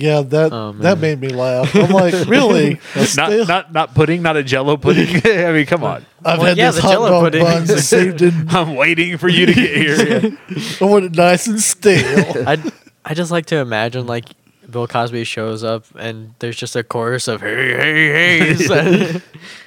Yeah, 0.00 0.20
that 0.22 0.52
Oh, 0.52 0.72
man. 0.72 0.82
that 0.82 0.98
made 0.98 1.20
me 1.20 1.28
laugh. 1.30 1.74
I'm 1.74 1.90
like, 1.90 2.14
really? 2.28 2.74
That's 2.94 3.16
Not, 3.16 3.30
still- 3.30 3.46
not, 3.46 3.72
not 3.72 3.94
pudding, 3.96 4.22
not 4.22 4.36
a 4.36 4.44
Jello 4.44 4.76
pudding. 4.76 5.08
I 5.24 5.50
mean, 5.52 5.66
come 5.66 5.82
on. 5.82 6.06
I've 6.24 6.38
Well, 6.38 6.46
had 6.46 6.56
yeah, 6.56 6.66
this 6.70 6.76
the 6.76 6.82
hot 6.82 6.90
Jell-O 6.92 7.08
dog 7.08 7.22
pudding. 7.24 7.42
buns 7.42 7.84
saved 7.88 8.22
in. 8.22 8.46
I'm 8.50 8.76
waiting 8.76 9.18
for 9.18 9.28
you 9.28 9.46
to 9.46 9.52
get 9.52 9.76
here. 9.76 10.18
Yeah. 10.20 10.62
I 10.80 10.84
want 10.84 11.04
it 11.06 11.16
nice 11.16 11.48
and 11.48 11.60
stale. 11.60 12.48
I 12.48 12.62
I 13.04 13.14
just 13.14 13.32
like 13.32 13.46
to 13.46 13.56
imagine 13.56 14.06
like 14.06 14.26
Bill 14.70 14.86
Cosby 14.86 15.24
shows 15.24 15.64
up 15.64 15.84
and 15.98 16.34
there's 16.38 16.56
just 16.56 16.76
a 16.76 16.84
chorus 16.84 17.26
of 17.26 17.40
hey 17.40 17.72
hey 17.74 18.54
hey. 18.54 19.20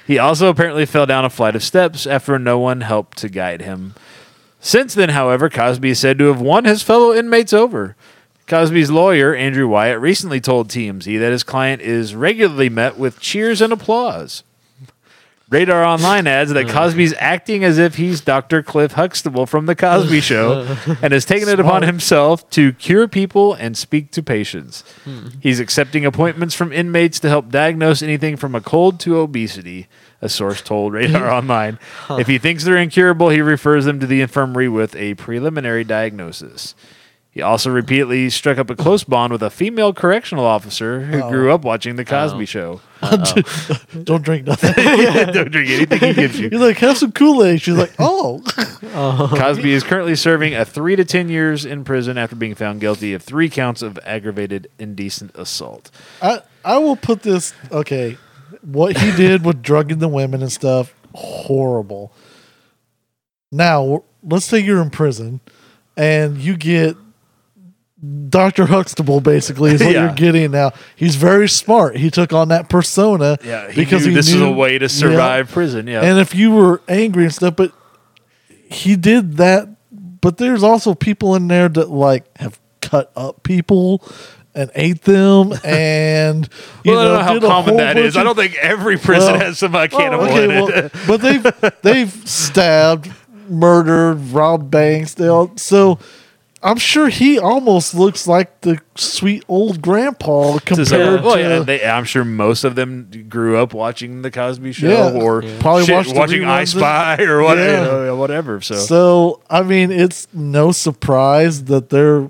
He 0.06 0.18
also 0.18 0.48
apparently 0.48 0.86
fell 0.86 1.04
down 1.04 1.24
a 1.26 1.30
flight 1.30 1.54
of 1.56 1.62
steps 1.62 2.06
after 2.06 2.38
no 2.38 2.58
one 2.58 2.80
helped 2.82 3.18
to 3.18 3.28
guide 3.28 3.60
him. 3.60 3.94
Since 4.60 4.94
then, 4.94 5.08
however, 5.10 5.50
Cosby 5.50 5.90
is 5.90 5.98
said 5.98 6.18
to 6.20 6.26
have 6.26 6.40
won 6.40 6.64
his 6.64 6.82
fellow 6.82 7.12
inmates 7.12 7.52
over. 7.52 7.96
Cosby's 8.52 8.90
lawyer, 8.90 9.34
Andrew 9.34 9.66
Wyatt, 9.66 9.98
recently 9.98 10.38
told 10.38 10.68
TMZ 10.68 11.18
that 11.20 11.32
his 11.32 11.42
client 11.42 11.80
is 11.80 12.14
regularly 12.14 12.68
met 12.68 12.98
with 12.98 13.18
cheers 13.18 13.62
and 13.62 13.72
applause. 13.72 14.42
Radar 15.48 15.82
Online 15.82 16.26
adds 16.26 16.52
that 16.52 16.68
Cosby's 16.68 17.14
acting 17.18 17.64
as 17.64 17.78
if 17.78 17.94
he's 17.94 18.20
Dr. 18.20 18.62
Cliff 18.62 18.92
Huxtable 18.92 19.46
from 19.46 19.64
The 19.64 19.74
Cosby 19.74 20.20
Show 20.32 20.76
and 21.00 21.14
has 21.14 21.24
taken 21.24 21.48
it 21.48 21.60
upon 21.60 21.84
himself 21.84 22.50
to 22.50 22.74
cure 22.74 23.08
people 23.08 23.54
and 23.54 23.74
speak 23.74 24.10
to 24.10 24.22
patients. 24.22 24.82
Hmm. 25.04 25.28
He's 25.40 25.58
accepting 25.58 26.04
appointments 26.04 26.54
from 26.54 26.74
inmates 26.74 27.18
to 27.20 27.30
help 27.30 27.48
diagnose 27.48 28.02
anything 28.02 28.36
from 28.36 28.54
a 28.54 28.60
cold 28.60 29.00
to 29.00 29.16
obesity, 29.16 29.88
a 30.20 30.28
source 30.28 30.60
told 30.60 30.92
Radar 30.92 31.30
Online. 31.32 31.78
If 32.10 32.26
he 32.26 32.36
thinks 32.36 32.64
they're 32.64 32.76
incurable, 32.76 33.30
he 33.30 33.40
refers 33.40 33.86
them 33.86 33.98
to 34.00 34.06
the 34.06 34.20
infirmary 34.20 34.68
with 34.68 34.94
a 34.94 35.14
preliminary 35.14 35.84
diagnosis. 35.84 36.74
He 37.34 37.40
also 37.40 37.70
repeatedly 37.70 38.28
struck 38.28 38.58
up 38.58 38.68
a 38.68 38.76
close 38.76 39.04
bond 39.04 39.32
with 39.32 39.42
a 39.42 39.48
female 39.48 39.94
correctional 39.94 40.44
officer 40.44 41.00
who 41.00 41.22
Oh. 41.22 41.30
grew 41.30 41.50
up 41.50 41.64
watching 41.64 41.96
The 41.96 42.04
Cosby 42.04 42.42
Oh. 42.42 42.44
Show. 42.44 42.80
Don't 44.04 44.22
drink 44.22 44.46
nothing. 44.46 44.74
Don't 45.32 45.50
drink 45.50 45.70
anything 45.70 45.98
he 45.98 46.12
gives 46.12 46.38
you. 46.38 46.50
You're 46.50 46.60
like, 46.60 46.76
have 46.76 46.98
some 46.98 47.10
Kool 47.10 47.42
Aid. 47.42 47.62
She's 47.62 47.74
like, 47.74 47.94
oh. 47.98 48.42
Uh-huh. 48.56 49.28
Cosby 49.34 49.72
is 49.72 49.82
currently 49.82 50.14
serving 50.14 50.54
a 50.54 50.66
three 50.66 50.94
to 50.94 51.06
ten 51.06 51.30
years 51.30 51.64
in 51.64 51.84
prison 51.84 52.18
after 52.18 52.36
being 52.36 52.54
found 52.54 52.80
guilty 52.82 53.14
of 53.14 53.22
three 53.22 53.48
counts 53.48 53.80
of 53.80 53.98
aggravated 54.04 54.68
indecent 54.78 55.30
assault. 55.34 55.90
I 56.20 56.42
I 56.66 56.76
will 56.78 56.96
put 56.96 57.22
this. 57.22 57.54
Okay, 57.72 58.18
what 58.60 58.98
he 58.98 59.10
did 59.16 59.42
with 59.42 59.62
drugging 59.62 60.00
the 60.00 60.08
women 60.08 60.42
and 60.42 60.52
stuff, 60.52 60.94
horrible. 61.14 62.12
Now 63.50 64.04
let's 64.22 64.44
say 64.44 64.58
you're 64.58 64.82
in 64.82 64.90
prison, 64.90 65.40
and 65.96 66.36
you 66.38 66.56
get 66.58 66.96
Dr. 68.28 68.66
Huxtable 68.66 69.20
basically 69.20 69.72
is 69.74 69.80
what 69.82 69.90
Yeah. 69.94 70.06
you're 70.06 70.14
getting 70.14 70.50
now. 70.50 70.72
He's 70.96 71.14
very 71.16 71.48
smart. 71.48 71.96
He 71.96 72.10
took 72.10 72.32
on 72.32 72.48
that 72.48 72.68
persona 72.68 73.38
Yeah, 73.44 73.70
he 73.70 73.82
because 73.82 74.04
he 74.04 74.12
this 74.12 74.28
knew, 74.32 74.36
is 74.36 74.42
a 74.42 74.50
way 74.50 74.78
to 74.78 74.84
Yeah. 74.86 74.88
survive 74.88 75.50
prison. 75.50 75.86
Yeah, 75.86 76.00
And 76.02 76.18
if 76.18 76.34
you 76.34 76.50
were 76.50 76.80
angry 76.88 77.24
and 77.24 77.32
stuff, 77.34 77.54
but 77.56 77.72
he 78.68 78.96
did 78.96 79.36
that. 79.36 79.68
But 80.20 80.38
there's 80.38 80.62
also 80.62 80.94
people 80.94 81.34
in 81.36 81.48
there 81.48 81.68
that 81.68 81.90
like 81.90 82.24
have 82.38 82.58
cut 82.80 83.12
up 83.16 83.42
people 83.44 84.02
and 84.54 84.70
ate 84.74 85.02
them, 85.02 85.52
and 85.64 86.48
you 86.84 86.92
well, 86.92 87.16
I 87.16 87.32
don't 87.32 87.42
know 87.42 87.48
how 87.48 87.62
common 87.62 87.76
that 87.78 87.96
is. 87.96 88.14
bunch 88.14 88.20
I 88.20 88.24
don't 88.24 88.36
think 88.36 88.56
every 88.60 88.98
prison 88.98 89.32
Well, 89.32 89.40
has 89.40 89.58
some 89.58 89.74
uh, 89.74 89.86
cannibal 89.88 90.24
okay, 90.26 90.44
in 90.44 90.50
it. 90.50 90.62
well, 90.62 90.90
but 91.06 91.20
they've 91.22 91.72
they've 91.82 92.28
stabbed, 92.28 93.10
murdered, 93.48 94.16
robbed 94.30 94.70
banks. 94.70 95.14
They 95.14 95.26
all, 95.28 95.52
so 95.56 95.98
I'm 96.64 96.76
sure 96.78 97.08
he 97.08 97.38
almost 97.38 97.94
looks 97.94 98.26
like 98.28 98.60
the 98.60 98.78
sweet 98.94 99.44
old 99.48 99.82
grandpa 99.82 100.58
To 100.58 100.60
compared 100.60 101.22
well, 101.24 101.34
to. 101.34 101.40
yeah, 101.40 101.58
they, 101.60 101.84
I'm 101.84 102.04
sure 102.04 102.24
most 102.24 102.62
of 102.64 102.74
them 102.76 103.10
grew 103.28 103.56
up 103.58 103.74
watching 103.74 104.22
the 104.22 104.30
Cosby 104.30 104.72
Show 104.72 104.88
Yeah. 104.88 105.20
or 105.22 105.42
Yeah. 105.42 105.58
Probably 105.60 105.84
shit, 105.86 105.94
watched 105.94 106.10
the 106.14 106.18
watching 106.20 106.44
I 106.44 106.62
reruns 106.62 106.68
Spy 106.68 107.22
or 107.24 107.42
whatever, 107.42 107.72
Yeah. 107.72 107.98
you 108.00 108.06
know, 108.06 108.16
whatever. 108.16 108.60
So, 108.60 108.76
so 108.76 109.40
I 109.50 109.62
mean, 109.62 109.90
it's 109.90 110.28
no 110.32 110.70
surprise 110.70 111.64
that 111.64 111.90
they're 111.90 112.28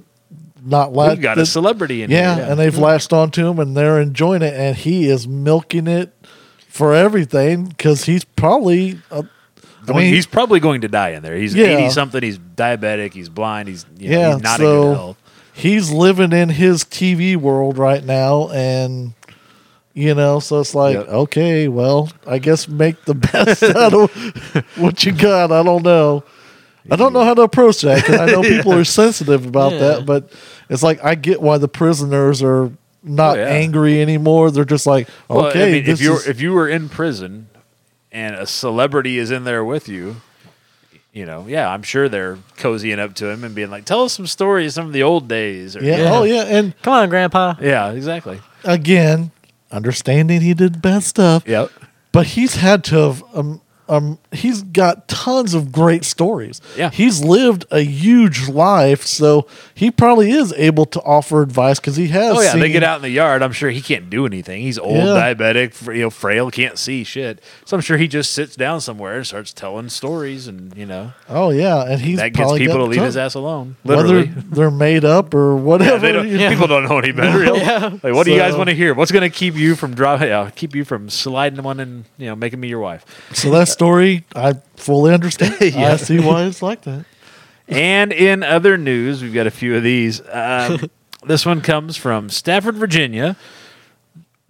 not 0.64 0.92
we've 0.92 1.20
got 1.20 1.36
that- 1.36 1.42
a 1.42 1.46
celebrity 1.46 2.02
in 2.02 2.10
yeah, 2.10 2.36
here. 2.36 2.44
and 2.48 2.58
they've 2.58 2.78
latched 2.78 3.12
onto 3.12 3.46
him 3.48 3.58
and 3.58 3.76
they're 3.76 4.00
enjoying 4.00 4.42
it, 4.42 4.54
and 4.54 4.76
he 4.76 5.08
is 5.08 5.26
milking 5.28 5.86
it 5.88 6.12
for 6.68 6.94
everything 6.94 7.64
because 7.66 8.04
he's 8.04 8.24
probably. 8.24 8.98
I 9.88 9.92
mean, 9.92 10.12
he's 10.14 10.26
probably 10.26 10.60
going 10.60 10.82
to 10.82 10.88
die 10.88 11.10
in 11.10 11.22
there. 11.22 11.36
He's 11.36 11.54
Yeah. 11.54 11.78
80 11.78 11.90
something. 11.90 12.22
He's 12.22 12.38
diabetic. 12.38 13.12
He's 13.14 13.28
blind. 13.28 13.68
He's, 13.68 13.84
you 13.98 14.10
know, 14.10 14.18
Yeah, 14.18 14.34
he's 14.34 14.42
not 14.42 14.60
in 14.60 14.66
good 14.66 14.96
health. 14.96 15.16
he's 15.52 15.90
living 15.90 16.32
in 16.32 16.48
his 16.50 16.84
TV 16.84 17.36
world 17.36 17.78
right 17.78 18.04
now, 18.04 18.48
and 18.50 19.14
you 19.94 20.14
know, 20.14 20.38
so 20.40 20.60
it's 20.60 20.74
like, 20.74 20.94
Yep. 20.96 21.08
okay, 21.08 21.68
well, 21.68 22.08
I 22.26 22.38
guess 22.38 22.66
make 22.68 23.04
the 23.04 23.14
best 23.32 23.62
out 23.62 23.92
of 23.92 24.10
what 24.76 25.04
you 25.04 25.12
got. 25.12 25.52
I 25.52 25.62
don't 25.62 25.82
know. 25.82 26.24
I 26.90 26.96
don't 26.96 27.12
know 27.12 27.24
how 27.24 27.34
to 27.34 27.42
approach 27.42 27.82
that 27.82 27.96
because 28.02 28.18
I 28.20 28.26
know 28.26 28.42
people 28.42 28.72
are 28.72 28.84
sensitive 28.84 29.44
about 29.46 29.72
Yeah. 29.72 29.78
that, 29.78 30.06
but 30.06 30.30
it's 30.70 30.82
like 30.82 31.04
I 31.04 31.14
get 31.14 31.42
why 31.42 31.58
the 31.58 31.68
prisoners 31.68 32.42
are 32.42 32.70
not 33.04 33.36
Oh, 33.36 33.40
yeah. 33.42 33.48
angry 33.48 34.00
anymore. 34.00 34.50
They're 34.50 34.64
just 34.64 34.86
like, 34.86 35.08
Well, 35.28 35.46
okay, 35.48 35.68
I 35.68 35.72
mean, 35.72 35.84
this 35.84 36.00
if 36.00 36.04
you 36.06 36.14
is- 36.14 36.26
if 36.26 36.40
you 36.40 36.52
were 36.52 36.68
in 36.68 36.88
prison 36.88 37.48
and 38.12 38.34
a 38.36 38.46
celebrity 38.46 39.18
is 39.18 39.30
in 39.30 39.44
there 39.44 39.64
with 39.64 39.88
you, 39.88 40.16
you 41.12 41.26
know, 41.26 41.46
yeah, 41.48 41.68
I'm 41.70 41.82
sure 41.82 42.08
they're 42.08 42.36
cozying 42.56 42.98
up 42.98 43.14
to 43.16 43.28
him 43.28 43.44
and 43.44 43.54
being 43.54 43.70
like, 43.70 43.84
"Tell 43.84 44.04
us 44.04 44.12
some 44.14 44.26
stories, 44.26 44.74
some 44.74 44.86
of 44.86 44.92
the 44.92 45.02
old 45.02 45.28
days." 45.28 45.76
Or, 45.76 45.82
yeah, 45.82 45.96
Yeah. 45.98 46.12
oh 46.12 46.22
yeah, 46.24 46.42
and 46.44 46.74
Come 46.82 46.94
on, 46.94 47.08
Grandpa. 47.08 47.54
yeah, 47.60 47.90
exactly. 47.90 48.40
again, 48.64 49.30
understanding 49.70 50.40
he 50.40 50.54
did 50.54 50.80
bad 50.82 51.02
stuff, 51.02 51.42
Yep. 51.46 51.70
but 52.12 52.26
he's 52.28 52.56
had 52.56 52.84
to 52.84 52.96
have 52.96 53.24
um, 53.34 53.60
um 53.88 54.18
he's 54.32 54.62
got 54.62 55.08
tons 55.08 55.54
of 55.54 55.70
great 55.72 56.04
stories 56.04 56.60
Yeah. 56.76 56.90
he's 56.90 57.22
lived 57.22 57.64
a 57.70 57.80
huge 57.80 58.48
life 58.48 59.02
so 59.04 59.46
he 59.74 59.90
probably 59.90 60.30
is 60.30 60.52
able 60.56 60.86
to 60.86 61.00
offer 61.02 61.42
advice 61.42 61.78
because 61.78 61.96
he 61.96 62.08
has 62.08 62.36
Oh 62.36 62.40
yeah, 62.40 62.56
they 62.56 62.70
get 62.70 62.82
out 62.82 62.96
in 62.96 63.02
the 63.02 63.10
yard. 63.10 63.42
I'm 63.42 63.52
sure 63.52 63.70
he 63.70 63.80
can't 63.82 64.08
do 64.08 64.26
anything. 64.26 64.62
He's 64.62 64.78
old, 64.78 64.96
Yeah. 64.96 65.04
diabetic, 65.34 65.86
you 65.94 66.02
know, 66.02 66.10
frail, 66.10 66.50
can't 66.50 66.78
see 66.78 67.04
shit. 67.04 67.42
So 67.64 67.76
I'm 67.76 67.80
sure 67.82 67.96
he 67.98 68.08
just 68.08 68.32
sits 68.32 68.56
down 68.56 68.80
somewhere 68.80 69.16
and 69.16 69.26
starts 69.26 69.52
telling 69.52 69.88
stories, 69.88 70.46
and 70.46 70.74
you 70.76 70.86
know 70.86 71.12
oh 71.28 71.50
yeah 71.50 71.82
and 71.90 72.00
he's 72.00 72.18
that 72.18 72.32
gets 72.32 72.52
people 72.54 72.76
to 72.78 72.84
leave 72.84 73.02
his 73.02 73.16
ass 73.16 73.34
alone. 73.34 73.76
whether 73.82 74.02
Literally. 74.02 74.32
they're 74.50 74.70
made 74.70 75.04
up 75.04 75.34
or 75.34 75.56
whatever 75.70 75.98
they 75.98 76.12
don't, 76.12 76.32
know. 76.32 76.48
People 76.48 76.66
don't 76.68 76.84
know 76.88 76.98
any 76.98 77.12
better. 77.12 77.42
Yeah. 77.62 77.98
Like, 78.02 78.14
what 78.14 78.24
do 78.24 78.32
you 78.32 78.38
guys 78.38 78.54
want 78.56 78.68
to 78.70 78.74
hear? 78.74 78.94
What's 78.94 79.12
going 79.12 79.28
to 79.28 79.30
keep 79.30 79.54
you 79.54 79.74
from 79.76 79.94
driving? 79.94 80.28
Yeah, 80.28 80.50
keep 80.54 80.74
you 80.74 80.84
from 80.84 81.10
sliding 81.10 81.62
one 81.62 81.80
and 81.80 82.04
you 82.18 82.26
know 82.26 82.36
making 82.36 82.60
me 82.60 82.68
your 82.68 82.80
wife. 82.80 83.04
so 83.34 83.50
that 83.50 83.68
story 83.68 84.21
i 84.34 84.52
fully 84.76 85.12
understand 85.14 85.54
i 85.60 85.96
see 85.96 86.18
why 86.20 86.44
it's 86.44 86.62
like 86.62 86.82
that 86.82 87.04
And 87.68 88.12
in 88.12 88.42
other 88.42 88.76
news, 88.76 89.22
we've 89.22 89.32
got 89.32 89.46
a 89.46 89.50
few 89.50 89.76
of 89.76 89.82
these. 89.82 90.20
Um, 90.30 90.90
this 91.24 91.46
one 91.46 91.60
comes 91.62 91.96
from 91.96 92.28
Stafford, 92.28 92.74
Virginia. 92.76 93.36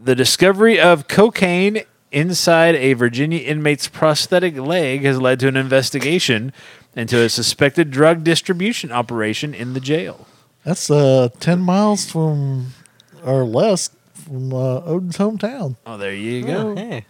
The 0.01 0.14
discovery 0.16 0.81
of 0.81 1.07
cocaine 1.07 1.83
inside 2.11 2.75
a 2.75 2.95
Virginia 2.95 3.39
inmate's 3.39 3.87
prosthetic 3.87 4.57
leg 4.57 5.03
has 5.05 5.20
led 5.20 5.39
to 5.41 5.49
an 5.49 5.57
investigation 5.57 6.53
into 6.97 7.18
a 7.18 7.29
suspected 7.29 7.91
drug 7.93 8.25
distribution 8.25 8.91
operation 8.91 9.55
in 9.55 9.75
the 9.75 9.81
jail. 9.81 10.27
that's 10.64 10.91
uh 10.91 11.29
10 11.39 11.61
miles 11.61 12.11
from 12.11 12.73
or 13.25 13.45
less 13.45 13.91
from 14.14 14.53
uh, 14.53 14.81
odin's 14.85 15.18
hometown 15.18 15.77
Oh, 15.87 15.97
there 15.97 16.14
you 16.14 16.45
go. 16.45 16.70
Oh, 16.70 16.75
hey. 16.77 17.05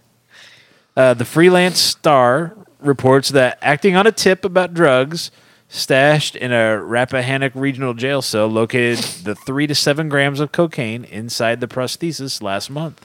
Uh, 0.95 1.13
the 1.13 1.25
Free 1.25 1.49
Lance-Star 1.49 2.55
reports 2.79 3.29
that 3.29 3.57
acting 3.61 3.95
on 3.95 4.05
a 4.05 4.11
tip 4.11 4.45
about 4.45 4.73
drugs 4.73 5.31
stashed 5.67 6.35
in 6.35 6.51
a 6.51 6.79
Rappahannock 6.83 7.53
regional 7.55 7.95
jail 7.95 8.21
cell 8.21 8.47
located 8.47 8.99
the 9.23 9.33
three 9.33 9.65
to 9.65 9.73
seven 9.73 10.07
grams 10.07 10.39
of 10.39 10.51
cocaine 10.51 11.03
inside 11.05 11.61
the 11.61 11.67
prosthesis 11.67 12.43
last 12.43 12.69
month. 12.69 13.03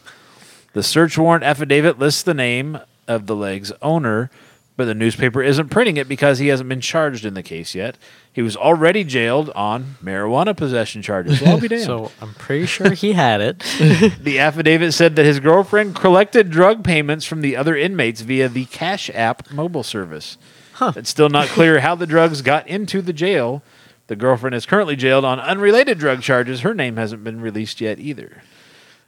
The 0.75 0.83
search 0.83 1.17
warrant 1.17 1.45
affidavit 1.45 1.99
lists 1.99 2.23
the 2.23 2.35
name 2.35 2.79
of 3.07 3.27
the 3.27 3.35
leg's 3.35 3.73
owner, 3.81 4.31
but 4.79 4.85
the 4.85 4.95
newspaper 4.95 5.43
isn't 5.43 5.69
printing 5.71 5.97
it 5.97 6.09
because 6.09 6.39
he 6.39 6.47
hasn't 6.49 6.69
been 6.69 6.81
charged 6.81 7.25
in 7.27 7.35
the 7.35 7.43
case 7.43 7.75
yet. 7.75 7.99
He 8.33 8.43
was 8.43 8.57
already 8.57 9.03
jailed 9.03 9.51
on 9.51 9.97
marijuana 10.03 10.57
possession 10.57 11.03
charges. 11.03 11.41
Well, 11.43 11.51
I'll 11.57 11.61
be 11.61 11.67
damned. 11.75 11.83
So 11.83 12.13
I'm 12.23 12.33
pretty 12.35 12.67
sure 12.67 12.93
he 12.93 13.13
had 13.13 13.41
it. 13.41 13.59
The 14.23 14.39
affidavit 14.39 14.95
said 14.95 15.17
that 15.17 15.25
his 15.27 15.41
girlfriend 15.41 15.97
collected 15.97 16.49
drug 16.51 16.85
payments 16.85 17.25
from 17.25 17.41
the 17.41 17.57
other 17.57 17.77
inmates 17.77 18.21
via 18.21 18.49
the 18.49 18.67
Cash 18.67 19.11
App 19.13 19.51
mobile 19.51 19.83
service. 19.83 20.39
Huh. 20.75 20.93
It's 20.95 21.11
still 21.11 21.29
not 21.29 21.49
clear 21.49 21.81
how 21.81 21.97
the 21.97 22.07
drugs 22.07 22.41
got 22.41 22.69
into 22.69 23.03
the 23.03 23.13
jail. 23.13 23.65
The 24.07 24.15
girlfriend 24.15 24.55
is 24.55 24.65
currently 24.65 24.95
jailed 24.95 25.25
on 25.25 25.41
unrelated 25.41 25.99
drug 25.99 26.23
charges. 26.23 26.61
Her 26.61 26.73
name 26.73 26.97
hasn't 26.97 27.25
been 27.25 27.41
released 27.41 27.81
yet 27.81 27.99
either. 27.99 28.43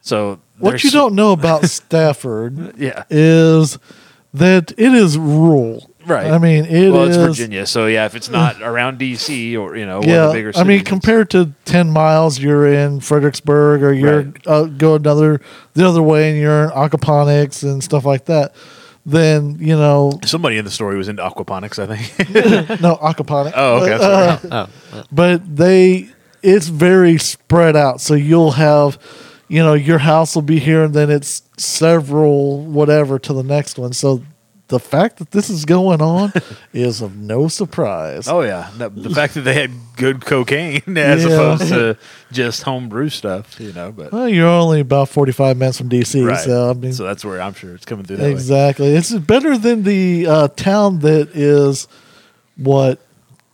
So 0.03 0.41
what 0.59 0.71
there's- 0.71 0.83
you 0.85 0.91
don't 0.91 1.15
know 1.15 1.31
about 1.31 1.65
stafford 1.67 2.75
yeah, 2.79 3.05
is 3.09 3.79
that 4.35 4.73
it 4.73 4.95
is 4.95 5.19
rural. 5.19 5.89
Right. 6.07 6.31
I 6.33 6.39
mean, 6.39 6.65
it 6.65 6.91
well, 6.91 7.05
it's 7.05 7.17
is- 7.17 7.27
Virginia, 7.27 7.67
so 7.67 7.87
yeah, 7.87 8.07
if 8.07 8.15
it's 8.15 8.29
not 8.41 8.61
around 8.63 8.99
D.C. 8.99 9.57
or 9.57 9.77
you 9.77 9.85
know 9.87 10.01
one 10.01 10.09
of 10.09 10.29
the 10.29 10.33
bigger 10.33 10.53
I 10.57 10.65
mean, 10.65 10.83
compared 10.85 11.31
to 11.31 11.53
ten 11.65 11.91
miles, 11.91 12.39
you're 12.39 12.67
in 12.67 13.01
Fredericksburg, 13.01 13.83
or 13.83 13.93
you're 13.93 14.23
Right. 14.23 14.47
uh, 14.47 14.65
go 14.65 14.95
another 14.95 15.41
the 15.75 15.87
other 15.87 16.03
way, 16.03 16.31
and 16.31 16.39
you're 16.41 16.65
in 16.65 16.71
aquaponics 16.71 17.63
and 17.63 17.85
stuff 17.85 18.05
like 18.07 18.25
that. 18.27 18.55
Then 19.07 19.57
you 19.61 19.77
know, 19.77 20.19
somebody 20.25 20.57
in 20.59 20.65
the 20.65 20.71
story 20.71 20.97
was 20.97 21.09
into 21.09 21.23
aquaponics, 21.23 21.79
I 21.79 21.97
think. 21.97 22.81
no 22.81 22.97
aquaponics. 22.97 23.53
oh, 23.57 23.83
okay, 23.83 23.97
But, 23.99 24.39
sorry. 24.41 24.51
uh, 24.51 24.67
Oh, 24.93 25.05
but 25.13 25.57
they 25.57 26.09
it's 26.43 26.69
very 26.69 27.19
spread 27.19 27.77
out 27.77 28.01
so 28.01 28.15
you'll 28.15 28.53
have 28.53 28.99
you 29.51 29.63
know 29.63 29.75
your 29.75 29.99
house 29.99 30.35
will 30.35 30.43
be 30.43 30.59
here 30.59 30.85
and 30.85 30.95
then 30.95 31.11
it's 31.11 31.43
several 31.59 32.63
whatever 32.63 33.19
to 33.19 33.33
the 33.33 33.43
next 33.43 33.79
one 33.79 33.93
so 33.93 34.23
the 34.69 34.79
fact 34.79 35.17
that 35.17 35.33
this 35.33 35.51
is 35.51 35.65
going 35.65 36.01
on 36.01 36.33
is 36.73 37.03
of 37.03 37.17
no 37.17 37.49
surprise 37.49 38.29
Oh 38.29 38.43
yeah, 38.43 38.71
the, 38.79 38.89
the 38.89 39.11
fact 39.11 39.35
that 39.35 39.41
they 39.41 39.55
had 39.55 39.73
good 39.97 40.25
cocaine 40.25 40.83
as 40.97 41.25
Yeah. 41.25 41.31
opposed 41.33 41.69
to 41.71 41.99
just 42.31 42.63
homebrew 42.63 43.09
stuff, 43.09 43.59
you 43.59 43.73
know. 43.73 43.91
But 43.91 44.13
well 44.13 44.29
you're 44.29 44.47
only 44.47 44.79
about 44.79 45.09
45 45.09 45.57
minutes 45.57 45.79
from 45.79 45.89
dc 45.89 46.25
right, 46.25 46.39
so 46.39 46.71
i 46.71 46.75
mean 46.75 46.93
so 46.93 47.03
that's 47.03 47.25
where 47.25 47.41
I'm 47.43 47.55
sure 47.55 47.75
it's 47.75 47.85
coming 47.85 48.05
through 48.05 48.19
that 48.19 48.23
way. 48.27 48.31
exactly 48.31 48.95
it's 48.95 49.13
better 49.13 49.59
than 49.59 49.83
the 49.83 50.27
uh, 50.29 50.49
town 50.55 51.01
that 51.01 51.31
is 51.35 51.89
what 52.57 53.01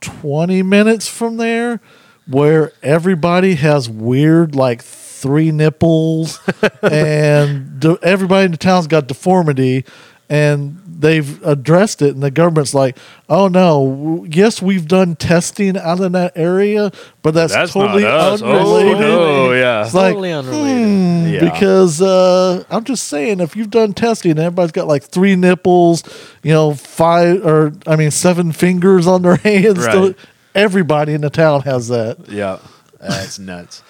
20 0.03 0.63
minutes 0.65 1.09
from 1.09 1.39
there 1.39 1.81
where 2.27 2.73
everybody 2.83 3.55
has 3.55 3.89
weird 3.89 4.55
like 4.55 4.83
three 5.17 5.51
nipples 5.51 6.41
and 6.83 7.81
de- 7.81 7.99
everybody 8.03 8.45
in 8.47 8.51
the 8.51 8.57
town's 8.57 8.87
got 8.87 9.07
deformity 9.07 9.85
and 10.29 10.81
they've 10.99 11.43
addressed 11.47 12.03
it 12.03 12.15
and 12.15 12.23
the 12.23 12.31
government's 12.31 12.75
like 12.75 12.97
oh 13.29 13.47
no 13.49 13.87
w- 13.89 14.29
yes 14.31 14.61
we've 14.61 14.89
done 14.89 15.15
testing 15.15 15.77
out 15.77 16.01
in 16.01 16.13
that 16.13 16.33
area 16.37 16.91
but 17.23 17.33
that's, 17.35 17.53
That's 17.53 17.73
totally 17.73 18.03
not 18.03 18.13
us. 18.15 18.43
Oh 18.43 18.47
unrelated 18.57 18.99
no, 19.01 19.53
yeah. 19.53 19.85
it's 19.85 19.95
like 19.95 20.15
Totally 20.15 20.33
unrelated. 20.33 20.87
hmm, 21.29 21.33
Yeah. 21.35 21.51
because 21.53 22.01
uh, 22.03 22.65
I'm 22.71 22.85
just 22.85 23.09
saying, 23.09 23.41
if 23.41 23.57
you've 23.57 23.71
done 23.71 23.93
testing, 23.95 24.31
and 24.33 24.41
everybody's 24.41 24.73
got 24.73 24.87
like 24.87 25.03
three 25.03 25.35
nipples, 25.37 26.03
you 26.45 26.53
know, 26.53 26.75
five 26.75 27.45
or 27.45 27.73
I 27.87 27.97
mean 27.97 28.11
seven 28.13 28.53
fingers 28.53 29.07
on 29.09 29.23
their 29.23 29.37
hands. 29.49 29.79
Right. 29.85 29.93
so 29.93 30.15
everybody 30.55 31.13
in 31.15 31.21
the 31.23 31.31
town 31.31 31.63
has 31.63 31.89
that. 31.89 32.29
Yeah, 32.29 32.59
that's 33.01 33.39
nuts. 33.41 33.83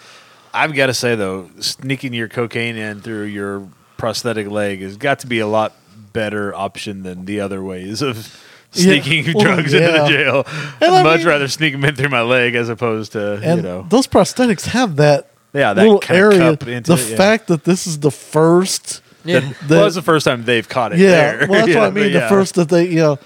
I've 0.63 0.75
got 0.75 0.87
to 0.87 0.95
say 0.95 1.15
though, 1.15 1.51
sneaking 1.61 2.13
your 2.15 2.29
cocaine 2.29 2.77
in 2.77 3.01
through 3.01 3.25
your 3.25 3.69
prosthetic 3.97 4.49
leg 4.49 4.81
has 4.83 4.97
got 4.97 5.21
to 5.21 5.27
be 5.27 5.39
a 5.39 5.47
lot 5.47 5.73
better 6.13 6.55
option 6.55 7.03
than 7.03 7.25
the 7.25 7.41
other 7.41 7.63
ways 7.63 8.03
of 8.03 8.43
Yeah. 8.73 9.01
sneaking 9.01 9.33
Well, 9.35 9.45
drugs 9.45 9.73
into 9.73 9.91
the 9.93 10.09
jail. 10.09 10.45
And 10.83 10.95
I'd 10.95 11.01
I 11.01 11.03
much 11.03 11.19
mean- 11.21 11.29
rather 11.29 11.49
sneak 11.49 11.73
them 11.73 11.85
in 11.85 11.95
through 11.95 12.09
my 12.11 12.21
leg 12.23 12.55
as 12.55 12.69
opposed 12.69 13.13
to 13.13 13.35
And 13.43 13.59
you 13.59 13.63
know. 13.63 13.87
those 13.89 14.07
prosthetics 14.07 14.67
have 14.67 14.97
that 14.97 15.31
Yeah, 15.55 15.73
that 15.73 15.83
little 15.83 15.99
kinda 16.01 16.21
area. 16.21 16.39
cup 16.57 16.67
into 16.69 16.95
The 16.95 17.01
it, 17.03 17.11
yeah. 17.11 17.17
fact 17.17 17.47
that 17.47 17.65
this 17.65 17.87
is 17.87 18.01
the 18.01 18.11
first. 18.11 19.01
Yeah. 19.25 19.41
that- 19.41 19.71
well, 19.71 19.87
it's 19.87 19.95
the 19.95 20.03
first 20.03 20.25
time 20.27 20.45
they've 20.45 20.69
caught 20.69 20.93
it. 20.93 20.99
yeah, 20.99 21.09
there. 21.37 21.47
well, 21.49 21.61
that's 21.61 21.69
Yeah, 21.75 21.79
what 21.81 21.87
I 21.87 21.91
mean. 21.91 22.13
The 22.13 22.19
yeah. 22.19 22.29
first 22.29 22.55
that 22.57 22.69
they, 22.69 22.89
you 22.89 22.97
know, 22.97 23.19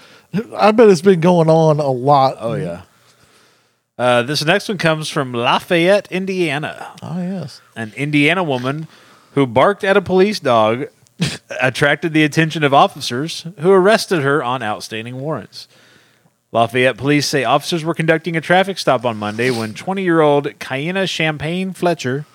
I 0.55 0.71
bet 0.71 0.89
it's 0.89 1.01
been 1.01 1.19
going 1.19 1.49
on 1.49 1.79
a 1.79 1.89
lot. 1.91 2.37
Oh 2.39 2.53
yeah. 2.53 2.83
Uh, 3.97 4.23
this 4.23 4.43
next 4.43 4.67
one 4.67 4.77
comes 4.77 5.09
from 5.09 5.33
Lafayette, 5.33 6.11
Indiana. 6.11 6.93
Oh 7.01 7.19
yes. 7.21 7.61
An 7.75 7.93
Indiana 7.95 8.43
woman 8.43 8.87
who 9.33 9.45
barked 9.45 9.83
at 9.83 9.95
a 9.97 10.01
police 10.01 10.39
dog 10.39 10.85
attracted 11.61 12.13
the 12.13 12.23
attention 12.23 12.63
of 12.63 12.73
officers 12.73 13.45
who 13.59 13.71
arrested 13.71 14.21
her 14.21 14.43
on 14.43 14.63
outstanding 14.63 15.19
warrants. 15.19 15.67
Lafayette 16.51 16.97
police 16.97 17.27
say 17.27 17.43
officers 17.43 17.83
were 17.83 17.93
conducting 17.93 18.35
a 18.35 18.41
traffic 18.41 18.77
stop 18.77 19.05
on 19.05 19.17
Monday 19.17 19.51
when 19.51 19.73
20 19.73 20.03
year 20.03 20.19
old 20.21 20.45
Kiana 20.59 21.07
Champagne 21.07 21.71
Fletcher, 21.71 22.25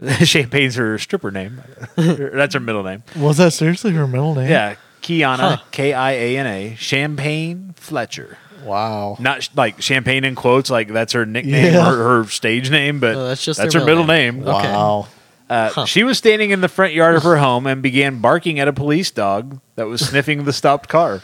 Champagne's 0.24 0.76
her 0.76 0.96
stripper 0.98 1.30
name, 1.30 1.60
that's 1.96 2.54
her 2.54 2.60
middle 2.60 2.84
name. 2.84 3.02
Was 3.16 3.36
that 3.38 3.52
seriously 3.52 3.92
her 3.92 4.06
middle 4.06 4.34
name? 4.34 4.48
Yeah, 4.48 4.76
Kiana. 5.02 5.60
K 5.72 5.92
I 5.92 6.12
A 6.12 6.38
N 6.38 6.46
A, 6.46 6.74
Champagne 6.76 7.74
Fletcher. 7.76 8.38
Wow. 8.64 9.16
Not 9.20 9.42
sh- 9.44 9.48
like 9.56 9.80
champagne 9.82 10.24
in 10.24 10.34
quotes, 10.34 10.70
like 10.70 10.88
that's 10.88 11.12
her 11.12 11.24
nickname 11.26 11.74
Yeah. 11.74 11.90
or 11.90 11.96
her 11.96 12.24
stage 12.24 12.70
name, 12.70 13.00
but 13.00 13.12
No, 13.14 13.28
that's 13.28 13.44
just 13.44 13.58
that's 13.60 13.72
their 13.74 13.80
her 13.82 13.86
middle 13.86 14.04
middle 14.04 14.14
name. 14.14 14.38
name. 14.44 14.48
Okay. 14.48 14.72
Wow. 14.72 15.08
Uh, 15.50 15.84
She 15.86 16.04
was 16.04 16.18
standing 16.18 16.50
in 16.50 16.60
the 16.60 16.68
front 16.68 16.92
yard 16.92 17.14
of 17.16 17.22
her 17.22 17.38
home 17.38 17.66
and 17.66 17.80
began 17.82 18.20
barking 18.20 18.60
at 18.60 18.68
a 18.68 18.72
police 18.72 19.10
dog 19.10 19.60
that 19.76 19.86
was 19.86 20.06
sniffing 20.06 20.44
the 20.44 20.52
stopped 20.52 20.88
car. 20.90 21.22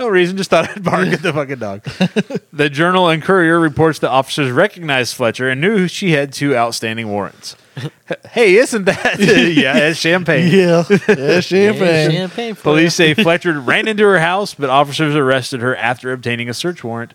No 0.00 0.08
reason, 0.08 0.36
just 0.36 0.50
thought 0.50 0.68
I'd 0.70 0.82
bark 0.82 1.06
at 1.08 1.22
the 1.22 1.32
fucking 1.32 1.58
dog. 1.58 1.82
the 2.52 2.68
Journal 2.68 3.08
and 3.08 3.22
Courier 3.22 3.60
reports 3.60 4.00
that 4.00 4.10
officers 4.10 4.50
recognized 4.50 5.14
Fletcher 5.14 5.48
and 5.48 5.60
knew 5.60 5.86
she 5.86 6.10
had 6.12 6.32
two 6.32 6.56
outstanding 6.56 7.08
warrants. 7.08 7.54
hey, 8.30 8.56
isn't 8.56 8.84
that? 8.84 9.18
yeah, 9.56 9.76
it's 9.76 9.98
champagne. 9.98 10.52
Yeah. 10.52 10.84
Yeah, 10.90 10.98
Yeah, 11.08 11.40
champagne. 11.40 12.10
champagne 12.10 12.54
Police 12.56 12.94
say 12.94 13.14
Fletcher 13.14 13.58
ran 13.60 13.88
into 13.88 14.04
her 14.04 14.20
house, 14.20 14.54
but 14.54 14.68
officers 14.70 15.14
arrested 15.16 15.60
her 15.60 15.74
after 15.76 16.12
obtaining 16.12 16.48
a 16.48 16.54
search 16.54 16.84
warrant. 16.84 17.14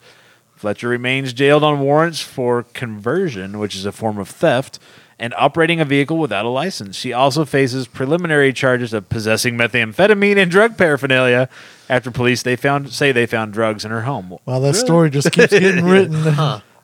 Fletcher 0.55 0.88
remains 0.89 1.34
jailed 1.34 1.64
on 1.64 1.80
warrants 1.80 2.20
for 2.22 2.64
conversion, 2.74 3.60
which 3.60 3.76
is 3.76 3.86
a 3.86 3.91
form 3.91 4.18
of 4.18 4.28
theft, 4.28 4.80
and 5.20 5.34
operating 5.38 5.80
a 5.80 5.86
vehicle 5.86 6.18
without 6.18 6.45
a 6.45 6.49
license. 6.49 6.95
She 6.95 7.14
also 7.14 7.45
faces 7.45 7.88
preliminary 7.88 8.51
charges 8.53 8.91
of 8.93 9.08
possessing 9.10 9.55
methamphetamine 9.55 10.38
and 10.38 10.49
drug 10.49 10.76
paraphernalia 10.78 11.47
after 11.89 12.10
police 12.10 12.41
they 12.41 12.55
found 12.55 12.91
say 12.91 13.12
they 13.12 13.28
found 13.28 13.53
drugs 13.53 13.86
in 13.86 13.91
her 13.91 14.01
home. 14.01 14.38
Wow, 14.45 14.60
that 14.60 14.76
story 14.76 15.12
just 15.12 15.32
keeps 15.32 15.51
getting 15.51 15.86
written. 15.86 16.24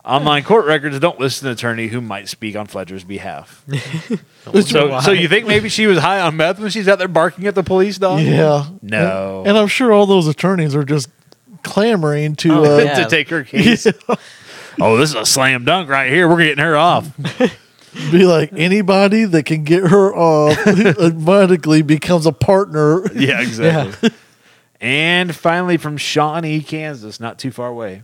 Online 0.05 0.43
court 0.43 0.65
records 0.65 0.99
don't 0.99 1.17
list 1.17 1.43
an 1.43 1.49
attorney 1.49 1.87
who 1.87 2.01
might 2.01 2.27
speak 2.27 2.57
on 2.57 2.67
Fletcher's 2.67 3.03
behalf. 3.03 3.63
So, 4.61 4.99
so 4.99 5.11
you 5.11 5.29
think 5.29 5.47
maybe 5.47 5.69
she 5.69 5.87
was 5.87 5.99
high 5.99 6.19
on 6.19 6.35
meth 6.35 6.59
when 6.59 6.69
she's 6.69 6.89
out 6.89 6.99
there 6.99 7.07
barking 7.07 7.47
at 7.47 7.55
the 7.55 7.63
police 7.63 7.97
dog? 7.97 8.19
Yeah. 8.19 8.67
No. 8.81 9.39
And, 9.39 9.47
and 9.47 9.57
I'm 9.57 9.69
sure 9.69 9.93
all 9.93 10.05
those 10.05 10.27
attorneys 10.27 10.75
are 10.75 10.83
just 10.83 11.09
clamoring 11.63 12.35
to. 12.35 12.51
Oh, 12.51 12.75
uh, 12.75 12.77
yeah. 12.79 13.03
to 13.03 13.09
take 13.09 13.29
her 13.29 13.43
case. 13.45 13.87
Oh, 14.81 14.97
this 14.97 15.11
is 15.11 15.15
a 15.15 15.25
slam 15.25 15.63
dunk 15.63 15.87
right 15.89 16.11
here. 16.11 16.27
We're 16.27 16.43
getting 16.43 16.61
her 16.63 16.75
off. 16.75 17.09
be 18.11 18.25
like 18.25 18.51
anybody 18.53 19.23
that 19.23 19.45
can 19.45 19.63
get 19.63 19.87
her 19.87 20.13
off 20.13 20.57
automatically 20.67 21.81
becomes 21.81 22.25
a 22.25 22.33
partner. 22.33 23.05
yeah, 23.13 23.39
exactly. 23.41 24.11
And 24.81 25.33
finally, 25.33 25.77
from 25.77 25.95
Shawnee, 25.95 26.61
Kansas, 26.61 27.21
not 27.21 27.39
too 27.39 27.51
far 27.51 27.69
away, 27.69 28.03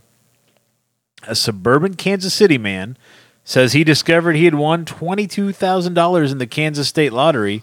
a 1.26 1.34
suburban 1.34 1.94
Kansas 1.94 2.34
City 2.34 2.58
man 2.58 2.96
says 3.44 3.72
he 3.72 3.84
discovered 3.84 4.36
he 4.36 4.44
had 4.44 4.54
won 4.54 4.84
$22,000 4.84 6.32
in 6.32 6.38
the 6.38 6.46
Kansas 6.46 6.88
State 6.88 7.12
Lottery 7.12 7.62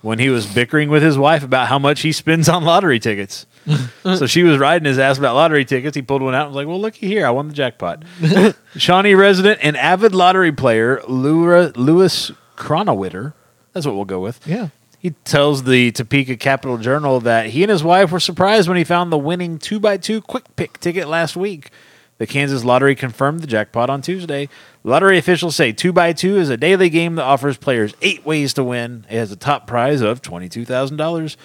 when 0.00 0.18
he 0.18 0.28
was 0.28 0.46
bickering 0.46 0.88
with 0.88 1.02
his 1.02 1.18
wife 1.18 1.42
about 1.42 1.68
how 1.68 1.78
much 1.78 2.00
he 2.00 2.12
spends 2.12 2.48
on 2.48 2.64
lottery 2.64 2.98
tickets. 2.98 3.46
so 4.02 4.26
she 4.26 4.42
was 4.42 4.58
riding 4.58 4.86
his 4.86 4.98
ass 4.98 5.18
about 5.18 5.34
lottery 5.34 5.64
tickets. 5.64 5.96
He 5.96 6.02
pulled 6.02 6.22
one 6.22 6.34
out 6.34 6.46
and 6.46 6.54
was 6.54 6.56
like, 6.56 6.68
Well, 6.68 6.80
looky 6.80 7.06
here. 7.06 7.26
I 7.26 7.30
won 7.30 7.48
the 7.48 7.54
jackpot. 7.54 8.04
Shawnee 8.76 9.14
resident 9.14 9.58
and 9.62 9.76
avid 9.76 10.14
lottery 10.14 10.52
player 10.52 11.02
Lura, 11.08 11.72
Lewis 11.74 12.30
Cronawitter, 12.56 13.34
that's 13.72 13.86
what 13.86 13.94
we'll 13.94 14.04
go 14.04 14.20
with. 14.20 14.44
Yeah. 14.46 14.68
He 14.98 15.10
tells 15.10 15.62
the 15.62 15.92
Topeka 15.92 16.36
Capital 16.36 16.78
Journal 16.78 17.20
that 17.20 17.46
he 17.46 17.62
and 17.62 17.70
his 17.70 17.84
wife 17.84 18.10
were 18.10 18.18
surprised 18.18 18.66
when 18.66 18.76
he 18.76 18.84
found 18.84 19.12
the 19.12 19.18
winning 19.18 19.58
2 19.58 19.78
by 19.78 19.96
2 19.96 20.22
quick 20.22 20.44
pick 20.56 20.80
ticket 20.80 21.06
last 21.06 21.36
week. 21.36 21.70
The 22.18 22.26
Kansas 22.26 22.64
Lottery 22.64 22.94
confirmed 22.96 23.40
the 23.40 23.46
jackpot 23.46 23.88
on 23.88 24.02
Tuesday. 24.02 24.48
Lottery 24.82 25.18
officials 25.18 25.54
say 25.54 25.72
2x2 25.72 26.36
is 26.36 26.50
a 26.50 26.56
daily 26.56 26.90
game 26.90 27.14
that 27.14 27.22
offers 27.22 27.56
players 27.56 27.94
eight 28.02 28.26
ways 28.26 28.52
to 28.54 28.64
win. 28.64 29.06
It 29.08 29.16
has 29.16 29.30
a 29.32 29.36
top 29.36 29.66
prize 29.66 30.00
of 30.00 30.20
$22,000. 30.20 31.36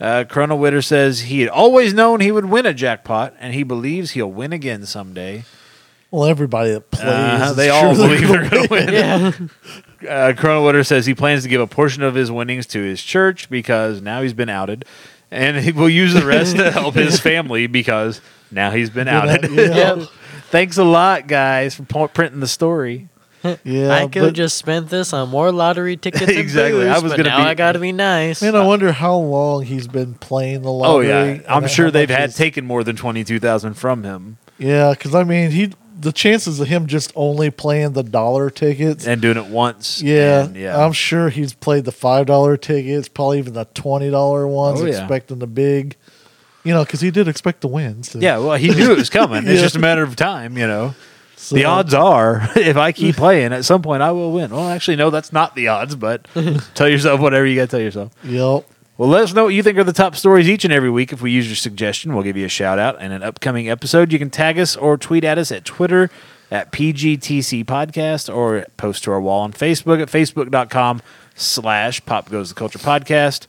Uh, 0.00 0.24
Colonel 0.24 0.58
Witter 0.58 0.82
says 0.82 1.20
he 1.22 1.40
had 1.40 1.48
always 1.48 1.94
known 1.94 2.20
he 2.20 2.32
would 2.32 2.44
win 2.46 2.66
a 2.66 2.74
jackpot, 2.74 3.34
and 3.38 3.54
he 3.54 3.62
believes 3.62 4.10
he'll 4.10 4.30
win 4.30 4.52
again 4.52 4.84
someday. 4.84 5.44
Well, 6.10 6.26
everybody 6.26 6.72
that 6.72 6.90
plays, 6.90 7.06
Uh, 7.06 7.52
they 7.54 7.70
all 7.70 7.94
they're 7.94 8.08
believe 8.08 8.28
they're 8.28 8.50
going 8.50 8.62
to 8.64 8.68
win. 8.70 8.92
Yeah. 10.02 10.08
uh, 10.10 10.32
Colonel 10.34 10.64
Witter 10.64 10.84
says 10.84 11.06
he 11.06 11.14
plans 11.14 11.44
to 11.44 11.48
give 11.48 11.60
a 11.60 11.66
portion 11.66 12.02
of 12.02 12.14
his 12.14 12.30
winnings 12.30 12.66
to 12.68 12.82
his 12.82 13.02
church 13.02 13.48
because 13.48 14.02
now 14.02 14.22
he's 14.22 14.34
been 14.34 14.48
outed, 14.50 14.84
and 15.30 15.56
he 15.58 15.72
will 15.72 15.88
use 15.88 16.14
the 16.14 16.26
rest 16.26 16.56
to 16.56 16.70
help 16.72 16.94
his 16.94 17.18
family 17.30 17.66
because 17.66 18.20
now 18.50 18.70
he's 18.70 18.90
been 18.90 19.08
outed. 19.08 19.50
Yeah. 19.50 19.66
Yep. 19.96 20.08
Thanks 20.50 20.78
a 20.78 20.84
lot, 20.84 21.26
guys, 21.26 21.74
for 21.74 21.82
po- 21.82 22.08
printing 22.08 22.40
the 22.40 22.46
story. 22.46 23.08
Yeah, 23.64 23.90
I 23.92 24.06
could 24.08 24.22
have 24.22 24.30
but- 24.30 24.34
just 24.34 24.56
spent 24.56 24.88
this 24.90 25.12
on 25.12 25.28
more 25.28 25.52
lottery 25.52 25.96
tickets. 25.96 26.22
And 26.28 26.30
Exactly. 26.38 26.80
booze, 26.84 26.88
I 26.88 26.98
was 26.98 27.12
but 27.12 27.16
gonna 27.18 27.28
now 27.28 27.44
be- 27.44 27.50
I 27.50 27.54
got 27.54 27.72
to 27.72 27.78
be 27.78 27.92
nice. 27.92 28.42
Man, 28.42 28.56
I 28.56 28.64
wonder 28.66 28.90
how 28.92 29.16
long 29.16 29.62
he's 29.62 29.86
been 29.86 30.14
playing 30.14 30.62
the 30.62 30.70
Oh 30.70 30.74
lottery. 30.76 31.08
yeah, 31.08 31.22
and 31.24 31.46
I'm 31.46 31.62
how 31.62 31.68
sure 31.68 31.90
they've 31.90 32.08
much 32.08 32.18
had 32.18 32.28
is- 32.30 32.36
taken 32.36 32.64
more 32.66 32.82
than 32.82 32.96
twenty 32.96 33.22
two 33.24 33.38
thousand 33.38 33.74
from 33.74 34.02
him 34.04 34.38
Yeah, 34.58 34.90
because 34.92 35.14
I 35.14 35.22
mean, 35.24 35.50
he 35.52 35.72
the 35.98 36.12
chances 36.12 36.60
of 36.60 36.68
him 36.68 36.86
just 36.86 37.12
only 37.16 37.50
playing 37.50 37.92
the 37.92 38.02
dollar 38.02 38.50
tickets. 38.50 39.06
and 39.06 39.22
doing 39.22 39.36
it 39.36 39.46
once. 39.46 40.02
yeah, 40.02 40.44
and, 40.44 40.56
yeah. 40.56 40.84
I'm 40.84 40.92
sure 40.92 41.28
he's 41.30 41.52
played 41.54 41.84
the 41.84 41.92
five 41.92 42.26
dollar 42.26 42.56
tickets, 42.56 43.08
probably 43.08 43.38
even 43.38 43.54
the 43.54 43.64
twenty 43.74 44.10
dollar 44.10 44.46
ones, 44.48 44.80
Oh, 44.80 44.84
yeah. 44.86 44.98
expecting 44.98 45.38
the 45.38 45.46
big. 45.46 45.96
You 46.66 46.74
know, 46.74 46.84
because 46.84 47.00
he 47.00 47.10
did 47.10 47.28
expect 47.28 47.60
the 47.62 47.68
wins. 47.68 48.10
so- 48.10 48.18
yeah, 48.18 48.38
well, 48.38 48.56
he 48.56 48.68
knew 48.68 48.92
it 48.92 48.98
was 48.98 49.08
coming. 49.10 49.46
It's 49.46 49.60
just 49.66 49.76
a 49.76 49.78
matter 49.78 50.02
of 50.02 50.16
time, 50.16 50.58
you 50.58 50.66
know. 50.66 50.94
so- 51.36 51.54
The 51.54 51.64
odds 51.64 51.94
are, 51.94 52.48
if 52.56 52.76
I 52.76 52.92
keep 52.92 53.16
playing, 53.16 53.52
at 53.52 53.64
some 53.64 53.80
point 53.82 54.02
I 54.02 54.12
will 54.12 54.32
win. 54.32 54.50
Well, 54.50 54.68
actually, 54.68 54.96
no, 54.96 55.10
that's 55.10 55.32
not 55.32 55.54
the 55.54 55.68
odds, 55.68 55.94
but 55.94 56.26
tell 56.74 56.88
yourself 56.88 57.20
whatever 57.20 57.46
you 57.46 57.54
got 57.56 57.62
to 57.62 57.68
tell 57.68 57.80
yourself. 57.80 58.12
Yep. 58.24 58.68
Well, 58.98 59.10
let 59.10 59.22
us 59.24 59.34
know 59.34 59.44
what 59.44 59.50
you 59.54 59.62
think 59.62 59.76
are 59.76 59.84
the 59.84 59.92
top 59.92 60.16
stories 60.16 60.48
each 60.48 60.64
and 60.64 60.72
every 60.72 60.88
week. 60.90 61.12
If 61.12 61.20
we 61.20 61.30
use 61.30 61.46
your 61.46 61.54
suggestion, 61.56 62.14
we'll 62.14 62.24
give 62.24 62.36
you 62.38 62.46
a 62.46 62.48
shout 62.48 62.78
out 62.78 63.00
in 63.02 63.12
an 63.12 63.22
upcoming 63.22 63.68
episode. 63.68 64.10
You 64.10 64.18
can 64.18 64.30
tag 64.30 64.58
us 64.58 64.74
or 64.74 64.96
tweet 64.96 65.22
at 65.22 65.36
us 65.36 65.52
at 65.52 65.66
Twitter 65.66 66.10
at 66.50 66.72
PGTC 66.72 67.64
Podcast 67.66 68.34
or 68.34 68.64
post 68.78 69.04
to 69.04 69.10
our 69.12 69.20
wall 69.20 69.42
on 69.42 69.52
Facebook 69.52 70.00
at 70.00 70.08
facebook.com 70.08 71.02
slash 71.34 72.02
Pop 72.06 72.30
Goes 72.30 72.48
the 72.48 72.54
Culture 72.54 72.78
Podcast. 72.78 73.46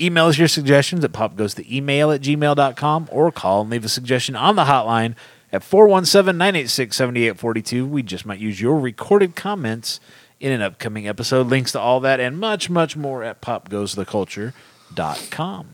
Email 0.00 0.26
us 0.26 0.38
your 0.38 0.46
suggestions 0.48 1.04
at 1.04 1.12
popgoestheemail 1.12 2.14
at 2.14 2.20
gmail.com 2.20 3.08
or 3.10 3.32
call 3.32 3.62
and 3.62 3.70
leave 3.70 3.84
a 3.84 3.88
suggestion 3.88 4.36
on 4.36 4.54
the 4.56 4.64
hotline 4.64 5.14
at 5.52 5.62
417-986-7842. 5.62 7.88
We 7.88 8.02
just 8.02 8.26
might 8.26 8.38
use 8.38 8.60
your 8.60 8.78
recorded 8.78 9.34
comments 9.34 9.98
in 10.40 10.52
an 10.52 10.60
upcoming 10.62 11.08
episode. 11.08 11.46
Links 11.48 11.72
to 11.72 11.80
all 11.80 11.98
that 12.00 12.20
and 12.20 12.38
much, 12.38 12.68
much 12.70 12.96
more 12.96 13.24
at 13.24 13.40
popgoestheculture.com. 13.40 15.66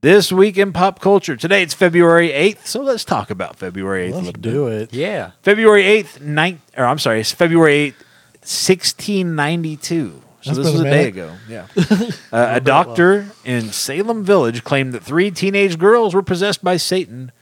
This 0.00 0.32
week 0.32 0.58
in 0.58 0.72
pop 0.72 0.98
culture. 1.00 1.36
Today 1.36 1.62
it's 1.62 1.72
February 1.72 2.28
8th, 2.30 2.66
so 2.66 2.82
let's 2.82 3.04
talk 3.06 3.30
about 3.30 3.56
February 3.56 4.10
8th 4.10 4.24
Let's 4.24 4.38
do 4.38 4.66
it. 4.66 4.92
yeah. 4.92 5.30
February 5.42 5.84
8th, 5.84 6.20
nine, 6.20 6.60
or 6.76 6.84
I'm 6.84 6.98
sorry, 6.98 7.20
it's 7.20 7.30
February 7.32 7.92
8th, 7.92 8.00
1692. 8.42 10.20
So 10.44 10.50
That's 10.52 10.58
this 10.58 10.72
was 10.72 10.80
a 10.82 10.84
day 10.84 11.08
ago. 11.08 11.32
Yeah. 11.48 11.66
uh, 11.76 12.10
a 12.56 12.60
doctor 12.60 13.28
in 13.46 13.72
Salem 13.72 14.22
Village 14.24 14.62
claimed 14.62 14.92
that 14.92 15.02
three 15.02 15.30
teenage 15.30 15.78
girls 15.78 16.14
were 16.14 16.22
possessed 16.22 16.62
by 16.62 16.76
Satan, 16.76 17.32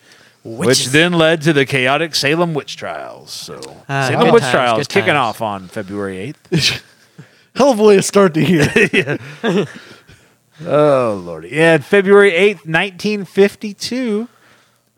which 0.44 0.68
Witches. 0.68 0.92
then 0.92 1.12
led 1.12 1.42
to 1.42 1.52
the 1.52 1.66
chaotic 1.66 2.14
Salem 2.14 2.54
witch 2.54 2.76
trials. 2.76 3.32
So 3.32 3.60
Ah, 3.88 4.06
Salem 4.08 4.26
good 4.26 4.34
witch 4.34 4.42
times, 4.44 4.52
trials 4.52 4.78
good 4.78 4.88
kicking 4.88 5.06
times. 5.14 5.18
off 5.18 5.42
on 5.42 5.66
February 5.66 6.34
8th. 6.52 6.82
Hell 7.56 7.72
of 7.72 7.80
a 7.80 7.82
way 7.82 7.96
to 7.96 8.02
start 8.02 8.34
the 8.34 8.44
year. 9.42 9.66
Oh, 10.64 11.20
Lordy. 11.24 11.48
Yeah, 11.50 11.78
February 11.78 12.30
8th, 12.30 12.66
1952, 12.66 14.28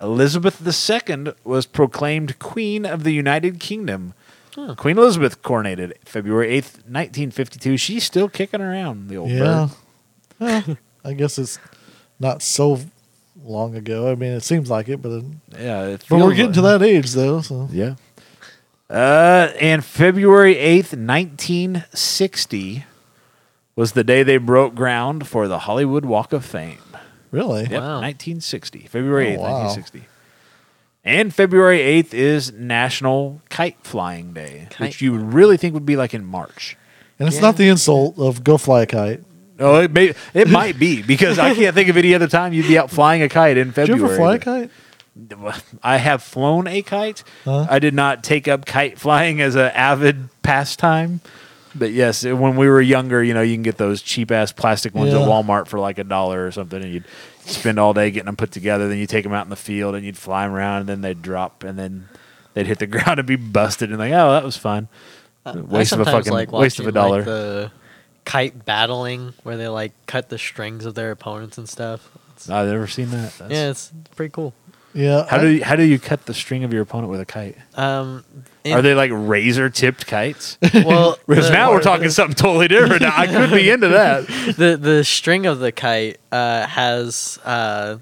Elizabeth 0.01 0.61
II 1.01 1.33
was 1.43 1.65
proclaimed 1.65 2.39
Queen 2.39 2.85
of 2.85 3.03
the 3.05 3.13
United 3.13 3.61
Kingdom. 3.61 4.13
Queen 4.77 4.99
Elizabeth 4.99 5.43
coronated 5.43 5.95
February 6.05 6.49
8th, 6.49 6.75
1952. 6.87 7.77
She's 7.77 8.05
still 8.05 8.29
kicking 8.29 8.61
around, 8.61 9.09
the 9.09 9.17
old 9.17 9.31
yeah. 9.31 9.69
bird. 10.39 10.67
Well, 10.67 10.79
I 11.05 11.13
guess 11.13 11.39
it's 11.39 11.59
not 12.21 12.43
so 12.43 12.81
long 13.45 13.75
ago. 13.77 14.11
I 14.11 14.15
mean, 14.15 14.33
it 14.33 14.43
seems 14.43 14.71
like 14.71 14.89
it, 14.89 15.03
but 15.03 15.23
Yeah, 15.59 15.85
it 15.87 16.05
but 16.09 16.17
we're 16.17 16.21
feels 16.27 16.35
getting 16.35 16.53
to 16.55 16.63
that 16.63 16.83
age 16.83 17.13
though. 17.13 17.41
So 17.41 17.69
Yeah. 17.73 17.95
Uh, 18.89 19.49
and 19.61 19.85
February 19.85 20.55
8th, 20.57 20.95
1960 20.97 22.85
was 23.77 23.93
the 23.93 24.05
day 24.05 24.23
they 24.23 24.37
broke 24.37 24.75
ground 24.75 25.27
for 25.27 25.49
the 25.49 25.61
Hollywood 25.61 26.05
Walk 26.05 26.33
of 26.33 26.45
Fame. 26.45 26.79
really, 27.31 27.63
Yep, 27.63 27.73
Wow. 27.73 28.01
1960. 28.01 28.81
February 28.89 29.33
8th, 29.33 29.39
Oh, 29.39 29.43
wow. 29.43 29.63
1960. 29.65 30.05
And 31.05 31.35
February 31.35 31.81
8th 31.81 32.15
is 32.15 32.53
National 32.53 33.43
Kite 33.51 33.77
Flying 33.83 34.33
Day, 34.33 34.69
Kite 34.71 34.81
which 34.81 35.03
you 35.03 35.13
would 35.13 35.35
really 35.35 35.57
think 35.57 35.75
would 35.75 35.85
be 35.87 35.97
like 35.97 36.15
in 36.15 36.25
March. 36.25 36.77
and 37.19 37.29
it's 37.29 37.37
Yeah. 37.37 37.43
not 37.43 37.57
the 37.57 37.69
insult 37.69 38.19
of 38.19 38.43
go 38.43 38.59
fly 38.59 38.83
a 38.83 38.87
kite. 38.87 39.21
Oh, 39.61 39.77
it 39.83 39.93
may 39.93 40.15
it 40.35 40.49
might 40.49 40.79
be 40.81 41.01
because 41.03 41.39
I 41.39 41.55
can't 41.55 41.73
think 41.75 41.89
of 41.89 41.97
any 41.97 42.13
other 42.13 42.27
time 42.27 42.53
you'd 42.53 42.67
be 42.67 42.77
out 42.77 42.91
flying 42.91 43.23
a 43.23 43.29
kite 43.29 43.57
in 43.57 43.69
Did 43.69 43.75
February. 43.75 44.01
you 44.01 44.07
ever 44.07 44.17
fly 44.17 44.35
a 44.35 44.39
kite? 44.39 44.71
I 45.83 45.99
have 45.99 46.25
flown 46.25 46.67
a 46.67 46.83
kite. 46.83 47.23
Huh? 47.45 47.67
I 47.71 47.79
did 47.79 47.95
not 47.95 48.25
take 48.25 48.49
up 48.49 48.67
kite 48.67 48.99
flying 48.99 49.41
as 49.41 49.55
an 49.55 49.71
avid 49.75 50.29
pastime. 50.43 51.21
But 51.75 51.93
yes, 51.93 52.25
when 52.25 52.57
we 52.57 52.69
were 52.69 52.81
younger, 52.81 53.23
you 53.23 53.35
know, 53.35 53.43
you 53.43 53.55
can 53.57 53.63
get 53.65 53.77
those 53.79 54.01
cheap 54.01 54.31
ass 54.31 54.53
plastic 54.53 54.95
ones 54.95 55.13
Yeah. 55.13 55.23
at 55.23 55.29
Walmart 55.29 55.67
for 55.67 55.81
like 55.81 55.99
a 55.99 56.05
dollar 56.05 56.47
or 56.47 56.53
something, 56.53 56.83
and 56.83 56.93
you'd 56.93 57.05
spend 57.47 57.79
all 57.81 57.93
day 57.93 58.11
getting 58.11 58.27
them 58.27 58.37
put 58.37 58.53
together. 58.53 58.89
Then 58.89 58.99
you 58.99 59.07
take 59.07 59.25
them 59.25 59.33
out 59.33 59.45
in 59.47 59.51
the 59.51 59.57
field 59.57 59.95
and 59.95 60.05
you'd 60.05 60.17
fly 60.17 60.45
them 60.47 60.55
around, 60.55 60.81
and 60.81 60.89
then 60.89 61.01
they'd 61.01 61.21
drop, 61.21 61.65
and 61.65 61.77
then 61.79 62.09
they'd 62.55 62.67
hit 62.67 62.79
the 62.79 62.87
ground 62.89 63.19
and 63.19 63.27
be 63.27 63.37
busted, 63.37 63.91
and 63.91 63.99
like, 63.99 64.13
oh, 64.13 64.33
that 64.33 64.45
was 64.45 64.57
fun. 64.57 64.89
waste 65.45 65.93
of 65.93 66.01
a 66.01 66.05
fucking 66.05 66.33
like 66.33 66.53
waste 66.53 66.79
of 66.79 66.87
a 66.87 66.93
dollar. 66.93 67.19
Like, 67.19 67.25
the 67.27 67.71
kite 68.25 68.65
battling 68.65 69.35
where 69.43 69.57
they 69.57 69.69
like 69.69 69.93
cut 70.07 70.29
the 70.29 70.39
strings 70.39 70.87
of 70.87 70.95
their 70.95 71.11
opponents 71.11 71.59
and 71.59 71.69
stuff. 71.69 72.09
It's- 72.37 72.49
I've 72.49 72.69
never 72.69 72.87
seen 72.87 73.11
that. 73.11 73.33
That's- 73.39 73.51
yeah, 73.51 73.71
it's 73.71 73.93
pretty 74.17 74.31
cool. 74.33 74.55
Yeah. 74.95 75.27
How 75.29 75.39
I- 75.39 75.41
do 75.41 75.49
you, 75.49 75.65
how 75.65 75.77
do 75.77 75.83
you 75.83 75.99
cut 75.99 76.25
the 76.27 76.35
string 76.35 76.65
of 76.65 76.73
your 76.73 76.83
opponent 76.83 77.11
with 77.11 77.21
a 77.21 77.27
kite? 77.27 77.57
Um, 77.75 78.25
Are 78.65 78.81
they 78.81 78.95
like 78.95 79.11
razor 79.13 79.69
tipped 79.69 80.07
kites? 80.07 80.57
well? 80.75 81.19
Because 81.27 81.51
now 81.51 81.73
we're 81.73 81.83
talking 81.93 82.11
something 82.11 82.35
totally 82.37 82.69
different. 82.69 83.03
Now, 83.03 83.13
I 83.17 83.27
could 83.27 83.51
be 83.51 83.69
into 83.71 83.89
that. 83.89 84.27
the 84.57 84.77
the 84.81 85.05
string 85.05 85.47
of 85.47 85.59
the 85.59 85.73
kite 85.73 86.19
uh, 86.33 86.67
has 86.67 87.39
uh, 87.45 87.99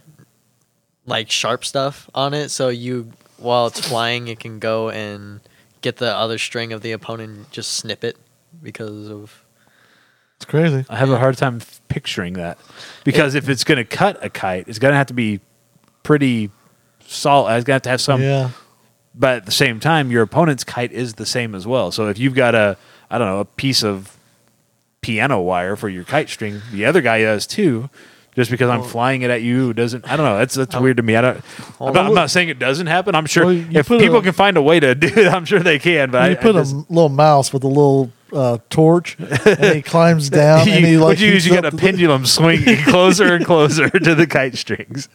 like 1.07 1.31
sharp 1.31 1.65
stuff 1.65 2.09
on 2.15 2.35
it, 2.35 2.51
so 2.51 2.69
you 2.69 3.13
while 3.39 3.67
it's 3.67 3.81
flying, 3.81 4.29
it 4.29 4.39
can 4.39 4.59
go 4.61 4.89
and 4.91 5.41
get 5.81 5.97
the 5.97 6.15
other 6.15 6.39
string 6.39 6.73
of 6.73 6.83
the 6.83 6.93
opponent, 6.93 7.37
and 7.37 7.51
just 7.51 7.73
snip 7.73 8.05
it 8.05 8.17
because 8.63 9.09
of 9.09 9.45
it's 10.37 10.45
crazy. 10.45 10.85
I 10.89 10.97
have 10.97 11.11
a 11.11 11.19
hard 11.19 11.37
time 11.37 11.57
f- 11.57 11.81
picturing 11.89 12.35
that 12.35 12.59
because 13.05 13.35
if 13.35 13.49
it's 13.49 13.65
going 13.65 13.79
to 13.79 13.85
cut 13.85 14.23
a 14.25 14.31
kite, 14.31 14.69
it's 14.69 14.79
going 14.79 14.93
to 14.93 14.97
have 14.97 15.07
to 15.09 15.15
be 15.15 15.41
pretty 16.03 16.51
solid. 17.13 17.57
It's 17.57 17.65
going 17.65 17.73
to 17.73 17.73
have 17.75 17.83
to 17.83 17.91
have 17.91 18.01
some. 18.01 18.23
yeah. 18.23 18.51
But 19.15 19.37
at 19.37 19.47
the 19.47 19.53
same 19.53 19.79
time, 19.79 20.11
your 20.11 20.23
opponent's 20.23 20.65
kite 20.65 20.91
is 20.93 21.15
the 21.15 21.27
same 21.27 21.55
as 21.55 21.67
well. 21.67 21.93
So 21.93 22.09
if 22.09 22.19
you've 22.19 22.35
got 22.35 22.55
a, 22.55 22.79
I 23.11 23.19
don't 23.19 23.27
know, 23.29 23.41
a 23.41 23.45
piece 23.45 23.85
of 23.85 24.17
piano 25.03 25.41
wire 25.41 25.77
for 25.77 25.89
your 25.91 26.05
kite 26.05 26.31
string, 26.31 26.63
the 26.73 26.87
other 26.87 27.01
guy 27.03 27.21
does 27.23 27.47
too. 27.47 27.91
Just 28.35 28.51
because 28.51 28.71
I'm 28.71 28.83
flying 28.83 29.21
it 29.21 29.29
at 29.31 29.43
you 29.43 29.75
doesn't, 29.75 30.11
I 30.11 30.17
don't 30.17 30.25
know. 30.25 30.39
That's 30.39 30.55
that's 30.55 30.75
weird 30.77 30.97
to 30.97 31.03
me. 31.03 31.17
I 31.17 31.21
don't. 31.21 31.45
I'm 31.79 31.93
not, 31.93 32.07
I'm 32.07 32.15
not 32.15 32.31
saying 32.31 32.49
it 32.49 32.59
doesn't 32.59 32.87
happen. 32.87 33.15
I'm 33.15 33.27
sure 33.27 33.45
Well, 33.45 33.53
you 33.53 33.67
if 33.81 33.89
put 33.89 34.01
people 34.01 34.17
a- 34.17 34.23
can 34.23 34.33
find 34.33 34.57
a 34.57 34.63
way 34.63 34.81
to 34.81 34.95
do 34.95 35.09
it, 35.09 35.29
I'm 35.29 35.45
sure 35.45 35.61
they 35.61 35.79
can. 35.79 36.11
But 36.11 36.23
I, 36.23 36.29
you 36.31 36.37
put 36.37 36.57
I 36.57 36.61
a 36.61 36.63
just- 36.63 36.75
m- 36.75 36.87
little 36.89 37.11
mouse 37.11 37.53
with 37.53 37.63
a 37.65 37.69
little 37.69 38.11
uh, 38.33 38.57
torch, 38.71 39.19
and 39.19 39.75
he 39.77 39.83
climbs 39.83 40.31
down, 40.31 40.61
and 40.67 40.87
he 40.87 40.93
you, 40.93 41.01
like 41.01 41.09
what 41.09 41.21
you 41.21 41.33
heats 41.33 41.45
you 41.45 41.57
up 41.57 41.67
a 41.67 41.71
the- 41.73 41.77
pendulum 41.77 42.25
swinging 42.25 42.79
closer 42.85 43.35
and 43.35 43.45
closer 43.45 43.91
to 43.91 44.15
the 44.15 44.27
kite 44.27 44.57
strings. 44.57 45.11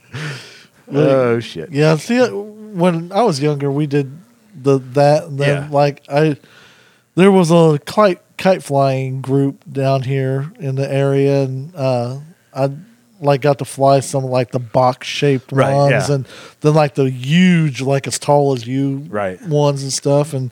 Oh 0.91 1.39
shit! 1.39 1.71
Yeah, 1.71 1.95
see, 1.97 2.19
uh, 2.19 2.29
when 2.31 3.11
I 3.11 3.21
was 3.23 3.41
younger, 3.41 3.71
we 3.71 3.87
did 3.87 4.11
the 4.59 4.79
that. 4.93 5.25
And 5.25 5.39
then, 5.39 5.63
Yeah. 5.63 5.69
like 5.71 6.03
I, 6.09 6.37
there 7.15 7.31
was 7.31 7.51
a 7.51 7.79
kite 7.85 8.21
kite 8.37 8.63
flying 8.63 9.21
group 9.21 9.63
down 9.71 10.03
here 10.03 10.51
in 10.59 10.75
the 10.75 10.91
area, 10.91 11.43
and 11.43 11.75
uh, 11.75 12.19
I 12.53 12.71
like 13.19 13.41
got 13.41 13.57
to 13.59 13.65
fly 13.65 13.99
some 13.99 14.25
like 14.25 14.51
the 14.51 14.59
box 14.59 15.07
shaped 15.07 15.51
Right, 15.51 15.73
ones, 15.73 16.09
yeah. 16.09 16.15
and 16.15 16.27
then 16.61 16.73
like 16.75 16.95
the 16.95 17.09
huge, 17.09 17.81
like 17.81 18.05
as 18.07 18.19
tall 18.19 18.53
as 18.53 18.67
you, 18.67 19.05
Right. 19.09 19.41
ones 19.47 19.83
and 19.83 19.91
stuff, 19.93 20.33
and. 20.33 20.51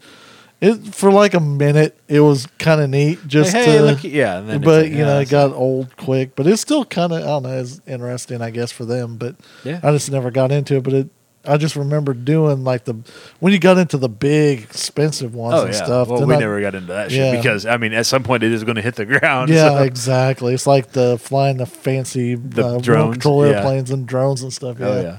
It, 0.62 0.95
for 0.95 1.12
like 1.12 1.34
a 1.34 1.39
minute, 1.39 1.99
it 2.08 2.22
was 2.22 2.47
kind 2.60 2.80
of 2.82 2.89
neat. 2.89 3.20
Just 3.28 3.53
Like, 3.53 3.66
hey, 3.66 3.78
to, 3.78 3.84
look, 3.84 4.03
yeah, 4.03 4.38
and 4.39 4.49
then 4.49 4.62
but 4.62 4.84
like, 4.84 4.91
you 4.91 4.99
know, 4.99 5.20
it 5.20 5.30
got 5.30 5.51
old 5.51 5.95
quick. 5.97 6.36
But 6.36 6.47
it's 6.47 6.62
still 6.62 6.86
kind 6.86 7.12
of 7.12 7.22
I 7.22 7.26
don't 7.26 7.43
know, 7.43 7.60
it's 7.60 7.82
interesting, 7.86 8.41
I 8.41 8.49
guess, 8.51 8.72
for 8.72 8.86
them. 8.86 9.18
But 9.18 9.36
Yeah. 9.64 9.80
I 9.84 9.91
just 9.91 10.10
never 10.12 10.32
got 10.32 10.51
into 10.51 10.76
it. 10.78 10.84
But 10.84 10.93
it, 10.93 11.10
I 11.47 11.58
just 11.58 11.76
remember 11.76 12.14
doing 12.16 12.64
like 12.64 12.86
the 12.86 12.95
when 13.39 13.53
you 13.53 13.60
got 13.60 13.78
into 13.78 13.97
the 13.97 14.10
big 14.10 14.62
expensive 14.64 15.36
ones 15.36 15.56
Oh 15.60 15.66
and 15.66 15.74
yeah. 15.76 15.84
stuff. 15.86 16.08
well, 16.08 16.26
we 16.26 16.34
I- 16.34 16.39
never 16.39 16.60
got 16.62 16.74
into 16.74 16.88
that 16.93 17.12
shit 17.12 17.36
because 17.38 17.66
I 17.68 17.78
mean, 17.78 17.93
at 17.93 18.06
some 18.08 18.24
point, 18.24 18.41
it 18.41 18.51
is 18.51 18.64
going 18.64 18.78
to 18.78 18.82
hit 18.82 18.95
the 18.95 19.06
ground. 19.20 19.49
Yeah, 19.49 19.70
so- 19.78 19.84
exactly. 19.84 20.53
It's 20.53 20.66
like 20.66 20.93
the 20.93 21.20
flying 21.20 21.58
the 21.58 21.66
fancy 21.68 22.34
The 22.36 22.64
uh, 22.64 22.68
remote 22.70 22.84
drones, 22.84 23.14
control 23.16 23.45
yeah. 23.45 23.53
airplanes 23.58 23.91
and 23.91 24.08
drones 24.08 24.41
and 24.41 24.51
stuff. 24.53 24.80
Yeah. 24.80 24.88
Oh 24.88 25.01
yeah. 25.01 25.18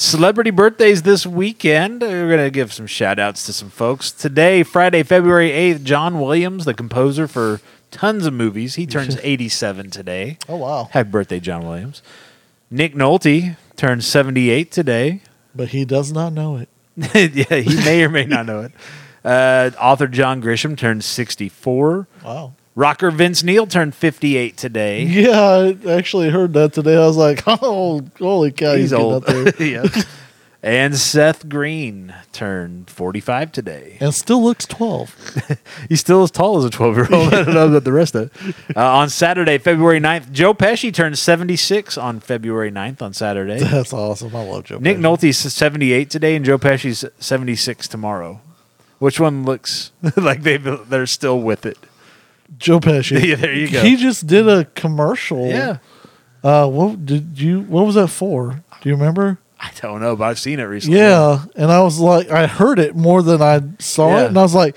Celebrity 0.00 0.52
birthdays 0.52 1.02
this 1.02 1.26
weekend. 1.26 2.02
We're 2.02 2.28
going 2.28 2.44
to 2.46 2.52
give 2.52 2.72
some 2.72 2.86
shout 2.86 3.18
outs 3.18 3.44
to 3.46 3.52
some 3.52 3.68
folks. 3.68 4.12
Today, 4.12 4.62
Friday, 4.62 5.02
February 5.02 5.50
8th, 5.50 5.82
John 5.82 6.20
Williams, 6.20 6.66
the 6.66 6.72
composer 6.72 7.26
for 7.26 7.60
tons 7.90 8.24
of 8.24 8.32
movies. 8.32 8.76
He 8.76 8.86
turns 8.86 9.16
87 9.24 9.90
today. 9.90 10.38
Oh 10.48 10.58
wow! 10.58 10.88
Happy 10.92 11.10
birthday, 11.10 11.40
John 11.40 11.66
Williams. 11.66 12.00
Nick 12.70 12.94
Nolte 12.94 13.56
turns 13.74 14.06
78 14.06 14.70
today. 14.70 15.20
But 15.52 15.70
he 15.70 15.84
does 15.84 16.12
not 16.12 16.32
know 16.32 16.58
it. 16.58 16.68
yeah, 16.96 17.56
he 17.56 17.74
may 17.84 18.04
or 18.04 18.08
may 18.08 18.24
not 18.24 18.46
know 18.46 18.60
it. 18.60 18.72
Uh, 19.24 19.72
author 19.78 20.06
John 20.06 20.40
Grisham 20.40 20.78
turns 20.78 21.04
64. 21.04 22.06
Wow. 22.24 22.54
Rocker 22.78 23.10
Vince 23.10 23.42
Neil 23.42 23.66
turned 23.66 23.92
58 23.96 24.56
today. 24.56 25.02
Yeah, 25.02 25.74
I 25.84 25.90
actually 25.90 26.30
heard 26.30 26.52
that 26.52 26.72
today. 26.72 26.94
I 26.94 27.04
was 27.08 27.16
like, 27.16 27.42
oh, 27.48 28.02
holy 28.20 28.52
cow, 28.52 28.74
he's, 28.74 28.82
He's 28.82 28.92
old. 28.92 29.24
up 29.24 29.26
there. 29.26 29.52
yeah. 29.66 29.84
And 30.62 30.96
Seth 30.96 31.48
Green 31.48 32.14
turned 32.32 32.88
45 32.88 33.50
today. 33.50 33.96
and 34.00 34.14
still 34.14 34.44
looks 34.44 34.64
twelve. 34.64 35.12
He's 35.88 35.98
still 35.98 36.22
as 36.22 36.30
tall 36.30 36.56
as 36.58 36.64
a 36.64 36.70
12 36.70 36.96
year 36.96 37.08
old. 37.10 37.34
I 37.34 37.42
don't 37.42 37.54
know 37.54 37.66
about 37.66 37.82
the 37.82 37.92
rest 37.92 38.14
of 38.14 38.30
it. 38.46 38.54
Uh, 38.76 38.98
on 38.98 39.08
Saturday, 39.10 39.58
February 39.58 39.98
9th, 39.98 40.30
Joe 40.30 40.54
Pesci 40.54 40.94
turned 40.94 41.18
76 41.18 41.98
on 41.98 42.20
February 42.20 42.70
9th 42.70 43.02
on 43.02 43.12
Saturday. 43.12 43.58
That's 43.58 43.92
awesome. 43.92 44.36
I 44.36 44.44
love 44.44 44.62
Joe. 44.64 44.78
Nick 44.78 44.98
Pesci. 44.98 45.00
Nolte's 45.00 45.52
78 45.52 46.10
today, 46.10 46.36
and 46.36 46.44
Joe 46.44 46.58
Pesci's 46.58 47.04
76 47.18 47.88
tomorrow. 47.88 48.40
Which 49.00 49.18
one 49.18 49.44
looks 49.44 49.90
like 50.16 50.42
they 50.44 50.58
they're 50.58 51.06
still 51.06 51.40
with 51.40 51.66
it? 51.66 51.78
Joe 52.56 52.80
Pesci. 52.80 53.22
Yeah, 53.28 53.34
there 53.36 53.52
you 53.54 53.70
go. 53.70 53.82
He 53.82 53.96
just 53.96 54.26
did 54.26 54.48
a 54.48 54.64
commercial. 54.64 55.46
Yeah, 55.48 55.78
Uh, 56.42 56.66
what 56.68 57.04
did 57.04 57.38
you? 57.38 57.60
What 57.62 57.84
was 57.86 57.94
that 57.96 58.08
for? 58.08 58.62
Do 58.80 58.88
you 58.88 58.94
remember? 58.94 59.38
I 59.60 59.70
don't 59.80 60.00
know, 60.00 60.14
but 60.16 60.24
I've 60.24 60.38
seen 60.38 60.60
it 60.60 60.64
recently. 60.64 60.98
Yeah, 60.98 61.44
and 61.56 61.70
I 61.72 61.82
was 61.82 61.98
like, 61.98 62.30
I 62.30 62.46
heard 62.46 62.78
it 62.78 62.94
more 62.94 63.22
than 63.22 63.42
I 63.42 63.60
saw 63.80 64.10
Yeah. 64.16 64.24
it, 64.24 64.26
and 64.28 64.38
I 64.38 64.42
was 64.42 64.54
like, 64.54 64.76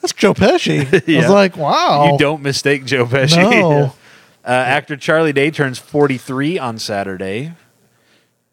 "That's 0.00 0.14
Joe 0.14 0.32
Pesci." 0.32 0.80
I 1.16 1.20
was 1.20 1.28
like, 1.28 1.56
"Wow." 1.56 2.12
you 2.12 2.18
don't 2.18 2.42
mistake 2.42 2.86
Joe 2.86 3.04
Pesci. 3.04 3.36
No. 3.36 3.94
uh, 4.44 4.48
actor 4.48 4.96
Charlie 4.96 5.34
Day 5.34 5.50
turns 5.50 5.78
43 5.78 6.58
on 6.58 6.78
Saturday. 6.78 7.52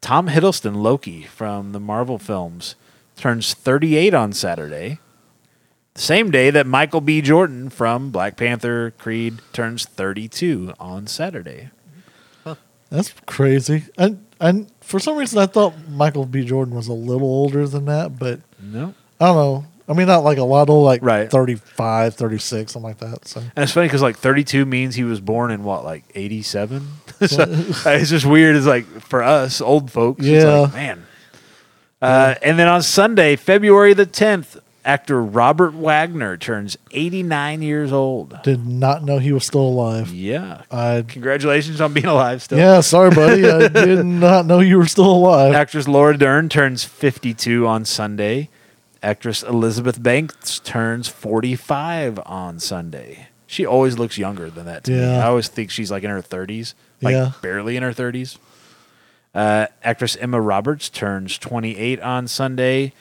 Tom 0.01 0.27
Hiddleston, 0.29 0.75
Loki 0.77 1.23
from 1.23 1.71
the 1.71 1.79
Marvel 1.79 2.17
films, 2.17 2.75
turns 3.17 3.53
38 3.53 4.13
on 4.13 4.31
Saturday. 4.33 4.99
The 5.99 6.05
same 6.05 6.31
day 6.31 6.49
that 6.49 6.65
Michael 6.65 7.01
B. 7.01 7.19
Jordan 7.21 7.69
from 7.69 8.09
Black 8.09 8.37
Panther, 8.37 8.91
Creed, 8.97 9.39
turns 9.51 9.83
32 9.83 10.73
on 10.79 11.07
Saturday. 11.07 11.71
That's 12.89 13.13
crazy. 13.25 13.83
And 13.97 14.25
and 14.39 14.71
for 14.79 14.97
some 15.01 15.17
reason, 15.17 15.39
I 15.39 15.45
thought 15.45 15.73
Michael 15.89 16.25
B. 16.25 16.45
Jordan 16.45 16.73
was 16.73 16.87
a 16.87 16.93
little 16.93 17.27
older 17.27 17.67
than 17.67 17.83
that, 17.85 18.17
but 18.17 18.39
No. 18.63 18.93
I 19.19 19.25
don't 19.25 19.35
know. 19.35 19.65
I 19.89 19.93
mean, 19.93 20.07
not 20.07 20.23
like 20.23 20.37
a 20.37 20.43
lot 20.43 20.69
old, 20.69 20.85
like 20.85 21.03
Right. 21.03 21.29
35, 21.29 22.15
36, 22.15 22.71
something 22.71 22.87
like 22.87 22.99
that. 22.99 23.27
So 23.27 23.41
And 23.41 23.51
it's 23.63 23.73
funny 23.73 23.87
because 23.87 24.01
like 24.01 24.15
32 24.17 24.65
means 24.65 24.95
he 24.95 25.03
was 25.03 25.19
born 25.19 25.51
in 25.51 25.65
what, 25.65 25.83
like 25.83 26.05
87? 26.15 26.87
so, 27.27 27.43
it's 27.87 28.09
just 28.09 28.25
weird. 28.25 28.55
It's 28.55 28.65
like 28.65 28.85
for 29.01 29.21
us, 29.21 29.59
old 29.59 29.91
folks. 29.91 30.21
It's 30.25 30.45
Yeah. 30.45 30.59
like, 30.59 30.73
man. 30.73 31.05
Uh, 32.01 32.35
and 32.41 32.57
then 32.57 32.69
on 32.69 32.81
Sunday, 32.83 33.35
February 33.35 33.93
the 33.93 34.05
10th, 34.05 34.61
actor 34.89 35.21
Robert 35.21 35.73
Wagner 35.73 36.35
turns 36.35 36.75
89 36.91 37.61
years 37.61 37.91
old. 37.91 38.35
did 38.43 38.65
not 38.65 39.03
know 39.03 39.19
he 39.19 39.31
was 39.31 39.45
still 39.45 39.61
alive. 39.61 40.11
Yeah. 40.11 40.63
I 40.71 41.05
Congratulations 41.07 41.79
on 41.79 41.93
being 41.93 42.07
alive 42.07 42.41
still. 42.41 42.57
yeah, 42.57 42.81
sorry, 42.81 43.11
buddy. 43.11 43.47
I 43.47 43.67
did 43.85 44.03
not 44.05 44.45
know 44.47 44.59
you 44.59 44.77
were 44.79 44.87
still 44.87 45.11
alive. 45.11 45.53
Actress 45.53 45.87
Laura 45.87 46.17
Dern 46.17 46.49
turns 46.49 46.83
52 46.83 47.67
on 47.67 47.85
Sunday. 47.85 48.49
Actress 49.03 49.43
Elizabeth 49.43 50.01
Banks 50.01 50.59
turns 50.59 51.07
45 51.07 52.19
on 52.25 52.59
Sunday. 52.59 53.27
She 53.45 53.65
always 53.65 53.97
looks 53.99 54.17
younger 54.17 54.49
than 54.49 54.65
that 54.65 54.83
to 54.85 54.91
me. 54.91 54.99
Yeah. 54.99 55.23
I 55.23 55.27
always 55.27 55.47
think 55.49 55.69
she's 55.71 55.91
like 55.91 56.03
in 56.03 56.09
her 56.09 56.21
30s, 56.21 56.73
like 57.01 57.13
Yeah. 57.13 57.31
barely 57.41 57.77
in 57.77 57.83
her 57.83 57.93
30s. 57.93 58.37
Uh, 59.35 59.67
actress 59.83 60.15
Emma 60.15 60.41
Roberts 60.41 60.89
turns 60.89 61.37
28 61.37 62.01
on 62.01 62.27
Sunday. 62.27 62.91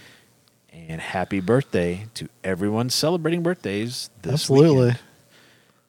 And 0.86 1.00
happy 1.00 1.40
birthday 1.40 2.06
to 2.14 2.28
everyone 2.44 2.88
celebrating 2.90 3.42
birthdays 3.42 4.10
this 4.22 4.48
week. 4.48 4.60
Absolutely. 4.62 4.80
weekend. 4.86 4.98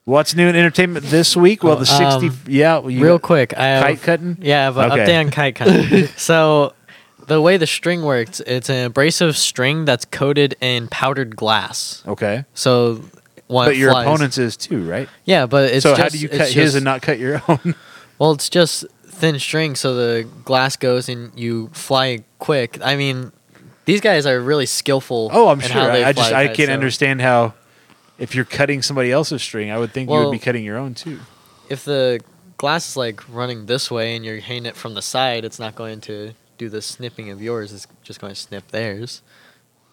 What's 0.06 0.36
new 0.36 0.48
in 0.48 0.56
entertainment 0.56 1.06
this 1.06 1.38
week? 1.38 1.64
Well, 1.64 1.76
the 1.76 1.86
60. 1.86 2.28
Um, 2.28 2.40
yeah. 2.48 2.82
you 2.86 3.04
Real 3.04 3.20
quick, 3.20 3.56
I 3.56 3.68
have, 3.68 3.84
Kite 3.84 4.02
cutting? 4.02 4.38
Yeah, 4.42 4.62
I 4.62 4.64
have 4.64 4.78
an 4.78 4.92
Okay. 4.92 5.06
update 5.06 5.20
on 5.26 5.32
kite 5.32 5.56
cutting. 5.56 6.08
so, 6.18 6.74
the 7.28 7.40
way 7.40 7.58
the 7.58 7.68
string 7.68 8.02
works, 8.02 8.40
it's 8.40 8.70
an 8.70 8.86
abrasive 8.88 9.38
string 9.38 9.86
that's 9.86 10.06
coated 10.06 10.56
in 10.62 10.88
powdered 10.88 11.36
glass. 11.36 12.04
Okay. 12.08 12.44
So, 12.56 13.04
when 13.48 13.68
But 13.68 13.78
your 13.78 13.92
flies- 13.92 14.06
opponent's 14.08 14.38
is 14.40 14.58
too, 14.58 14.84
right? 14.90 15.08
Yeah, 15.26 15.46
but 15.46 15.72
it's 15.72 15.84
so 15.84 15.92
just, 15.92 16.02
how 16.02 16.10
do 16.10 16.18
you 16.18 16.28
cut 16.30 16.48
his 16.48 16.54
just- 16.54 16.76
and 16.76 16.86
not 16.86 17.02
cut 17.04 17.20
your 17.20 17.42
own? 17.48 17.76
Well, 18.18 18.32
it's 18.34 18.50
just 18.50 18.84
thin 19.06 19.40
string, 19.40 19.76
so 19.76 19.96
the 19.96 20.28
glass 20.44 20.76
goes 20.76 21.08
and 21.08 21.32
you 21.40 21.70
fly 21.72 22.26
quick. 22.40 22.78
I 22.84 22.98
mean, 22.98 23.32
these 23.92 24.02
guys 24.02 24.26
are 24.26 24.40
really 24.40 24.66
skillful. 24.66 25.30
Oh, 25.34 25.50
I'm 25.50 25.60
sure. 25.60 25.72
how 25.72 25.88
they 25.92 26.04
I, 26.04 26.10
I 26.10 26.14
just 26.14 26.32
I 26.32 26.48
kites, 26.48 26.58
can't 26.58 26.68
so 26.70 26.74
understand 26.74 27.22
how 27.22 27.54
if 28.18 28.36
you're 28.36 28.46
cutting 28.46 28.82
somebody 28.82 29.12
else's 29.12 29.42
string, 29.42 29.72
I 29.72 29.78
would 29.78 29.92
think 29.92 30.10
you 30.10 30.16
would 30.16 30.32
be 30.32 30.40
cutting 30.40 30.64
your 30.64 30.78
own 30.78 30.94
too. 30.94 31.20
If 31.70 31.86
the 31.86 32.20
glass 32.58 32.90
is 32.90 32.98
like 32.98 33.22
running 33.30 33.66
this 33.66 33.90
way 33.90 34.16
and 34.16 34.26
you're 34.26 34.38
hitting 34.38 34.66
it 34.66 34.76
from 34.76 34.94
the 34.94 35.02
side, 35.02 35.46
it's 35.46 35.60
not 35.60 35.76
going 35.76 36.02
to 36.02 36.34
do 36.58 36.68
the 36.70 36.82
snipping 36.82 37.30
of 37.30 37.42
yours. 37.42 37.72
It's 37.74 37.88
just 38.04 38.20
going 38.20 38.34
to 38.34 38.40
snip 38.40 38.68
theirs. 38.70 39.22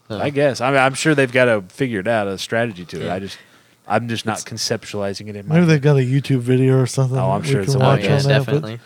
So- 0.09 0.18
I 0.18 0.30
guess. 0.30 0.61
I 0.61 0.70
mean, 0.70 0.80
I'm 0.80 0.94
sure 0.94 1.14
they've 1.14 1.30
got 1.30 1.44
to 1.47 1.62
figure 1.62 2.01
it 2.01 2.09
out 2.09 2.26
a 2.28 2.38
strategy 2.38 2.84
to 2.86 3.01
it. 3.01 3.05
Yeah. 3.05 3.14
I 3.14 3.18
just 3.20 3.38
I'm 3.88 4.09
just 4.09 4.26
not 4.26 4.40
It's- 4.40 4.53
conceptualizing 4.53 5.28
it 5.28 5.36
in 5.36 5.47
my. 5.47 5.55
Maybe 5.57 5.66
they've 5.66 5.80
got 5.82 5.97
a 5.97 6.01
YouTube 6.01 6.40
video 6.40 6.80
or 6.80 6.86
something. 6.86 7.16
Oh, 7.18 7.30
I'm 7.30 7.42
sure 7.44 7.61
it's 7.61 7.74
a 7.74 7.78
on 7.78 7.84
watch 7.84 8.01
there. 8.03 8.11
yeah, 8.11 8.16
on 8.16 8.22
that, 8.24 8.47
but- 8.47 8.53
definitely. 8.53 8.80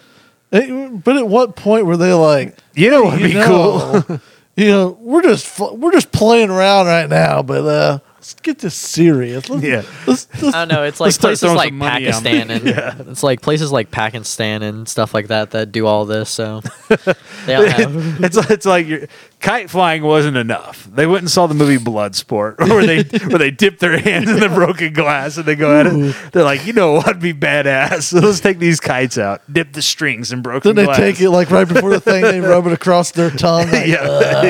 Eh, 0.53 0.89
But 1.03 1.17
at 1.17 1.29
what 1.29 1.55
point 1.57 1.87
were 1.87 1.97
they 1.97 2.13
like, 2.13 2.59
you 2.75 2.91
know, 2.91 3.05
what'd 3.05 3.23
be 3.23 3.33
know, 3.35 4.03
cool. 4.07 4.21
you 4.57 4.67
know, 4.69 4.99
we're 5.01 5.23
just 5.23 5.59
we're 5.59 5.93
just 5.93 6.13
playing 6.13 6.51
around 6.51 6.87
right 6.87 7.09
now, 7.09 7.43
but 7.43 7.65
uh, 7.65 7.99
let's 8.21 8.35
get 8.35 8.59
this 8.59 8.75
serious. 8.75 9.49
Let's, 9.49 9.63
Yeah. 9.65 9.83
let's, 10.07 10.29
let's, 10.43 10.55
I 10.55 10.67
don't 10.67 10.69
know. 10.77 10.85
It's 10.85 11.01
like 11.01 11.17
places 11.19 11.55
like 11.55 11.71
some 11.71 11.79
money 11.79 12.07
on 12.07 12.23
Pakistan 12.23 12.51
and 12.51 12.65
Yeah. 12.67 12.95
it's 13.09 13.23
like 13.23 13.41
places 13.41 13.73
like 13.73 13.91
Pakistan 13.91 14.63
and 14.63 14.87
stuff 14.87 15.15
like 15.15 15.29
that 15.29 15.53
that 15.53 15.73
do 15.73 15.87
all 15.87 16.05
this. 16.05 16.29
So 16.29 16.61
they 17.47 17.55
all 17.55 17.65
have. 17.65 17.97
it's 18.23 18.37
it's 18.51 18.67
like 18.67 18.87
your 18.87 19.07
kite 19.41 19.71
flying 19.71 20.03
wasn't 20.03 20.37
enough. 20.37 20.87
They 20.93 21.07
went 21.07 21.23
and 21.23 21.31
saw 21.31 21.47
the 21.47 21.55
movie 21.55 21.79
Bloodsport, 21.83 22.59
where 22.69 22.85
they 22.85 23.05
where 23.29 23.39
they 23.39 23.51
dip 23.51 23.79
their 23.79 23.99
hands 23.99 24.29
in 24.29 24.39
the 24.39 24.51
broken 24.51 24.93
glass 24.93 25.39
and 25.39 25.47
they 25.47 25.57
go 25.57 25.75
at 25.81 25.87
it. 25.87 26.15
They're 26.33 26.45
like, 26.45 26.67
you 26.67 26.75
know 26.75 26.97
what'd 26.97 27.21
be 27.21 27.33
badass? 27.33 28.03
So 28.03 28.19
let's 28.21 28.41
take 28.41 28.59
these 28.59 28.81
kites 28.81 29.17
out, 29.17 29.41
dip 29.51 29.73
the 29.73 29.81
strings 29.81 30.31
in 30.31 30.43
broken. 30.43 30.61
Glass. 30.61 30.75
Then 30.75 30.77
they 30.77 30.85
glass. 30.85 30.99
take 30.99 31.21
it 31.23 31.31
like 31.31 31.51
right 31.51 31.67
before 31.67 31.89
the 31.89 32.01
thing, 32.01 32.21
they 32.21 32.41
rub 32.41 32.67
it 32.67 32.73
across 32.75 33.13
their 33.13 33.31
tongue. 33.31 33.71
Like, 33.71 33.87
yeah, 33.87 34.43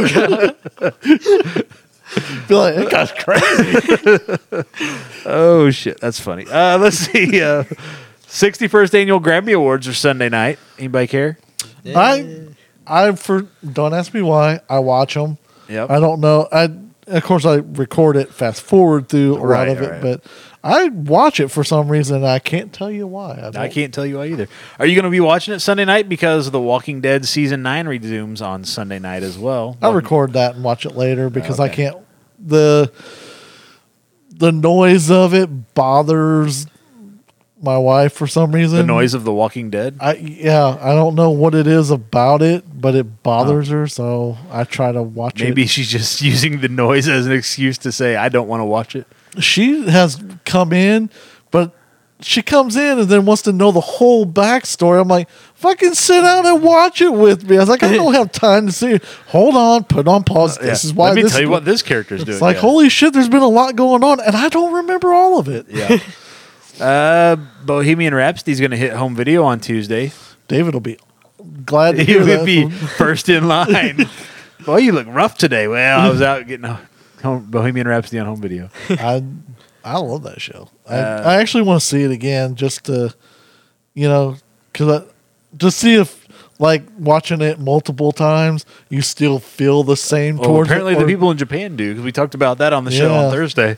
exactly. 0.00 1.62
Be 2.48 2.54
like, 2.54 2.74
that 2.74 2.90
guy's 2.90 3.12
crazy. 3.12 4.64
Oh 5.24 5.70
shit, 5.70 6.00
that's 6.00 6.18
funny. 6.18 6.46
Uh, 6.48 6.76
let's 6.78 6.96
see. 6.96 7.40
Uh, 7.40 7.62
61st 8.26 8.94
annual 8.94 9.20
Grammy 9.20 9.54
Awards 9.54 9.86
are 9.86 9.94
Sunday 9.94 10.28
night. 10.28 10.58
Anybody 10.78 11.06
care? 11.06 11.38
I, 11.86 12.48
I 12.86 13.12
for 13.12 13.42
don't 13.64 13.94
ask 13.94 14.12
me 14.12 14.20
why. 14.22 14.60
I 14.68 14.80
watch 14.80 15.14
them. 15.14 15.38
Yep. 15.68 15.90
I 15.90 16.00
don't 16.00 16.20
know. 16.20 16.48
I 16.50 16.70
of 17.06 17.22
course 17.24 17.44
I 17.44 17.56
record 17.56 18.16
it, 18.16 18.32
fast 18.32 18.62
forward 18.62 19.08
through 19.08 19.36
a 19.36 19.40
Right, 19.46 19.68
lot 19.68 19.76
of 19.76 19.82
it, 19.82 20.02
but 20.02 20.24
I 20.64 20.88
watch 20.88 21.40
it 21.40 21.48
for 21.48 21.64
some 21.64 21.88
reason. 21.88 22.16
and 22.16 22.26
I 22.26 22.38
can't 22.38 22.72
tell 22.72 22.90
you 22.90 23.06
why. 23.06 23.50
I, 23.54 23.64
I 23.64 23.68
can't 23.68 23.92
tell 23.92 24.06
you 24.06 24.18
why 24.18 24.26
either. 24.26 24.48
Are 24.78 24.86
you 24.86 24.94
going 24.94 25.04
to 25.04 25.10
be 25.10 25.20
watching 25.20 25.52
it 25.54 25.58
Sunday 25.60 25.84
night 25.84 26.08
because 26.08 26.50
The 26.50 26.60
Walking 26.60 27.00
Dead 27.00 27.24
season 27.26 27.62
nine 27.62 27.88
resumes 27.88 28.40
on 28.40 28.62
Sunday 28.64 28.98
night 29.00 29.22
as 29.24 29.36
well? 29.38 29.76
I 29.82 29.90
record 29.90 30.34
that 30.34 30.54
and 30.54 30.62
watch 30.64 30.86
it 30.86 30.94
later 30.94 31.28
because 31.30 31.58
I 31.58 31.68
can't. 31.68 31.96
the 32.38 32.92
The 34.30 34.52
noise 34.52 35.10
of 35.10 35.34
it 35.34 35.74
bothers 35.74 36.66
my 37.62 37.78
wife 37.78 38.12
for 38.12 38.26
some 38.26 38.52
reason. 38.52 38.78
the 38.78 38.84
noise 38.84 39.14
of 39.14 39.24
The 39.24 39.32
Walking 39.32 39.70
Dead. 39.70 39.96
I 40.00 40.14
yeah, 40.14 40.76
I 40.80 40.94
don't 40.94 41.14
know 41.14 41.30
what 41.30 41.54
it 41.54 41.66
is 41.66 41.90
about 41.90 42.42
it, 42.42 42.64
but 42.80 42.94
it 42.94 43.22
bothers 43.22 43.70
oh. 43.70 43.74
her, 43.74 43.86
so 43.86 44.36
I 44.50 44.64
try 44.64 44.92
to 44.92 45.02
watch 45.02 45.40
Maybe 45.40 45.62
it. 45.62 45.70
she's 45.70 45.88
just 45.88 46.20
using 46.22 46.60
the 46.60 46.68
noise 46.68 47.08
as 47.08 47.26
an 47.26 47.32
excuse 47.32 47.78
to 47.78 47.92
say 47.92 48.16
I 48.16 48.28
don't 48.28 48.48
want 48.48 48.60
to 48.60 48.64
watch 48.64 48.96
it. 48.96 49.06
She 49.38 49.88
has 49.88 50.22
come 50.44 50.72
in, 50.72 51.08
but 51.50 51.74
she 52.20 52.42
comes 52.42 52.76
in 52.76 52.98
and 52.98 53.08
then 53.08 53.24
wants 53.24 53.42
to 53.42 53.52
know 53.52 53.72
the 53.72 53.80
whole 53.80 54.26
backstory. 54.26 55.00
I'm 55.00 55.08
like, 55.08 55.28
fucking 55.54 55.94
sit 55.94 56.20
down 56.22 56.46
and 56.46 56.62
watch 56.62 57.00
it 57.00 57.12
with 57.12 57.48
me. 57.48 57.56
I 57.56 57.60
was 57.60 57.68
like, 57.68 57.82
I 57.82 57.94
don't 57.94 58.14
have 58.20 58.30
time 58.32 58.66
to 58.66 58.72
see. 58.72 58.92
it. 58.92 59.04
Hold 59.28 59.56
on, 59.56 59.84
put 59.84 60.06
on 60.06 60.22
pause. 60.24 60.56
This 60.58 60.84
Yeah. 60.84 60.88
is 60.88 60.94
why. 60.94 61.08
Let 61.08 61.16
me 61.16 61.22
this 61.22 61.32
tell 61.32 61.40
you 61.40 61.48
what 61.50 61.64
this 61.64 61.82
character's 61.82 62.24
doing. 62.24 62.34
It's 62.34 62.42
like, 62.42 62.56
yeah. 62.56 62.62
holy 62.62 62.88
shit, 62.88 63.12
there's 63.12 63.28
been 63.28 63.42
a 63.42 63.48
lot 63.48 63.74
going 63.76 64.04
on, 64.04 64.20
and 64.20 64.36
I 64.36 64.48
don't 64.48 64.72
remember 64.72 65.12
all 65.12 65.38
of 65.38 65.48
it. 65.48 65.66
Yeah. 65.68 65.98
uh, 66.80 67.36
Bohemian 67.64 68.14
Rhapsody's 68.14 68.60
going 68.60 68.70
to 68.70 68.76
hit 68.76 68.92
home 68.92 69.14
video 69.14 69.44
on 69.44 69.60
Tuesday. 69.60 70.12
David 70.48 70.74
will 70.74 70.80
be 70.80 70.98
glad 71.64 71.96
to 71.96 71.98
He 72.04 72.12
hear 72.12 72.20
would 72.20 72.28
that. 72.40 72.44
be 72.46 72.68
first 72.70 73.28
in 73.28 73.48
line. 73.48 74.06
Boy, 74.64 74.78
you 74.78 74.92
look 74.92 75.06
rough 75.08 75.36
today. 75.36 75.66
Well, 75.68 76.00
I 76.00 76.08
was 76.08 76.22
out 76.22 76.46
getting 76.46 76.64
a 76.66 76.80
home, 77.22 77.44
Bohemian 77.50 77.88
Rhapsody 77.88 78.18
on 78.18 78.26
home 78.26 78.40
video. 78.40 78.70
I 78.90 79.22
I 79.84 79.98
love 79.98 80.22
that 80.22 80.40
show. 80.40 80.68
I, 80.88 80.94
Uh, 80.96 81.22
I 81.26 81.34
actually 81.40 81.64
want 81.64 81.80
to 81.80 81.86
see 81.86 82.04
it 82.04 82.12
again 82.12 82.54
just 82.54 82.84
to, 82.84 83.12
you 83.94 84.08
know, 84.08 84.36
because 84.72 85.04
just 85.56 85.78
see 85.78 85.96
if 85.96 86.22
like 86.60 86.84
watching 86.96 87.40
it 87.40 87.58
multiple 87.58 88.12
times, 88.12 88.64
you 88.88 89.02
still 89.02 89.40
feel 89.40 89.82
the 89.82 89.96
same 89.96 90.36
Well, 90.36 90.48
towards. 90.50 90.68
apparently 90.70 90.94
it, 90.94 91.00
the 91.00 91.06
people 91.06 91.32
in 91.32 91.36
Japan 91.38 91.74
do 91.74 91.88
because 91.90 92.04
we 92.04 92.12
talked 92.12 92.36
about 92.36 92.58
that 92.58 92.72
on 92.72 92.84
the 92.84 92.92
show 92.92 93.10
Yeah. 93.12 93.24
on 93.24 93.32
Thursday. 93.32 93.76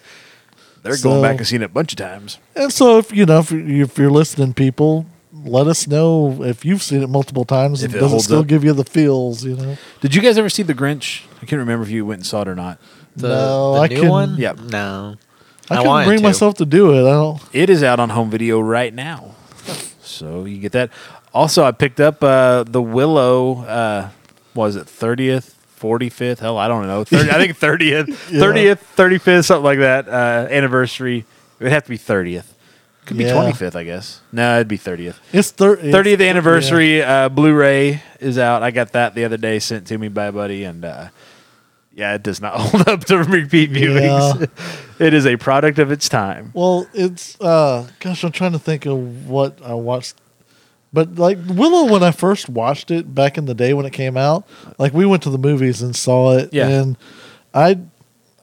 They're 0.85 0.97
So- 0.97 1.09
going 1.09 1.22
back 1.22 1.39
and 1.39 1.47
seeing 1.47 1.62
it 1.62 1.64
a 1.64 1.68
bunch 1.68 1.93
of 1.93 1.99
times. 1.99 2.39
And 2.55 2.72
so 2.72 2.99
if 2.99 3.11
you 3.12 3.26
know 3.26 3.41
if, 3.41 3.51
you, 3.51 3.82
if 3.82 3.99
you're 3.99 4.11
listening, 4.12 4.55
people, 4.55 5.07
let 5.45 5.66
us 5.66 5.89
know 5.89 6.43
if 6.45 6.64
you've 6.64 6.82
seen 6.82 7.03
it 7.03 7.09
multiple 7.09 7.45
times. 7.45 7.82
If 7.82 7.89
and 7.93 7.97
it 7.97 8.01
does 8.01 8.12
it 8.12 8.20
still 8.20 8.41
up. 8.41 8.47
give 8.47 8.62
you 8.64 8.72
the 8.72 8.85
feels? 8.85 9.45
You 9.45 9.57
know. 9.57 9.76
Did 10.01 10.14
you 10.14 10.22
guys 10.22 10.39
ever 10.39 10.49
see 10.49 10.62
The 10.62 10.74
Grinch? 10.74 11.22
I 11.43 11.47
can't 11.47 11.59
remember 11.59 11.82
if 11.85 11.91
you 11.91 12.07
went 12.07 12.18
and 12.20 12.26
saw 12.26 12.43
it 12.43 12.49
or 12.49 12.55
not. 12.55 12.78
The, 13.16 13.28
No, 13.28 13.74
the 13.74 13.80
I 13.80 13.87
new 13.89 13.95
couldn't- 13.97 14.11
one? 14.11 14.37
Yep. 14.39 14.59
No. 14.70 15.16
I, 15.70 15.74
I 15.78 15.82
couldn't 15.82 16.05
bring 16.05 16.18
to. 16.18 16.22
myself 16.24 16.55
to 16.59 16.66
do 16.66 16.93
it. 16.93 17.01
I 17.09 17.12
don't. 17.12 17.41
It 17.55 17.70
is 17.70 17.82
out 17.82 17.99
on 17.99 18.11
home 18.11 18.28
video 18.30 18.61
right 18.61 18.93
now, 18.93 19.35
so 20.03 20.45
you 20.45 20.59
get 20.59 20.72
that. 20.72 20.91
Also, 21.32 21.64
I 21.64 21.72
picked 21.72 22.01
up 22.01 22.22
uh, 22.22 22.64
the 22.64 22.82
Willow. 22.82 23.62
Uh, 23.64 24.11
was 24.55 24.76
it 24.76 24.87
thirtieth, 24.87 25.53
forty 25.85 26.09
fifth? 26.09 26.41
Hell, 26.41 26.57
I 26.57 26.66
don't 26.66 26.87
know. 26.87 27.05
30, 27.05 27.30
I 27.30 27.35
think 27.35 27.57
thirtieth, 27.66 28.09
Yeah. 28.32 28.41
thirtieth, 28.41 28.80
thirty 28.80 29.18
fifth, 29.18 29.45
something 29.45 29.64
like 29.64 29.80
that. 29.80 30.09
Uh, 30.09 30.49
anniversary. 30.51 31.26
It 31.61 31.64
would 31.64 31.72
have 31.72 31.85
to 31.85 31.91
be 31.91 31.99
thirtieth. 31.99 32.55
Could 33.05 33.18
be 33.18 33.24
Yeah. 33.24 33.35
twenty 33.35 33.53
fifth, 33.53 33.76
I 33.76 33.85
guess. 33.85 34.22
No, 34.32 34.55
it'd 34.57 34.66
be 34.68 34.78
thirtieth. 34.78 35.20
It's 35.30 35.51
thir- 35.51 35.74
it's- 35.74 35.93
Thirtieth 35.93 36.22
anniversary 36.22 37.03
uh, 37.03 37.28
Blu-ray 37.28 38.03
is 38.18 38.39
out. 38.39 38.62
I 38.62 38.70
got 38.70 38.93
that 38.93 39.14
the 39.14 39.26
other 39.26 39.37
day, 39.37 39.59
sent 39.59 39.87
to 39.89 39.99
me 39.99 40.09
by 40.09 40.24
a 40.24 40.32
buddy, 40.32 40.64
and 40.64 40.87
uh, 40.87 41.09
yeah, 41.95 42.14
it 42.14 42.22
does 42.22 42.41
not 42.41 42.55
hold 42.61 42.89
up 42.89 43.05
to 43.05 43.18
repeat 43.18 43.70
viewings. 43.70 44.49
it 44.99 45.12
is 45.12 45.26
a 45.26 45.37
product 45.37 45.78
of 45.78 45.93
its 45.93 46.09
time. 46.09 46.51
Well, 46.55 46.87
it's 46.95 47.39
uh 47.43 47.87
gosh, 48.01 48.24
I'm 48.24 48.32
trying 48.32 48.53
to 48.53 48.59
think 48.59 48.87
of 48.87 49.28
what 49.28 49.59
I 49.62 49.74
watched. 49.74 50.14
But 50.95 51.16
like 51.16 51.38
Willow 51.49 51.90
when 51.92 52.03
I 52.05 52.12
first 52.12 52.49
watched 52.49 52.90
it 52.92 53.14
back 53.14 53.36
in 53.36 53.47
the 53.47 53.55
day 53.55 53.74
when 53.74 53.84
it 53.84 53.92
came 53.92 54.16
out, 54.16 54.47
like 54.78 54.95
we 54.95 55.05
went 55.05 55.22
to 55.24 55.30
the 55.30 55.38
movies 55.38 55.82
and 55.82 55.95
saw 55.95 56.36
it 56.38 56.51
Yeah. 56.53 56.68
and 56.68 56.97
I 57.53 57.78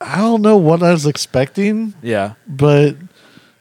I 0.01 0.17
don't 0.17 0.41
know 0.41 0.57
what 0.57 0.83
I 0.83 0.91
was 0.91 1.05
expecting, 1.05 1.93
Yeah. 2.03 2.33
but 2.47 2.95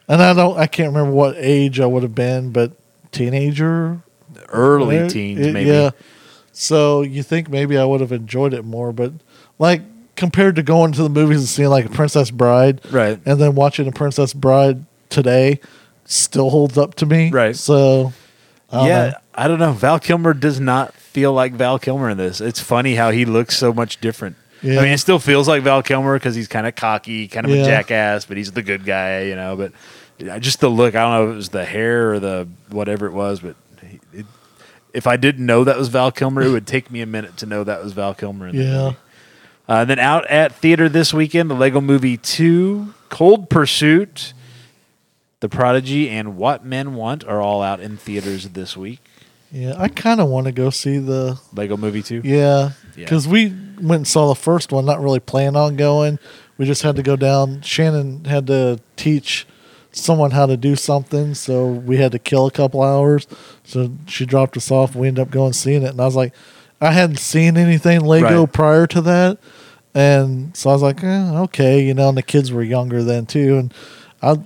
and 0.08 0.20
I 0.20 0.32
don't 0.34 0.58
I 0.58 0.66
can't 0.66 0.88
remember 0.92 1.12
what 1.14 1.36
age 1.38 1.78
I 1.80 1.86
would 1.86 2.02
have 2.02 2.14
been, 2.16 2.50
but 2.50 2.72
teenager 3.12 4.00
early 4.48 5.08
teens, 5.08 5.46
eh, 5.46 5.52
maybe. 5.52 5.70
Yeah. 5.70 5.90
So 6.52 7.02
you 7.02 7.22
think 7.22 7.48
maybe 7.48 7.78
I 7.78 7.84
would 7.84 8.00
have 8.00 8.12
enjoyed 8.12 8.52
it 8.54 8.64
more, 8.64 8.92
but 8.92 9.12
like 9.60 9.82
compared 10.16 10.56
to 10.56 10.62
going 10.64 10.92
to 10.92 11.02
the 11.04 11.08
movies 11.08 11.38
and 11.38 11.48
seeing 11.48 11.68
like 11.70 11.84
a 11.86 11.90
Princess 11.90 12.30
Bride, 12.30 12.80
Right. 12.90 13.18
and 13.24 13.40
then 13.40 13.54
watching 13.54 13.86
a 13.86 13.92
Princess 13.92 14.32
Bride 14.34 14.84
today, 15.08 15.60
still 16.04 16.50
holds 16.50 16.76
up 16.76 16.94
to 16.96 17.06
me. 17.06 17.30
Right. 17.30 17.54
So, 17.56 18.12
I 18.72 18.88
yeah, 18.88 19.06
know. 19.06 19.14
I 19.34 19.48
don't 19.48 19.58
know. 19.58 19.72
Val 19.72 19.98
Kilmer 19.98 20.34
does 20.34 20.60
not 20.60 20.94
feel 20.94 21.32
like 21.32 21.52
Val 21.52 21.78
Kilmer 21.78 22.10
in 22.10 22.18
this. 22.18 22.40
It's 22.40 22.60
funny 22.60 22.94
how 22.94 23.10
he 23.10 23.24
looks 23.24 23.56
so 23.56 23.72
much 23.72 24.00
different. 24.00 24.36
Yeah. 24.62 24.80
I 24.80 24.82
mean, 24.84 24.92
it 24.92 24.98
still 24.98 25.18
feels 25.18 25.48
like 25.48 25.62
Val 25.62 25.82
Kilmer 25.82 26.18
because 26.18 26.34
he's 26.34 26.48
kind 26.48 26.66
of 26.66 26.74
cocky, 26.74 27.28
kind 27.28 27.46
of 27.46 27.52
a 27.52 27.64
jackass, 27.64 28.26
but 28.26 28.36
he's 28.36 28.52
the 28.52 28.62
good 28.62 28.84
guy, 28.84 29.22
you 29.22 29.34
know. 29.34 29.56
But 29.56 29.72
just 30.40 30.60
the 30.60 30.68
look, 30.68 30.94
I 30.94 31.00
don't 31.00 31.12
know 31.12 31.28
if 31.28 31.32
it 31.32 31.36
was 31.36 31.48
the 31.48 31.64
hair 31.64 32.12
or 32.12 32.20
the 32.20 32.48
whatever 32.68 33.06
it 33.06 33.12
was, 33.12 33.40
but 33.40 33.56
it, 34.12 34.26
if 34.92 35.06
I 35.06 35.16
didn't 35.16 35.46
know 35.46 35.64
that 35.64 35.78
was 35.78 35.88
Val 35.88 36.12
Kilmer, 36.12 36.42
it 36.42 36.50
would 36.50 36.66
take 36.66 36.90
me 36.90 37.00
a 37.00 37.06
minute 37.06 37.36
to 37.38 37.46
know 37.46 37.64
that 37.64 37.82
was 37.82 37.92
Val 37.92 38.14
Kilmer. 38.14 38.48
In 38.48 38.56
Yeah. 38.56 38.92
Uh, 39.68 39.84
then 39.84 40.00
out 40.00 40.26
at 40.28 40.52
theater 40.52 40.88
this 40.88 41.14
weekend, 41.14 41.48
the 41.48 41.54
Lego 41.54 41.80
Movie 41.80 42.16
2, 42.16 42.92
Cold 43.08 43.48
Pursuit, 43.48 44.32
The 45.40 45.48
Prodigy, 45.48 46.08
and 46.10 46.36
What 46.36 46.64
Men 46.64 46.94
Want 46.94 47.24
are 47.24 47.40
all 47.40 47.62
out 47.62 47.80
in 47.80 47.96
theaters 47.96 48.50
this 48.50 48.76
week. 48.76 49.00
Yeah, 49.50 49.74
I 49.78 49.88
kind 49.88 50.20
of 50.20 50.28
want 50.28 50.46
to 50.46 50.52
go 50.52 50.70
see 50.70 50.98
the. 50.98 51.38
Lego 51.54 51.76
Movie 51.76 52.02
too. 52.02 52.20
Yeah, 52.22 52.70
Yeah. 52.94 53.04
because 53.04 53.26
we 53.26 53.46
went 53.80 54.00
and 54.00 54.06
saw 54.08 54.28
the 54.28 54.34
first 54.34 54.70
one, 54.70 54.84
not 54.84 55.00
really 55.02 55.18
planning 55.18 55.56
on 55.56 55.76
going. 55.76 56.18
We 56.58 56.66
just 56.66 56.82
had 56.82 56.94
to 56.96 57.02
go 57.02 57.16
down. 57.16 57.62
Shannon 57.62 58.26
had 58.26 58.46
to 58.48 58.78
teach 58.96 59.46
someone 59.92 60.30
how 60.32 60.46
to 60.46 60.56
do 60.56 60.76
something, 60.76 61.34
so 61.34 61.66
we 61.66 61.96
had 61.96 62.12
to 62.12 62.18
kill 62.18 62.46
a 62.46 62.50
couple 62.50 62.82
hours. 62.82 63.26
So 63.64 63.90
she 64.06 64.24
dropped 64.26 64.56
us 64.56 64.70
off. 64.70 64.94
We 64.94 65.08
ended 65.08 65.22
up 65.22 65.30
going 65.30 65.52
seeing 65.54 65.82
it, 65.82 65.90
and 65.90 66.00
I 66.00 66.04
was 66.04 66.14
like, 66.16 66.32
I 66.80 66.92
hadn't 66.92 67.18
seen 67.18 67.56
anything 67.56 68.00
Lego 68.02 68.40
Right. 68.42 68.52
prior 68.52 68.86
to 68.88 69.00
that, 69.00 69.38
and 69.94 70.54
so 70.56 70.70
I 70.70 70.72
was 70.74 70.82
like, 70.82 71.02
eh, 71.02 71.38
okay, 71.40 71.82
you 71.82 71.94
know. 71.94 72.10
And 72.10 72.16
the 72.18 72.22
kids 72.22 72.52
were 72.52 72.62
younger 72.62 73.02
then 73.02 73.26
too, 73.26 73.56
and 73.58 73.74
I 74.22 74.38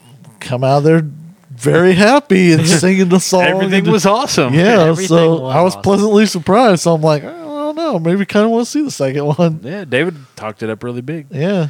come 0.45 0.63
out 0.65 0.79
of 0.79 0.85
there 0.85 1.03
very 1.51 1.95
happy 1.95 2.53
and 2.53 2.67
singing 2.81 3.09
the 3.09 3.21
song. 3.21 3.43
Everything 3.43 3.85
and 3.85 3.93
was 3.93 4.07
awesome. 4.07 4.55
yeah, 4.55 4.83
Everything 4.83 5.09
so 5.09 5.41
was 5.43 5.55
I 5.55 5.61
was 5.63 5.73
awesome. 5.75 5.83
pleasantly 5.83 6.27
surprised. 6.27 6.83
So 6.83 6.95
I'm 6.95 7.01
like, 7.03 7.23
I 7.25 7.31
don't 7.31 7.77
know, 7.77 7.99
maybe 7.99 8.27
kind 8.27 8.45
of 8.45 8.51
want 8.51 8.65
to 8.67 8.71
see 8.71 8.83
the 8.83 8.91
second 8.91 9.25
one. 9.25 9.61
Yeah, 9.63 9.85
David 9.85 10.17
talked 10.37 10.63
it 10.63 10.71
up 10.71 10.83
really 10.83 11.01
big. 11.01 11.27
Yeah, 11.31 11.69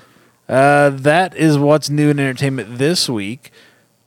Uh, 0.48 0.90
that 0.90 1.36
is 1.36 1.58
what's 1.58 1.90
new 1.90 2.10
in 2.10 2.18
entertainment 2.18 2.78
this 2.78 3.08
week. 3.08 3.50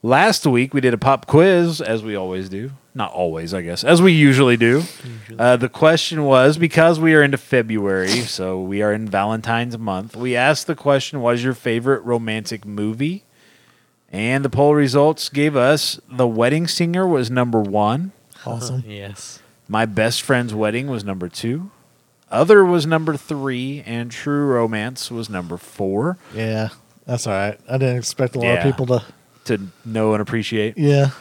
Last 0.03 0.45
week 0.47 0.74
we 0.74 0.82
did 0.82 0.93
a 0.93 0.97
pop 0.97 1.26
quiz, 1.28 1.80
as 1.82 2.03
we 2.03 2.15
always 2.15 2.49
do. 2.49 2.72
Not 2.95 3.11
always, 3.11 3.53
I 3.53 3.61
guess, 3.61 3.84
as 3.84 4.01
we 4.01 4.11
usually 4.13 4.57
do. 4.57 4.82
Uh, 5.38 5.55
the 5.57 5.70
question 5.70 6.24
was 6.24 6.57
because 6.57 6.99
we 6.99 7.13
are 7.13 7.22
into 7.22 7.38
February, 7.38 8.22
so 8.22 8.59
we 8.59 8.82
are 8.82 8.91
in 8.93 9.07
Valentine's 9.07 9.78
month. 9.78 10.15
We 10.15 10.36
asked 10.36 10.65
the 10.65 10.76
question, 10.76 11.22
"What 11.22 11.36
is 11.36 11.43
your 11.43 11.53
favorite 11.53 12.01
romantic 12.03 12.65
movie?" 12.65 13.24
And 14.12 14.43
the 14.45 14.49
poll 14.49 14.74
results 14.74 15.30
gave 15.30 15.55
us 15.55 15.99
"The 16.10 16.28
Wedding 16.28 16.68
Singer" 16.68 17.08
was 17.08 17.30
number 17.30 17.60
one. 17.62 18.12
awesome. 18.45 18.84
Yes. 18.88 19.39
My 19.68 19.86
best 19.86 20.22
friend's 20.22 20.53
wedding 20.53 20.88
was 20.88 21.03
number 21.03 21.28
two. 21.28 21.72
Other 22.32 22.64
was 22.66 22.86
number 22.86 23.16
three, 23.18 23.84
and 23.86 24.10
True 24.12 24.45
Romance 24.47 25.10
was 25.12 25.30
number 25.30 25.58
four. 25.58 26.18
Yeah, 26.34 26.70
that's 27.05 27.26
all 27.28 27.34
right. 27.34 27.60
I 27.70 27.78
didn't 27.78 27.97
expect 27.97 28.36
a 28.36 28.39
lot 28.39 28.45
Yeah. 28.45 28.53
of 28.55 28.64
people 28.64 28.86
to. 28.88 29.03
To 29.45 29.62
know 29.86 30.12
and 30.14 30.22
appreciate. 30.22 30.78
Yeah, 30.78 31.12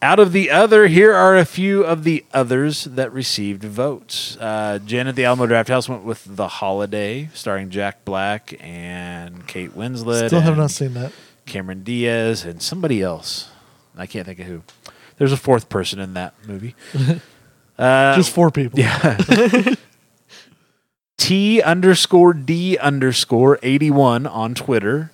Out 0.00 0.18
of 0.18 0.32
the 0.32 0.50
other, 0.50 0.86
here 0.86 1.12
are 1.14 1.36
a 1.36 1.44
few 1.44 1.84
of 1.84 2.04
the 2.04 2.24
others 2.32 2.84
that 2.84 3.12
received 3.12 3.64
votes. 3.64 4.38
Uh, 4.40 4.78
Jen 4.82 5.08
at 5.08 5.14
the 5.14 5.26
Alamo 5.26 5.44
Draft 5.46 5.68
House 5.68 5.86
went 5.86 6.02
with 6.02 6.24
The 6.36 6.48
Holiday, 6.48 7.28
starring 7.34 7.68
Jack 7.68 8.06
Black 8.06 8.54
and 8.60 9.46
Kate 9.46 9.76
Winslet. 9.76 10.28
still 10.28 10.40
have 10.40 10.54
and 10.54 10.62
not 10.62 10.70
seen 10.70 10.94
that. 10.94 11.12
Cameron 11.46 11.82
Diaz 11.82 12.44
and 12.44 12.60
somebody 12.60 13.02
else. 13.02 13.48
I 13.96 14.06
can't 14.06 14.26
think 14.26 14.40
of 14.40 14.46
who. 14.46 14.62
There's 15.16 15.32
a 15.32 15.36
fourth 15.36 15.68
person 15.68 15.98
in 15.98 16.12
that 16.14 16.34
movie. 16.46 16.74
Uh, 17.78 18.14
Just 18.16 18.30
four 18.30 18.50
people. 18.50 18.78
Yeah. 18.78 19.74
T 21.16 21.62
underscore 21.62 22.34
D 22.34 22.76
underscore 22.76 23.58
81 23.62 24.26
on 24.26 24.54
Twitter. 24.54 25.10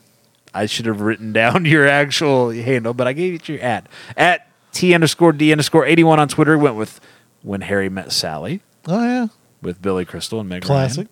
I 0.52 0.66
should 0.66 0.86
have 0.86 1.00
written 1.00 1.32
down 1.32 1.64
your 1.66 1.86
actual 1.86 2.50
handle, 2.50 2.92
but 2.92 3.06
I 3.06 3.12
gave 3.12 3.34
it 3.34 3.48
your 3.48 3.60
at. 3.60 3.86
At 4.16 4.48
T 4.72 4.94
underscore 4.94 5.32
D 5.32 5.52
underscore 5.52 5.86
81 5.86 6.18
on 6.18 6.28
Twitter 6.28 6.58
went 6.58 6.76
with 6.76 7.00
When 7.42 7.60
Harry 7.62 7.88
Met 7.88 8.10
Sally 8.12 8.62
Oh 8.86 9.02
yeah, 9.04 9.26
with 9.62 9.80
Billy 9.80 10.04
Crystal 10.04 10.40
and 10.40 10.48
Meg 10.48 10.62
classic. 10.62 11.06
Ryan. 11.06 11.08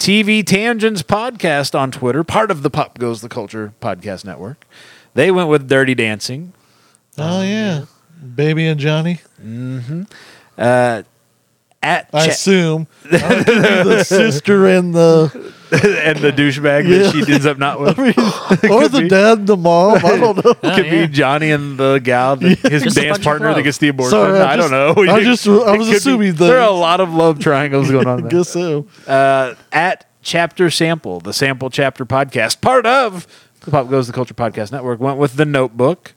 TV 0.00 0.42
Tangents 0.42 1.02
podcast 1.02 1.78
on 1.78 1.90
Twitter, 1.90 2.24
part 2.24 2.50
of 2.50 2.62
the 2.62 2.70
Pop 2.70 2.96
Goes 2.98 3.20
the 3.20 3.28
Culture 3.28 3.74
podcast 3.82 4.24
network. 4.24 4.64
They 5.12 5.30
went 5.30 5.50
with 5.50 5.68
Dirty 5.68 5.94
Dancing. 5.94 6.54
Oh 7.18 7.42
yeah, 7.42 7.84
Baby 8.34 8.66
and 8.66 8.80
Johnny. 8.80 9.20
Uh, 10.56 11.02
at 11.82 12.08
I 12.14 12.24
Cha- 12.24 12.30
assume 12.30 12.86
I 13.04 13.08
the 13.18 14.02
sister 14.04 14.66
and 14.68 14.94
the 14.94 15.52
and 15.72 16.18
the 16.18 16.32
douchebag 16.32 16.88
Yeah. 16.88 16.98
that 17.10 17.24
she 17.26 17.32
ends 17.32 17.46
up 17.46 17.58
not 17.58 17.80
with. 17.80 17.98
I 17.98 18.02
mean, 18.02 18.72
or 18.72 18.88
the 18.88 19.00
be. 19.02 19.08
dad, 19.08 19.46
the 19.46 19.56
mom. 19.56 19.96
I 19.96 20.00
don't 20.00 20.36
know. 20.36 20.42
Oh, 20.62 20.74
could 20.74 20.86
yeah. 20.86 21.06
be 21.06 21.12
Johnny 21.12 21.50
and 21.50 21.78
the 21.78 21.98
gal, 22.02 22.36
the, 22.36 22.48
his 22.54 22.82
Just 22.82 22.96
a 22.96 23.00
dance 23.02 23.18
of 23.18 23.24
partner 23.24 23.48
that 23.48 23.54
love. 23.56 23.64
gets 23.64 23.78
the 23.78 23.88
abortion. 23.88 24.10
Sorry, 24.10 24.40
I 24.40 24.52
I, 24.52 24.56
don't 24.56 24.70
know. 24.70 24.94
I 25.12 25.22
just- 25.24 25.46
I 25.46 25.50
It 25.52 25.78
was 25.78 25.86
could 25.86 25.90
be- 25.92 25.96
assuming 25.96 26.34
there 26.34 26.58
are 26.58 26.64
a 26.64 26.68
things. 26.68 26.80
lot 26.80 27.00
of 27.00 27.12
love 27.14 27.38
triangles 27.38 27.90
going 27.90 28.06
on. 28.08 28.18
I 28.18 28.20
There. 28.22 28.30
guess 28.30 28.48
so. 28.48 28.86
Uh, 29.06 29.54
at 29.72 30.06
Chapter 30.22 30.70
Sample, 30.70 31.20
the 31.20 31.32
Sample 31.32 31.70
Chapter 31.70 32.04
podcast, 32.04 32.60
part 32.60 32.84
of 32.86 33.26
the 33.60 33.70
Pop 33.70 33.88
Goes 33.88 34.06
the 34.06 34.12
Culture 34.12 34.34
podcast 34.34 34.72
network, 34.72 35.00
went 35.00 35.18
with 35.18 35.34
the 35.36 35.44
Notebook. 35.44 36.14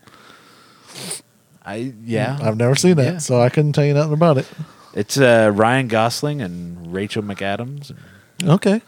I 1.66 1.94
yeah, 2.04 2.38
I've 2.42 2.58
never 2.58 2.76
seen 2.76 2.96
that, 2.98 3.14
Yeah. 3.14 3.18
so 3.20 3.40
I 3.42 3.50
couldn't 3.50 3.74
tell 3.74 3.86
you 3.86 3.94
nothing 3.94 4.14
about 4.14 4.38
it. 4.38 4.48
it's 4.94 5.18
uh, 5.18 5.52
Ryan 5.54 5.88
Gosling 5.88 6.42
and 6.42 6.94
Rachel 6.94 7.24
McAdams. 7.24 7.96
Okay. 8.44 8.82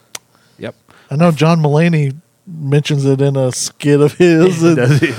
Yep, 1.10 1.12
I 1.12 1.16
know 1.16 1.30
John 1.32 1.60
Mulaney 1.60 2.16
mentions 2.46 3.04
it 3.04 3.20
in 3.20 3.36
a 3.36 3.52
skit 3.52 4.00
of 4.00 4.14
his. 4.14 4.62
and- 4.62 4.76
Does 4.76 5.00
he? 5.00 5.12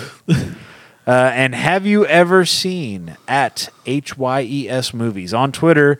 Uh, 1.05 1.11
and 1.33 1.55
have 1.55 1.85
you 1.85 2.05
ever 2.05 2.45
seen 2.45 3.15
at 3.27 3.69
HYES 3.85 4.93
Movies 4.93 5.33
on 5.33 5.51
Twitter? 5.51 5.99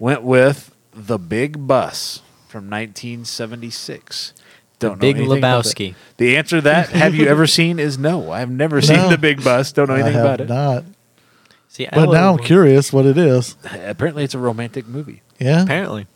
Went 0.00 0.22
with 0.22 0.74
the 0.92 1.18
Big 1.18 1.66
Bus 1.66 2.22
from 2.48 2.68
1976. 2.70 4.32
Don't 4.78 4.92
know 4.92 4.96
Big 5.00 5.16
anything 5.16 5.38
about 5.38 5.64
that. 5.64 5.74
Lebowski. 5.76 5.94
The 6.18 6.36
answer 6.36 6.56
to 6.58 6.62
that, 6.62 6.90
have 6.90 7.14
you 7.14 7.26
ever 7.26 7.46
seen, 7.48 7.78
is 7.80 7.98
no. 7.98 8.30
I've 8.30 8.50
never 8.50 8.80
seen 8.80 8.96
No. 8.96 9.08
the 9.10 9.18
Big 9.18 9.42
Bus. 9.42 9.72
Don't 9.72 9.88
know 9.88 9.94
I 9.94 9.98
anything 10.00 10.14
have 10.14 10.24
about 10.24 10.40
it. 10.40 10.48
not. 10.48 10.84
See, 11.68 11.86
I 11.86 11.90
But 11.94 12.10
now 12.12 12.30
I'm 12.30 12.36
would- 12.36 12.44
curious 12.44 12.92
what 12.92 13.06
it 13.06 13.18
is. 13.18 13.56
Apparently, 13.84 14.22
it's 14.24 14.34
a 14.34 14.38
romantic 14.38 14.86
movie. 14.86 15.22
Yeah. 15.40 15.62
Apparently. 15.64 16.06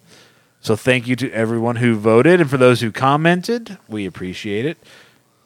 So 0.63 0.77
thank 0.77 1.09
you 1.09 1.17
to 1.17 1.31
everyone 1.33 1.77
who 1.77 1.97
voted, 1.97 2.41
and 2.41 2.49
for 2.49 2.57
those 2.57 2.81
who 2.81 2.93
commented, 2.93 3.79
we 3.89 4.07
appreciate 4.07 4.65
it. 4.65 4.79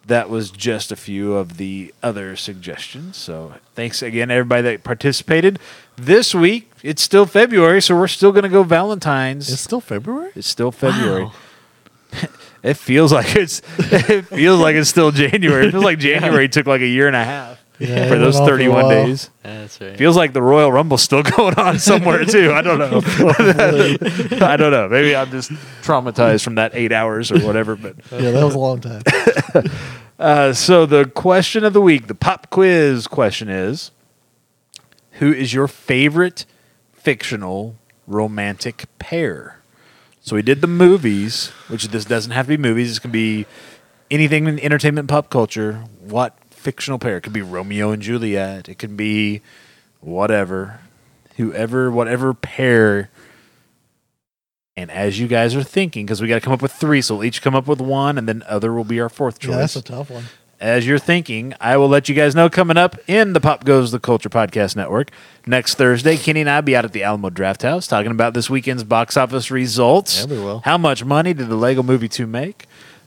That 0.06 0.28
was 0.28 0.50
just 0.50 0.92
a 0.92 0.96
few 0.96 1.32
of 1.32 1.56
the 1.56 1.92
other 2.02 2.36
suggestions. 2.36 3.16
So 3.16 3.54
thanks 3.74 4.02
again, 4.02 4.30
everybody 4.30 4.62
that 4.62 4.84
participated. 4.84 5.58
This 5.96 6.34
week, 6.34 6.70
it's 6.82 7.00
still 7.02 7.24
February, 7.24 7.80
so 7.80 7.96
we're 7.96 8.08
still 8.08 8.30
going 8.30 8.44
to 8.44 8.50
go 8.50 8.62
Valentine's. 8.62 9.50
It's 9.50 9.62
still 9.62 9.80
February? 9.80 10.32
It's 10.36 10.46
still 10.46 10.70
February. 10.70 11.24
Wow. 11.24 11.32
It 12.62 12.74
feels 12.74 13.12
like 13.12 13.36
it's. 13.36 13.62
It 13.78 14.22
feels 14.22 14.58
like 14.58 14.74
it's 14.74 14.90
still 14.90 15.12
January. 15.12 15.68
It 15.68 15.70
feels 15.70 15.84
like 15.84 16.00
January 16.00 16.48
took 16.48 16.66
like 16.66 16.80
a 16.80 16.86
year 16.86 17.06
and 17.06 17.14
a 17.14 17.22
half 17.24 17.64
Yeah, 17.78 18.08
for 18.08 18.18
those 18.18 18.34
went 18.34 18.42
on 18.42 18.48
for 18.48 18.54
a 18.54 18.58
31 18.58 18.88
days. 18.88 19.30
That's 19.42 19.80
right. 19.80 19.96
Feels 19.98 20.16
like 20.16 20.32
the 20.32 20.42
Royal 20.42 20.72
Rumble's 20.72 21.02
still 21.02 21.22
going 21.36 21.54
on 21.56 21.78
somewhere 21.78 22.24
too. 22.24 22.52
I 22.52 22.62
don't 22.62 22.78
know. 22.78 23.00
I 24.46 24.56
don't 24.56 24.72
know. 24.72 24.88
Maybe 24.88 25.14
I'm 25.14 25.30
just 25.30 25.50
traumatized 25.82 26.42
from 26.42 26.54
that 26.54 26.72
eight 26.74 26.92
hours 26.92 27.30
or 27.30 27.38
whatever. 27.40 27.76
But 27.76 27.96
Yeah, 28.10 28.30
that 28.30 28.44
was 28.44 28.54
a 28.54 28.58
long 28.58 28.80
time. 28.80 29.02
uh, 30.18 30.52
so 30.54 30.86
the 30.86 31.04
question 31.04 31.64
of 31.64 31.72
the 31.74 31.80
week, 31.82 32.06
the 32.06 32.14
pop 32.14 32.48
quiz 32.50 33.06
question 33.06 33.48
is: 33.50 33.90
Who 35.12 35.32
is 35.32 35.52
your 35.52 35.68
favorite 35.68 36.46
fictional 36.94 37.76
romantic 38.06 38.86
pair? 38.98 39.60
So 40.22 40.34
we 40.34 40.42
did 40.42 40.60
the 40.60 40.66
movies, 40.66 41.48
which 41.68 41.88
this 41.88 42.04
doesn't 42.04 42.32
have 42.32 42.46
to 42.46 42.56
be 42.56 42.56
movies. 42.56 42.88
This 42.88 42.98
can 42.98 43.12
be 43.12 43.46
anything 44.10 44.46
in 44.48 44.58
entertainment 44.60 45.00
and 45.04 45.08
pop 45.08 45.30
culture. 45.30 45.84
What 46.00 46.36
fictional 46.66 46.98
pair? 46.98 47.16
It 47.18 47.20
could 47.20 47.32
be 47.32 47.42
Romeo 47.42 47.92
and 47.92 48.02
Juliet. 48.02 48.68
It 48.68 48.74
could 48.80 48.96
be 48.96 49.40
whatever, 50.00 50.80
whoever, 51.36 51.92
whatever 51.92 52.34
pair. 52.34 53.08
And 54.76 54.90
as 54.90 55.18
you 55.20 55.28
guys 55.28 55.54
are 55.54 55.62
thinking, 55.62 56.04
because 56.04 56.20
we 56.20 56.26
got 56.26 56.34
to 56.34 56.40
come 56.40 56.52
up 56.52 56.60
with 56.60 56.72
three, 56.72 57.00
so 57.00 57.14
we'll 57.14 57.24
each 57.24 57.40
come 57.40 57.54
up 57.54 57.68
with 57.68 57.80
one, 57.80 58.18
and 58.18 58.28
then 58.28 58.42
other 58.48 58.72
will 58.72 58.84
be 58.84 59.00
our 59.00 59.08
fourth 59.08 59.38
choice 59.38 59.50
Yeah, 59.52 59.58
that's 59.58 59.76
a 59.76 59.82
tough 59.82 60.10
one. 60.10 60.24
as 60.60 60.86
you're 60.86 60.98
thinking, 60.98 61.54
I 61.60 61.76
will 61.76 61.88
let 61.88 62.08
you 62.08 62.14
guys 62.16 62.34
know 62.34 62.50
coming 62.50 62.76
up 62.76 62.96
in 63.08 63.32
the 63.32 63.40
Pop 63.40 63.64
Goes 63.64 63.92
the 63.92 64.00
Culture 64.00 64.28
Podcast 64.28 64.74
Network. 64.74 65.10
Next 65.46 65.76
Thursday, 65.76 66.16
Kenny 66.16 66.40
and 66.40 66.50
I 66.50 66.56
will 66.56 66.62
be 66.64 66.76
out 66.76 66.84
at 66.84 66.92
the 66.92 67.04
Alamo 67.04 67.30
Draft 67.30 67.62
House 67.62 67.86
talking 67.86 68.10
about 68.10 68.34
this 68.34 68.50
weekend's 68.50 68.82
box 68.84 69.16
office 69.16 69.50
results. 69.52 70.26
Yeah, 70.26 70.34
we 70.34 70.40
will. 70.40 70.58
How 70.64 70.76
much 70.76 71.04
money 71.04 71.32
did 71.32 71.48
the 71.48 71.56
Lego 71.56 71.82
Movie 71.84 72.08
2 72.08 72.26
make? 72.26 72.66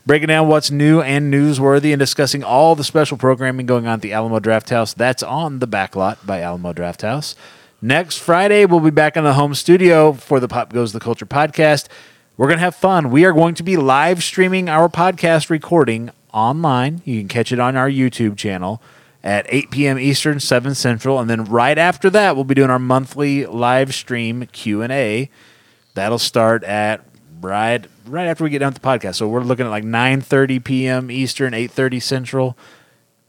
Breaking 0.10 0.30
down 0.30 0.48
what's 0.48 0.72
new 0.72 1.02
and 1.02 1.32
newsworthy 1.32 1.94
and 1.94 2.00
discussing 2.00 2.44
all 2.44 2.74
the 2.74 2.84
special 2.84 3.16
programming 3.16 3.68
going 3.68 3.86
on 3.86 3.94
at 3.94 4.02
the 4.02 4.12
Alamo 4.12 4.40
Draft 4.40 4.72
House. 4.72 4.92
That's 4.92 5.22
on 5.22 5.60
the 5.60 5.68
backlot 5.68 6.26
by 6.26 6.42
Alamo 6.42 6.74
Draft 6.74 7.04
House. 7.04 7.36
Next 7.80 8.18
Friday, 8.18 8.66
we'll 8.66 8.80
be 8.80 8.90
back 8.90 9.16
in 9.18 9.24
the 9.24 9.34
home 9.34 9.54
studio 9.54 10.14
for 10.14 10.40
the 10.40 10.48
Pop 10.48 10.74
Goes 10.74 10.94
the 10.94 11.00
Culture 11.00 11.28
podcast. 11.28 11.90
We're 12.38 12.48
going 12.48 12.58
to 12.58 12.64
have 12.64 12.74
fun. 12.74 13.12
We 13.12 13.24
are 13.24 13.34
going 13.34 13.54
to 13.54 13.62
be 13.62 13.78
live 13.78 14.24
streaming 14.24 14.68
our 14.68 14.90
podcast 14.90 15.52
recording 15.52 16.10
online. 16.34 17.04
You 17.06 17.20
can 17.20 17.28
catch 17.28 17.52
it 17.52 17.60
on 17.60 17.76
our 17.76 17.88
YouTube 17.88 18.36
channel 18.36 18.82
at 19.24 19.46
8 19.48 19.70
p.m. 19.70 20.00
Eastern, 20.00 20.40
7 20.40 20.74
Central, 20.74 21.20
and 21.20 21.30
then 21.30 21.46
right 21.46 21.78
after 21.78 22.10
that, 22.10 22.36
we'll 22.36 22.46
be 22.46 22.56
doing 22.56 22.72
our 22.72 22.80
monthly 22.80 23.46
live 23.46 23.94
stream 23.94 24.48
Q&A. 24.48 25.30
That'll 25.94 26.18
start 26.18 26.64
at 26.64 27.09
right 27.42 27.86
right 28.06 28.28
after 28.28 28.44
we 28.44 28.50
get 28.50 28.60
done 28.60 28.74
with 28.74 28.82
the 28.82 28.88
podcast. 28.88 29.16
So 29.16 29.28
we're 29.28 29.42
looking 29.42 29.66
at 29.66 29.70
like 29.70 29.84
9:30 29.84 30.64
p.m. 30.64 31.12
Eastern, 31.12 31.54
8:30 31.54 32.02
Central. 32.02 32.58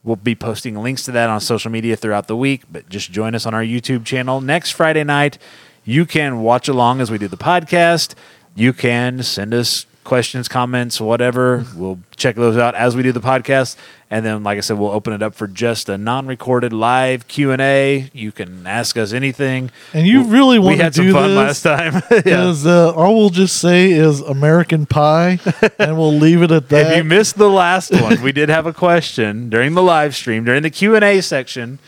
We'll 0.03 0.17
be 0.17 0.35
posting 0.35 0.77
links 0.77 1.05
to 1.05 1.13
that 1.13 1.29
on 1.29 1.41
social 1.41 1.71
media 1.71 1.95
throughout 1.95 2.27
the 2.27 2.37
week, 2.37 2.63
but 2.71 2.89
just 2.89 3.13
join 3.13 3.35
us 3.35 3.45
on 3.45 3.53
our 3.53 3.63
YouTube 3.63 4.05
channel 4.07 4.41
next 4.41 4.71
Friday 4.71 5.05
night. 5.05 5.37
You 5.85 6.07
can 6.07 6.41
watch 6.41 6.69
along 6.69 7.01
as 7.01 7.11
we 7.11 7.19
do 7.19 7.29
the 7.29 7.37
podcast. 7.37 8.15
You 8.55 8.73
can 8.73 9.23
send 9.23 9.53
us 9.53 9.85
questions, 10.05 10.49
comments, 10.49 11.01
whatever. 11.01 11.65
We'll 11.81 12.01
check 12.17 12.37
those 12.37 12.59
out 12.59 12.75
as 12.75 12.95
we 12.95 13.03
do 13.03 13.11
the 13.11 13.21
podcast, 13.21 13.77
and 14.11 14.27
then, 14.27 14.43
like 14.43 14.59
I 14.59 14.61
said, 14.61 14.77
we'll 14.79 14.91
open 14.91 15.15
it 15.15 15.23
up 15.23 15.35
for 15.35 15.47
just 15.47 15.89
a 15.89 15.97
non-recorded 15.97 16.73
live 16.73 17.27
Q 17.27 17.53
and 17.53 17.63
A. 17.63 18.11
You 18.13 18.33
can 18.33 18.67
ask 18.67 18.99
us 18.99 19.13
anything. 19.15 19.71
And 19.95 20.07
you 20.07 20.25
really 20.25 20.59
want 20.59 20.79
to 20.79 20.91
do 20.91 21.13
some 21.13 21.13
fun 21.13 21.31
this? 21.31 21.37
last 21.37 21.63
time. 21.63 21.95
yeah. 22.11 22.21
Because 22.21 22.67
uh, 22.67 22.93
all 22.93 23.17
we'll 23.17 23.31
just 23.31 23.57
say 23.59 23.93
is 23.93 24.21
American 24.21 24.85
Pie, 24.85 25.39
and 25.79 25.97
we'll 25.97 26.13
leave 26.13 26.43
it 26.43 26.51
at 26.51 26.69
that. 26.69 26.93
If 26.93 26.97
you 26.99 27.05
missed 27.05 27.39
the 27.39 27.49
last 27.49 27.93
one, 27.93 28.21
we 28.21 28.33
did 28.33 28.49
have 28.49 28.67
a 28.67 28.75
question 28.75 29.49
during 29.49 29.75
the 29.75 29.83
live 29.83 30.15
stream 30.15 30.45
during 30.45 30.63
the 30.63 30.71
Q 30.71 30.97
and 30.97 31.05
A 31.05 31.21
section. 31.23 31.79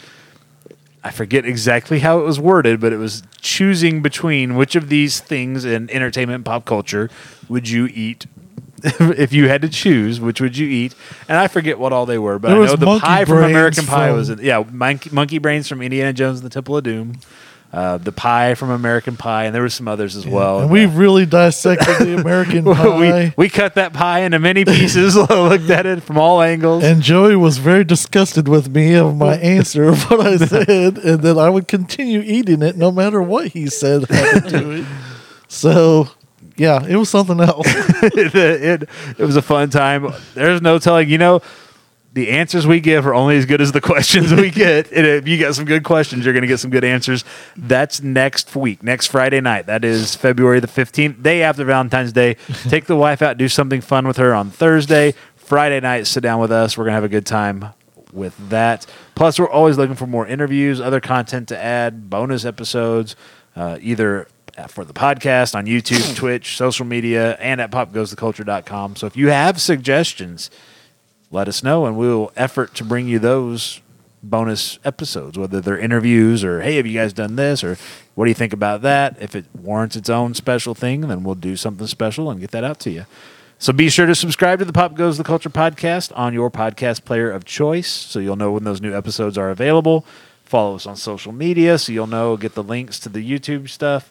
I 1.05 1.11
forget 1.11 1.45
exactly 1.45 1.99
how 1.99 2.21
it 2.21 2.23
was 2.23 2.39
worded, 2.39 2.81
but 2.81 2.93
it 2.93 2.97
was 2.97 3.23
choosing 3.41 4.03
between 4.03 4.55
which 4.55 4.77
of 4.77 4.89
these 4.89 5.19
things 5.21 5.65
in 5.65 5.91
entertainment 5.91 6.37
and 6.37 6.45
pop 6.45 6.65
culture 6.65 7.11
would 7.49 7.69
you 7.69 7.87
eat 7.93 8.27
if 8.85 9.33
you 9.33 9.49
had 9.49 9.63
to 9.63 9.69
choose. 9.69 10.21
Which 10.21 10.41
would 10.41 10.57
you 10.57 10.69
eat? 10.69 10.95
And 11.29 11.39
I 11.39 11.49
forget 11.49 11.79
what 11.79 11.93
all 11.93 12.07
they 12.07 12.19
were, 12.19 12.39
but 12.39 12.49
There 12.49 12.63
I 12.63 12.67
know 12.67 12.77
the 12.77 13.01
pie 13.01 13.25
from 13.25 13.39
American 13.43 13.85
Pie 13.85 14.09
from- 14.09 14.17
was 14.17 14.31
in, 14.31 14.39
yeah 14.41 14.65
monkey, 14.71 15.11
monkey 15.11 15.39
brains 15.39 15.69
from 15.69 15.83
Indiana 15.83 16.13
Jones 16.13 16.39
and 16.39 16.47
the 16.47 16.55
Temple 16.55 16.77
of 16.77 16.85
Doom. 16.85 17.19
Uh, 17.73 17.97
the 17.97 18.12
pie 18.12 18.55
from 18.55 18.68
American 18.68 19.16
Pie, 19.16 19.45
and 19.45 19.55
there 19.55 19.62
were 19.62 19.70
some 19.70 19.89
others 19.89 20.14
as 20.14 20.27
well. 20.27 20.61
and 20.61 20.70
we 20.70 20.85
really 20.85 21.25
dissected 21.25 22.07
the 22.07 22.14
American 22.20 22.66
we, 22.66 22.75
Pie. 22.75 23.35
we 23.35 23.49
cut 23.49 23.77
that 23.77 23.95
pie 23.95 24.20
into 24.20 24.39
many 24.39 24.62
pieces, 24.66 25.16
looked 25.31 25.70
at 25.70 25.87
it 25.87 26.03
from 26.03 26.18
all 26.18 26.43
angles. 26.43 26.85
and 26.85 27.01
Joey 27.01 27.35
was 27.35 27.57
very 27.57 27.83
disgusted 27.83 28.47
with 28.47 28.68
me 28.68 28.93
of 28.95 29.16
my 29.16 29.37
answer 29.57 29.85
of 29.85 30.03
what 30.11 30.20
I 30.20 30.37
said, 30.37 30.99
and 30.99 31.23
that 31.23 31.39
I 31.39 31.49
would 31.49 31.66
continue 31.66 32.20
eating 32.20 32.61
it 32.61 32.77
no 32.77 32.93
matter 32.93 33.23
what 33.23 33.49
he 33.49 33.68
said 33.68 34.05
happened 34.11 34.51
to 34.51 34.70
it. 34.73 34.87
So, 35.49 36.09
yeah, 36.59 36.85
it 36.85 36.97
was 36.97 37.09
something 37.09 37.41
else. 37.41 37.66
it, 38.03 38.35
it, 38.35 38.89
it 39.18 39.25
was 39.25 39.37
a 39.37 39.43
fun 39.43 39.70
time. 39.70 40.12
There's 40.35 40.61
no 40.61 40.79
telling, 40.79 41.09
you 41.09 41.16
know, 41.16 41.41
the 42.13 42.29
answers 42.29 42.67
we 42.67 42.81
give 42.81 43.07
are 43.07 43.15
only 43.15 43.37
as 43.37 43.47
good 43.47 43.61
as 43.61 43.73
the 43.73 43.81
questions 43.93 44.33
we 44.33 44.51
get. 44.51 44.93
And 44.93 45.07
if 45.07 45.27
you 45.27 45.39
got 45.39 45.55
some 45.55 45.65
good 45.65 45.83
questions, 45.85 46.25
you're 46.25 46.35
going 46.35 46.43
to 46.43 46.49
get 46.49 46.61
some 46.61 46.71
good 46.71 46.85
answers. 46.85 47.25
That's 47.57 48.03
next 48.03 48.55
week, 48.55 48.83
next 48.83 49.07
Friday 49.07 49.41
night. 49.41 49.67
That 49.67 49.85
is 49.85 50.15
February 50.15 50.61
the 50.61 50.67
15th, 50.67 51.23
day 51.23 51.43
after 51.43 51.65
Valentine's 51.65 52.13
Day. 52.13 52.35
Take 52.69 52.87
the 52.87 52.97
wife 52.97 53.23
out, 53.23 53.39
do 53.39 53.49
something 53.49 53.81
fun 53.81 54.07
with 54.07 54.19
her 54.19 54.35
on 54.35 54.51
Thursday. 54.51 55.15
Friday 55.37 55.81
night, 55.81 56.07
sit 56.07 56.23
down 56.23 56.41
with 56.41 56.53
us. 56.53 56.77
We're 56.77 56.85
going 56.85 56.93
to 56.93 56.97
have 56.97 57.05
a 57.05 57.09
good 57.09 57.27
time 57.27 57.67
with 58.13 58.37
that. 58.51 58.87
Plus, 59.15 59.39
we're 59.39 59.49
always 59.51 59.77
looking 59.77 59.97
for 59.97 60.07
more 60.07 60.27
interviews, 60.27 60.81
other 60.81 61.01
content 61.01 61.49
to 61.49 61.59
add, 61.59 62.09
bonus 62.09 62.45
episodes, 62.45 63.17
uh, 63.57 63.79
either 63.81 64.29
for 64.69 64.85
the 64.85 64.93
podcast 64.93 65.55
on 65.55 65.67
YouTube, 65.67 66.15
Twitch, 66.17 66.57
social 66.57 66.87
media, 66.87 67.37
and 67.41 67.61
at 67.61 67.71
popgoestheculture.com. 67.71 68.97
So 68.97 69.07
if 69.07 69.17
you 69.17 69.29
have 69.29 69.61
suggestions, 69.61 70.51
let 71.33 71.49
us 71.49 71.64
know 71.64 71.87
and 71.87 71.97
we'll 71.97 72.30
effort 72.37 72.74
to 72.74 72.85
bring 72.85 73.09
you 73.09 73.18
those 73.18 73.80
bonus 74.22 74.78
episodes, 74.85 75.37
whether 75.37 75.61
they're 75.61 75.78
interviews 75.78 76.45
or, 76.45 76.61
hey, 76.61 76.76
have 76.76 76.87
you 76.87 76.99
guys 76.99 77.12
done 77.12 77.35
this? 77.35 77.64
Or 77.64 77.76
what 78.14 78.26
do 78.26 78.30
you 78.30 78.35
think 78.35 78.53
about 78.53 78.83
that? 78.83 79.16
If 79.20 79.35
it 79.35 79.47
warrants 79.55 79.97
its 79.97 80.09
own 80.09 80.35
special 80.35 80.74
thing, 80.74 81.01
then 81.03 81.24
we'll 81.24 81.35
do 81.35 81.57
something 81.57 81.87
special 81.89 82.30
and 82.30 82.41
get 82.41 82.53
that 82.53 82.62
out 82.62 82.78
to 82.80 82.91
you. 82.91 83.07
So 83.59 83.72
be 83.72 83.89
sure 83.89 84.07
to 84.07 84.14
subscribe 84.14 84.59
to 84.59 84.64
the 84.64 84.72
Pop 84.72 84.95
Goes 84.95 85.18
the 85.18 85.24
Culture 85.24 85.51
podcast 85.51 86.12
on 86.16 86.35
your 86.35 86.51
podcast 86.51 87.05
player 87.05 87.30
of 87.30 87.45
choice 87.45 87.89
so 87.89 88.18
you'll 88.18 88.37
know 88.37 88.53
when 88.53 88.64
those 88.64 88.80
new 88.80 88.95
episodes 88.95 89.39
are 89.39 89.51
available. 89.51 90.05
Follow 90.45 90.74
us 90.74 90.87
on 90.87 90.97
social 90.97 91.33
media 91.33 91.78
so 91.78 91.93
you'll 91.93 92.07
know, 92.07 92.37
get 92.37 92.55
the 92.55 92.62
links 92.62 92.99
to 93.01 93.09
the 93.09 93.26
YouTube 93.26 93.68
stuff. 93.68 94.11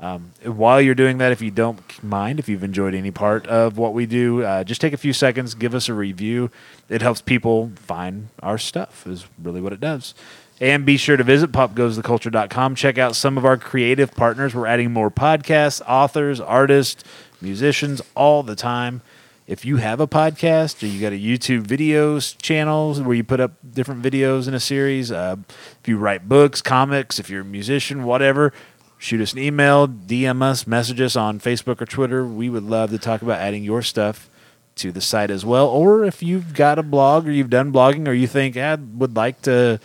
Um, 0.00 0.30
while 0.44 0.80
you're 0.80 0.94
doing 0.94 1.18
that, 1.18 1.32
if 1.32 1.42
you 1.42 1.50
don't 1.50 1.80
mind, 2.04 2.38
if 2.38 2.48
you've 2.48 2.62
enjoyed 2.62 2.94
any 2.94 3.10
part 3.10 3.46
of 3.48 3.78
what 3.78 3.94
we 3.94 4.06
do, 4.06 4.44
uh, 4.44 4.62
just 4.62 4.80
take 4.80 4.92
a 4.92 4.98
few 4.98 5.12
seconds, 5.12 5.54
give 5.54 5.74
us 5.74 5.88
a 5.88 5.94
review. 5.94 6.50
It 6.88 7.02
helps 7.02 7.20
people 7.20 7.72
find 7.76 8.28
our 8.40 8.58
stuff, 8.58 9.06
is 9.06 9.26
really 9.42 9.60
what 9.60 9.72
it 9.72 9.80
does. 9.80 10.14
And 10.60 10.84
be 10.84 10.96
sure 10.96 11.16
to 11.16 11.24
visit 11.24 11.52
popgoestheculture.com. 11.52 12.74
Check 12.74 12.98
out 12.98 13.16
some 13.16 13.38
of 13.38 13.44
our 13.44 13.56
creative 13.56 14.12
partners. 14.14 14.54
We're 14.54 14.66
adding 14.66 14.92
more 14.92 15.10
podcasts, 15.10 15.80
authors, 15.86 16.40
artists, 16.40 17.04
musicians 17.40 18.00
all 18.16 18.42
the 18.42 18.56
time. 18.56 19.02
If 19.46 19.64
you 19.64 19.78
have 19.78 19.98
a 19.98 20.06
podcast 20.06 20.82
or 20.82 20.86
you 20.86 21.00
got 21.00 21.12
a 21.12 21.18
YouTube 21.18 21.62
videos 21.62 22.36
channels 22.42 23.00
where 23.00 23.16
you 23.16 23.24
put 23.24 23.40
up 23.40 23.52
different 23.72 24.02
videos 24.02 24.46
in 24.46 24.52
a 24.52 24.60
series, 24.60 25.10
uh, 25.10 25.36
if 25.80 25.88
you 25.88 25.96
write 25.96 26.28
books, 26.28 26.60
comics, 26.60 27.18
if 27.18 27.30
you're 27.30 27.40
a 27.42 27.46
musician, 27.46 28.04
whatever, 28.04 28.52
shoot 28.98 29.20
us 29.20 29.32
an 29.32 29.38
email, 29.38 29.88
DM 29.88 30.42
us, 30.42 30.66
message 30.66 31.00
us 31.00 31.16
on 31.16 31.38
Facebook 31.38 31.80
or 31.80 31.86
Twitter. 31.86 32.26
We 32.26 32.50
would 32.50 32.64
love 32.64 32.90
to 32.90 32.98
talk 32.98 33.22
about 33.22 33.38
adding 33.38 33.64
your 33.64 33.82
stuff 33.82 34.28
to 34.76 34.92
the 34.92 35.00
site 35.00 35.30
as 35.30 35.44
well. 35.44 35.68
Or 35.68 36.04
if 36.04 36.22
you've 36.22 36.54
got 36.54 36.78
a 36.78 36.82
blog 36.82 37.26
or 37.26 37.32
you've 37.32 37.50
done 37.50 37.72
blogging 37.72 38.08
or 38.08 38.12
you 38.12 38.26
think 38.26 38.56
I 38.56 38.74
would 38.74 39.16
like 39.16 39.42
to, 39.42 39.80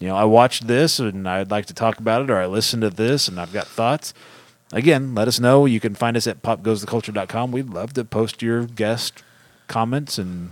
you 0.00 0.08
know, 0.08 0.16
I 0.16 0.24
watched 0.24 0.66
this 0.66 0.98
and 0.98 1.28
I'd 1.28 1.50
like 1.50 1.66
to 1.66 1.74
talk 1.74 1.98
about 1.98 2.22
it 2.22 2.30
or 2.30 2.38
I 2.38 2.46
listened 2.46 2.82
to 2.82 2.90
this 2.90 3.28
and 3.28 3.38
I've 3.38 3.52
got 3.52 3.66
thoughts. 3.66 4.14
Again, 4.72 5.14
let 5.14 5.28
us 5.28 5.38
know. 5.38 5.66
You 5.66 5.80
can 5.80 5.94
find 5.94 6.16
us 6.16 6.26
at 6.26 6.42
popgoestheculture.com. 6.42 7.52
We'd 7.52 7.70
love 7.70 7.92
to 7.94 8.04
post 8.04 8.42
your 8.42 8.64
guest 8.64 9.22
comments 9.68 10.18
and 10.18 10.50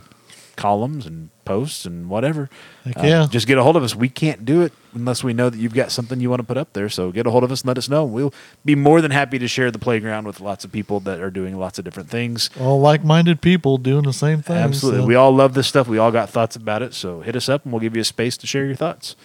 columns 0.57 1.07
and 1.07 1.31
posts 1.45 1.85
and 1.85 2.09
whatever. 2.09 2.49
Uh, 2.87 2.93
yeah. 3.03 3.27
just 3.31 3.47
get 3.47 3.59
a 3.59 3.63
hold 3.63 3.77
of 3.77 3.83
us. 3.83 3.95
We 3.95 4.09
can't 4.09 4.45
do 4.45 4.63
it 4.63 4.73
unless 4.95 5.23
we 5.25 5.33
know 5.33 5.51
that 5.51 5.59
you've 5.59 5.75
got 5.75 5.91
something 5.91 6.21
you 6.21 6.29
want 6.31 6.41
to 6.41 6.47
put 6.47 6.57
up 6.57 6.73
there. 6.73 6.89
So 6.89 7.11
get 7.13 7.27
a 7.27 7.31
hold 7.31 7.45
of 7.45 7.51
us 7.53 7.63
and 7.63 7.69
let 7.69 7.79
us 7.79 7.89
know. 7.89 8.05
We'll 8.05 8.33
be 8.65 8.75
more 8.75 9.01
than 9.01 9.11
happy 9.11 9.39
to 9.39 9.49
share 9.49 9.71
the 9.71 9.79
playground 9.79 10.27
with 10.27 10.41
lots 10.41 10.65
of 10.65 10.73
people 10.73 11.01
that 11.01 11.21
are 11.21 11.31
doing 11.31 11.59
lots 11.59 11.79
of 11.79 11.85
different 11.85 12.09
things. 12.11 12.51
All 12.61 12.81
like 12.81 13.05
minded 13.05 13.41
people 13.41 13.79
doing 13.79 14.03
the 14.05 14.13
same 14.13 14.43
thing. 14.43 14.57
Absolutely. 14.57 15.01
so- 15.03 15.07
We 15.07 15.15
all 15.15 15.33
love 15.35 15.55
this 15.55 15.67
stuff. 15.67 15.89
We 15.89 15.99
all 15.99 16.11
got 16.13 16.31
thoughts 16.31 16.57
about 16.57 16.83
it. 16.83 16.95
So 16.95 17.21
hit 17.23 17.37
us 17.37 17.49
up 17.49 17.65
and 17.65 17.73
we'll 17.73 17.81
give 17.81 17.95
you 17.97 18.03
a 18.03 18.05
space 18.05 18.37
to 18.39 18.47
share 18.47 18.67
your 18.67 18.77
thoughts. 18.77 19.17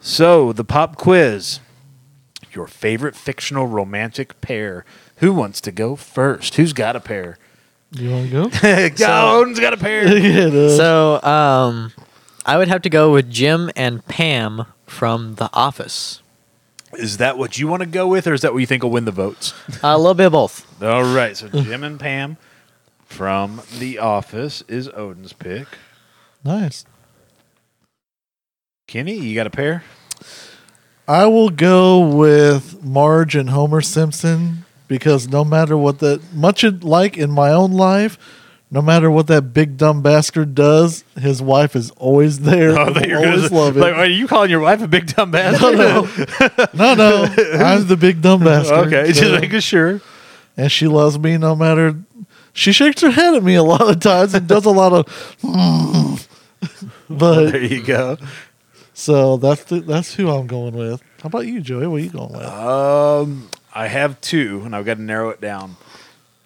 So, 0.00 0.52
the 0.52 0.64
pop 0.64 0.96
quiz. 0.96 1.60
Your 2.52 2.66
favorite 2.66 3.14
fictional 3.14 3.66
romantic 3.66 4.40
pair. 4.40 4.84
Who 5.16 5.32
wants 5.32 5.60
to 5.60 5.70
go 5.70 5.94
first? 5.94 6.56
Who's 6.56 6.72
got 6.72 6.96
a 6.96 7.00
pair? 7.00 7.38
You 7.92 8.10
want 8.10 8.30
to 8.30 8.50
go? 8.50 8.88
Golden's 8.96 9.58
got 9.58 9.72
a 9.72 9.76
pair. 9.76 10.16
yeah. 10.16 10.76
So, 10.76 11.20
um, 11.22 11.92
I 12.46 12.56
would 12.56 12.68
have 12.68 12.82
to 12.82 12.90
go 12.90 13.12
with 13.12 13.30
Jim 13.30 13.70
and 13.74 14.04
Pam 14.06 14.64
from 14.86 15.34
The 15.34 15.50
Office. 15.52 16.22
Is 16.94 17.16
that 17.18 17.36
what 17.38 17.58
you 17.58 17.68
want 17.68 17.80
to 17.82 17.88
go 17.88 18.06
with, 18.06 18.26
or 18.26 18.34
is 18.34 18.42
that 18.42 18.52
what 18.52 18.58
you 18.58 18.66
think 18.66 18.82
will 18.82 18.90
win 18.90 19.04
the 19.04 19.12
votes? 19.12 19.54
a 19.82 19.96
little 19.98 20.14
bit 20.14 20.26
of 20.26 20.32
both. 20.32 20.82
All 20.82 21.02
right. 21.14 21.36
So, 21.36 21.48
Jim 21.48 21.82
and 21.84 21.98
Pam 21.98 22.36
from 23.06 23.62
The 23.78 23.98
Office 23.98 24.62
is 24.68 24.88
Odin's 24.88 25.32
pick. 25.32 25.66
nice. 26.44 26.84
Kenny, 28.86 29.16
you 29.16 29.36
got 29.36 29.46
a 29.46 29.50
pair? 29.50 29.84
I 31.06 31.26
will 31.26 31.50
go 31.50 32.00
with 32.00 32.82
Marge 32.82 33.36
and 33.36 33.50
Homer 33.50 33.80
Simpson 33.80 34.64
because 34.90 35.28
no 35.28 35.44
matter 35.44 35.76
what 35.76 36.00
that 36.00 36.20
much 36.34 36.64
like 36.64 37.16
in 37.16 37.30
my 37.30 37.50
own 37.52 37.70
life, 37.70 38.18
no 38.72 38.82
matter 38.82 39.08
what 39.08 39.28
that 39.28 39.52
big 39.54 39.76
dumb 39.76 40.02
bastard 40.02 40.52
does, 40.54 41.04
his 41.16 41.40
wife 41.40 41.76
is 41.76 41.92
always 41.92 42.40
there. 42.40 42.70
Oh, 42.76 42.82
I 42.82 42.90
that 42.92 43.02
will 43.02 43.08
you're 43.08 43.24
always 43.26 43.52
love 43.52 43.76
it. 43.76 43.80
like, 43.80 43.94
are 43.94 44.06
you 44.06 44.26
calling 44.26 44.50
your 44.50 44.58
wife 44.60 44.82
a 44.82 44.88
big 44.88 45.06
dumb 45.06 45.30
bastard? 45.30 45.76
no, 45.78 46.02
no, 46.02 46.66
no, 46.74 46.94
no. 46.94 47.34
I'm 47.64 47.86
the 47.86 47.96
big 47.96 48.20
dumb 48.20 48.40
bastard. 48.42 48.86
okay, 48.92 49.12
so- 49.12 49.20
just 49.20 49.40
making 49.40 49.60
sure. 49.60 50.00
and 50.56 50.70
she 50.72 50.88
loves 50.88 51.18
me 51.20 51.38
no 51.38 51.54
matter. 51.54 51.94
She 52.52 52.72
shakes 52.72 53.00
her 53.02 53.10
head 53.12 53.34
at 53.34 53.44
me 53.44 53.54
a 53.54 53.62
lot 53.62 53.82
of 53.88 54.00
times 54.00 54.34
and 54.34 54.48
does 54.48 54.64
a 54.66 54.70
lot 54.70 54.92
of. 54.92 56.28
but 57.08 57.50
There 57.52 57.62
you 57.62 57.82
go. 57.84 58.18
so 58.92 59.36
that's 59.36 59.62
the, 59.64 59.80
that's 59.80 60.14
who 60.14 60.28
I'm 60.28 60.48
going 60.48 60.74
with. 60.74 61.00
How 61.22 61.28
about 61.28 61.46
you, 61.46 61.60
Joey? 61.60 61.86
What 61.86 61.96
are 62.00 62.04
you 62.04 62.10
going 62.10 62.32
with? 62.32 62.42
Um, 62.46 63.48
I 63.74 63.86
have 63.86 64.20
two, 64.20 64.62
and 64.64 64.74
I've 64.74 64.84
got 64.84 64.96
to 64.96 65.02
narrow 65.02 65.30
it 65.30 65.40
down. 65.40 65.76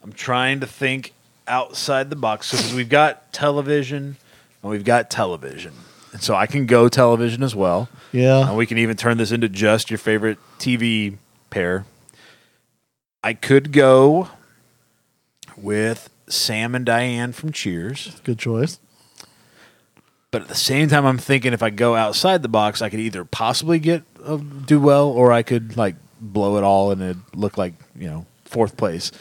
I'm 0.03 0.13
trying 0.13 0.61
to 0.61 0.67
think 0.67 1.13
outside 1.49 2.11
the 2.11 2.17
box 2.17 2.51
because 2.51 2.75
we've 2.75 2.89
got 2.89 3.33
television 3.33 4.17
and 4.63 4.71
we've 4.71 4.85
got 4.85 5.11
television, 5.11 5.73
and 6.13 6.23
so 6.23 6.35
I 6.35 6.47
can 6.47 6.67
go 6.67 6.89
television 6.89 7.43
as 7.43 7.55
well. 7.55 7.89
Yeah, 8.13 8.49
And 8.49 8.57
we 8.57 8.67
can 8.67 8.79
even 8.79 8.97
turn 8.97 9.17
this 9.19 9.33
into 9.33 9.49
just 9.49 9.91
your 9.91 9.99
favorite 9.99 10.39
TV 10.59 11.17
pair. 11.51 11.85
I 13.23 13.33
could 13.35 13.73
go 13.73 14.29
with 15.57 16.11
Sam 16.29 16.75
and 16.75 16.85
Diane 16.85 17.33
from 17.33 17.53
Cheers. 17.53 18.21
good 18.25 18.39
choice. 18.39 18.79
But 20.31 20.43
at 20.43 20.49
the 20.49 20.55
same 20.55 20.89
time, 20.89 21.07
I'm 21.07 21.19
thinking 21.19 21.53
if 21.53 21.63
I 21.63 21.71
go 21.71 21.95
outside 21.95 22.43
the 22.43 22.49
box, 22.49 22.83
I 22.83 22.89
could 22.91 22.99
either 23.01 23.25
possibly 23.25 23.79
get 23.79 24.03
uh, 24.25 24.37
do 24.37 24.81
well, 24.81 25.09
or 25.09 25.33
I 25.33 25.43
could 25.43 25.77
like 25.77 25.95
blow 26.33 26.57
it 26.57 26.65
all 26.65 26.91
and 26.91 27.03
it 27.03 27.17
look 27.35 27.57
like 27.59 27.75
you 27.97 28.09
know 28.09 28.27
fourth 28.45 28.77
place. 28.77 29.13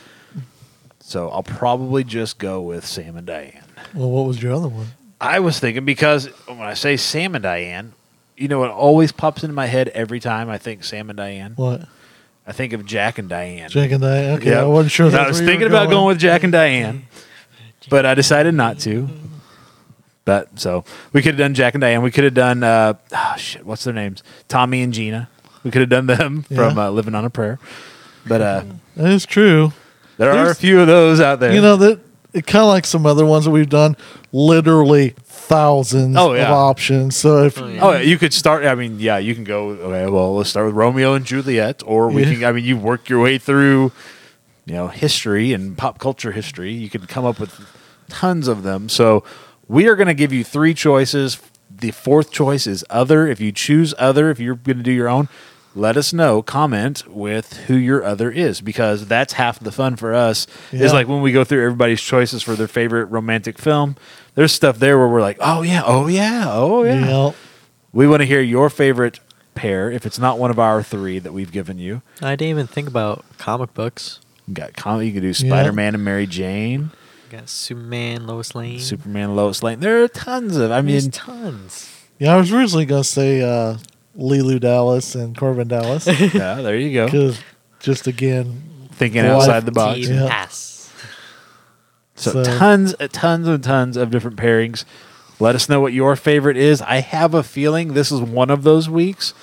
So 0.99 1.29
I'll 1.29 1.43
probably 1.43 2.03
just 2.03 2.37
go 2.37 2.61
with 2.61 2.85
Sam 2.85 3.17
and 3.17 3.27
Diane. 3.27 3.63
Well, 3.93 4.09
what 4.09 4.25
was 4.25 4.41
your 4.41 4.53
other 4.53 4.69
one? 4.69 4.87
I 5.19 5.39
was 5.39 5.59
thinking 5.59 5.85
because 5.85 6.27
when 6.47 6.61
I 6.61 6.73
say 6.75 6.97
Sam 6.97 7.35
and 7.35 7.43
Diane, 7.43 7.93
you 8.37 8.47
know 8.47 8.59
what 8.59 8.71
always 8.71 9.11
pops 9.11 9.43
into 9.43 9.53
my 9.53 9.65
head 9.65 9.89
every 9.89 10.19
time 10.19 10.49
I 10.49 10.57
think 10.57 10.83
Sam 10.83 11.09
and 11.09 11.17
Diane? 11.17 11.53
What? 11.55 11.87
I 12.47 12.51
think 12.51 12.73
of 12.73 12.85
Jack 12.85 13.19
and 13.19 13.29
Diane. 13.29 13.69
Jack 13.69 13.91
and 13.91 14.01
Diane. 14.01 14.37
Okay, 14.39 14.51
Yeah. 14.51 14.61
I 14.61 14.65
wasn't 14.65 14.91
sure. 14.91 15.15
I 15.15 15.27
was 15.27 15.39
thinking 15.39 15.67
about 15.67 15.89
going 15.89 16.07
with 16.07 16.19
Jack 16.19 16.43
and 16.43 16.51
Diane, 16.51 17.03
but 17.89 18.05
I 18.05 18.15
decided 18.15 18.53
not 18.53 18.79
to. 18.79 19.09
But 20.25 20.57
so 20.59 20.85
we 21.11 21.21
could 21.21 21.33
have 21.35 21.39
done 21.39 21.53
Jack 21.53 21.73
and 21.73 21.81
Diane. 21.81 22.01
We 22.01 22.11
could 22.11 22.23
have 22.23 22.33
done 22.33 22.63
uh, 22.63 22.93
oh 23.11 23.33
shit, 23.37 23.65
what's 23.65 23.83
their 23.83 23.93
names? 23.93 24.23
Tommy 24.47 24.81
and 24.81 24.93
Gina. 24.93 25.29
We 25.63 25.71
could 25.71 25.81
have 25.81 25.89
done 25.89 26.07
them 26.07 26.43
from 26.43 26.77
uh, 26.77 26.89
Living 26.89 27.15
on 27.15 27.25
a 27.25 27.29
Prayer. 27.29 27.59
But 28.25 28.41
uh, 28.41 28.63
That 28.95 29.11
is 29.11 29.25
true. 29.25 29.73
there 30.17 30.29
are 30.29 30.33
a 30.33 30.35
There's- 30.43 30.59
few 30.59 30.79
of 30.81 30.87
those 30.87 31.19
out 31.21 31.39
there. 31.39 31.53
You 31.53 31.61
know 31.61 31.77
that 31.77 31.99
it 32.33 32.47
kind 32.47 32.63
of 32.63 32.67
like 32.69 32.85
some 32.85 33.05
other 33.05 33.25
ones 33.25 33.45
that 33.45 33.51
we've 33.51 33.69
done. 33.69 33.95
Literally 34.31 35.13
thousands 35.25 36.15
Oh, 36.17 36.33
yeah. 36.33 36.47
of 36.47 36.51
options. 36.53 37.15
So 37.15 37.43
if 37.43 37.61
Oh, 37.61 37.67
yeah. 37.67 37.79
Oh, 37.81 37.91
yeah, 37.91 37.99
you 38.01 38.17
could 38.17 38.33
start. 38.33 38.65
I 38.65 38.75
mean, 38.75 38.99
yeah, 38.99 39.17
you 39.19 39.35
can 39.35 39.43
go. 39.43 39.69
Okay, 39.69 40.09
well, 40.09 40.35
let's 40.35 40.49
start 40.49 40.65
with 40.65 40.75
Romeo 40.75 41.13
and 41.13 41.25
Juliet, 41.25 41.83
or 41.85 42.09
we 42.09 42.23
Yeah. 42.25 42.33
can. 42.33 42.43
I 42.45 42.51
mean, 42.51 42.65
you 42.65 42.75
work 42.77 43.07
your 43.09 43.21
way 43.21 43.37
through, 43.37 43.91
you 44.65 44.73
know, 44.73 44.87
history 44.87 45.53
and 45.53 45.77
pop 45.77 45.99
culture 45.99 46.31
history. 46.31 46.71
You 46.73 46.89
can 46.89 47.05
come 47.05 47.23
up 47.25 47.39
with 47.39 47.53
tons 48.09 48.47
of 48.47 48.63
them. 48.63 48.89
So 48.89 49.23
we 49.67 49.87
are 49.87 49.95
going 49.95 50.07
to 50.07 50.13
give 50.13 50.33
you 50.33 50.43
three 50.43 50.73
choices. 50.73 51.39
The 51.69 51.91
fourth 51.91 52.31
choice 52.31 52.65
is 52.65 52.83
other. 52.89 53.27
If 53.27 53.39
you 53.39 53.51
choose 53.51 53.93
other, 53.99 54.29
if 54.31 54.39
you're 54.39 54.55
going 54.55 54.77
to 54.77 54.83
do 54.83 54.91
your 54.91 55.09
own, 55.09 55.27
let 55.75 55.97
us 55.97 56.13
know. 56.13 56.41
Comment 56.41 57.03
with 57.07 57.53
who 57.67 57.75
your 57.75 58.03
other 58.03 58.29
is 58.31 58.61
because 58.61 59.07
that's 59.07 59.33
half 59.33 59.59
the 59.59 59.71
fun 59.71 59.95
for 59.95 60.13
us. 60.13 60.45
Yeah. 60.71 60.83
Is 60.85 60.93
like 60.93 61.07
when 61.07 61.21
we 61.21 61.31
go 61.31 61.43
through 61.43 61.63
everybody's 61.65 62.01
choices 62.01 62.43
for 62.43 62.55
their 62.55 62.67
favorite 62.67 63.05
romantic 63.05 63.57
film. 63.57 63.95
There's 64.35 64.51
stuff 64.51 64.79
there 64.79 64.97
where 64.97 65.07
we're 65.07 65.21
like, 65.21 65.37
oh 65.39 65.61
yeah, 65.61 65.81
oh 65.85 66.07
yeah, 66.07 66.45
oh 66.47 66.83
yeah. 66.83 66.95
you 66.99 67.01
know, 67.05 67.35
We 67.91 68.07
want 68.07 68.21
to 68.21 68.25
hear 68.25 68.41
your 68.41 68.69
favorite 68.69 69.19
pair. 69.55 69.91
If 69.91 70.05
it's 70.05 70.17
not 70.19 70.39
one 70.39 70.49
of 70.51 70.57
our 70.59 70.81
three 70.81 71.19
that 71.19 71.33
we've 71.33 71.51
given 71.51 71.77
you, 71.77 72.01
I 72.21 72.35
didn't 72.35 72.49
even 72.51 72.67
think 72.67 72.87
about 72.87 73.23
comic 73.37 73.73
books. 73.73 74.19
you 74.47 74.53
got 74.55 74.73
com- 74.75 75.01
you 75.03 75.11
can 75.13 75.21
do 75.21 75.33
Spider 75.33 75.71
Man 75.71 75.93
and 75.93 76.03
Mary 76.03 76.25
Jane, 76.27 76.89
You 77.31 77.37
got 77.37 77.49
Superman, 77.49 78.25
Lois 78.25 78.55
Lane. 78.55 78.79
Superman, 78.79 79.35
Lois 79.35 79.61
Lane. 79.61 79.79
There 79.79 80.03
are 80.03 80.07
tons 80.07 80.57
of. 80.57 80.71
I 80.71 80.81
There's 80.81 81.03
mean, 81.05 81.11
tons. 81.11 81.91
yeah, 82.17 82.33
I 82.33 82.37
was 82.37 82.51
originally 82.51 82.85
gonna 82.85 83.03
say 83.03 83.41
uh, 83.43 83.77
Leeloo 84.17 84.59
Dallas 84.59 85.15
and 85.15 85.35
Korben 85.35 85.67
Dallas 85.67 86.05
yeah, 86.33 86.55
there 86.61 86.77
you 86.77 86.93
go. 86.93 87.05
because 87.05 87.39
just 87.79 88.07
again, 88.07 88.61
Thinking 88.91 89.23
Life 89.23 89.31
outside 89.31 89.65
the 89.65 89.71
box. 89.71 89.99
Team 90.01 90.13
Yeah. 90.15 90.27
Pass. 90.29 90.91
So, 92.15 92.31
So- 92.31 92.43
tons, 92.43 92.93
uh, 92.99 93.07
tons 93.11 93.47
and 93.47 93.63
tons 93.63 93.97
of 93.97 94.11
different 94.11 94.37
pairings. 94.37 94.85
Let 95.39 95.55
us 95.55 95.67
know 95.67 95.81
what 95.81 95.93
your 95.93 96.15
favorite 96.15 96.57
is. 96.57 96.81
I 96.81 96.97
have 97.01 97.33
a 97.33 97.43
feeling 97.43 97.93
this 97.93 98.11
is 98.11 98.21
one 98.21 98.49
of 98.51 98.63
those 98.63 98.87
weeks 98.89 99.33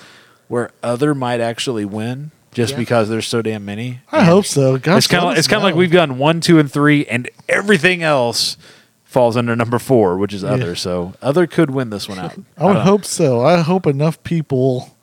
where 0.47 0.71
other 0.81 1.13
might 1.13 1.41
actually 1.41 1.85
win, 1.85 2.31
just 2.53 2.71
Yeah. 2.73 2.79
because 2.79 3.09
there's 3.09 3.27
so 3.27 3.41
damn 3.41 3.65
many. 3.65 3.99
I 4.11 4.23
hope 4.23 4.45
so. 4.45 4.77
Gosh, 4.77 4.99
it's 4.99 5.07
kind 5.07 5.23
of 5.25 5.31
us 5.33 5.39
it's 5.39 5.47
kind 5.47 5.57
of 5.57 5.63
like 5.63 5.75
we've 5.75 5.91
done 5.91 6.17
one, 6.17 6.39
two, 6.41 6.59
and 6.59 6.71
three, 6.71 7.05
and 7.05 7.29
everything 7.49 8.03
else 8.03 8.55
falls 9.11 9.35
under 9.35 9.53
number 9.57 9.77
four, 9.77 10.17
which 10.17 10.33
is 10.33 10.41
Yeah. 10.41 10.51
other. 10.51 10.73
So 10.73 11.13
other 11.21 11.45
could 11.45 11.69
win 11.69 11.89
this 11.89 12.07
one 12.07 12.17
out. 12.17 12.33
I 12.57 12.65
would 12.65 12.73
don't 12.75 12.83
hope 12.83 13.03
so. 13.03 13.45
I 13.45 13.59
hope 13.59 13.85
enough 13.85 14.23
people 14.23 14.95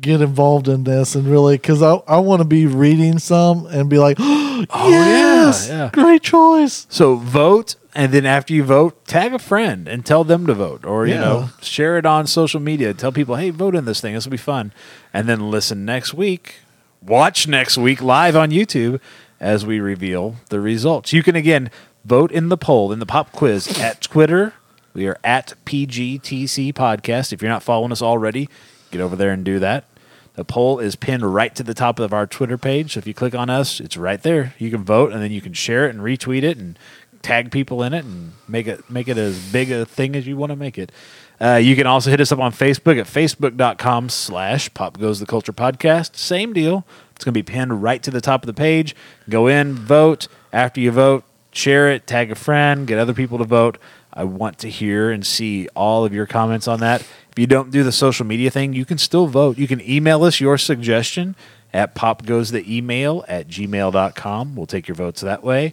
get 0.00 0.20
involved 0.20 0.68
in 0.68 0.84
this 0.84 1.16
and 1.16 1.26
really 1.26 1.56
because 1.56 1.82
I, 1.82 1.94
I 2.06 2.18
want 2.18 2.40
to 2.42 2.44
be 2.46 2.66
reading 2.66 3.18
some 3.18 3.66
and 3.66 3.90
be 3.90 3.98
like, 3.98 4.18
oh, 4.20 4.66
yes, 4.70 5.66
yeah, 5.68 5.76
yeah. 5.76 5.90
great 5.92 6.22
choice. 6.22 6.86
So 6.88 7.16
vote, 7.16 7.74
and 7.92 8.12
then 8.12 8.24
after 8.24 8.54
you 8.54 8.62
vote, 8.62 9.04
tag 9.08 9.34
a 9.34 9.40
friend 9.40 9.88
and 9.88 10.06
tell 10.06 10.22
them 10.22 10.46
to 10.46 10.54
vote, 10.54 10.84
or 10.84 11.08
you 11.08 11.14
know, 11.16 11.48
share 11.60 11.98
it 11.98 12.06
on 12.06 12.28
social 12.28 12.60
media. 12.60 12.94
Tell 12.94 13.10
people, 13.10 13.34
hey, 13.34 13.50
vote 13.50 13.74
in 13.74 13.84
this 13.84 14.00
thing. 14.00 14.14
This 14.14 14.26
will 14.26 14.30
be 14.30 14.36
fun. 14.36 14.72
And 15.12 15.28
then 15.28 15.50
listen 15.50 15.84
next 15.84 16.14
week. 16.14 16.56
Watch 17.02 17.48
next 17.48 17.76
week 17.76 18.00
live 18.00 18.36
on 18.36 18.50
YouTube 18.52 19.00
as 19.40 19.66
we 19.66 19.80
reveal 19.80 20.36
the 20.50 20.60
results. 20.60 21.12
You 21.12 21.24
can 21.24 21.34
again 21.34 21.70
vote 22.08 22.32
in 22.32 22.48
the 22.48 22.56
poll 22.56 22.90
in 22.90 23.00
the 23.00 23.06
pop 23.06 23.32
quiz 23.32 23.78
at 23.78 24.00
Twitter. 24.00 24.54
We 24.94 25.06
are 25.06 25.18
at 25.22 25.52
PGTC 25.66 26.72
Podcast. 26.72 27.34
If 27.34 27.42
you're 27.42 27.50
not 27.50 27.62
following 27.62 27.92
us 27.92 28.00
already, 28.00 28.48
get 28.90 29.02
over 29.02 29.14
there 29.14 29.30
and 29.30 29.44
do 29.44 29.58
that. 29.58 29.84
The 30.32 30.44
poll 30.44 30.78
is 30.78 30.96
pinned 30.96 31.34
right 31.34 31.54
to 31.54 31.62
the 31.62 31.74
top 31.74 31.98
of 31.98 32.14
our 32.14 32.26
Twitter 32.26 32.56
page. 32.56 32.94
So 32.94 32.98
if 32.98 33.06
you 33.06 33.12
click 33.12 33.34
on 33.34 33.50
us, 33.50 33.78
it's 33.78 33.98
right 33.98 34.22
there. 34.22 34.54
You 34.56 34.70
can 34.70 34.84
vote 34.84 35.12
and 35.12 35.22
then 35.22 35.32
you 35.32 35.42
can 35.42 35.52
share 35.52 35.86
it 35.86 35.94
and 35.94 36.02
retweet 36.02 36.44
it 36.44 36.56
and 36.56 36.78
tag 37.20 37.50
people 37.50 37.82
in 37.82 37.92
it 37.92 38.06
and 38.06 38.32
make 38.48 38.66
it 38.66 38.88
make 38.88 39.08
it 39.08 39.18
as 39.18 39.38
big 39.52 39.70
a 39.70 39.84
thing 39.84 40.16
as 40.16 40.26
you 40.26 40.36
want 40.36 40.48
to 40.48 40.56
make 40.56 40.78
it. 40.78 40.90
Uh, 41.38 41.56
you 41.56 41.76
can 41.76 41.86
also 41.86 42.08
hit 42.08 42.20
us 42.20 42.32
up 42.32 42.38
on 42.38 42.52
Facebook 42.52 42.98
at 42.98 43.06
facebook.com 43.06 44.08
slash 44.08 44.72
pop 44.72 44.98
goes 44.98 45.20
the 45.20 45.26
culture 45.26 45.52
podcast. 45.52 46.16
Same 46.16 46.54
deal. 46.54 46.86
It's 47.14 47.24
going 47.24 47.34
to 47.34 47.38
be 47.38 47.42
pinned 47.42 47.82
right 47.82 48.02
to 48.02 48.10
the 48.10 48.22
top 48.22 48.42
of 48.42 48.46
the 48.46 48.54
page. 48.54 48.96
Go 49.28 49.46
in, 49.46 49.74
vote. 49.74 50.26
After 50.52 50.80
you 50.80 50.90
vote, 50.90 51.24
share 51.58 51.90
it, 51.90 52.06
tag 52.06 52.30
a 52.30 52.34
friend, 52.34 52.86
get 52.86 52.98
other 52.98 53.12
people 53.12 53.38
to 53.38 53.44
vote. 53.44 53.78
I 54.12 54.24
want 54.24 54.58
to 54.60 54.70
hear 54.70 55.10
and 55.10 55.26
see 55.26 55.68
all 55.74 56.04
of 56.04 56.14
your 56.14 56.26
comments 56.26 56.68
on 56.68 56.80
that. 56.80 57.00
If 57.02 57.38
you 57.38 57.46
don't 57.46 57.70
do 57.70 57.82
the 57.82 57.92
social 57.92 58.24
media 58.24 58.50
thing, 58.50 58.72
you 58.72 58.84
can 58.84 58.98
still 58.98 59.26
vote. 59.26 59.58
You 59.58 59.68
can 59.68 59.80
email 59.80 60.24
us 60.24 60.40
your 60.40 60.56
suggestion 60.56 61.36
at 61.72 61.94
popgoestheemail 61.94 63.24
at 63.28 63.48
gmail.com. 63.48 64.56
We'll 64.56 64.66
take 64.66 64.88
your 64.88 64.94
votes 64.94 65.20
that 65.20 65.42
way. 65.42 65.72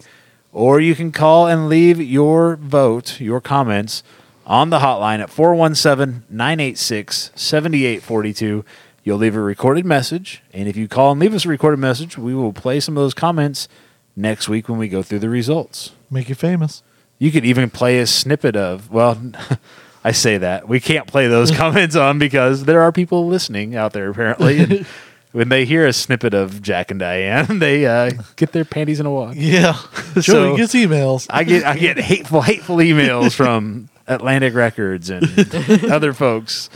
Or 0.52 0.80
you 0.80 0.94
can 0.94 1.12
call 1.12 1.46
and 1.46 1.68
leave 1.68 2.00
your 2.00 2.56
vote, 2.56 3.20
your 3.20 3.40
comments, 3.40 4.02
on 4.46 4.70
the 4.70 4.78
hotline 4.78 5.20
at 5.20 5.30
417 5.30 6.24
986 6.28 7.30
7842. 7.34 8.64
You'll 9.02 9.18
leave 9.18 9.36
a 9.36 9.40
recorded 9.40 9.84
message. 9.84 10.42
And 10.52 10.68
if 10.68 10.76
you 10.76 10.88
call 10.88 11.12
and 11.12 11.20
leave 11.20 11.34
us 11.34 11.44
a 11.44 11.48
recorded 11.48 11.78
message, 11.78 12.18
we 12.18 12.34
will 12.34 12.52
play 12.52 12.80
some 12.80 12.96
of 12.96 13.02
those 13.02 13.14
comments 13.14 13.68
next 14.16 14.48
week 14.48 14.68
when 14.68 14.78
we 14.78 14.88
go 14.88 15.02
through 15.02 15.18
the 15.20 15.28
results. 15.28 15.92
Make 16.10 16.28
you 16.28 16.34
famous. 16.34 16.82
You 17.18 17.30
could 17.30 17.44
even 17.44 17.70
play 17.70 17.98
a 18.00 18.06
snippet 18.06 18.56
of, 18.56 18.90
well, 18.90 19.20
I 20.04 20.12
say 20.12 20.38
that. 20.38 20.68
We 20.68 20.80
can't 20.80 21.06
play 21.06 21.28
those 21.28 21.50
comments 21.56 21.96
on 21.96 22.18
because 22.18 22.64
there 22.64 22.80
are 22.82 22.92
people 22.92 23.26
listening 23.26 23.74
out 23.76 23.92
there 23.92 24.10
apparently. 24.10 24.84
When 25.32 25.50
they 25.50 25.66
hear 25.66 25.84
a 25.86 25.92
snippet 25.92 26.32
of 26.32 26.62
Jack 26.62 26.90
and 26.90 26.98
Diane, 26.98 27.58
they 27.58 27.84
uh, 27.84 28.10
get 28.36 28.52
their 28.52 28.64
panties 28.64 29.00
in 29.00 29.04
a 29.06 29.10
wad. 29.10 29.36
Yeah. 29.36 29.76
Joey 30.14 30.22
So- 30.22 30.56
gets 30.56 30.74
emails. 30.74 31.26
I 31.28 31.44
get 31.44 31.62
I 31.66 31.76
get 31.76 31.98
hateful 31.98 32.40
hateful 32.40 32.76
emails 32.76 33.34
from 33.34 33.90
Atlantic 34.06 34.54
Records 34.54 35.10
and 35.10 35.28
other 35.92 36.14
folks. 36.14 36.70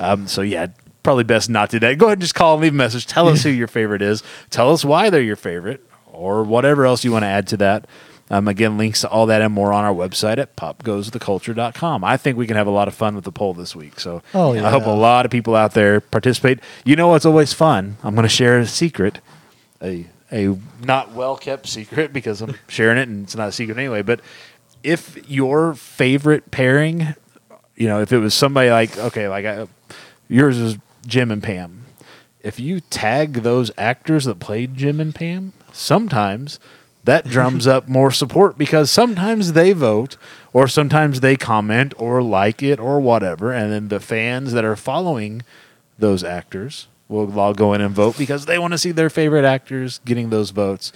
Um, 0.00 0.26
so 0.26 0.42
yeah, 0.42 0.68
probably 1.04 1.22
best 1.22 1.50
not 1.50 1.70
to 1.70 1.78
do 1.78 1.86
that. 1.86 1.98
Go 1.98 2.06
ahead 2.06 2.14
and 2.14 2.22
just 2.22 2.34
call 2.34 2.54
and 2.54 2.62
leave 2.62 2.72
a 2.72 2.76
message. 2.76 3.06
Tell 3.06 3.28
us 3.28 3.44
who 3.44 3.50
your 3.50 3.68
favorite 3.68 4.02
is. 4.02 4.24
Tell 4.48 4.72
us 4.72 4.84
why 4.84 5.08
they're 5.10 5.22
your 5.22 5.36
favorite, 5.36 5.80
or 6.20 6.44
whatever 6.44 6.84
else 6.86 7.04
you 7.04 7.12
want 7.12 7.22
to 7.22 7.28
add 7.28 7.46
to 7.48 7.56
that. 7.58 7.86
Um, 8.32 8.46
again, 8.46 8.78
links 8.78 9.00
to 9.00 9.08
all 9.08 9.26
that 9.26 9.42
and 9.42 9.52
more 9.52 9.72
on 9.72 9.84
our 9.84 9.92
website 9.92 10.38
at 10.38 10.54
popgoestheculture.com. 10.54 12.04
I 12.04 12.16
think 12.16 12.36
we 12.38 12.46
can 12.46 12.56
have 12.56 12.68
a 12.68 12.70
lot 12.70 12.86
of 12.86 12.94
fun 12.94 13.16
with 13.16 13.24
the 13.24 13.32
poll 13.32 13.54
this 13.54 13.74
week. 13.74 13.98
So 13.98 14.22
Oh, 14.34 14.54
I 14.54 14.70
hope 14.70 14.86
a 14.86 14.90
lot 14.90 15.24
of 15.24 15.32
people 15.32 15.56
out 15.56 15.74
there 15.74 16.00
participate. 16.00 16.60
You 16.84 16.94
know 16.94 17.08
what's 17.08 17.26
always 17.26 17.52
fun? 17.52 17.96
I'm 18.04 18.14
going 18.14 18.22
to 18.22 18.28
share 18.28 18.58
a 18.60 18.66
secret 18.66 19.20
a 19.82 20.06
a 20.30 20.56
not 20.84 21.12
well 21.12 21.36
kept 21.36 21.66
secret 21.66 22.12
because 22.12 22.40
I'm 22.40 22.54
sharing 22.68 22.98
it 22.98 23.08
and 23.08 23.24
it's 23.24 23.34
not 23.34 23.48
a 23.48 23.52
secret 23.52 23.76
anyway. 23.76 24.02
But 24.02 24.20
if 24.84 25.28
your 25.28 25.74
favorite 25.74 26.52
pairing, 26.52 27.14
you 27.74 27.88
know, 27.88 28.00
if 28.00 28.12
it 28.12 28.18
was 28.18 28.32
somebody 28.34 28.70
like 28.70 28.96
okay, 28.96 29.26
like 29.28 29.44
I, 29.44 29.66
yours 30.28 30.56
is 30.56 30.78
Jim 31.04 31.32
and 31.32 31.42
Pam, 31.42 31.84
if 32.42 32.60
you 32.60 32.78
tag 32.80 33.42
those 33.42 33.72
actors 33.76 34.24
that 34.26 34.38
played 34.38 34.76
Jim 34.76 35.00
and 35.00 35.12
Pam, 35.12 35.52
sometimes 35.74 36.58
that 37.04 37.24
drums 37.26 37.66
up 37.66 37.88
more 37.88 38.10
support 38.10 38.58
because 38.58 38.90
sometimes 38.90 39.52
they 39.54 39.72
vote 39.72 40.16
or 40.52 40.68
sometimes 40.68 41.20
they 41.20 41.36
comment 41.36 41.94
or 41.96 42.22
like 42.22 42.62
it 42.62 42.78
or 42.78 43.00
whatever, 43.00 43.52
and 43.52 43.72
then 43.72 43.88
the 43.88 44.00
fans 44.00 44.52
that 44.52 44.64
are 44.64 44.76
following 44.76 45.42
those 45.98 46.22
actors 46.24 46.88
will 47.08 47.38
all 47.38 47.54
go 47.54 47.72
in 47.72 47.80
and 47.80 47.94
vote 47.94 48.16
because 48.16 48.46
they 48.46 48.58
want 48.58 48.72
to 48.72 48.78
see 48.78 48.92
their 48.92 49.10
favorite 49.10 49.44
actors 49.44 50.00
getting 50.04 50.30
those 50.30 50.50
votes. 50.50 50.92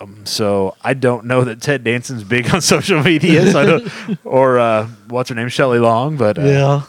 Um, 0.00 0.24
so 0.26 0.76
I 0.82 0.94
don't 0.94 1.26
know 1.26 1.44
that 1.44 1.60
Ted 1.60 1.84
Danson's 1.84 2.24
big 2.24 2.50
on 2.54 2.60
social 2.60 3.02
media, 3.02 3.50
so 3.50 3.60
I 3.60 3.66
don't, 3.66 4.18
or 4.24 4.58
uh, 4.58 4.88
what's 5.08 5.28
her 5.28 5.34
name, 5.34 5.48
Shelley 5.48 5.78
Long, 5.78 6.16
but 6.16 6.38
uh, 6.38 6.42
yeah. 6.42 6.82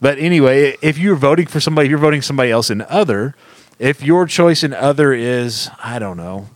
but 0.00 0.18
anyway, 0.18 0.76
if 0.82 0.98
you're 0.98 1.16
voting 1.16 1.46
for 1.46 1.60
somebody, 1.60 1.86
if 1.86 1.90
you're 1.90 1.98
voting 1.98 2.22
somebody 2.22 2.50
else 2.50 2.70
in 2.70 2.82
other. 2.82 3.34
If 3.80 4.02
your 4.02 4.26
choice 4.26 4.62
in 4.62 4.74
other 4.74 5.14
is, 5.14 5.70
I 5.82 5.98
don't 5.98 6.18
know, 6.18 6.50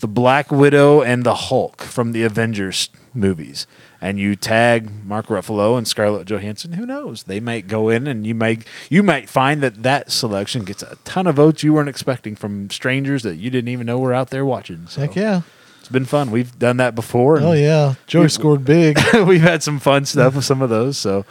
the 0.00 0.06
Black 0.06 0.52
Widow 0.52 1.00
and 1.00 1.24
the 1.24 1.34
Hulk 1.34 1.80
from 1.80 2.12
the 2.12 2.24
Avengers 2.24 2.90
movies, 3.14 3.66
and 4.02 4.18
you 4.18 4.36
tag 4.36 4.90
Mark 5.02 5.28
Ruffalo 5.28 5.78
and 5.78 5.88
Scarlett 5.88 6.28
Johansson, 6.28 6.74
who 6.74 6.84
knows? 6.84 7.22
They 7.22 7.40
might 7.40 7.68
go 7.68 7.88
in, 7.88 8.06
and 8.06 8.26
you 8.26 8.34
might 8.34 8.66
you 8.90 9.02
might 9.02 9.30
find 9.30 9.62
that 9.62 9.82
that 9.82 10.12
selection 10.12 10.64
gets 10.64 10.82
a 10.82 10.96
ton 11.06 11.26
of 11.26 11.36
votes 11.36 11.62
you 11.62 11.72
weren't 11.72 11.88
expecting 11.88 12.36
from 12.36 12.68
strangers 12.68 13.22
that 13.22 13.36
you 13.36 13.48
didn't 13.48 13.68
even 13.68 13.86
know 13.86 13.98
were 13.98 14.12
out 14.12 14.28
there 14.28 14.44
watching. 14.44 14.86
So, 14.88 15.00
Heck 15.00 15.16
yeah. 15.16 15.40
It's 15.80 15.88
been 15.88 16.04
fun. 16.04 16.30
We've 16.30 16.56
done 16.58 16.76
that 16.76 16.94
before. 16.94 17.36
and 17.36 17.46
Oh 17.46 17.52
yeah, 17.52 17.94
Joey 18.06 18.28
scored 18.28 18.62
big. 18.62 18.98
we've 19.26 19.40
had 19.40 19.62
some 19.62 19.78
fun 19.78 20.04
stuff 20.04 20.34
with 20.34 20.44
some 20.44 20.60
of 20.60 20.68
those. 20.68 20.98
So 20.98 21.24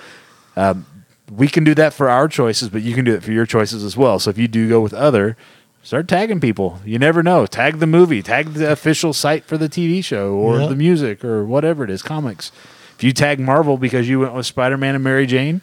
um, 0.56 0.88
we 1.32 1.48
can 1.48 1.64
do 1.64 1.76
that 1.76 1.94
for 1.94 2.10
our 2.10 2.28
choices, 2.28 2.70
but 2.70 2.82
you 2.82 2.94
can 2.96 3.06
do 3.06 3.14
it 3.14 3.24
for 3.24 3.32
your 3.32 3.46
choices 3.46 3.84
as 3.84 3.98
well. 3.98 4.20
So 4.20 4.30
if 4.30 4.38
you 4.38 4.48
do 4.48 4.70
go 4.70 4.80
with 4.82 4.94
other, 4.94 5.36
start 5.84 6.08
tagging 6.08 6.40
people. 6.40 6.80
You 6.86 7.00
never 7.00 7.22
know. 7.24 7.46
Tag 7.46 7.80
the 7.80 7.88
movie, 7.88 8.22
tag 8.24 8.54
the 8.54 8.72
official 8.72 9.14
site 9.14 9.44
for 9.46 9.58
the 9.58 9.68
TV 9.70 10.04
show 10.04 10.34
or 10.34 10.60
Yeah. 10.62 10.68
the 10.68 10.76
music 10.76 11.24
or 11.26 11.44
whatever 11.46 11.84
it 11.84 11.90
is, 11.90 12.02
comics. 12.02 12.52
If 12.98 13.04
you 13.04 13.12
tag 13.14 13.40
Marvel 13.40 13.78
because 13.78 14.10
you 14.10 14.20
went 14.22 14.34
with 14.34 14.46
Spider 14.46 14.78
Man 14.78 14.96
and 14.96 15.04
Mary 15.04 15.26
Jane, 15.26 15.62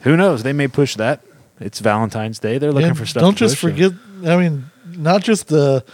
who 0.00 0.16
knows? 0.16 0.42
They 0.42 0.52
may 0.52 0.66
push 0.68 0.96
that. 0.96 1.20
It's 1.60 1.78
Valentine's 1.78 2.38
Day. 2.40 2.58
They're 2.58 2.72
looking 2.72 2.94
for 2.94 3.06
stuff. 3.06 3.20
Don't 3.20 3.34
to 3.34 3.44
just 3.44 3.56
forget. 3.56 3.92
I 4.26 4.36
mean, 4.36 4.70
not 4.96 5.22
just 5.22 5.46
the 5.48 5.84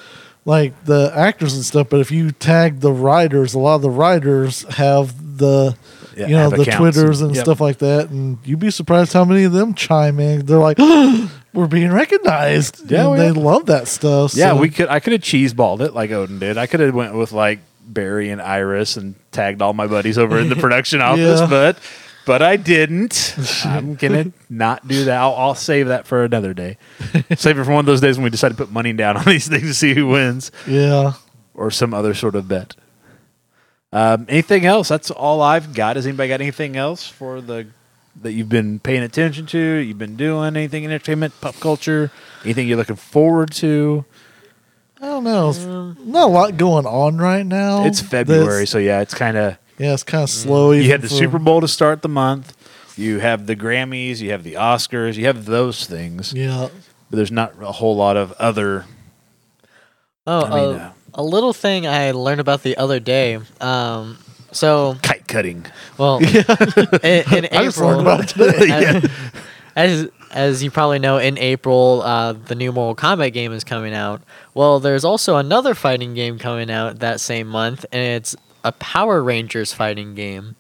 like 0.47 0.85
the 0.87 1.13
actors 1.15 1.55
and 1.55 1.63
stuff, 1.65 1.89
but 1.91 2.01
if 2.01 2.11
you 2.11 2.31
tag 2.31 2.81
the 2.81 2.93
writers, 2.93 3.53
a 3.53 3.59
lot 3.59 3.75
of 3.75 3.83
the 3.83 3.91
writers 3.91 4.63
have 4.77 5.37
the 5.39 5.77
Yeah, 6.19 6.27
you 6.27 6.33
know 6.35 6.51
the 6.51 6.65
twitters 6.65 7.21
and- 7.21 7.29
and 7.29 7.37
yep. 7.37 7.45
stuff 7.45 7.61
like 7.61 7.79
that, 7.79 8.11
and 8.11 8.39
you'd 8.45 8.59
be 8.59 8.71
surprised 8.71 9.13
how 9.13 9.25
many 9.25 9.45
of 9.45 9.53
them 9.53 9.75
chime 9.75 10.19
in. 10.21 10.45
They're 10.47 10.59
like, 10.59 10.79
"We're 11.55 11.67
being 11.69 11.93
recognized." 11.93 12.91
Yeah, 12.91 13.09
And 13.11 13.21
they 13.21 13.31
love 13.31 13.67
that 13.67 13.89
stuff. 13.89 14.35
Yeah, 14.35 14.51
so- 14.53 14.57
we 14.61 14.71
could. 14.71 14.89
I 14.89 15.01
could 15.01 15.13
have 15.13 15.23
cheeseballed 15.23 15.81
it 15.81 15.95
like 15.95 16.11
Odin 16.11 16.39
did. 16.39 16.59
I 16.59 16.67
could 16.67 16.81
have 16.81 16.95
went 16.95 17.15
with 17.15 17.33
like 17.33 17.61
Barry 17.87 18.31
and 18.31 18.43
Iris 18.43 18.97
and 18.97 19.15
tagged 19.33 19.63
all 19.63 19.73
my 19.73 19.87
buddies 19.87 20.19
over 20.19 20.39
in 20.39 20.49
the 20.49 20.57
production 20.65 21.01
office, 21.01 21.41
Yeah. 21.41 21.47
but 21.47 21.79
but 22.27 22.43
I 22.43 22.57
didn't. 22.57 23.35
I'm 23.65 23.95
gonna 23.95 24.33
not 24.51 24.87
do 24.87 25.05
that. 25.05 25.19
I'll, 25.19 25.35
I'll 25.35 25.55
save 25.55 25.89
that 25.89 26.07
for 26.07 26.25
another 26.25 26.53
day. 26.53 26.77
save 27.37 27.59
it 27.59 27.65
for 27.65 27.71
one 27.71 27.81
of 27.81 27.87
those 27.87 28.01
days 28.03 28.19
when 28.19 28.25
we 28.25 28.31
decide 28.31 28.51
to 28.51 28.55
put 28.55 28.71
money 28.71 28.93
down 28.93 29.17
on 29.17 29.25
these 29.25 29.49
things 29.49 29.63
to 29.63 29.75
see 29.75 29.95
who 29.95 30.09
wins 30.09 30.51
yeah. 30.67 31.15
or 31.55 31.71
some 31.71 31.95
other 31.95 32.13
sort 32.15 32.35
of 32.35 32.47
bet. 32.47 32.75
Um, 33.93 34.27
anything 34.29 34.67
else? 34.67 34.89
That's 34.89 35.11
all 35.11 35.41
I've 35.41 35.73
got. 35.75 35.97
Has 35.97 36.07
anybody 36.07 36.29
got 36.29 36.41
anything 36.41 36.77
else 36.77 37.07
for 37.07 37.41
the 37.41 37.67
that 38.21 38.33
you've 38.33 38.49
been 38.49 38.79
paying 38.81 39.03
attention 39.03 39.47
to? 39.47 39.59
You've 39.59 39.99
been 39.99 40.17
doing 40.17 40.57
anything 40.57 40.85
in 40.85 40.91
entertainment, 40.91 41.33
pop 41.41 41.55
culture? 41.61 42.11
Anything 42.45 42.69
you're 42.69 42.77
looking 42.77 42.97
forward 42.97 43.53
to? 43.55 44.05
I 45.01 45.07
don't 45.07 45.25
know. 45.25 45.51
It's 45.51 45.65
not 45.65 46.25
a 46.29 46.33
lot 46.33 46.57
going 46.57 46.85
on 46.85 47.19
right 47.19 47.47
now. 47.47 47.85
It's 47.85 48.01
February, 48.01 48.45
That's- 48.47 48.71
so 48.71 48.79
yeah, 48.79 49.01
it's 49.01 49.15
kind 49.15 49.37
of. 49.37 49.57
yeah, 49.79 49.95
it's 49.95 50.03
kind 50.03 50.25
of 50.25 50.31
slow. 50.31 50.73
You 50.73 50.91
had 50.91 51.03
the 51.03 51.09
for- 51.09 51.15
Super 51.15 51.39
Bowl 51.39 51.61
to 51.61 51.69
start 51.69 52.03
the 52.03 52.09
month. 52.09 52.55
You 52.97 53.21
have 53.21 53.47
the 53.47 53.55
Grammys. 53.55 54.19
You 54.19 54.33
have 54.33 54.43
the 54.43 54.55
Oscars. 54.55 55.15
You 55.15 55.27
have 55.27 55.45
those 55.45 55.87
things. 55.87 56.33
Yeah, 56.35 56.69
But 57.11 57.17
there's 57.17 57.31
not 57.31 57.55
a 57.63 57.71
whole 57.73 57.95
lot 57.97 58.17
of 58.17 58.33
other. 58.33 58.87
Oh, 60.27 60.45
I 60.45 60.49
mean, 60.51 60.81
uh, 60.81 60.85
uh, 60.85 60.93
a 61.19 61.23
little 61.23 61.53
thing 61.53 61.87
I 61.87 62.13
learned 62.13 62.41
about 62.41 62.63
the 62.63 62.77
other 62.79 63.01
day. 63.01 63.39
Um, 63.61 64.17
so, 64.53 64.97
Kite 65.03 65.29
cutting. 65.29 65.67
well, 65.99 66.19
in, 66.23 66.27
in 66.29 66.35
I 67.53 67.65
just 67.65 67.79
learned 67.79 68.01
April, 68.01 68.01
about 68.01 68.21
it 68.21 68.29
today. 68.29 69.03
as 69.77 70.09
as 70.31 70.63
you 70.63 70.71
probably 70.71 70.99
know, 70.99 71.19
in 71.19 71.37
April, 71.39 72.03
uh, 72.03 72.33
the 72.33 72.55
new 72.55 72.71
Mortal 72.73 72.95
Kombat 72.95 73.33
game 73.35 73.53
is 73.53 73.65
coming 73.65 73.93
out. 73.95 74.23
Well, 74.55 74.81
there's 74.81 75.05
also 75.05 75.37
another 75.37 75.75
fighting 75.75 76.15
game 76.15 76.39
coming 76.39 76.71
out 76.71 77.01
that 77.01 77.21
same 77.21 77.47
month, 77.49 77.85
and 77.93 78.03
it's 78.03 78.35
a 78.65 78.73
Power 78.73 79.23
Rangers 79.23 79.73
fighting 79.73 80.15
game. 80.15 80.57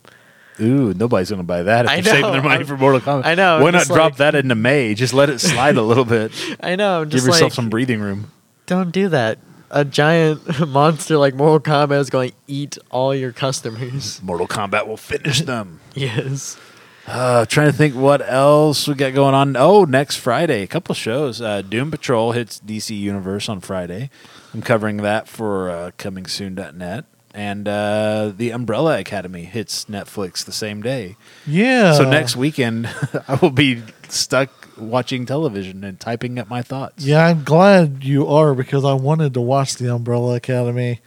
Ooh, 0.61 0.93
nobody's 0.93 1.29
going 1.31 1.39
to 1.41 1.45
buy 1.47 1.63
that 1.63 1.85
if 1.85 1.91
I 1.91 2.01
they're 2.01 2.15
saving 2.15 2.33
their 2.33 2.43
money 2.43 2.57
I'm- 2.57 2.67
for 2.67 2.77
Mortal 2.77 3.01
Kombat. 3.01 3.27
I 3.27 3.35
know, 3.37 3.61
Why 3.63 3.71
not 3.71 3.79
just 3.81 3.91
drop 3.93 4.13
like- 4.13 4.17
that 4.19 4.35
into 4.35 4.55
May? 4.57 4.95
Just 4.95 5.15
let 5.15 5.31
it 5.31 5.39
slide 5.39 5.77
a 5.77 5.83
little 5.83 6.05
bit. 6.05 6.33
I 6.61 6.75
know, 6.77 7.05
Give 7.05 7.13
just 7.13 7.27
yourself 7.27 7.43
like 7.43 7.53
some 7.53 7.71
breathing 7.71 8.01
room. 8.01 8.33
don't 8.67 8.91
do 8.91 9.09
that. 9.11 9.39
A 9.71 9.85
giant 9.85 10.67
monster 10.69 11.19
like 11.19 11.35
Mortal 11.35 11.61
Kombat 11.61 12.01
is 12.01 12.11
going 12.11 12.31
to 12.31 12.37
eat 12.47 12.79
all 12.91 13.15
your 13.15 13.33
customers. 13.33 14.23
Mortal 14.23 14.49
Kombat 14.49 14.87
will 14.87 14.97
finish 14.97 15.43
them. 15.43 15.81
yes. 15.95 16.59
Uh, 17.07 17.47
trying 17.47 17.69
to 17.69 17.73
think 17.73 17.95
what 17.95 18.21
else 18.27 18.87
we 18.87 18.95
got 18.95 19.15
going 19.15 19.35
on. 19.35 19.57
Oh, 19.57 19.85
next 19.85 20.17
Friday, 20.17 20.63
a 20.63 20.67
couple 20.67 20.95
shows. 20.95 21.41
Uh, 21.41 21.63
Doom 21.63 21.91
Patrol 21.91 22.33
hits 22.33 22.61
DC 22.61 22.99
Universe 22.99 23.49
on 23.49 23.61
Friday. 23.61 24.11
I'm 24.53 24.63
covering 24.63 24.99
that 24.99 25.27
for 25.29 25.71
uh, 25.71 25.91
comingsoon.net. 25.99 27.05
And 27.35 27.69
uh, 27.69 28.33
the 28.37 28.51
Umbrella 28.51 28.99
Academy 28.99 29.45
hits 29.45 29.85
Netflix 29.85 30.45
the 30.45 30.53
same 30.53 30.83
day. 30.83 31.17
yeah. 31.47 31.93
so 31.93 32.09
next 32.09 32.37
weekend, 32.37 32.89
I 33.29 33.35
will 33.37 33.51
be 33.51 33.83
stuck 34.09 34.58
watching 34.79 35.27
television 35.27 35.85
and 35.85 35.99
typing 36.01 36.39
up 36.39 36.49
my 36.49 36.63
thoughts. 36.63 37.05
Yeah, 37.05 37.27
I'm 37.27 37.45
glad 37.45 38.05
you 38.05 38.27
are 38.27 38.55
because 38.55 38.85
I 38.85 38.95
wanted 38.95 39.35
to 39.35 39.41
watch 39.41 39.77
the 39.77 39.93
Umbrella 39.95 40.35
Academy, 40.37 41.01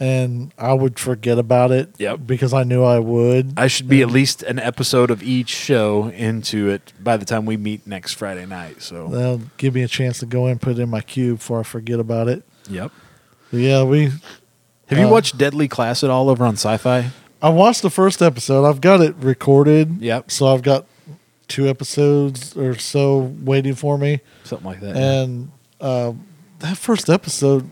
and 0.00 0.52
I 0.58 0.72
would 0.72 0.98
forget 0.98 1.38
about 1.38 1.70
it. 1.70 1.90
Yep. 1.98 2.20
Because 2.26 2.52
I 2.52 2.64
knew 2.64 2.82
I 2.82 2.98
would. 2.98 3.54
I 3.56 3.68
should 3.68 3.88
be 3.88 4.02
at 4.02 4.10
least 4.10 4.42
an 4.42 4.58
episode 4.58 5.10
of 5.10 5.22
each 5.22 5.48
show 5.50 6.08
into 6.08 6.68
it 6.68 6.92
by 7.02 7.16
the 7.16 7.24
time 7.24 7.46
we 7.46 7.56
meet 7.56 7.86
next 7.86 8.14
Friday 8.14 8.46
night. 8.46 8.82
So, 8.82 9.08
That'll 9.08 9.40
give 9.58 9.74
me 9.74 9.82
a 9.82 9.88
chance 9.88 10.18
to 10.20 10.26
go 10.26 10.46
and 10.46 10.60
put 10.60 10.72
it 10.72 10.80
in 10.80 10.88
my 10.90 11.00
queue 11.02 11.34
before 11.36 11.60
I 11.60 11.62
forget 11.62 12.00
about 12.00 12.28
it. 12.28 12.42
yep. 12.68 12.90
But 13.50 13.60
yeah, 13.60 13.82
we. 13.84 14.10
Have 14.86 14.98
you 14.98 15.06
Uh, 15.06 15.10
watched 15.10 15.38
Deadly 15.38 15.68
Class 15.68 16.02
at 16.02 16.10
all 16.10 16.28
over 16.28 16.44
on 16.44 16.54
Syfy? 16.56 17.10
I 17.40 17.48
watched 17.48 17.82
the 17.82 17.90
first 17.90 18.22
episode. 18.22 18.64
I've 18.68 18.80
got 18.80 19.00
it 19.00 19.14
recorded. 19.16 20.00
Yep. 20.00 20.30
So 20.30 20.46
I've 20.46 20.62
got 20.62 20.86
two 21.52 21.68
episodes 21.68 22.56
or 22.56 22.76
so 22.78 23.18
waiting 23.42 23.74
for 23.74 23.98
me, 23.98 24.20
Something 24.44 24.66
like 24.66 24.80
that. 24.80 24.96
and 24.96 25.50
uh, 25.80 26.12
that 26.60 26.76
first 26.78 27.08
episode 27.10 27.70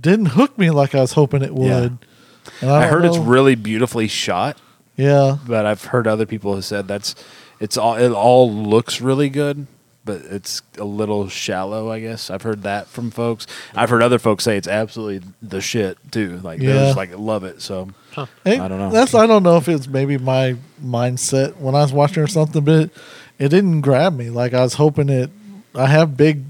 didn't 0.00 0.26
hook 0.26 0.56
me 0.58 0.70
like 0.70 0.94
I 0.94 1.00
was 1.00 1.12
hoping 1.12 1.42
it 1.42 1.54
would. 1.54 1.98
Yeah. 2.62 2.76
I 2.76 2.80
don't 2.80 2.90
heard 2.90 3.04
it's 3.04 3.18
really 3.18 3.54
beautifully 3.54 4.08
shot, 4.08 4.58
Yeah. 4.96 5.38
but 5.46 5.66
I've 5.66 5.84
heard 5.84 6.06
other 6.06 6.26
people 6.26 6.54
have 6.54 6.64
said 6.64 6.88
that's 6.88 7.14
it's 7.60 7.76
all 7.76 7.96
it 7.96 8.10
all 8.12 8.50
looks 8.50 9.00
really 9.00 9.28
good, 9.28 9.66
but 10.10 10.22
it's 10.32 10.62
a 10.78 10.84
little 10.84 11.28
shallow. 11.28 11.90
I 11.90 12.00
guess 12.00 12.30
I've 12.30 12.42
heard 12.42 12.64
that 12.64 12.88
from 12.88 13.10
folks. 13.10 13.46
I've 13.74 13.90
heard 13.90 14.02
other 14.02 14.18
folks 14.18 14.44
say 14.44 14.56
it's 14.56 14.68
absolutely 14.68 15.28
the 15.40 15.60
shit 15.60 15.98
too. 16.10 16.38
Like 16.38 16.60
they're 16.60 16.86
just 16.86 16.96
like 16.96 17.16
love 17.16 17.44
it. 17.44 17.62
So 17.62 17.90
Hey, 18.44 18.58
I 18.58 18.66
don't 18.68 18.78
know. 18.78 18.90
That's 18.90 19.14
I 19.14 19.26
don't 19.26 19.42
know 19.42 19.56
if 19.56 19.68
it's 19.68 19.86
maybe 19.86 20.18
my 20.18 20.56
mindset 20.82 21.56
when 21.56 21.74
I 21.74 21.82
was 21.82 21.92
watching 21.92 22.22
or 22.22 22.26
something, 22.26 22.64
but 22.64 22.74
it, 22.74 22.90
it 23.38 23.48
didn't 23.50 23.82
grab 23.82 24.16
me. 24.16 24.30
Like 24.30 24.52
I 24.52 24.62
was 24.62 24.74
hoping 24.74 25.08
it. 25.08 25.30
I 25.74 25.86
have 25.86 26.16
big, 26.16 26.42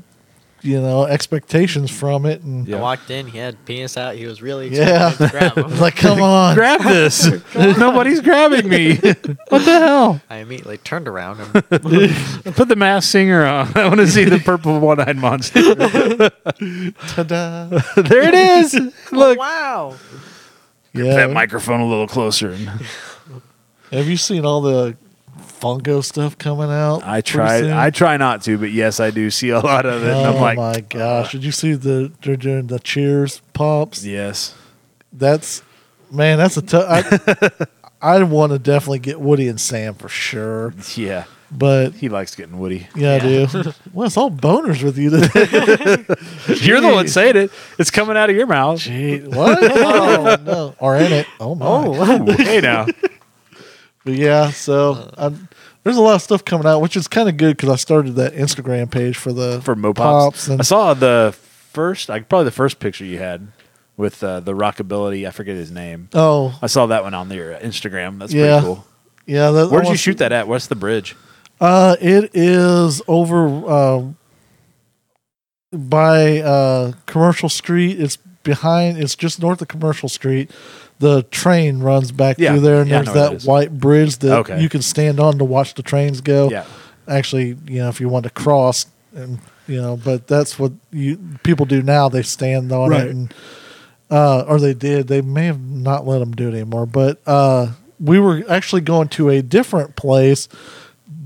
you 0.63 0.81
know, 0.81 1.05
expectations 1.05 1.91
from 1.91 2.27
it, 2.27 2.43
and 2.43 2.67
Yeah. 2.69 2.77
I 2.77 2.81
walked 2.81 3.11
in, 3.11 3.27
he 3.27 3.39
had 3.39 3.65
penis 3.65 3.97
out. 3.97 4.15
He 4.15 4.27
was 4.27 4.43
really 4.43 4.69
Yeah. 4.69 5.09
excited 5.11 5.25
to 5.25 5.31
grab 5.39 5.55
him. 5.73 5.79
like, 5.81 5.97
come 5.97 6.21
on, 6.21 6.55
grab 6.55 6.83
this. 6.83 7.29
Nobody's 7.55 8.21
grabbing 8.21 8.69
me. 8.69 8.97
what 9.49 9.65
the 9.65 9.79
hell? 9.81 10.21
I 10.29 10.37
immediately 10.39 10.79
turned 10.79 11.09
around 11.09 11.41
and 11.41 11.53
Put 12.55 12.69
the 12.69 12.75
masked 12.77 13.11
singer 13.11 13.45
on. 13.47 13.73
I 13.77 13.87
want 13.89 14.01
to 14.01 14.07
see 14.07 14.25
the 14.25 14.39
purple 14.39 14.79
one-eyed 14.81 15.17
monster. 15.17 15.75
ta-da! 15.75 17.69
there 18.03 18.23
it 18.29 18.35
is. 18.35 18.75
Look. 19.13 19.39
Oh, 19.39 19.41
wow. 19.41 19.97
Yeah, 20.93 21.15
That 21.17 21.31
microphone 21.31 21.81
a 21.81 21.87
little 21.87 22.09
closer. 22.09 22.51
And 22.51 22.69
have 23.93 24.09
you 24.09 24.17
seen 24.17 24.45
all 24.45 24.61
the 24.61 24.97
Funko 25.61 26.03
stuff 26.03 26.39
coming 26.39 26.71
out? 26.71 27.03
I 27.05 27.21
try. 27.21 27.61
soon? 27.61 27.73
I 27.73 27.91
try 27.91 28.17
not 28.17 28.43
to, 28.45 28.57
but 28.59 28.71
yes, 28.73 28.99
I 29.01 29.11
do 29.11 29.31
see 29.31 29.51
a 29.51 29.61
lot 29.61 29.85
of 29.87 30.03
it. 30.03 30.09
and 30.11 30.27
Oh 30.27 30.35
I'm 30.35 30.41
like, 30.41 30.57
my 30.57 30.81
gosh! 30.81 31.33
Did 31.33 31.45
you 31.45 31.53
see 31.53 31.75
the 31.75 32.11
they're 32.23 32.37
doing 32.37 32.67
the 32.69 32.79
Cheers 32.79 33.43
pops? 33.53 34.05
yes. 34.05 34.55
That's 35.13 35.63
man, 36.11 36.39
that's 36.39 36.57
a 36.57 36.63
tough. 36.63 36.87
I, 36.89 37.67
I 38.19 38.23
want 38.23 38.53
to 38.53 38.59
definitely 38.59 39.01
get 39.01 39.21
Woody 39.21 39.49
and 39.49 39.61
Sam 39.61 39.95
for 39.95 40.09
sure, 40.09 40.73
Yeah, 40.97 41.25
but 41.51 41.91
he 41.95 42.09
likes 42.09 42.35
getting 42.35 42.59
Woody. 42.59 42.87
yeah, 42.97 43.15
I 43.17 43.19
do. 43.19 43.47
Well, 43.93 44.07
it's 44.07 44.17
all 44.17 44.31
boners 44.31 44.83
with 44.85 44.97
you 44.97 45.11
today. 45.11 46.05
You're 46.65 46.81
the 46.81 46.91
one 46.93 47.09
saying 47.09 47.37
it. 47.37 47.51
It's 47.79 47.91
coming 47.91 48.17
out 48.17 48.31
of 48.31 48.37
your 48.37 48.47
mouth. 48.47 48.79
Gee, 48.79 49.19
what? 49.19 49.59
Oh 49.73 50.37
no, 50.45 50.75
or 50.79 50.97
in 50.97 51.13
it? 51.13 51.27
Oh 51.41 51.55
my! 51.57 51.87
Ooh, 51.87 52.25
hey 52.37 52.61
now. 52.61 52.87
But 54.05 54.15
yeah, 54.15 54.51
so 54.51 54.93
uh, 54.93 55.11
I'm, 55.27 55.49
there's 55.83 55.97
a 55.97 56.01
lot 56.01 56.15
of 56.17 56.23
stuff 56.23 56.45
coming 56.45 56.67
out, 56.67 56.81
which 56.81 56.97
is 56.97 57.09
kind 57.09 57.29
of 57.29 57.37
good 57.37 57.57
because 57.57 57.69
I 57.71 57.77
started 57.77 58.15
that 58.17 58.35
Instagram 58.35 58.91
page 58.91 59.17
for 59.17 59.33
the 59.33 59.61
For 59.63 59.75
Mopops. 59.75 59.95
Pops 59.97 60.49
and 60.49 60.61
I 60.61 60.65
saw 60.65 60.95
the 60.95 61.35
first, 61.73 62.09
like 62.09 62.29
probably 62.29 62.45
the 62.47 62.51
first 62.51 62.79
picture 62.81 63.05
you 63.05 63.19
had 63.19 63.49
with 63.97 64.23
uh, 64.25 64.41
the 64.41 64.53
Rockability. 64.53 65.27
I 65.27 65.31
forget 65.31 65.57
his 65.57 65.71
name. 65.71 66.09
oh 66.15 66.59
I 66.63 66.67
saw 66.67 66.87
that 66.87 67.03
one 67.03 67.15
on 67.15 67.31
your 67.31 67.55
Instagram. 67.55 68.19
That's 68.19 68.33
Yeah. 68.33 68.61
pretty 68.61 68.67
cool. 68.67 68.87
yeah. 69.27 69.51
That, 69.51 69.71
Where 69.71 69.83
did 69.83 69.91
you 69.91 69.97
shoot 69.97 70.19
that 70.19 70.33
at? 70.33 70.49
What's 70.49 70.67
the 70.67 70.75
bridge? 70.77 71.17
Uh, 71.61 71.97
it 72.01 72.31
is 72.35 73.03
over 73.07 73.47
um, 73.71 74.17
by 75.73 76.39
uh, 76.41 76.93
Commercial 77.07 77.49
Street. 77.49 78.01
It's 78.01 78.17
behind. 78.17 78.99
It's 78.99 79.15
just 79.15 79.41
north 79.41 79.61
of 79.63 79.69
Commercial 79.69 80.09
Street. 80.09 80.51
The 81.01 81.23
train 81.25 81.81
runs 81.81 82.13
back 82.13 82.39
Yeah. 82.39 82.53
through 82.53 82.61
there, 82.61 82.81
and 82.83 82.89
Yeah, 82.91 83.03
there's 83.03 83.15
that 83.43 83.45
white 83.49 83.79
bridge 83.81 84.19
that 84.19 84.39
Okay. 84.41 84.61
you 84.61 84.69
can 84.69 84.83
stand 84.83 85.19
on 85.19 85.39
to 85.39 85.45
watch 85.45 85.75
the 85.75 85.83
trains 85.83 86.21
go. 86.21 86.51
Yeah. 86.51 86.65
Actually, 87.09 87.57
you 87.67 87.81
know, 87.81 87.89
if 87.89 88.01
you 88.01 88.09
want 88.09 88.25
to 88.25 88.31
cross, 88.31 88.87
and 89.17 89.39
you 89.67 89.81
know, 89.81 89.97
but 90.03 90.27
that's 90.29 90.59
what 90.59 90.73
you 90.93 91.19
people 91.43 91.65
do 91.67 91.83
now. 91.83 92.09
They 92.09 92.23
stand 92.23 92.71
on 92.71 92.91
Right. 92.91 93.07
it, 93.07 93.11
and 93.11 93.35
uh, 94.11 94.45
or 94.47 94.59
they 94.61 94.75
did. 94.75 95.09
They 95.09 95.21
may 95.23 95.47
have 95.47 95.61
not 95.61 96.07
let 96.07 96.19
them 96.21 96.33
do 96.33 96.49
it 96.49 96.55
anymore. 96.55 96.85
But 96.87 97.19
uh, 97.27 97.69
we 97.99 98.19
were 98.19 98.45
actually 98.49 98.81
going 98.83 99.09
to 99.09 99.29
a 99.31 99.41
different 99.43 99.97
place 99.97 100.49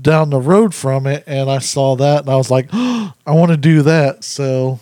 down 0.01 0.29
the 0.29 0.39
road 0.39 0.73
from 0.73 1.05
it, 1.07 1.23
and 1.27 1.49
I 1.49 1.59
saw 1.59 1.95
that, 1.97 2.21
and 2.21 2.29
I 2.29 2.35
was 2.37 2.49
like, 2.51 2.69
I 2.73 3.11
want 3.27 3.51
to 3.51 3.57
do 3.57 3.81
that. 3.81 4.23
So, 4.23 4.79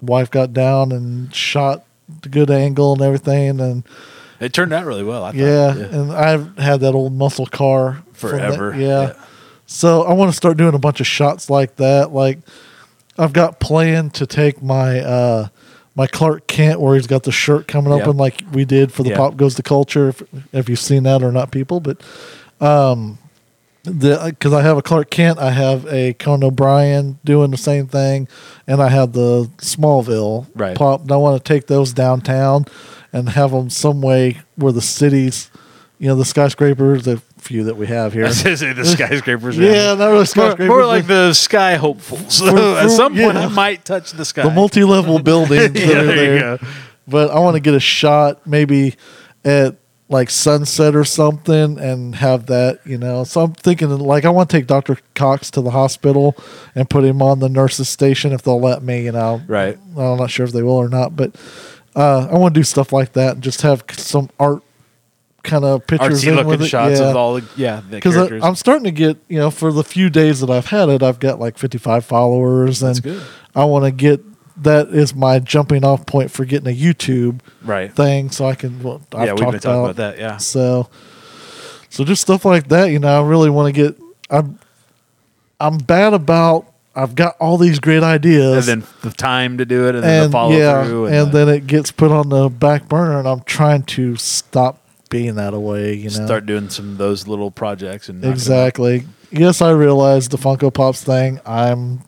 wife 0.00 0.30
got 0.30 0.52
down 0.52 0.92
and 0.92 1.34
shot 1.34 1.84
the 2.22 2.28
good 2.28 2.50
angle 2.50 2.92
and 2.92 3.02
everything, 3.02 3.58
and 3.60 3.84
It 4.40 4.52
turned 4.52 4.72
out 4.72 4.86
really 4.86 5.04
well. 5.04 5.22
I 5.24 5.32
thought. 5.32 5.36
yeah, 5.38 5.70
and 5.76 6.12
I've 6.12 6.56
had 6.58 6.80
that 6.80 6.94
old 6.94 7.12
muscle 7.12 7.46
car 7.46 8.02
from 8.12 8.38
that- 8.38 8.54
Forever. 8.56 8.74
yeah. 8.78 8.86
Yeah. 9.08 9.12
So 9.66 10.02
I 10.02 10.14
want 10.14 10.30
to 10.30 10.36
start 10.36 10.56
doing 10.56 10.74
a 10.74 10.78
bunch 10.78 11.00
of 11.00 11.06
shots 11.06 11.48
like 11.50 11.76
that. 11.76 12.12
Like 12.12 12.38
I've 13.18 13.32
got 13.32 13.60
planned 13.60 14.14
to 14.14 14.26
take 14.26 14.62
my 14.62 15.00
uh 15.00 15.48
my 15.94 16.06
Clark 16.06 16.46
Kent 16.46 16.80
where 16.80 16.94
he's 16.96 17.06
got 17.06 17.22
the 17.24 17.32
shirt 17.32 17.68
coming 17.68 17.92
Yep. 17.92 18.02
open 18.06 18.16
like 18.16 18.42
we 18.52 18.64
did 18.64 18.92
for 18.92 19.02
the 19.02 19.10
Yep. 19.10 19.18
Pop 19.18 19.36
Goes 19.36 19.54
the 19.56 19.62
Culture. 19.62 20.08
If, 20.08 20.22
if 20.52 20.68
you've 20.68 20.78
seen 20.80 21.02
that 21.04 21.22
or 21.22 21.30
not, 21.30 21.50
people, 21.52 21.78
but 21.80 22.00
um 22.60 23.18
the 23.84 24.26
because 24.28 24.52
I 24.52 24.62
have 24.62 24.76
a 24.76 24.82
Clark 24.82 25.10
Kent, 25.10 25.38
I 25.38 25.50
have 25.52 25.86
a 25.86 26.12
Conan 26.14 26.44
O'Brien 26.44 27.18
doing 27.24 27.50
the 27.50 27.56
same 27.56 27.86
thing, 27.86 28.28
and 28.66 28.82
I 28.82 28.88
have 28.88 29.12
the 29.12 29.48
Smallville 29.58 30.46
Right. 30.54 30.76
pop. 30.76 31.02
And 31.02 31.12
I 31.12 31.16
want 31.16 31.42
to 31.42 31.48
take 31.52 31.66
those 31.66 31.92
downtown 31.92 32.66
and 33.12 33.28
have 33.30 33.50
them 33.50 33.70
some 33.70 34.00
way 34.02 34.40
where 34.56 34.72
the 34.72 34.80
cities, 34.82 35.50
you 35.98 36.08
know, 36.08 36.14
the 36.14 36.24
skyscrapers, 36.24 37.04
the 37.04 37.18
few 37.38 37.64
that 37.64 37.76
we 37.76 37.86
have 37.86 38.12
here. 38.12 38.24
I 38.26 38.28
was 38.28 38.38
say 38.40 38.72
the 38.72 38.84
skyscrapers. 38.96 39.56
yeah, 39.58 39.94
not 39.94 40.06
really 40.10 40.26
skyscrapers. 40.26 40.68
more 40.68 40.80
but 40.82 40.86
like 40.88 41.06
the 41.06 41.32
sky 41.32 41.76
hopefuls. 41.76 42.40
For- 42.40 42.48
At 42.78 42.90
some 42.90 43.14
point, 43.14 43.34
yeah. 43.34 43.46
I 43.46 43.48
might 43.48 43.84
touch 43.84 44.12
the 44.12 44.24
sky. 44.24 44.42
the 44.42 44.50
multi-level 44.50 45.20
buildings 45.20 45.72
that 45.72 45.76
Yeah, 45.80 45.98
are 46.00 46.04
there 46.06 46.16
there. 46.16 46.34
you 46.34 46.40
go. 46.40 46.58
But 47.08 47.30
I 47.30 47.40
want 47.40 47.56
to 47.56 47.60
get 47.60 47.74
a 47.74 47.80
shot 47.80 48.46
maybe 48.46 48.94
at 49.44 49.76
like 50.08 50.28
sunset 50.28 50.94
or 50.96 51.04
something 51.04 51.78
and 51.78 52.14
have 52.16 52.46
that, 52.46 52.80
you 52.84 52.98
know. 52.98 53.22
So 53.24 53.42
I'm 53.42 53.52
thinking 53.54 53.88
like 53.98 54.24
I 54.24 54.30
want 54.30 54.50
to 54.50 54.56
take 54.56 54.66
Dr. 54.66 54.98
Cox 55.14 55.50
to 55.52 55.60
the 55.60 55.70
hospital 55.70 56.36
and 56.74 56.90
put 56.90 57.04
him 57.04 57.22
on 57.22 57.38
the 57.38 57.48
nurses 57.48 57.88
station 57.88 58.32
if 58.32 58.42
they'll 58.42 58.60
let 58.60 58.82
me, 58.82 59.04
you 59.04 59.12
know. 59.12 59.40
Right. 59.46 59.78
I'm 59.96 60.18
not 60.18 60.30
sure 60.30 60.44
if 60.44 60.52
they 60.52 60.62
will 60.62 60.72
or 60.76 60.88
not, 60.88 61.14
but 61.16 61.34
uh, 61.96 62.28
I 62.30 62.38
want 62.38 62.54
to 62.54 62.60
do 62.60 62.64
stuff 62.64 62.92
like 62.92 63.12
that 63.12 63.34
and 63.34 63.42
just 63.42 63.62
have 63.62 63.84
some 63.92 64.30
art 64.38 64.62
kind 65.42 65.64
of 65.64 65.86
pictures 65.86 66.22
Artsy 66.22 66.38
in 66.38 66.46
with 66.46 66.62
it. 66.62 66.66
shots 66.66 67.00
yeah. 67.00 67.10
of 67.10 67.16
all 67.16 67.34
the 67.34 67.48
yeah 67.56 67.80
because. 67.88 68.16
I'm 68.16 68.54
starting 68.54 68.84
to 68.84 68.90
get 68.90 69.16
you 69.28 69.38
know 69.38 69.50
for 69.50 69.72
the 69.72 69.84
few 69.84 70.10
days 70.10 70.40
that 70.40 70.50
I've 70.50 70.66
had 70.66 70.88
it, 70.88 71.02
I've 71.02 71.18
got 71.18 71.38
like 71.38 71.58
55 71.58 72.04
followers, 72.04 72.82
and 72.82 73.02
good. 73.02 73.22
I 73.54 73.64
want 73.64 73.84
to 73.84 73.90
get 73.90 74.20
that 74.62 74.88
is 74.88 75.14
my 75.14 75.38
jumping 75.38 75.84
off 75.84 76.06
point 76.06 76.30
for 76.30 76.44
getting 76.44 76.68
a 76.68 76.76
YouTube 76.76 77.40
right. 77.62 77.92
thing, 77.92 78.30
so 78.30 78.46
I 78.46 78.54
can. 78.54 78.82
Well, 78.82 79.00
I've 79.12 79.26
yeah, 79.26 79.32
we've 79.32 79.40
talked 79.40 79.52
been 79.52 79.60
talking 79.60 79.84
about 79.84 79.96
that. 79.96 80.18
Yeah. 80.18 80.36
So, 80.36 80.88
so 81.88 82.04
just 82.04 82.22
stuff 82.22 82.44
like 82.44 82.68
that, 82.68 82.86
you 82.86 82.98
know. 82.98 83.22
I 83.22 83.26
really 83.26 83.50
want 83.50 83.74
to 83.74 83.82
get. 83.82 84.00
I'm, 84.28 84.58
I'm 85.58 85.78
bad 85.78 86.14
about. 86.14 86.69
I've 86.94 87.14
got 87.14 87.36
all 87.38 87.56
these 87.56 87.78
great 87.78 88.02
ideas, 88.02 88.68
And 88.68 88.82
then 88.82 88.88
the 89.02 89.10
time 89.16 89.58
to 89.58 89.64
do 89.64 89.88
it, 89.88 89.94
and 89.94 90.02
then 90.04 90.24
and 90.24 90.32
the 90.32 90.32
follow 90.32 90.56
yeah, 90.56 90.84
through, 90.84 91.06
and, 91.06 91.30
the- 91.32 91.44
then 91.44 91.48
it 91.48 91.66
gets 91.66 91.92
put 91.92 92.10
on 92.10 92.28
the 92.30 92.48
back 92.48 92.88
burner, 92.88 93.18
and 93.18 93.28
I'm 93.28 93.42
trying 93.42 93.82
to 93.84 94.16
stop 94.16 94.82
being 95.08 95.36
that 95.36 95.54
away. 95.54 95.94
You 95.94 96.04
know, 96.10 96.24
start 96.26 96.46
doing 96.46 96.68
some 96.68 96.90
of 96.92 96.98
those 96.98 97.26
little 97.28 97.50
projects 97.50 98.08
and 98.08 98.20
knock 98.20 98.26
'em 98.26 98.30
out. 98.30 98.34
Exactly. 98.34 99.06
Yes, 99.30 99.62
I 99.62 99.70
realize 99.70 100.28
the 100.28 100.38
Funko 100.38 100.72
Pops 100.74 101.02
thing. 101.04 101.40
I'm 101.46 102.02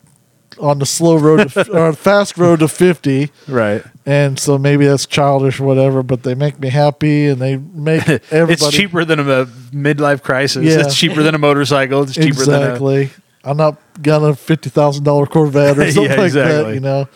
on 0.59 0.79
the 0.79 0.85
slow 0.85 1.15
road 1.17 1.49
to, 1.49 1.71
or 1.77 1.93
fast 1.93 2.37
road 2.37 2.59
to 2.59 2.67
50 2.67 3.31
Right. 3.47 3.83
and 4.05 4.37
so 4.37 4.59
maybe 4.59 4.85
that's 4.85 5.07
childish 5.07 5.59
or 5.59 5.63
whatever 5.63 6.03
but 6.03 6.21
they 6.21 6.35
make 6.35 6.59
me 6.59 6.69
happy 6.69 7.25
and 7.27 7.41
they 7.41 7.57
make 7.57 8.07
everybody 8.31 8.53
it's 8.53 8.69
cheaper 8.69 9.03
than 9.03 9.19
a 9.19 9.45
midlife 9.73 10.21
crisis. 10.21 10.63
Yeah. 10.63 10.81
It's 10.81 10.95
cheaper 10.95 11.23
than 11.23 11.33
a 11.33 11.39
motorcycle. 11.39 12.03
It's 12.03 12.13
cheaper 12.13 12.45
than 12.45 12.61
exactly 12.61 13.09
i'm 13.43 13.57
not 13.57 13.77
got 14.01 14.21
a 14.21 14.33
$50000 14.33 15.29
corvette 15.29 15.77
or 15.77 15.83
Yeah, 15.85 15.91
something 15.91 16.17
like 16.17 16.31
that 16.33 16.73
you 16.73 16.79
know 16.79 17.07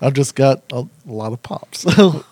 i've 0.00 0.14
just 0.14 0.34
got 0.34 0.62
a, 0.72 0.80
a 1.08 1.12
lot 1.12 1.32
of 1.32 1.42
pops 1.42 1.84
but, 1.96 2.24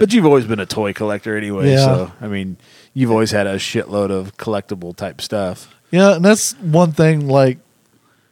But 0.00 0.12
you've 0.12 0.26
always 0.26 0.44
been 0.46 0.60
a 0.60 0.66
toy 0.66 0.92
collector 0.92 1.36
anyway, 1.36 1.72
Yeah. 1.72 1.84
so 1.84 2.12
I 2.20 2.26
mean, 2.28 2.56
you've 2.92 3.10
always 3.10 3.30
had 3.30 3.46
a 3.46 3.56
shitload 3.56 4.10
of 4.10 4.36
collectible 4.36 4.94
type 4.94 5.20
stuff. 5.22 5.74
Yeah, 5.90 6.16
and 6.16 6.24
that's 6.24 6.52
one 6.60 6.92
thing. 6.92 7.28
Like, 7.28 7.58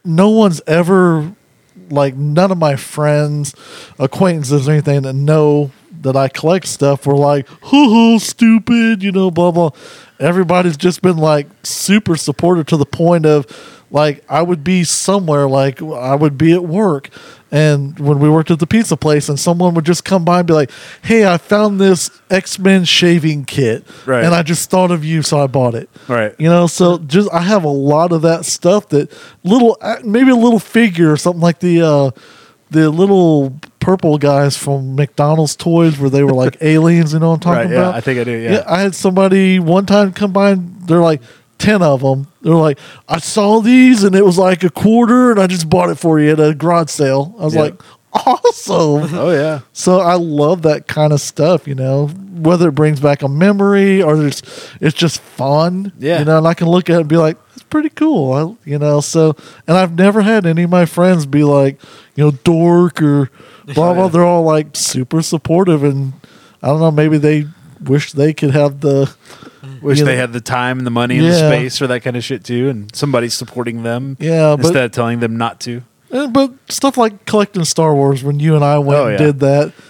no 0.05 0.29
one's 0.31 0.61
ever, 0.67 1.33
like, 1.89 2.15
none 2.17 2.51
of 2.51 2.59
my 2.59 2.77
friends, 2.77 3.55
acquaintances, 3.99 4.69
or 4.69 4.73
anything 4.73 5.03
that 5.03 5.15
know 5.15 5.71
that 6.03 6.17
I 6.17 6.29
collect 6.29 6.67
stuff 6.67 7.07
were 7.07 7.17
like, 7.17 7.49
hoo 7.49 7.89
hoo, 7.89 8.19
stupid, 8.19 9.03
you 9.03 9.11
know, 9.13 9.31
blah, 9.31 9.51
blah. 9.51 9.71
Everybody's 10.21 10.77
just 10.77 11.01
been, 11.01 11.17
like, 11.17 11.47
super 11.63 12.17
supportive 12.17 12.67
to 12.67 12.77
the 12.77 12.85
point 12.87 13.25
of, 13.25 13.47
like, 13.91 14.25
I 14.29 14.43
would 14.43 14.63
be 14.65 14.85
somewhere, 14.85 15.49
like, 15.49 15.81
I 15.83 16.15
would 16.15 16.37
be 16.37 16.53
at 16.53 16.65
work. 16.65 17.09
And 17.51 17.99
when 17.99 18.19
we 18.19 18.29
worked 18.29 18.51
at 18.51 18.59
the 18.59 18.67
pizza 18.67 18.97
place, 18.97 19.29
and 19.31 19.41
someone 19.41 19.73
would 19.75 19.87
just 19.87 20.05
come 20.05 20.23
by 20.25 20.41
and 20.41 20.47
be 20.47 20.53
like, 20.53 20.71
hey, 21.03 21.27
I 21.27 21.39
found 21.39 21.81
this 21.81 22.11
X 22.31 22.59
Men 22.59 22.85
shaving 22.85 23.47
kit. 23.47 23.87
Right. 24.05 24.23
And 24.23 24.35
I 24.35 24.43
just 24.43 24.69
thought 24.69 24.91
of 24.91 25.03
you, 25.05 25.23
so 25.23 25.41
I 25.43 25.47
bought 25.47 25.75
it. 25.75 25.89
Right. 26.09 26.35
You 26.39 26.51
know, 26.51 26.67
so 26.67 26.99
just 26.99 27.33
I 27.33 27.41
have 27.41 27.65
a 27.65 27.69
lot 27.71 28.13
of 28.13 28.21
that 28.23 28.45
stuff 28.45 28.91
that 28.91 29.11
little 29.45 29.79
uh, 29.81 29.97
maybe 30.05 30.31
a 30.31 30.37
little 30.37 30.59
figure 30.59 31.11
or 31.11 31.17
something 31.17 31.41
like 31.41 31.61
the 31.61 31.81
uh 31.81 32.11
the 32.71 32.91
little 32.91 33.59
purple 33.81 34.19
guys 34.19 34.59
from 34.59 34.95
McDonald's 34.95 35.57
toys 35.57 35.99
where 35.99 36.11
they 36.11 36.23
were 36.23 36.35
like 36.35 36.59
aliens, 36.61 37.15
you 37.15 37.19
know 37.19 37.31
what 37.31 37.37
I'm 37.37 37.41
talking 37.41 37.61
Right, 37.63 37.71
yeah, 37.71 37.79
about? 37.79 37.95
I 37.95 38.01
think 38.03 38.21
I 38.21 38.25
do, 38.25 38.33
yeah. 38.33 38.63
I 38.67 38.83
had 38.83 38.95
somebody 38.95 39.59
one 39.59 39.87
time 39.87 40.13
come 40.13 40.35
by 40.35 40.51
and 40.51 40.87
they're 40.87 41.01
like 41.01 41.23
10 41.59 41.83
of 41.83 42.01
them. 42.01 42.27
They're 42.43 42.55
like, 42.55 42.79
I 43.09 43.19
saw 43.19 43.61
these 43.61 44.05
and 44.05 44.15
it 44.15 44.25
was 44.25 44.39
like 44.39 44.63
a 44.65 44.71
quarter 44.71 45.31
and 45.33 45.41
I 45.41 45.47
just 45.47 45.69
bought 45.69 45.91
it 45.91 45.97
for 45.99 46.19
you 46.21 46.31
at 46.33 46.41
a 46.41 46.55
garage 46.55 46.91
sale. 46.91 47.35
I 47.39 47.45
was 47.45 47.55
Yeah. 47.55 47.63
like, 47.63 47.83
awesome. 48.13 49.15
Oh 49.19 49.31
yeah. 49.31 49.61
So 49.73 50.01
I 50.01 50.15
love 50.15 50.63
that 50.63 50.87
kind 50.89 51.13
of 51.13 51.21
stuff, 51.21 51.67
you 51.69 51.75
know, 51.75 52.07
whether 52.07 52.69
it 52.69 52.73
brings 52.73 53.01
back 53.01 53.23
a 53.23 53.29
memory 53.29 54.03
or 54.03 54.25
it's 54.27 54.43
it's 54.81 54.97
just 54.97 55.21
fun. 55.21 55.93
Yeah. 55.99 56.21
You 56.21 56.25
know, 56.25 56.39
and 56.39 56.47
I 56.47 56.55
can 56.55 56.69
look 56.69 56.89
at 56.91 56.97
it 56.97 57.01
and 57.01 57.09
be 57.09 57.17
like, 57.17 57.37
it's 57.55 57.65
pretty 57.65 57.91
cool. 57.91 58.33
I, 58.33 58.69
you 58.69 58.79
know, 58.79 59.01
so 59.01 59.37
and 59.67 59.77
I've 59.77 59.95
never 59.97 60.23
had 60.23 60.47
any 60.47 60.63
of 60.63 60.71
my 60.71 60.87
friends 60.87 61.27
be 61.27 61.45
like, 61.45 61.81
you 62.15 62.25
know, 62.25 62.31
dork 62.31 63.03
or 63.03 63.31
blah 63.67 63.95
blah. 63.95 64.05
Yeah. 64.05 64.09
They're 64.09 64.25
all 64.25 64.43
like 64.45 64.77
super 64.77 65.23
supportive 65.23 65.83
and 65.85 66.13
I 66.63 66.69
don't 66.69 66.81
know, 66.81 66.91
maybe 66.91 67.19
they 67.19 67.47
wish 67.85 68.13
they 68.13 68.33
could 68.33 68.51
have 68.53 68.81
the 68.81 69.15
Wish 69.83 69.99
you 69.99 70.05
they 70.05 70.17
had 70.17 70.33
the 70.33 70.41
time 70.41 70.79
and 70.79 70.87
the 70.87 70.91
money 70.91 71.19
and 71.19 71.27
the 71.27 71.35
space 71.37 71.79
for 71.79 71.87
that 71.89 72.03
kind 72.03 72.17
of 72.17 72.23
shit 72.25 72.45
too, 72.45 72.69
and 72.69 72.95
somebody 72.95 73.29
supporting 73.29 73.83
them. 73.83 74.17
Yeah, 74.21 74.55
but- 74.57 74.67
instead 74.67 74.85
of 74.85 74.93
telling 74.93 75.21
them 75.21 75.37
not 75.37 75.61
to. 75.61 75.83
but 76.11 76.53
stuff 76.69 76.97
like 76.97 77.25
collecting 77.27 77.65
Star 77.65 77.95
Wars 77.95 78.23
when 78.25 78.41
you 78.41 78.55
and 78.55 78.65
I 78.65 78.79
went 78.79 79.01
Oh, 79.01 79.07
and 79.09 79.19
did 79.19 79.41
that. 79.41 79.73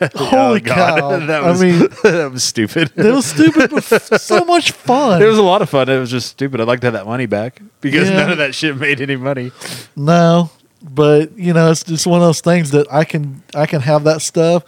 Oh, 0.00 0.24
holy 0.26 0.60
Oh, 0.60 0.64
God. 0.64 0.98
cow. 1.00 1.18
that 1.26 1.42
I 1.44 1.52
mean, 1.60 1.78
that 2.04 2.30
was 2.32 2.44
stupid. 2.44 2.92
it 2.94 3.12
was 3.12 3.26
stupid, 3.26 3.70
but 3.72 3.82
so 4.20 4.44
much 4.44 4.70
fun. 4.70 5.20
It 5.20 5.26
was 5.26 5.38
a 5.38 5.42
lot 5.42 5.60
of 5.62 5.68
fun. 5.68 5.88
It 5.88 5.98
was 5.98 6.10
just 6.10 6.28
stupid. 6.28 6.60
I'd 6.60 6.68
like 6.68 6.80
to 6.80 6.86
have 6.86 6.94
that 6.94 7.06
money 7.06 7.26
back 7.26 7.60
because 7.80 8.08
Yeah. 8.08 8.16
none 8.16 8.30
of 8.32 8.38
that 8.38 8.54
shit 8.54 8.76
made 8.76 9.00
any 9.00 9.16
money. 9.16 9.50
No, 9.96 10.50
but 10.82 11.36
you 11.36 11.52
know, 11.52 11.70
it's 11.72 11.82
just 11.82 12.06
one 12.06 12.20
of 12.20 12.26
those 12.28 12.40
things 12.40 12.70
that 12.72 12.86
I 12.92 13.02
can 13.04 13.42
I 13.56 13.66
can 13.66 13.80
have 13.80 14.04
that 14.04 14.22
stuff, 14.22 14.62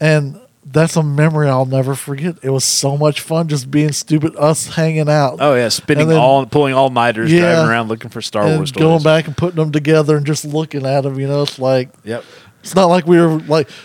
and 0.00 0.40
that's 0.72 0.94
a 0.96 1.02
memory 1.02 1.48
I'll 1.48 1.66
never 1.66 1.94
forget. 1.94 2.36
It 2.42 2.50
was 2.50 2.64
so 2.64 2.96
much 2.96 3.20
fun 3.20 3.48
just 3.48 3.70
being 3.70 3.92
stupid, 3.92 4.34
us 4.36 4.68
hanging 4.76 5.08
out, 5.08 5.38
Oh 5.40 5.54
yeah, 5.54 5.68
spinning 5.68 6.08
then- 6.08 6.18
all, 6.18 6.46
pulling 6.46 6.74
all 6.74 6.90
nighters, 6.90 7.32
Yeah. 7.32 7.40
driving 7.40 7.70
around 7.70 7.88
looking 7.88 8.10
for 8.10 8.20
Star 8.22 8.44
and 8.46 8.56
Wars 8.56 8.70
going 8.72 8.98
toys. 8.98 9.04
back 9.04 9.26
and 9.26 9.36
putting 9.36 9.56
them 9.56 9.72
together 9.72 10.16
and 10.16 10.24
just 10.26 10.44
looking 10.44 10.86
at 10.86 11.00
them. 11.02 11.18
You 11.18 11.26
know, 11.28 11.42
it's 11.42 11.58
like 11.58 11.88
Yep. 12.04 12.24
it's 12.62 12.74
not 12.74 12.86
like 12.86 13.06
we 13.06 13.18
were 13.20 13.38
like. 13.40 13.68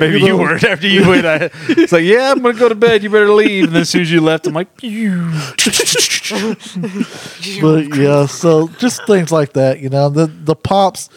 Maybe 0.00 0.20
you 0.20 0.26
you 0.26 0.36
weren't 0.36 0.62
after 0.64 0.86
you 0.86 1.08
went. 1.08 1.24
I, 1.26 1.50
it's 1.70 1.90
like, 1.92 2.04
yeah, 2.04 2.30
I'm 2.30 2.42
gonna 2.42 2.58
go 2.58 2.68
to 2.68 2.74
bed. 2.74 3.02
You 3.02 3.08
better 3.10 3.30
leave. 3.30 3.64
And 3.64 3.72
then 3.74 3.82
as 3.82 3.88
soon 3.90 4.02
as 4.02 4.10
you 4.12 4.20
left, 4.20 4.46
I'm 4.46 4.52
like, 4.54 4.68
but 7.60 7.96
yeah, 7.96 8.26
so 8.26 8.68
just 8.78 9.06
things 9.06 9.32
like 9.32 9.54
that, 9.54 9.80
you 9.80 9.88
know. 9.88 10.08
The 10.08 10.26
the 10.26 10.54
pops, 10.54 11.08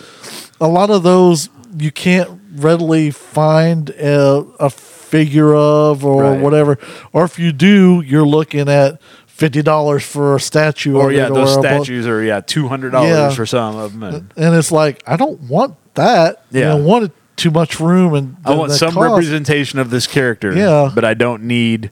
a 0.61 0.67
lot 0.67 0.89
of 0.89 1.03
those 1.03 1.49
you 1.77 1.91
can't 1.91 2.29
readily 2.55 3.11
find 3.11 3.89
a, 3.91 4.45
a 4.59 4.69
figure 4.69 5.53
of 5.55 6.03
or 6.05 6.23
Right. 6.23 6.39
whatever, 6.41 6.77
or 7.13 7.23
if 7.25 7.39
you 7.39 7.51
do, 7.51 8.01
you're 8.05 8.25
looking 8.27 8.67
at 8.69 9.01
fifty 9.27 9.61
dollars 9.61 10.03
for 10.03 10.35
a 10.35 10.39
statue. 10.39 10.95
or 10.97 11.09
of 11.11 11.15
yeah, 11.15 11.29
those 11.29 11.55
or 11.57 11.61
statues 11.61 12.05
are 12.07 12.21
yeah 12.23 12.41
two 12.41 12.67
hundred 12.67 12.91
dollars 12.91 13.09
Yeah. 13.09 13.29
for 13.31 13.45
some 13.45 13.75
of 13.77 13.93
them. 13.93 14.03
And 14.03 14.33
and 14.35 14.55
it's 14.55 14.71
like 14.71 15.01
I 15.07 15.15
don't 15.15 15.41
want 15.41 15.75
that. 15.95 16.43
Yeah. 16.51 16.73
you 16.73 16.79
know, 16.79 16.85
want 16.85 17.05
it 17.05 17.11
too 17.35 17.51
much 17.51 17.79
room 17.79 18.13
and 18.13 18.35
I 18.43 18.53
want 18.53 18.71
some 18.73 18.91
cost. 18.93 19.09
representation 19.11 19.79
of 19.79 19.89
this 19.91 20.07
character. 20.07 20.53
Yeah. 20.55 20.91
but 20.93 21.05
I 21.05 21.13
don't 21.13 21.43
need 21.43 21.91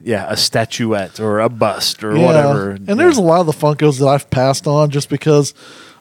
yeah 0.00 0.26
a 0.30 0.36
statuette 0.36 1.18
or 1.18 1.40
a 1.40 1.48
bust 1.48 2.04
or 2.04 2.16
Yeah. 2.16 2.24
whatever. 2.24 2.70
And 2.70 2.98
there's 3.00 3.18
a 3.18 3.22
lot 3.22 3.40
of 3.40 3.46
the 3.46 3.52
Funkos 3.52 3.98
that 3.98 4.06
I've 4.06 4.30
passed 4.30 4.66
on 4.68 4.90
just 4.90 5.08
because 5.08 5.52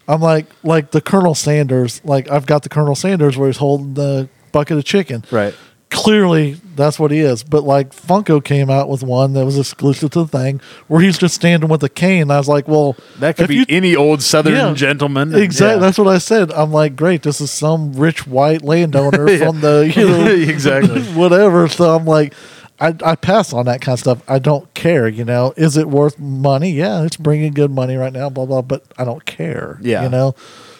I'm 0.07 0.21
like 0.21 0.45
like 0.63 0.91
the 0.91 1.01
Colonel 1.01 1.35
Sanders. 1.35 2.01
Like 2.03 2.29
I've 2.31 2.45
got 2.45 2.63
the 2.63 2.69
Colonel 2.69 2.95
Sanders 2.95 3.37
where 3.37 3.47
he's 3.49 3.57
holding 3.57 3.93
the 3.95 4.29
bucket 4.51 4.77
of 4.77 4.85
chicken. 4.85 5.23
Right. 5.31 5.53
Clearly, 5.89 6.59
that's 6.75 6.99
what 6.99 7.11
he 7.11 7.19
is. 7.19 7.43
But 7.43 7.63
like 7.63 7.91
Funko 7.95 8.43
came 8.43 8.69
out 8.69 8.89
with 8.89 9.03
one 9.03 9.31
that 9.33 9.45
was 9.45 9.57
exclusive 9.57 10.11
to 10.11 10.23
the 10.23 10.27
thing 10.27 10.59
where 10.87 10.99
he's 11.01 11.17
just 11.17 11.33
standing 11.35 11.69
with 11.69 11.81
a 11.81 11.87
cane. 11.89 12.29
I 12.29 12.37
was 12.37 12.49
like, 12.49 12.67
well, 12.67 12.97
That 13.19 13.37
could 13.37 13.47
be 13.47 13.55
you- 13.57 13.65
any 13.69 13.95
old 13.95 14.21
Southern 14.21 14.53
Yeah. 14.53 14.73
gentleman. 14.73 15.33
Exactly. 15.33 15.75
Yeah. 15.75 15.79
That's 15.79 15.97
what 15.97 16.07
I 16.09 16.17
said. 16.17 16.51
I'm 16.51 16.73
like, 16.73 16.97
great. 16.97 17.23
This 17.23 17.39
is 17.39 17.51
some 17.51 17.93
rich 17.93 18.27
white 18.27 18.63
landowner 18.63 19.29
Yeah. 19.31 19.37
from 19.45 19.61
the 19.61 19.91
you 19.95 20.05
know 20.07 20.25
Exactly. 20.49 21.01
whatever. 21.13 21.69
So 21.69 21.95
I'm 21.95 22.05
like, 22.05 22.33
I, 22.79 22.95
I 23.03 23.15
pass 23.15 23.53
on 23.53 23.65
that 23.65 23.81
kind 23.81 23.93
of 23.95 23.99
stuff. 23.99 24.21
I 24.27 24.39
don't 24.39 24.71
care. 24.73 25.07
You 25.07 25.25
know, 25.25 25.53
is 25.57 25.77
it 25.77 25.87
worth 25.87 26.19
money? 26.19 26.71
Yeah, 26.71 27.03
it's 27.03 27.17
bringing 27.17 27.53
good 27.53 27.71
money 27.71 27.95
right 27.95 28.13
now. 28.13 28.29
Blah 28.29 28.45
blah. 28.45 28.61
But 28.61 28.83
I 28.97 29.03
don't 29.05 29.25
care. 29.25 29.79
Yeah. 29.81 30.03
You 30.03 30.09
know. 30.09 30.35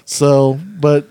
So, 0.06 0.60
but 0.80 1.07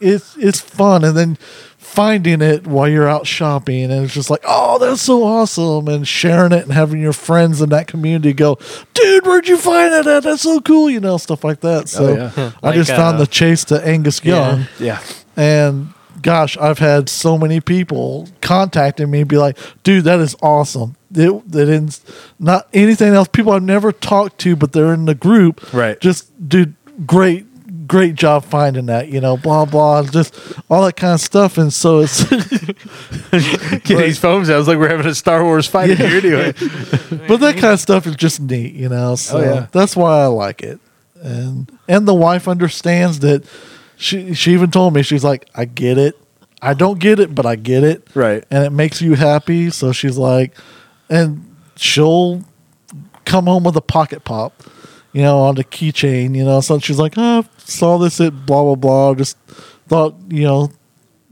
it's 0.00 0.36
it's 0.36 0.60
fun, 0.60 1.04
and 1.04 1.16
then 1.16 1.36
finding 1.78 2.40
it 2.40 2.66
while 2.66 2.88
you're 2.88 3.08
out 3.08 3.26
shopping, 3.26 3.90
and 3.90 4.04
it's 4.04 4.14
just 4.14 4.30
like, 4.30 4.42
oh, 4.44 4.78
that's 4.78 5.02
so 5.02 5.24
awesome, 5.24 5.88
and 5.88 6.06
sharing 6.06 6.52
it 6.52 6.62
and 6.62 6.72
having 6.72 7.00
your 7.00 7.12
friends 7.12 7.60
in 7.60 7.68
that 7.70 7.86
community 7.86 8.32
go, 8.32 8.58
dude, 8.94 9.26
where'd 9.26 9.46
you 9.48 9.58
find 9.58 9.92
it 9.92 10.06
at? 10.06 10.22
That's 10.22 10.42
so 10.42 10.60
cool. 10.60 10.88
You 10.88 11.00
know, 11.00 11.16
stuff 11.18 11.44
like 11.44 11.60
that. 11.60 11.88
So 11.88 12.14
yeah. 12.14 12.52
I 12.62 12.68
Like, 12.68 12.74
just 12.76 12.90
found 12.90 13.16
uh, 13.16 13.20
the 13.20 13.26
chase 13.26 13.64
to 13.66 13.86
Angus 13.86 14.22
yeah. 14.24 14.34
Young. 14.34 14.66
Yeah. 14.78 15.02
And 15.36 15.92
gosh, 16.22 16.56
I've 16.56 16.78
had 16.78 17.08
so 17.08 17.36
many 17.36 17.60
people 17.60 18.28
contacting 18.40 19.10
me, 19.10 19.24
be 19.24 19.36
like, 19.38 19.58
"Dude, 19.82 20.04
that 20.04 20.20
is 20.20 20.34
awesome." 20.42 20.96
They, 21.10 21.26
they 21.46 21.66
didn't, 21.66 22.00
not 22.38 22.68
anything 22.72 23.12
else. 23.12 23.28
People 23.28 23.52
I've 23.52 23.62
never 23.62 23.92
talked 23.92 24.38
to, 24.38 24.56
but 24.56 24.72
they're 24.72 24.94
in 24.94 25.04
the 25.04 25.14
group. 25.14 25.72
Right. 25.74 26.00
Just, 26.00 26.48
dude, 26.48 26.74
great, 27.06 27.86
great 27.86 28.14
job 28.14 28.44
finding 28.46 28.86
that. 28.86 29.08
You 29.08 29.20
know, 29.20 29.36
blah 29.36 29.66
blah, 29.66 30.04
just 30.04 30.34
all 30.70 30.84
that 30.86 30.96
kind 30.96 31.12
of 31.12 31.20
stuff. 31.20 31.58
And 31.58 31.70
so 31.70 32.00
it's, 32.00 32.24
Get 33.30 33.84
these 33.98 34.18
sounds 34.18 34.48
like 34.48 34.78
we're 34.78 34.88
having 34.88 35.06
a 35.06 35.14
Star 35.14 35.44
Wars 35.44 35.66
fight 35.66 35.98
here 35.98 36.06
anyway. 36.18 36.52
but 37.28 37.38
that 37.40 37.56
kind 37.58 37.74
of 37.74 37.80
stuff 37.80 38.06
is 38.06 38.16
just 38.16 38.40
neat. 38.40 38.74
You 38.74 38.88
know, 38.88 39.12
oh, 39.12 39.16
so 39.16 39.38
Oh, 39.38 39.42
yeah. 39.42 39.66
that's 39.72 39.94
why 39.96 40.22
I 40.22 40.26
like 40.26 40.62
it. 40.62 40.80
And 41.20 41.70
and 41.88 42.08
the 42.08 42.14
wife 42.14 42.48
understands 42.48 43.18
that. 43.20 43.44
She 44.02 44.34
she 44.34 44.52
even 44.52 44.70
told 44.72 44.94
me 44.94 45.02
she's 45.04 45.22
like, 45.22 45.48
I 45.54 45.64
get 45.64 45.96
it. 45.96 46.18
I 46.60 46.74
don't 46.74 46.98
get 46.98 47.20
it, 47.20 47.34
but 47.34 47.46
I 47.46 47.54
get 47.56 47.84
it. 47.84 48.06
Right. 48.14 48.44
and 48.50 48.64
it 48.64 48.70
makes 48.70 49.00
you 49.00 49.14
happy. 49.14 49.70
So 49.70 49.92
she's 49.92 50.18
like, 50.18 50.56
and 51.08 51.54
she'll 51.76 52.42
come 53.24 53.44
home 53.46 53.62
with 53.62 53.76
a 53.76 53.80
pocket 53.80 54.24
pop, 54.24 54.52
you 55.12 55.22
know, 55.22 55.38
on 55.38 55.54
the 55.54 55.62
keychain, 55.64 56.34
you 56.36 56.44
know. 56.44 56.60
So 56.60 56.80
she's 56.80 56.98
like, 56.98 57.14
oh, 57.16 57.44
saw 57.58 57.96
this 57.98 58.20
at 58.20 58.44
blah 58.44 58.62
blah 58.64 58.74
blah. 58.74 59.14
Just 59.14 59.36
thought, 59.86 60.16
you 60.28 60.42
know, 60.44 60.72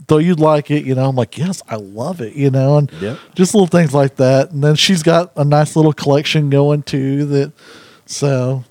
thought 0.06 0.18
you'd 0.18 0.38
like 0.38 0.70
it, 0.70 0.84
you 0.84 0.94
know. 0.94 1.08
I'm 1.08 1.16
like, 1.16 1.36
yes, 1.38 1.62
I 1.68 1.74
love 1.76 2.20
it, 2.20 2.34
you 2.34 2.50
know, 2.50 2.78
and 2.78 2.90
Yep. 3.00 3.18
just 3.34 3.52
little 3.52 3.66
things 3.66 3.92
like 3.92 4.14
that. 4.16 4.52
And 4.52 4.62
then 4.62 4.76
she's 4.76 5.02
got 5.02 5.32
a 5.36 5.44
nice 5.44 5.74
little 5.74 5.92
collection 5.92 6.50
going 6.50 6.82
too. 6.84 7.24
That 7.26 7.52
so, 8.06 8.62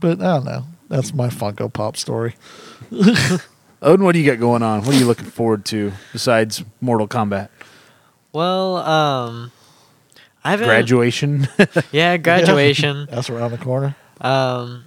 but 0.00 0.20
I 0.22 0.36
don't 0.36 0.44
know. 0.46 0.64
That's 0.88 1.12
my 1.12 1.28
Funko 1.28 1.70
Pop 1.72 1.96
story. 1.98 2.34
Odin, 3.82 4.04
what 4.04 4.12
do 4.12 4.18
you 4.20 4.30
got 4.30 4.40
going 4.40 4.62
on? 4.62 4.80
What 4.82 4.94
are 4.94 4.98
you 4.98 5.06
looking 5.06 5.26
forward 5.26 5.64
to 5.66 5.92
besides 6.12 6.64
Mortal 6.80 7.08
Kombat? 7.08 7.48
Well, 8.32 8.76
um, 8.78 9.52
I 10.44 10.50
haven't. 10.52 10.66
Graduation. 10.68 11.48
Yeah, 11.92 12.16
graduation. 12.16 13.06
That's 13.10 13.30
around 13.30 13.52
the 13.52 13.58
corner. 13.58 13.96
um, 14.20 14.84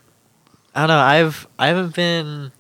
I 0.76 0.82
don't 0.82 0.90
know. 0.90 1.00
I've 1.00 1.48
I 1.58 1.68
haven't 1.68 1.96
been 1.96 2.52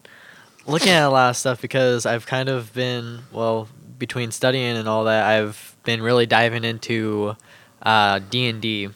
looking 0.65 0.89
at 0.89 1.03
a 1.03 1.09
lot 1.09 1.29
of 1.29 1.37
stuff 1.37 1.61
because 1.61 2.05
I've 2.05 2.25
kind 2.25 2.49
of 2.49 2.73
been 2.73 3.19
well 3.31 3.67
between 3.97 4.31
studying 4.31 4.75
and 4.77 4.87
all 4.89 5.03
that. 5.05 5.25
I've 5.25 5.75
been 5.83 6.01
really 6.01 6.25
diving 6.25 6.63
into 6.63 7.35
uh, 7.83 8.19
D 8.29 8.47
and 8.49 8.61
D. 8.61 8.89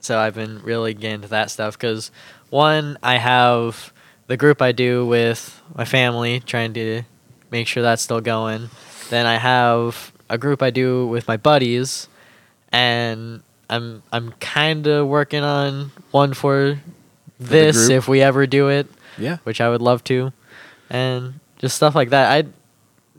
So 0.00 0.18
I've 0.18 0.34
been 0.34 0.62
really 0.62 0.94
getting 0.94 1.16
into 1.16 1.28
that 1.28 1.50
stuff 1.50 1.76
because 1.76 2.10
one, 2.50 2.98
I 3.02 3.16
have 3.16 3.92
the 4.28 4.36
group 4.36 4.62
I 4.62 4.72
do 4.72 5.04
with 5.04 5.60
my 5.74 5.84
family, 5.84 6.40
trying 6.40 6.74
to 6.74 7.02
make 7.50 7.66
sure 7.66 7.82
that's 7.82 8.02
still 8.02 8.20
going. 8.20 8.70
Then 9.10 9.26
I 9.26 9.36
have 9.36 10.12
a 10.30 10.38
group 10.38 10.62
I 10.62 10.70
do 10.70 11.06
with 11.06 11.26
my 11.26 11.36
buddies, 11.36 12.08
and 12.70 13.42
I'm 13.68 14.02
I'm 14.12 14.32
kind 14.32 14.86
of 14.86 15.08
working 15.08 15.42
on 15.42 15.90
one 16.10 16.34
for 16.34 16.78
this 17.40 17.88
if 17.88 18.06
we 18.06 18.20
ever 18.22 18.46
do 18.46 18.68
it, 18.68 18.86
yeah. 19.16 19.38
which 19.44 19.60
I 19.60 19.68
would 19.68 19.82
love 19.82 20.04
to, 20.04 20.32
and 20.90 21.40
just 21.58 21.76
stuff 21.76 21.94
like 21.94 22.10
that. 22.10 22.30
I 22.30 22.48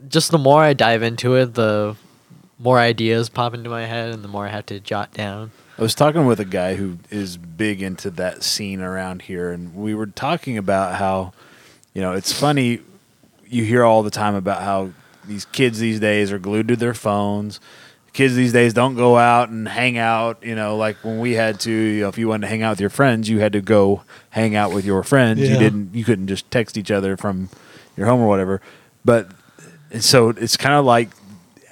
just 0.08 0.30
the 0.30 0.38
more 0.38 0.62
I 0.62 0.72
dive 0.72 1.02
into 1.02 1.34
it, 1.34 1.54
the 1.54 1.96
more 2.58 2.78
ideas 2.78 3.28
pop 3.28 3.52
into 3.52 3.68
my 3.68 3.86
head, 3.86 4.14
and 4.14 4.22
the 4.22 4.28
more 4.28 4.46
I 4.46 4.50
have 4.50 4.66
to 4.66 4.78
jot 4.78 5.12
down. 5.12 5.50
I 5.80 5.82
was 5.82 5.94
talking 5.94 6.26
with 6.26 6.38
a 6.38 6.44
guy 6.44 6.74
who 6.74 6.98
is 7.08 7.38
big 7.38 7.80
into 7.80 8.10
that 8.10 8.42
scene 8.42 8.82
around 8.82 9.22
here, 9.22 9.50
and 9.50 9.74
we 9.74 9.94
were 9.94 10.04
talking 10.04 10.58
about 10.58 10.96
how, 10.96 11.32
you 11.94 12.02
know, 12.02 12.12
it's 12.12 12.30
funny. 12.30 12.80
You 13.48 13.64
hear 13.64 13.82
all 13.82 14.02
the 14.02 14.10
time 14.10 14.34
about 14.34 14.60
how 14.60 14.90
these 15.24 15.46
kids 15.46 15.78
these 15.78 15.98
days 15.98 16.32
are 16.32 16.38
glued 16.38 16.68
to 16.68 16.76
their 16.76 16.92
phones. 16.92 17.60
Kids 18.12 18.34
these 18.34 18.52
days 18.52 18.74
don't 18.74 18.94
go 18.94 19.16
out 19.16 19.48
and 19.48 19.66
hang 19.66 19.96
out. 19.96 20.44
You 20.44 20.54
know, 20.54 20.76
like 20.76 20.96
when 21.02 21.18
we 21.18 21.32
had 21.32 21.58
to. 21.60 21.72
You 21.72 22.02
know, 22.02 22.08
if 22.10 22.18
you 22.18 22.28
wanted 22.28 22.42
to 22.42 22.48
hang 22.48 22.62
out 22.62 22.72
with 22.72 22.80
your 22.80 22.90
friends, 22.90 23.30
you 23.30 23.38
had 23.38 23.54
to 23.54 23.62
go 23.62 24.02
hang 24.28 24.54
out 24.54 24.74
with 24.74 24.84
your 24.84 25.02
friends. 25.02 25.40
You 25.40 25.56
didn't. 25.56 25.94
You 25.94 26.04
couldn't 26.04 26.26
just 26.26 26.50
text 26.50 26.76
each 26.76 26.90
other 26.90 27.16
from 27.16 27.48
your 27.96 28.06
home 28.06 28.20
or 28.20 28.28
whatever. 28.28 28.60
But 29.02 29.30
and 29.90 30.04
so 30.04 30.28
it's 30.28 30.58
kind 30.58 30.74
of 30.74 30.84
like 30.84 31.08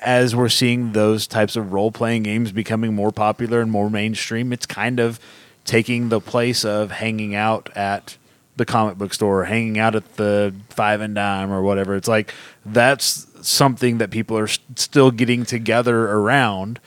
as 0.00 0.34
we're 0.34 0.48
seeing 0.48 0.92
those 0.92 1.26
types 1.26 1.56
of 1.56 1.72
role 1.72 1.90
playing 1.90 2.22
games 2.22 2.52
becoming 2.52 2.94
more 2.94 3.12
popular 3.12 3.60
and 3.60 3.70
more 3.70 3.90
mainstream, 3.90 4.52
it's 4.52 4.66
kind 4.66 5.00
of 5.00 5.18
taking 5.64 6.08
the 6.08 6.20
place 6.20 6.64
of 6.64 6.90
hanging 6.90 7.34
out 7.34 7.68
at 7.76 8.16
the 8.56 8.64
comic 8.64 8.98
book 8.98 9.14
store 9.14 9.42
or 9.42 9.44
hanging 9.44 9.78
out 9.78 9.94
at 9.94 10.16
the 10.16 10.54
five 10.70 11.00
and 11.00 11.14
dime 11.14 11.50
or 11.50 11.62
whatever. 11.62 11.94
It's 11.94 12.08
like 12.08 12.34
that's 12.64 13.26
something 13.46 13.98
that 13.98 14.10
people 14.10 14.36
are 14.36 14.44
s- 14.44 14.58
still 14.74 15.10
getting 15.10 15.44
together 15.44 16.10
around. 16.10 16.80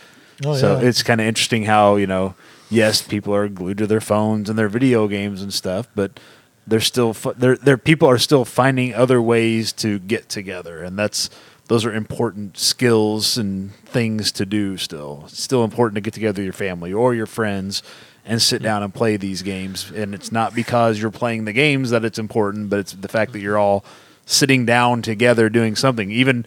Oh, 0.45 0.55
so 0.55 0.79
yeah. 0.79 0.88
it's 0.88 1.03
kind 1.03 1.21
of 1.21 1.27
interesting 1.27 1.63
how, 1.63 1.95
you 1.95 2.07
know, 2.07 2.35
yes, 2.69 3.01
people 3.01 3.33
are 3.33 3.47
glued 3.47 3.77
to 3.77 3.88
their 3.88 4.01
phones 4.01 4.49
and 4.49 4.57
their 4.57 4.67
video 4.67 5.07
games 5.07 5.41
and 5.41 5.53
stuff, 5.53 5.88
but 5.95 6.19
they're 6.67 6.79
still 6.79 7.13
fu- 7.13 7.33
they're, 7.33 7.55
they're 7.57 7.77
people 7.77 8.07
are 8.09 8.17
still 8.17 8.45
finding 8.45 8.93
other 8.93 9.21
ways 9.21 9.71
to 9.73 9.99
get 9.99 10.29
together 10.29 10.83
and 10.83 10.97
that's 10.97 11.29
those 11.72 11.85
are 11.85 11.93
important 11.93 12.57
skills 12.57 13.38
and 13.38 13.73
things 13.85 14.34
to 14.34 14.45
do 14.45 14.76
still. 14.76 15.23
It's 15.27 15.41
still 15.41 15.64
important 15.64 15.95
to 15.95 16.02
get 16.02 16.14
together 16.14 16.43
your 16.43 16.52
family 16.52 16.91
or 16.91 17.15
your 17.15 17.26
friends 17.26 17.81
and 18.26 18.41
sit 18.41 18.57
hmm. 18.57 18.65
down 18.65 18.84
and 18.84 18.93
play 18.93 19.15
these 19.15 19.41
games. 19.41 19.89
And 19.89 20.14
it's 20.14 20.34
not 20.34 20.53
because 20.53 21.02
you're 21.02 21.11
playing 21.11 21.45
the 21.45 21.53
games 21.53 21.91
that 21.91 22.03
it's 22.03 22.19
important 22.19 22.69
but 22.69 22.80
it's 22.80 22.91
the 22.91 23.07
fact 23.07 23.31
that 23.31 23.39
you're 23.39 23.57
all 23.57 23.85
sitting 24.26 24.65
down 24.65 25.02
together 25.02 25.48
doing 25.48 25.77
something. 25.77 26.11
Even 26.11 26.45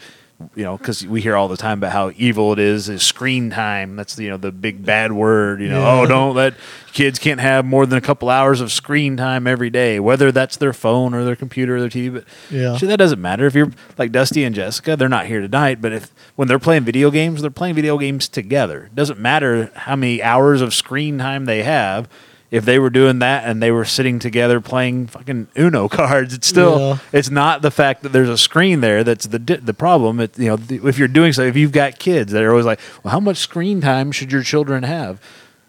you 0.56 0.64
know 0.64 0.76
because 0.76 1.06
we 1.06 1.20
hear 1.20 1.36
all 1.36 1.46
the 1.48 1.56
time 1.56 1.78
about 1.78 1.92
how 1.92 2.10
evil 2.16 2.52
it 2.52 2.58
is 2.58 2.88
is 2.88 3.02
screen 3.02 3.50
time 3.50 3.94
that's 3.96 4.18
you 4.18 4.28
know 4.28 4.36
the 4.36 4.50
big 4.50 4.84
bad 4.84 5.12
word 5.12 5.60
you 5.60 5.68
know 5.68 5.80
Yeah. 5.80 6.00
oh 6.00 6.06
don't 6.06 6.34
let 6.34 6.54
kids 6.92 7.18
can't 7.20 7.40
have 7.40 7.64
more 7.64 7.86
than 7.86 7.96
a 7.96 8.00
couple 8.00 8.28
hours 8.28 8.60
of 8.60 8.72
screen 8.72 9.16
time 9.16 9.46
every 9.46 9.70
day 9.70 10.00
whether 10.00 10.32
that's 10.32 10.56
their 10.56 10.72
phone 10.72 11.14
or 11.14 11.24
their 11.24 11.36
computer 11.36 11.76
or 11.76 11.80
their 11.80 11.88
tv 11.88 12.12
but 12.14 12.24
Yeah. 12.50 12.76
Shit, 12.76 12.88
that 12.88 12.96
doesn't 12.98 13.20
matter 13.20 13.46
if 13.46 13.54
you're 13.54 13.70
like 13.96 14.10
Dusty 14.12 14.42
and 14.44 14.54
Jessica. 14.54 14.96
They're 14.96 15.08
not 15.08 15.26
here 15.26 15.40
tonight, 15.40 15.80
but 15.80 15.92
if 15.92 16.10
when 16.36 16.48
they're 16.48 16.58
playing 16.58 16.82
video 16.84 17.10
games, 17.10 17.40
they're 17.40 17.50
playing 17.50 17.74
video 17.76 17.96
games 17.96 18.28
together. 18.28 18.86
It 18.86 18.94
doesn't 18.94 19.18
matter 19.20 19.70
how 19.74 19.94
many 19.96 20.22
hours 20.22 20.60
of 20.60 20.74
screen 20.74 21.18
time 21.18 21.44
they 21.46 21.62
have. 21.62 22.08
If 22.54 22.64
they 22.64 22.78
were 22.78 22.90
doing 22.90 23.18
that 23.18 23.44
and 23.44 23.62
they 23.62 23.70
were 23.70 23.84
sitting 23.84 24.18
together 24.18 24.60
playing 24.60 25.08
fucking 25.08 25.48
Uno 25.58 25.88
cards, 26.00 26.32
it's 26.34 26.46
still 26.46 26.78
Yeah. 26.78 26.98
it's 27.12 27.30
not 27.30 27.62
the 27.62 27.70
fact 27.70 28.02
that 28.02 28.10
there's 28.12 28.28
a 28.28 28.38
screen 28.38 28.80
there 28.80 29.02
that's 29.04 29.26
the 29.26 29.38
the 29.38 29.74
problem. 29.74 30.20
It, 30.20 30.38
you 30.38 30.48
know, 30.48 30.58
if 30.88 30.98
you're 30.98 31.08
doing 31.08 31.32
so, 31.32 31.42
if 31.42 31.56
you've 31.56 31.72
got 31.72 31.98
kids, 31.98 32.32
they're 32.32 32.50
always 32.50 32.66
like, 32.66 32.80
"Well, 33.02 33.12
how 33.12 33.20
much 33.20 33.38
screen 33.38 33.80
time 33.80 34.12
should 34.12 34.30
your 34.32 34.42
children 34.42 34.82
have?" 34.84 35.20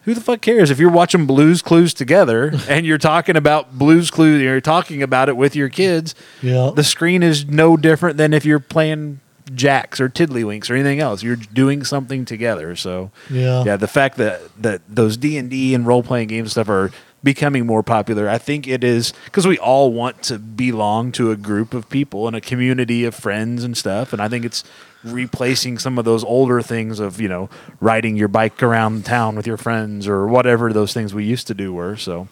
Who 0.04 0.14
the 0.14 0.20
fuck 0.20 0.40
cares 0.40 0.70
if 0.70 0.78
you're 0.78 0.88
watching 0.92 1.26
Blues 1.26 1.62
Clues 1.62 1.92
together 1.92 2.52
and 2.68 2.86
you're 2.86 2.96
talking 2.98 3.34
about 3.36 3.76
Blues 3.76 4.08
Clues, 4.10 4.40
you're 4.40 4.60
talking 4.60 5.02
about 5.02 5.28
it 5.28 5.36
with 5.36 5.56
your 5.56 5.68
kids 5.68 6.14
Yeah. 6.42 6.70
the 6.76 6.84
screen 6.84 7.24
is 7.24 7.46
no 7.46 7.76
different 7.76 8.16
than 8.16 8.32
if 8.32 8.44
you're 8.44 8.60
playing 8.60 9.18
jacks 9.54 10.00
or 10.00 10.08
tiddlywinks 10.08 10.68
or 10.70 10.74
anything 10.74 11.00
else. 11.00 11.22
You're 11.22 11.36
doing 11.36 11.84
something 11.84 12.24
together. 12.24 12.74
So 12.76 13.10
Yeah. 13.30 13.62
yeah, 13.64 13.76
the 13.76 13.86
fact 13.88 14.16
that 14.16 14.40
that 14.60 14.82
those 14.88 15.16
D 15.16 15.36
and 15.38 15.48
D 15.50 15.74
and 15.74 15.86
role 15.86 16.02
playing 16.02 16.28
games 16.28 16.52
stuff 16.52 16.68
are 16.68 16.90
becoming 17.22 17.66
more 17.66 17.82
popular, 17.82 18.28
I 18.28 18.38
think 18.38 18.68
it 18.68 18.84
is 18.84 19.12
because 19.24 19.46
we 19.46 19.58
all 19.58 19.92
want 19.92 20.22
to 20.24 20.38
belong 20.38 21.12
to 21.12 21.30
a 21.30 21.36
group 21.36 21.74
of 21.74 21.88
people 21.88 22.26
and 22.26 22.36
a 22.36 22.40
community 22.40 23.04
of 23.04 23.14
friends 23.14 23.64
and 23.64 23.76
stuff. 23.76 24.12
And 24.12 24.20
I 24.22 24.28
think 24.28 24.44
it's 24.44 24.62
replacing 25.04 25.78
some 25.78 25.98
of 25.98 26.04
those 26.04 26.24
older 26.24 26.60
things 26.62 26.98
of 26.98 27.20
you 27.20 27.28
know 27.28 27.48
riding 27.80 28.16
your 28.16 28.28
bike 28.28 28.60
around 28.62 29.04
town 29.04 29.36
with 29.36 29.46
your 29.46 29.56
friends 29.56 30.08
or 30.08 30.26
whatever 30.26 30.72
those 30.72 30.92
things 30.92 31.14
we 31.14 31.24
used 31.24 31.46
to 31.46 31.54
do 31.54 31.72
were. 31.72 31.96
So 31.96 32.28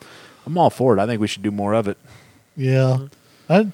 I'm 0.46 0.58
all 0.58 0.70
for 0.70 0.96
it. 0.96 1.00
I 1.00 1.06
think 1.06 1.20
we 1.20 1.28
should 1.28 1.42
do 1.42 1.50
more 1.52 1.74
of 1.74 1.86
it. 1.88 1.96
Yeah, 2.56 2.98
I 3.48 3.68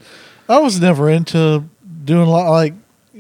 I 0.49 0.59
was 0.59 0.81
never 0.81 1.09
into 1.09 1.65
doing 2.05 2.27
a 2.27 2.31
lot 2.31 2.51
like 2.51 2.75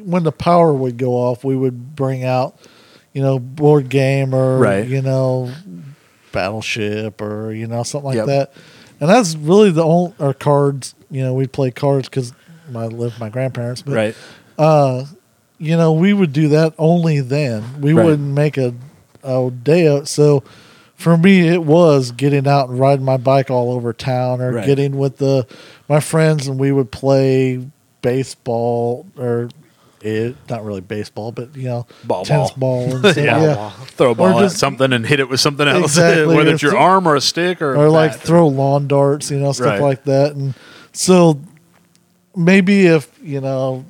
when 0.04 0.22
the 0.24 0.32
power 0.32 0.72
would 0.72 0.96
go 0.96 1.12
off, 1.14 1.44
we 1.44 1.56
would 1.56 1.94
bring 1.96 2.24
out, 2.24 2.56
you 3.12 3.22
know, 3.22 3.38
board 3.38 3.88
game 3.88 4.34
or 4.34 4.58
Right. 4.58 4.86
you 4.86 5.02
know, 5.02 5.50
battleship 6.32 7.20
or 7.20 7.52
you 7.52 7.66
know 7.66 7.82
something 7.82 8.06
like 8.06 8.16
Yep. 8.16 8.26
that. 8.26 8.52
And 9.00 9.08
that's 9.08 9.34
really 9.36 9.70
the 9.70 9.84
only 9.84 10.14
or 10.18 10.34
cards. 10.34 10.94
You 11.10 11.22
know, 11.22 11.34
we'd 11.34 11.52
play 11.52 11.70
cards 11.70 12.08
because 12.08 12.32
I 12.74 12.84
lived 12.86 13.14
with 13.14 13.18
my 13.20 13.28
grandparents. 13.30 13.82
But 13.82 13.94
right. 13.94 14.16
uh, 14.58 15.04
you 15.58 15.76
know, 15.76 15.92
we 15.92 16.12
would 16.12 16.32
do 16.32 16.48
that 16.48 16.74
only 16.78 17.20
then. 17.20 17.80
We 17.80 17.92
Right. 17.92 18.04
wouldn't 18.04 18.32
make 18.34 18.56
a, 18.56 18.74
a 19.22 19.50
day 19.50 19.88
out. 19.88 20.06
So 20.08 20.42
for 20.94 21.16
me, 21.16 21.48
it 21.48 21.64
was 21.64 22.12
getting 22.12 22.46
out 22.46 22.68
and 22.68 22.78
riding 22.78 23.04
my 23.04 23.16
bike 23.16 23.50
all 23.50 23.72
over 23.72 23.92
town 23.92 24.40
or 24.40 24.52
Right. 24.52 24.64
getting 24.66 24.96
with 24.98 25.16
the 25.16 25.46
my 25.88 25.98
friends 26.00 26.46
and 26.46 26.58
we 26.60 26.70
would 26.72 26.90
play 26.92 27.66
baseball 28.02 29.06
or 29.18 29.48
it, 30.02 30.36
not 30.48 30.64
really 30.64 30.80
baseball, 30.80 31.30
but 31.32 31.54
you 31.56 31.64
know, 31.68 31.86
Ball, 32.04 32.24
tennis 32.24 32.50
ball. 32.52 32.86
ball, 32.86 32.94
and 32.96 33.00
stuff. 33.12 33.16
Yeah. 33.16 33.40
yeah. 33.42 33.70
Throw 33.70 34.10
a 34.12 34.14
ball 34.14 34.38
at 34.38 34.42
just- 34.44 34.58
something 34.58 34.92
and 34.92 35.04
hit 35.06 35.20
it 35.20 35.28
with 35.28 35.40
something 35.40 35.66
else, 35.68 35.82
Exactly, 35.98 36.34
whether 36.36 36.52
it's 36.52 36.62
your 36.62 36.72
th- 36.72 36.80
arm 36.82 37.06
or 37.06 37.16
a 37.16 37.20
stick 37.20 37.60
or, 37.62 37.74
a 37.74 37.78
or 37.80 37.88
like 37.90 38.14
throw 38.14 38.46
lawn 38.48 38.88
darts, 38.88 39.30
you 39.30 39.38
know, 39.38 39.52
stuff 39.52 39.66
Right. 39.66 39.80
like 39.80 40.04
that. 40.04 40.34
And 40.36 40.54
so 40.92 41.40
maybe 42.36 42.86
if 42.86 43.08
you 43.22 43.40
know 43.40 43.84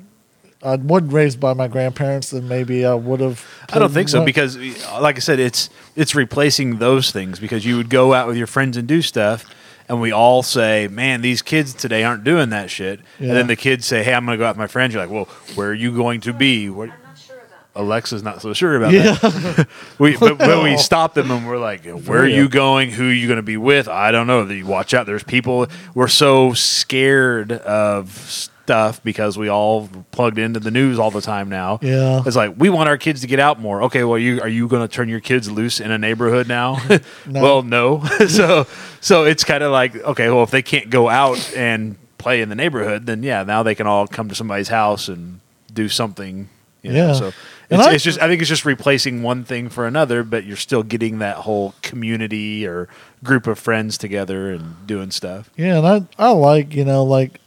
I 0.63 0.75
wasn't 0.75 1.13
raised 1.13 1.39
by 1.39 1.53
my 1.53 1.67
grandparents, 1.67 2.29
then 2.29 2.47
maybe 2.47 2.85
I 2.85 2.93
would 2.93 3.19
have. 3.19 3.43
I 3.73 3.79
don't 3.79 3.91
think 3.91 4.09
so 4.09 4.19
played- 4.19 4.25
because, 4.27 4.57
like 5.01 5.15
I 5.15 5.19
said, 5.19 5.39
it's 5.39 5.69
it's 5.95 6.13
replacing 6.13 6.77
those 6.77 7.11
things 7.11 7.39
because 7.39 7.65
you 7.65 7.77
would 7.77 7.89
go 7.89 8.13
out 8.13 8.27
with 8.27 8.37
your 8.37 8.47
friends 8.47 8.77
and 8.77 8.87
do 8.87 9.01
stuff, 9.01 9.43
and 9.87 10.01
we 10.01 10.11
all 10.11 10.43
say, 10.43 10.87
"Man, 10.87 11.21
these 11.21 11.41
kids 11.41 11.73
today 11.73 12.03
aren't 12.03 12.23
doing 12.23 12.49
that 12.49 12.69
shit." 12.69 12.99
Yeah. 13.19 13.29
And 13.29 13.37
then 13.37 13.47
the 13.47 13.55
kids 13.55 13.85
say, 13.85 14.03
"Hey, 14.03 14.13
I'm 14.13 14.25
going 14.25 14.37
to 14.37 14.41
go 14.41 14.45
out 14.45 14.55
with 14.55 14.59
my 14.59 14.67
friends." 14.67 14.93
You're 14.93 15.03
like, 15.03 15.11
"Well, 15.11 15.25
where 15.55 15.69
are 15.69 15.73
you 15.73 15.95
going 15.95 16.21
to 16.21 16.33
be?" 16.33 16.69
What, 16.69 16.89
Not 16.89 17.17
sure 17.17 17.37
about 17.37 17.81
Alexa's 17.81 18.23
not 18.23 18.41
so 18.41 18.53
sure 18.53 18.75
about 18.75 18.93
yeah, 18.93 19.13
that. 19.13 19.67
We, 19.99 20.17
but, 20.17 20.37
but 20.37 20.63
we 20.63 20.77
stop 20.89 21.13
them 21.13 21.31
and 21.31 21.47
we're 21.47 21.57
like, 21.59 21.85
"Where 21.85 22.19
are 22.19 22.23
real. 22.23 22.35
you 22.35 22.49
going? 22.49 22.91
Who 22.91 23.09
are 23.09 23.13
you 23.13 23.27
going 23.27 23.37
to 23.37 23.43
be 23.43 23.57
with?" 23.57 23.87
I 23.87 24.11
don't 24.11 24.27
know. 24.27 24.45
You 24.45 24.65
watch 24.65 24.93
out. 24.93 25.05
There's 25.05 25.23
people. 25.23 25.67
We're 25.93 26.07
so 26.07 26.53
scared 26.53 27.51
of 27.51 28.49
stuff 28.71 29.03
because 29.03 29.37
we 29.37 29.49
all 29.49 29.89
plugged 30.11 30.37
into 30.37 30.57
the 30.57 30.71
news 30.71 30.97
all 30.97 31.11
the 31.11 31.19
time 31.19 31.49
now. 31.49 31.77
Yeah. 31.81 32.23
it's 32.25 32.37
like 32.37 32.53
we 32.57 32.69
want 32.69 32.87
our 32.87 32.97
kids 32.97 33.19
to 33.19 33.27
get 33.27 33.37
out 33.39 33.59
more. 33.59 33.83
Okay, 33.83 34.05
well, 34.05 34.17
you 34.17 34.39
are 34.41 34.47
you 34.47 34.69
going 34.69 34.87
to 34.87 34.87
turn 34.87 35.09
your 35.09 35.19
kids 35.19 35.51
loose 35.51 35.81
in 35.81 35.91
a 35.91 35.97
neighborhood 35.97 36.47
now? 36.47 36.77
No. 37.27 37.41
well, 37.43 37.63
no. 37.63 38.03
so 38.27 38.65
so 39.01 39.25
it's 39.25 39.43
kind 39.43 39.61
of 39.61 39.73
like 39.73 39.93
okay, 39.95 40.29
well, 40.29 40.43
if 40.43 40.51
they 40.51 40.61
can't 40.61 40.89
go 40.89 41.09
out 41.09 41.53
and 41.55 41.97
play 42.17 42.41
in 42.41 42.47
the 42.47 42.55
neighborhood, 42.55 43.05
then 43.05 43.23
yeah, 43.23 43.43
now 43.43 43.61
they 43.61 43.75
can 43.75 43.87
all 43.87 44.07
come 44.07 44.29
to 44.29 44.35
somebody's 44.35 44.69
house 44.69 45.09
and 45.09 45.41
do 45.73 45.89
something. 45.89 46.47
You 46.81 46.93
know? 46.93 47.07
Yeah. 47.07 47.13
So 47.13 47.27
it's, 47.69 47.83
I- 47.83 47.93
it's 47.93 48.03
just 48.05 48.21
I 48.21 48.27
think 48.29 48.41
it's 48.41 48.49
just 48.49 48.63
replacing 48.65 49.21
one 49.21 49.43
thing 49.43 49.67
for 49.67 49.85
another, 49.85 50.23
but 50.23 50.45
you're 50.45 50.55
still 50.55 50.83
getting 50.83 51.19
that 51.19 51.37
whole 51.37 51.73
community 51.81 52.65
or 52.65 52.87
group 53.21 53.47
of 53.47 53.59
friends 53.59 53.97
together 53.97 54.49
and 54.51 54.87
doing 54.87 55.11
stuff. 55.11 55.49
yeah. 55.57 55.77
And 55.79 55.85
I 56.17 56.27
I 56.27 56.29
like 56.31 56.73
you 56.73 56.85
know 56.85 57.03
like 57.03 57.39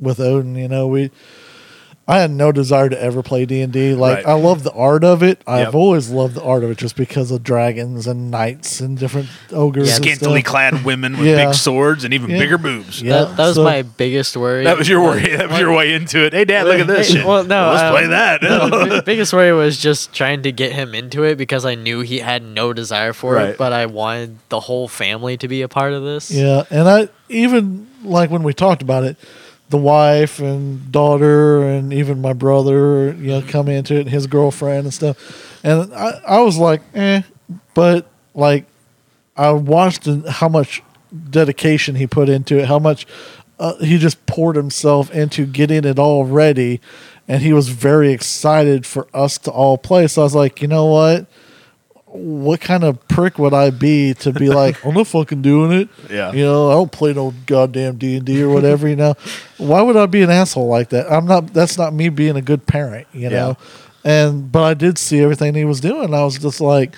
with 0.00 0.20
Odin, 0.20 0.54
you 0.56 0.68
know 0.68 0.86
we. 0.86 1.10
I 2.08 2.18
had 2.18 2.32
no 2.32 2.50
desire 2.50 2.88
to 2.88 3.00
ever 3.00 3.22
play 3.22 3.46
D 3.46 3.60
and 3.60 3.72
D. 3.72 3.94
Like 3.94 4.16
Right. 4.16 4.26
I 4.26 4.32
love 4.32 4.64
the 4.64 4.72
art 4.72 5.04
of 5.04 5.22
it. 5.22 5.40
I've 5.46 5.66
Yep. 5.66 5.74
always 5.76 6.10
loved 6.10 6.34
the 6.34 6.42
art 6.42 6.64
of 6.64 6.70
it, 6.72 6.76
just 6.78 6.96
because 6.96 7.30
of 7.30 7.44
dragons 7.44 8.08
and 8.08 8.32
knights 8.32 8.80
and 8.80 8.98
different 8.98 9.28
ogres. 9.52 9.86
Yeah, 9.90 9.94
and 9.96 10.04
Scantily 10.04 10.40
stuff. 10.40 10.50
clad 10.50 10.84
women 10.84 11.16
with 11.16 11.28
Yeah. 11.28 11.44
big 11.44 11.54
swords 11.54 12.02
and 12.02 12.12
even 12.12 12.30
Yeah. 12.30 12.38
bigger 12.40 12.58
boobs. 12.58 13.00
Yeah. 13.00 13.12
that, 13.26 13.36
that 13.36 13.46
was 13.46 13.54
so- 13.56 13.62
my 13.62 13.82
biggest 13.82 14.36
worry. 14.36 14.64
That 14.64 14.76
was 14.76 14.88
your 14.88 15.00
worry. 15.02 15.36
That 15.36 15.50
was 15.50 15.60
your 15.60 15.72
way 15.72 15.92
into 15.92 16.24
it. 16.24 16.32
Hey, 16.32 16.44
Dad, 16.44 16.66
look 16.66 16.80
at 16.80 16.88
this. 16.88 17.12
Hey, 17.12 17.24
well, 17.24 17.44
no, 17.44 17.70
let's 17.70 17.82
um, 17.84 17.92
play 17.92 18.06
that. 18.08 18.40
the 18.40 19.02
biggest 19.06 19.32
worry 19.32 19.52
was 19.52 19.78
just 19.78 20.12
trying 20.12 20.42
to 20.42 20.50
get 20.50 20.72
him 20.72 20.96
into 20.96 21.22
it 21.22 21.38
because 21.38 21.64
I 21.64 21.76
knew 21.76 22.00
he 22.00 22.18
had 22.18 22.42
no 22.42 22.72
desire 22.72 23.12
for 23.12 23.34
Right. 23.34 23.50
it, 23.50 23.58
but 23.58 23.72
I 23.72 23.86
wanted 23.86 24.38
the 24.48 24.58
whole 24.58 24.88
family 24.88 25.36
to 25.36 25.46
be 25.46 25.62
a 25.62 25.68
part 25.68 25.92
of 25.92 26.02
this. 26.02 26.28
Yeah, 26.32 26.64
and 26.72 26.88
I 26.88 27.08
even 27.28 27.86
like 28.02 28.32
when 28.32 28.42
we 28.42 28.52
talked 28.52 28.82
about 28.82 29.04
it, 29.04 29.16
the 29.70 29.78
wife 29.78 30.40
and 30.40 30.92
daughter 30.92 31.62
and 31.62 31.92
even 31.92 32.20
my 32.20 32.32
brother, 32.32 33.12
you 33.14 33.28
know, 33.28 33.42
come 33.42 33.68
into 33.68 33.94
it 33.94 34.00
and 34.00 34.10
his 34.10 34.26
girlfriend 34.26 34.84
and 34.84 34.94
stuff. 34.94 35.60
And 35.64 35.92
I, 35.94 36.20
I 36.26 36.40
was 36.40 36.58
like, 36.58 36.82
eh, 36.94 37.22
but 37.74 38.10
like 38.34 38.66
I 39.36 39.52
watched 39.52 40.08
how 40.28 40.48
much 40.48 40.82
dedication 41.30 41.94
he 41.94 42.06
put 42.06 42.28
into 42.28 42.58
it, 42.58 42.66
how 42.66 42.78
much 42.78 43.06
uh, 43.58 43.76
he 43.76 43.98
just 43.98 44.24
poured 44.26 44.56
himself 44.56 45.10
into 45.12 45.46
getting 45.46 45.84
it 45.84 45.98
all 45.98 46.24
ready, 46.24 46.80
and 47.28 47.42
he 47.42 47.52
was 47.52 47.68
very 47.68 48.12
excited 48.12 48.86
for 48.86 49.06
us 49.14 49.38
to 49.38 49.50
all 49.50 49.78
play. 49.78 50.06
So 50.06 50.22
I 50.22 50.24
was 50.24 50.34
like, 50.34 50.62
you 50.62 50.68
know 50.68 50.86
what? 50.86 51.26
What 52.12 52.60
kind 52.60 52.82
of 52.82 53.06
prick 53.08 53.38
would 53.38 53.54
I 53.54 53.70
be 53.70 54.14
to 54.14 54.32
be 54.32 54.48
like, 54.50 54.84
I'm 54.84 54.94
not 54.94 55.06
fucking 55.06 55.42
doing 55.42 55.72
it? 55.72 55.88
Yeah. 56.10 56.32
You 56.32 56.44
know, 56.44 56.70
I 56.70 56.74
don't 56.74 56.92
play 56.92 57.12
no 57.12 57.32
goddamn 57.46 57.98
D 57.98 58.16
and 58.16 58.26
D 58.26 58.42
or 58.42 58.48
whatever. 58.50 58.88
You 58.88 58.96
know, 58.96 59.14
why 59.58 59.82
would 59.82 59.96
I 59.96 60.06
be 60.06 60.22
an 60.22 60.30
asshole 60.30 60.66
like 60.66 60.90
that? 60.90 61.10
I'm 61.10 61.26
not. 61.26 61.52
That's 61.52 61.78
not 61.78 61.94
me 61.94 62.08
being 62.08 62.36
a 62.36 62.42
good 62.42 62.66
parent. 62.66 63.06
You 63.12 63.30
know, 63.30 63.56
and 64.04 64.50
but 64.50 64.62
I 64.62 64.74
did 64.74 64.98
see 64.98 65.20
everything 65.20 65.54
he 65.54 65.64
was 65.64 65.80
doing. 65.80 66.14
I 66.14 66.24
was 66.24 66.38
just 66.38 66.60
like, 66.60 66.94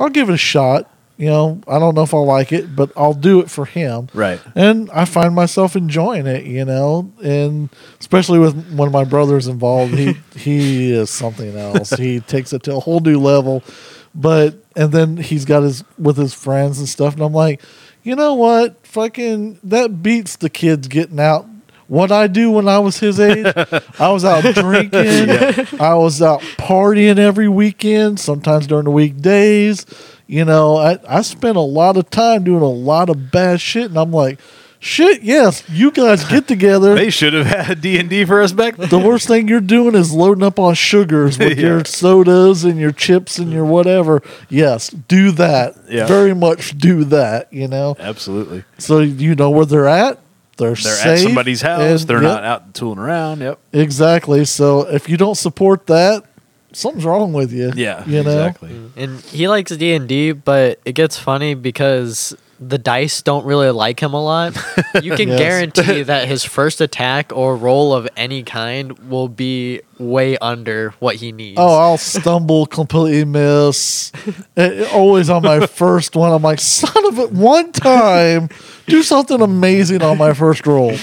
I'll 0.00 0.08
give 0.10 0.28
it 0.28 0.34
a 0.34 0.38
shot. 0.38 0.90
You 1.16 1.26
know, 1.26 1.60
I 1.66 1.80
don't 1.80 1.96
know 1.96 2.02
if 2.02 2.14
I'll 2.14 2.24
like 2.24 2.52
it, 2.52 2.76
but 2.76 2.92
I'll 2.96 3.12
do 3.12 3.40
it 3.40 3.50
for 3.50 3.64
him. 3.64 4.08
Right. 4.14 4.40
And 4.54 4.88
I 4.92 5.04
find 5.04 5.34
myself 5.34 5.74
enjoying 5.74 6.28
it, 6.28 6.44
you 6.44 6.64
know, 6.64 7.12
and 7.24 7.70
especially 7.98 8.38
with 8.38 8.72
when 8.72 8.92
my 8.92 9.02
brother's 9.02 9.48
involved, 9.48 9.94
he 9.94 10.12
he 10.36 10.92
is 10.92 11.10
something 11.10 11.56
else. 11.56 11.90
he 11.90 12.20
takes 12.20 12.52
it 12.52 12.62
to 12.64 12.76
a 12.76 12.80
whole 12.80 13.00
new 13.00 13.18
level. 13.18 13.64
But 14.14 14.56
and 14.76 14.92
then 14.92 15.16
he's 15.16 15.44
got 15.44 15.62
his 15.62 15.84
with 15.98 16.16
his 16.16 16.34
friends 16.34 16.78
and 16.78 16.88
stuff, 16.88 17.14
and 17.14 17.22
I'm 17.22 17.32
like, 17.32 17.62
you 18.02 18.16
know 18.16 18.34
what? 18.34 18.86
Fucking 18.86 19.60
that 19.64 20.02
beats 20.02 20.36
the 20.36 20.50
kids 20.50 20.88
getting 20.88 21.20
out. 21.20 21.46
What 21.88 22.12
I 22.12 22.26
do 22.26 22.50
when 22.50 22.68
I 22.68 22.78
was 22.80 22.98
his 22.98 23.18
age, 23.18 23.46
I 23.98 24.12
was 24.12 24.24
out 24.24 24.42
drinking. 24.54 25.80
I 25.80 25.94
was 25.94 26.20
out 26.20 26.40
partying 26.58 27.18
every 27.18 27.48
weekend, 27.48 28.20
sometimes 28.20 28.66
during 28.66 28.84
the 28.84 28.90
weekdays. 28.90 29.86
You 30.26 30.44
know, 30.44 30.76
I, 30.76 30.98
I 31.08 31.22
spent 31.22 31.56
a 31.56 31.60
lot 31.60 31.96
of 31.96 32.10
time 32.10 32.44
doing 32.44 32.62
a 32.62 32.68
lot 32.68 33.08
of 33.08 33.30
bad 33.30 33.60
shit, 33.62 33.86
and 33.86 33.96
I'm 33.96 34.12
like, 34.12 34.38
shit, 34.80 35.22
yes, 35.22 35.62
you 35.68 35.90
guys 35.90 36.24
get 36.24 36.46
together. 36.48 36.94
They 36.94 37.10
should 37.10 37.32
have 37.32 37.46
had 37.46 37.80
D 37.80 37.98
and 37.98 38.08
D 38.08 38.24
for 38.24 38.40
us 38.42 38.52
back 38.52 38.76
then. 38.76 38.88
the 38.88 38.98
worst 38.98 39.26
thing 39.28 39.48
you're 39.48 39.60
doing 39.60 39.94
is 39.94 40.12
loading 40.12 40.42
up 40.44 40.58
on 40.58 40.74
sugars 40.74 41.38
with 41.38 41.58
Yeah. 41.58 41.66
your 41.66 41.84
sodas 41.84 42.64
and 42.64 42.78
your 42.78 42.92
chips 42.92 43.38
and 43.38 43.52
your 43.52 43.64
whatever. 43.64 44.22
Yes, 44.48 44.88
do 44.88 45.30
that. 45.32 45.74
Yeah. 45.88 46.06
Very 46.06 46.34
much 46.34 46.76
do 46.78 47.04
that, 47.04 47.52
you 47.52 47.68
know. 47.68 47.96
Absolutely. 47.98 48.64
So 48.78 49.00
you 49.00 49.34
know 49.34 49.50
where 49.50 49.66
they're 49.66 49.88
at. 49.88 50.18
They're, 50.56 50.70
They're 50.70 50.76
safe, 50.76 51.06
at 51.06 51.18
somebody's 51.20 51.62
house. 51.62 52.00
and- 52.00 52.08
They're 52.08 52.16
yep, 52.22 52.32
not 52.32 52.44
out 52.44 52.74
tooling 52.74 52.98
around. 52.98 53.40
Yep. 53.40 53.60
Exactly. 53.72 54.44
So 54.44 54.80
if 54.88 55.08
you 55.08 55.16
don't 55.16 55.36
support 55.36 55.86
that, 55.86 56.24
something's 56.72 57.04
wrong 57.04 57.32
with 57.32 57.52
you. 57.52 57.72
Yeah. 57.76 58.04
You 58.06 58.24
know? 58.24 58.30
Exactly. 58.46 58.70
And 58.96 59.20
he 59.20 59.46
likes 59.46 59.70
D 59.76 59.94
and 59.94 60.08
D, 60.08 60.32
but 60.32 60.80
it 60.84 60.92
gets 60.94 61.16
funny 61.16 61.54
because 61.54 62.36
the 62.60 62.78
dice 62.78 63.22
don't 63.22 63.44
really 63.46 63.70
like 63.70 64.00
him 64.00 64.14
a 64.14 64.22
lot. 64.22 64.56
You 65.02 65.14
can 65.14 65.28
Yes. 65.28 65.38
guarantee 65.38 66.02
that 66.12 66.26
his 66.26 66.44
first 66.44 66.80
attack 66.80 67.32
or 67.34 67.56
roll 67.56 67.92
of 67.94 68.08
any 68.16 68.42
kind 68.42 68.98
will 69.08 69.28
be 69.28 69.80
way 69.98 70.36
under 70.38 70.90
what 70.98 71.16
he 71.16 71.30
needs. 71.30 71.58
Oh, 71.60 71.78
I'll 71.78 71.98
stumble, 71.98 72.66
completely 72.66 73.24
miss. 73.24 74.10
It- 74.56 74.72
it- 74.80 74.92
always 74.92 75.30
on 75.30 75.42
my 75.42 75.66
first 75.66 76.16
one, 76.16 76.32
I'm 76.32 76.42
like, 76.42 76.58
son 76.60 77.06
of 77.06 77.18
it, 77.20 77.30
one 77.32 77.70
time, 77.72 78.48
do 78.86 79.02
something 79.04 79.40
amazing 79.40 80.02
on 80.02 80.18
my 80.18 80.32
first 80.34 80.66
roll. 80.66 80.96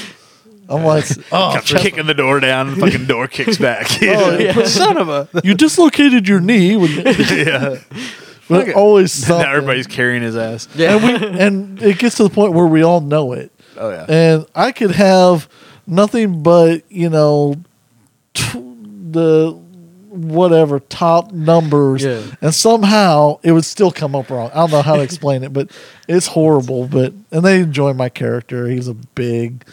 I'm 0.68 0.84
like, 0.84 1.06
oh, 1.32 1.52
Comes 1.53 1.72
kicking 1.73 2.07
the 2.07 2.15
door 2.15 2.40
down, 2.40 2.72
the 2.73 2.77
fucking 2.86 3.06
door 3.06 3.27
kicks 3.27 3.57
back. 3.60 3.88
Oh, 4.02 4.38
yeah. 4.40 4.64
Son 4.65 4.98
of 4.98 5.07
a. 5.10 5.30
you 5.44 5.53
dislocated 5.53 6.27
your 6.27 6.40
knee. 6.40 6.76
When 6.76 6.90
you, 6.90 7.02
yeah. 7.03 7.77
But 8.48 8.74
always 8.74 9.22
Now 9.28 9.28
something. 9.38 9.48
everybody's 9.50 9.88
carrying 9.88 10.22
his 10.22 10.36
ass. 10.36 10.68
yeah. 10.76 10.96
and, 10.98 11.04
we, 11.04 11.40
and 11.40 11.82
it 11.84 11.98
gets 12.00 12.18
to 12.18 12.24
the 12.24 12.30
point 12.30 12.54
where 12.54 12.68
we 12.68 12.84
all 12.84 13.02
know 13.02 13.34
it. 13.34 13.52
Oh 13.78 13.90
yeah. 13.90 14.06
and 14.08 14.46
I 14.56 14.72
could 14.72 14.92
have 14.92 15.50
nothing 15.88 16.42
but 16.44 16.84
you 16.90 17.10
know 17.10 17.56
t- 18.34 18.60
the 19.12 19.52
whatever 20.10 20.80
top 20.80 21.34
numbers, 21.34 22.04
Yeah. 22.04 22.22
and 22.42 22.56
somehow 22.56 23.40
it 23.44 23.52
would 23.52 23.66
still 23.66 23.92
come 23.92 24.16
up 24.16 24.30
wrong. 24.30 24.50
I 24.54 24.60
don't 24.60 24.72
know 24.72 24.82
how 24.82 24.96
to 24.96 25.02
explain 25.10 25.44
it, 25.44 25.52
but 25.52 25.70
it's 26.08 26.28
horrible. 26.28 26.88
But 26.88 27.14
and 27.32 27.44
they 27.44 27.60
enjoy 27.60 27.92
my 27.94 28.08
character. 28.10 28.68
He's 28.68 28.88
a 28.88 28.94
big. 28.94 29.66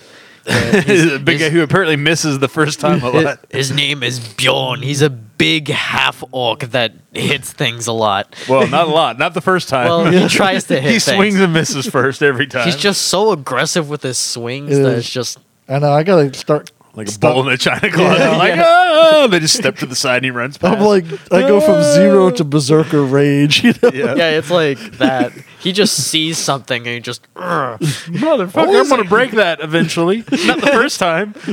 He's 0.87 1.13
a 1.13 1.19
big 1.19 1.39
guy 1.41 1.51
who 1.51 1.63
apparently 1.63 1.97
misses 1.97 2.39
the 2.39 2.49
first 2.49 2.81
time 2.81 3.03
a 3.03 3.11
lot. 3.23 3.39
his 3.51 3.71
name 3.71 4.03
is 4.03 4.19
Bjorn. 4.35 4.83
He's 4.83 5.03
a 5.03 5.11
big 5.11 5.69
half 5.69 6.23
orc 6.33 6.61
that 6.61 6.93
hits 7.13 7.53
things 7.53 7.87
a 7.87 7.93
lot. 7.93 8.35
Well, 8.49 8.67
not 8.69 8.89
a 8.89 8.91
lot. 8.91 9.19
Not 9.19 9.35
the 9.35 9.41
first 9.41 9.69
time. 9.69 9.87
Well, 9.87 10.05
he 10.07 10.29
tries 10.35 10.65
to 10.65 10.75
hit 10.81 10.85
he 10.93 10.99
things. 10.99 11.05
swings 11.17 11.41
and 11.41 11.53
misses 11.53 11.87
first 11.87 12.23
every 12.23 12.47
time. 12.47 12.65
He's 12.65 12.77
just 12.77 13.03
so 13.03 13.33
aggressive 13.33 13.89
with 13.89 14.03
his 14.03 14.19
swings 14.19 14.77
It 14.77 14.83
that 14.83 14.93
is. 14.95 14.99
it's 15.01 15.11
just 15.11 15.39
I 15.69 15.79
know 15.79 15.93
I 15.93 16.03
got 16.03 16.33
to 16.33 16.39
start 16.39 16.71
like 16.95 17.09
a 17.09 17.11
Stop. 17.11 17.35
bull 17.35 17.49
in 17.49 17.55
a 17.55 17.59
china 17.59 17.91
closet. 17.91 18.19
Yeah. 18.19 18.37
like, 18.37 18.55
oh, 18.57 19.27
they 19.29 19.41
just 19.41 19.57
step 19.57 19.77
to 19.77 19.87
the 19.87 19.95
side 19.95 20.17
and 20.17 20.25
he 20.27 20.31
runs 20.31 20.59
past. 20.59 20.79
I'm 20.79 20.85
like, 20.85 21.05
I 21.33 21.41
go 21.41 21.61
from 21.61 21.77
ah. 21.77 21.95
zero 21.95 22.31
to 22.31 22.45
berserker 22.45 23.03
rage. 23.03 23.65
You 23.65 23.73
know? 23.83 23.91
yeah. 23.95 24.15
Yeah, 24.15 24.31
it's 24.39 24.51
like 24.51 24.79
that. 24.99 25.33
He 25.61 25.73
just 25.73 25.95
sees 25.97 26.39
something 26.39 26.79
and 26.79 26.95
he 26.95 27.01
just. 27.01 27.23
Motherfucker, 27.35 28.81
I'm 28.81 28.89
going 28.89 29.03
to 29.03 29.09
break 29.09 29.33
that 29.33 29.61
eventually. 29.61 30.19
Not 30.19 30.61
the 30.61 30.71
first 30.73 30.99
time. 30.99 31.35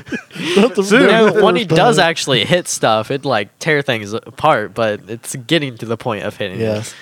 Not 0.56 0.76
the- 0.76 0.84
Soon. 0.84 1.04
not 1.08 1.36
Yeah, 1.36 1.42
when 1.42 1.56
he 1.56 1.66
does 1.66 1.98
time. 1.98 2.10
actually 2.10 2.44
hit 2.46 2.68
stuff, 2.68 3.12
it 3.12 3.24
like 3.26 3.58
tear 3.60 3.82
things 3.82 4.14
apart, 4.14 4.74
but 4.74 5.02
it's 5.08 5.36
getting 5.36 5.78
to 5.78 5.86
the 5.86 5.98
point 5.98 6.24
of 6.26 6.36
hitting. 6.38 6.60
it. 6.60 6.64
Yes. 6.64 6.94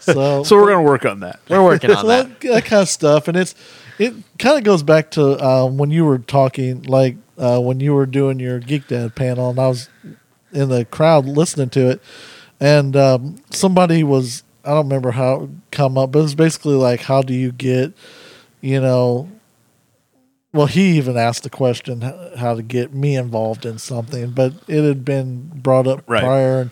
So, 0.00 0.42
So 0.44 0.56
we're 0.56 0.66
going 0.66 0.84
to 0.84 0.90
work 0.90 1.04
on 1.04 1.20
that. 1.20 1.40
We're 1.48 1.62
working 1.64 1.90
so 1.90 1.96
on 1.98 2.06
that. 2.08 2.40
that, 2.40 2.48
that 2.48 2.64
kind 2.64 2.82
of 2.82 2.88
stuff, 2.88 3.28
and 3.28 3.36
it's 3.36 3.54
it 3.98 4.14
kind 4.38 4.58
of 4.58 4.64
goes 4.64 4.82
back 4.82 5.10
to 5.12 5.42
um, 5.44 5.76
when 5.78 5.90
you 5.90 6.04
were 6.04 6.18
talking, 6.18 6.82
like 6.82 7.16
uh, 7.38 7.60
when 7.60 7.80
you 7.80 7.94
were 7.94 8.06
doing 8.06 8.38
your 8.38 8.58
Geek 8.58 8.88
Dad 8.88 9.14
panel, 9.14 9.50
and 9.50 9.58
I 9.58 9.68
was 9.68 9.88
in 10.52 10.68
the 10.68 10.84
crowd 10.84 11.26
listening 11.26 11.70
to 11.70 11.90
it, 11.90 12.02
and 12.60 12.96
um, 12.96 13.36
somebody 13.50 14.02
was 14.04 14.42
I 14.64 14.70
don't 14.70 14.84
remember 14.86 15.10
how 15.12 15.44
it 15.44 15.50
come 15.70 15.98
up, 15.98 16.12
but 16.12 16.20
it 16.20 16.22
was 16.22 16.34
basically 16.34 16.74
like, 16.74 17.00
how 17.02 17.22
do 17.22 17.34
you 17.34 17.52
get, 17.52 17.92
you 18.60 18.80
know. 18.80 19.28
Well, 20.54 20.66
he 20.66 20.98
even 20.98 21.16
asked 21.16 21.44
the 21.44 21.50
question 21.50 22.02
how 22.36 22.54
to 22.54 22.62
get 22.62 22.92
me 22.92 23.16
involved 23.16 23.64
in 23.64 23.78
something, 23.78 24.32
but 24.32 24.52
it 24.68 24.84
had 24.86 25.02
been 25.02 25.50
brought 25.54 25.86
up 25.86 26.02
Right. 26.06 26.22
prior, 26.22 26.60
and 26.60 26.70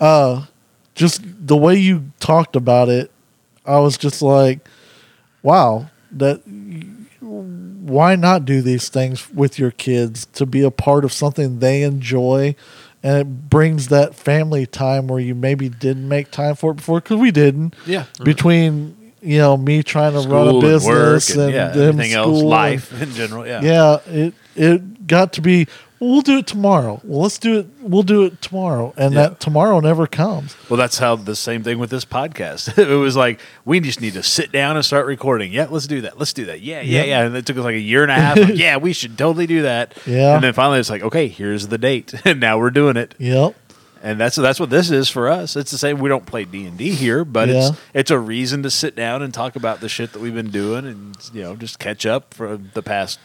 uh, 0.00 0.46
just 0.94 1.20
the 1.24 1.56
way 1.56 1.76
you 1.76 2.10
talked 2.20 2.56
about 2.56 2.88
it, 2.88 3.10
I 3.66 3.80
was 3.80 3.98
just 3.98 4.22
like, 4.22 4.66
wow, 5.42 5.90
that 6.12 6.40
why 7.20 8.16
not 8.16 8.44
do 8.44 8.60
these 8.62 8.88
things 8.88 9.30
with 9.32 9.58
your 9.58 9.70
kids 9.70 10.26
to 10.34 10.46
be 10.46 10.62
a 10.62 10.70
part 10.70 11.04
of 11.04 11.12
something 11.12 11.58
they 11.58 11.82
enjoy 11.82 12.54
and 13.04 13.18
it 13.18 13.48
brings 13.50 13.88
that 13.88 14.14
family 14.14 14.66
time 14.66 15.08
where 15.08 15.18
you 15.20 15.34
maybe 15.34 15.68
didn't 15.68 16.08
make 16.08 16.30
time 16.30 16.54
for 16.54 16.70
it 16.72 16.76
before 16.76 17.00
because 17.00 17.18
we 17.18 17.30
didn't 17.30 17.74
Yeah. 17.86 18.04
between 18.24 18.96
you 19.20 19.38
know 19.38 19.56
me 19.56 19.82
trying 19.82 20.12
to 20.12 20.28
run 20.28 20.46
a 20.46 20.50
School 20.50 20.50
and 20.50 20.60
business 20.62 20.86
work 20.86 21.30
and, 21.30 21.40
and, 21.40 21.52
yeah, 21.54 21.68
them 21.68 21.88
everything 22.00 22.12
else, 22.12 22.26
school 22.26 22.38
and- 22.40 22.48
life 22.48 23.02
in 23.02 23.12
general. 23.12 23.46
Yeah. 23.46 23.60
yeah 23.62 23.98
it 24.06 24.34
it 24.56 25.06
got 25.06 25.32
to 25.34 25.40
be 25.40 25.66
well, 26.10 26.20
do 26.20 26.38
it 26.38 26.46
tomorrow 26.46 27.00
well 27.04 27.20
let's 27.22 27.38
do 27.38 27.58
it 27.60 27.66
we'll 27.80 28.02
do 28.02 28.24
it 28.24 28.40
tomorrow 28.42 28.92
and 28.96 29.14
Yeah. 29.14 29.28
that 29.28 29.40
tomorrow 29.40 29.78
never 29.80 30.06
comes 30.06 30.56
Well, 30.68 30.76
that's 30.76 30.98
how 30.98 31.16
the 31.16 31.36
same 31.36 31.62
thing 31.62 31.78
with 31.78 31.90
this 31.90 32.04
podcast. 32.04 32.76
it 32.90 32.94
was 32.96 33.14
like 33.16 33.38
we 33.64 33.80
just 33.80 34.00
need 34.00 34.14
to 34.14 34.22
sit 34.22 34.50
down 34.52 34.76
and 34.76 34.84
start 34.84 35.06
recording. 35.06 35.52
Yeah, 35.52 35.66
let's 35.70 35.86
do 35.86 36.00
that. 36.02 36.18
Let's 36.18 36.32
do 36.32 36.44
that. 36.46 36.60
Yeah, 36.60 36.80
yeah, 36.80 36.98
Yep. 37.00 37.06
yeah. 37.06 37.22
And 37.26 37.36
it 37.36 37.46
took 37.46 37.56
us 37.58 37.64
like 37.64 37.74
a 37.76 37.78
year 37.80 38.02
and 38.02 38.10
a 38.10 38.14
half. 38.14 38.36
of, 38.38 38.50
yeah, 38.56 38.76
we 38.78 38.92
should 38.92 39.16
totally 39.16 39.46
do 39.46 39.62
that. 39.62 39.96
Yeah. 40.06 40.34
And 40.34 40.42
then 40.44 40.52
finally, 40.54 40.78
it's 40.80 40.90
like, 40.90 41.02
okay, 41.02 41.28
here's 41.28 41.68
the 41.68 41.78
date, 41.78 42.14
and 42.24 42.40
now 42.40 42.58
we're 42.58 42.70
doing 42.70 42.96
it. 42.96 43.14
yep 43.18 43.54
And 44.02 44.18
that's 44.18 44.36
that's 44.36 44.58
what 44.58 44.70
this 44.70 44.90
is 44.90 45.08
for 45.08 45.28
us. 45.28 45.54
It's 45.56 45.70
the 45.70 45.78
same. 45.78 45.98
We 46.00 46.08
don't 46.08 46.26
play 46.26 46.44
D 46.44 46.66
and 46.66 46.76
D 46.78 46.90
here, 46.90 47.24
but 47.24 47.48
Yeah. 47.48 47.68
it's 47.68 47.78
it's 47.94 48.10
a 48.10 48.18
reason 48.18 48.62
to 48.64 48.70
sit 48.70 48.96
down 48.96 49.22
and 49.22 49.32
talk 49.32 49.54
about 49.56 49.80
the 49.80 49.88
shit 49.88 50.12
that 50.12 50.20
we've 50.20 50.34
been 50.34 50.50
doing, 50.50 50.84
and 50.86 51.16
you 51.32 51.42
know, 51.42 51.54
just 51.54 51.78
catch 51.78 52.04
up 52.06 52.34
for 52.34 52.56
the 52.56 52.82
past 52.82 53.18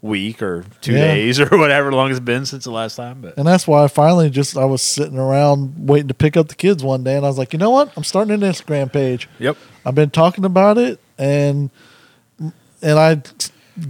week 0.00 0.42
or 0.42 0.64
two 0.80 0.92
Yeah. 0.92 1.14
days 1.14 1.40
or 1.40 1.46
whatever 1.58 1.92
long 1.92 2.10
it's 2.10 2.20
been 2.20 2.46
since 2.46 2.64
the 2.64 2.70
last 2.70 2.94
time. 2.96 3.20
But 3.20 3.36
And 3.36 3.46
that's 3.46 3.66
why 3.66 3.82
I 3.84 3.88
finally 3.88 4.30
just 4.30 4.56
I 4.56 4.64
was 4.64 4.80
sitting 4.82 5.18
around 5.18 5.74
waiting 5.88 6.08
to 6.08 6.14
pick 6.14 6.36
up 6.36 6.48
the 6.48 6.54
kids 6.54 6.82
one 6.84 7.02
day, 7.04 7.16
and 7.16 7.24
I 7.24 7.28
was 7.28 7.38
like, 7.38 7.52
you 7.52 7.58
know 7.58 7.70
what? 7.70 7.92
I'm 7.96 8.04
starting 8.04 8.32
an 8.34 8.40
Instagram 8.40 8.92
page. 8.92 9.28
yep, 9.38 9.56
I've 9.84 9.94
been 9.94 10.10
talking 10.10 10.44
about 10.44 10.78
it, 10.78 11.00
and 11.18 11.70
and 12.82 12.98
I 12.98 13.22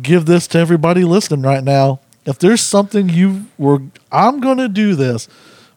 give 0.03 0.27
this 0.27 0.47
to 0.49 0.59
everybody 0.59 1.05
listening 1.05 1.43
right 1.43 1.63
now. 1.65 2.01
If 2.25 2.39
there's 2.39 2.61
something 2.61 3.09
you 3.09 3.47
were, 3.57 3.81
I'm 4.13 4.41
going 4.41 4.59
to 4.59 4.69
do 4.69 4.95
this. 4.95 5.29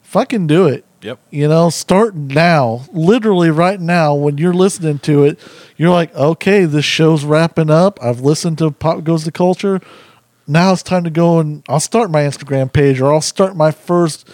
Fucking 0.01 0.47
do 0.47 0.67
it. 0.67 0.83
yep. 1.01 1.19
You 1.29 1.47
know, 1.47 1.69
start 1.69 2.13
now. 2.15 2.83
Literally 2.91 3.49
right 3.49 3.79
now, 3.79 4.13
when 4.15 4.37
you're 4.37 4.53
listening 4.53 4.99
to 4.99 5.23
it, 5.23 5.39
you're 5.77 5.89
like, 5.91 6.13
okay, 6.13 6.65
this 6.65 6.83
show's 6.83 7.23
wrapping 7.23 7.69
up. 7.69 7.97
I've 8.03 8.19
listened 8.19 8.57
to 8.57 8.69
Pop 8.71 9.03
Goes 9.05 9.23
the 9.23 9.31
Culture. 9.31 9.79
Now 10.47 10.73
it's 10.73 10.83
time 10.83 11.03
to 11.03 11.09
go 11.09 11.39
and 11.39 11.63
I'll 11.69 11.79
start 11.79 12.11
my 12.11 12.21
Instagram 12.21 12.71
page 12.71 12.99
or 12.99 13.13
I'll 13.13 13.21
start 13.21 13.55
my 13.55 13.71
first 13.71 14.27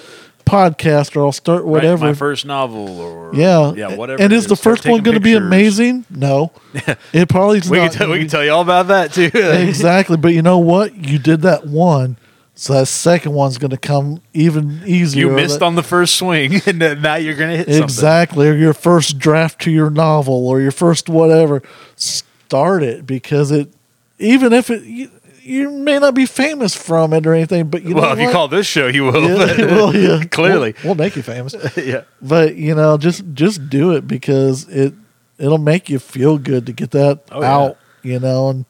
podcast 0.46 1.16
or 1.16 1.26
I'll 1.26 1.32
start 1.32 1.64
Write 1.64 1.70
whatever. 1.72 2.06
my 2.06 2.14
first 2.14 2.46
novel 2.46 3.00
or 3.00 3.36
yeah, 3.36 3.74
yeah, 3.74 3.96
whatever. 3.96 4.22
And 4.22 4.32
is 4.32 4.48
the 4.48 4.56
first 4.56 4.86
one 4.86 5.04
going 5.04 5.16
to 5.16 5.22
be 5.22 5.34
amazing? 5.34 6.06
No, 6.10 6.52
it 7.14 7.30
probably 7.30 7.60
is 7.60 7.70
We 7.70 7.78
can, 7.78 7.86
not. 7.88 7.94
tell, 7.94 8.10
we 8.12 8.20
can 8.20 8.28
tell 8.28 8.44
you 8.44 8.52
all 8.52 8.62
about 8.62 8.88
that 8.88 9.12
too. 9.14 9.30
exactly, 9.34 10.18
but 10.18 10.30
you 10.30 10.42
know 10.42 10.58
what? 10.58 10.96
You 10.96 11.20
did 11.20 11.42
that 11.42 11.68
one, 11.68 12.18
so 12.56 12.74
that 12.74 12.88
second 12.88 13.34
one's 13.34 13.58
going 13.58 13.72
to 13.72 13.78
come 13.78 14.22
even 14.34 14.82
easier. 14.86 15.28
you 15.28 15.32
missed 15.36 15.62
on 15.62 15.76
the 15.76 15.84
first 15.84 16.16
swing, 16.16 16.62
and 16.66 16.80
now 16.80 17.16
you're 17.16 17.36
gonna 17.36 17.58
hit 17.58 17.68
something. 17.68 17.84
exactly, 17.84 18.48
or 18.48 18.56
your 18.56 18.74
first 18.74 19.20
draft 19.20 19.62
to 19.64 19.72
your 19.72 19.90
novel, 19.90 20.48
or 20.48 20.62
your 20.62 20.72
first 20.72 21.10
whatever. 21.10 21.62
Start 21.98 22.82
it 22.82 23.06
because 23.06 23.52
it, 23.52 23.74
even 24.18 24.54
if 24.54 24.70
it, 24.70 25.12
you, 25.48 25.72
may 25.72 26.00
not 26.00 26.14
be 26.14 26.26
famous 26.26 26.76
from 26.76 27.14
it 27.14 27.26
or 27.26 27.34
anything, 27.34 27.70
but 27.70 27.84
you 27.84 27.96
Well, 27.96 28.06
know 28.16 28.22
if 28.22 28.28
you 28.28 28.32
call 28.32 28.48
this 28.48 28.68
show, 28.68 28.88
you 28.88 29.04
will. 29.06 29.22
yeah, 29.28 29.66
well, 29.66 29.96
yeah, 29.96 30.24
Clearly. 30.26 30.74
we'll, 30.84 30.90
we'll 30.90 30.96
make 30.96 31.16
you 31.16 31.22
famous. 31.24 31.56
yeah. 31.78 32.04
but 32.22 32.56
you 32.56 32.76
know 32.76 32.98
just 32.98 33.24
just 33.34 33.70
do 33.70 33.92
it 33.94 34.08
because 34.08 34.68
it 34.70 34.94
it'll 35.38 35.58
make 35.58 35.90
you 35.90 36.00
feel 36.00 36.38
good 36.38 36.66
to 36.66 36.74
get 36.74 36.92
that 36.92 37.22
Oh, 37.32 37.42
yeah. 37.42 37.56
out 37.56 37.78
you 38.04 38.20
know 38.20 38.50
and 38.50 38.66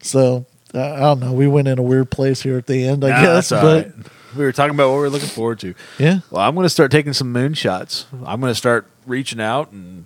so 0.00 0.46
I 0.74 0.78
I 0.78 1.00
don't 1.00 1.20
know 1.20 1.32
we 1.32 1.46
went 1.46 1.68
in 1.68 1.78
a 1.78 1.82
weird 1.82 2.10
place 2.10 2.42
here 2.42 2.58
at 2.58 2.66
the 2.66 2.86
end 2.86 3.04
i 3.04 3.08
Nah, 3.10 3.22
guess 3.22 3.50
but 3.50 3.62
right. 3.86 3.92
We 4.36 4.44
were 4.44 4.52
talking 4.52 4.74
about 4.74 4.90
what 4.90 4.96
we're 4.96 5.08
looking 5.08 5.28
forward 5.30 5.60
to. 5.60 5.74
yeah 5.98 6.18
Well, 6.30 6.42
I'm 6.42 6.54
going 6.54 6.66
to 6.66 6.70
start 6.70 6.90
taking 6.90 7.14
some 7.14 7.32
moonshots. 7.32 8.04
I'm 8.24 8.38
going 8.40 8.50
to 8.50 8.54
start 8.54 8.86
reaching 9.06 9.40
out 9.40 9.72
and 9.72 10.04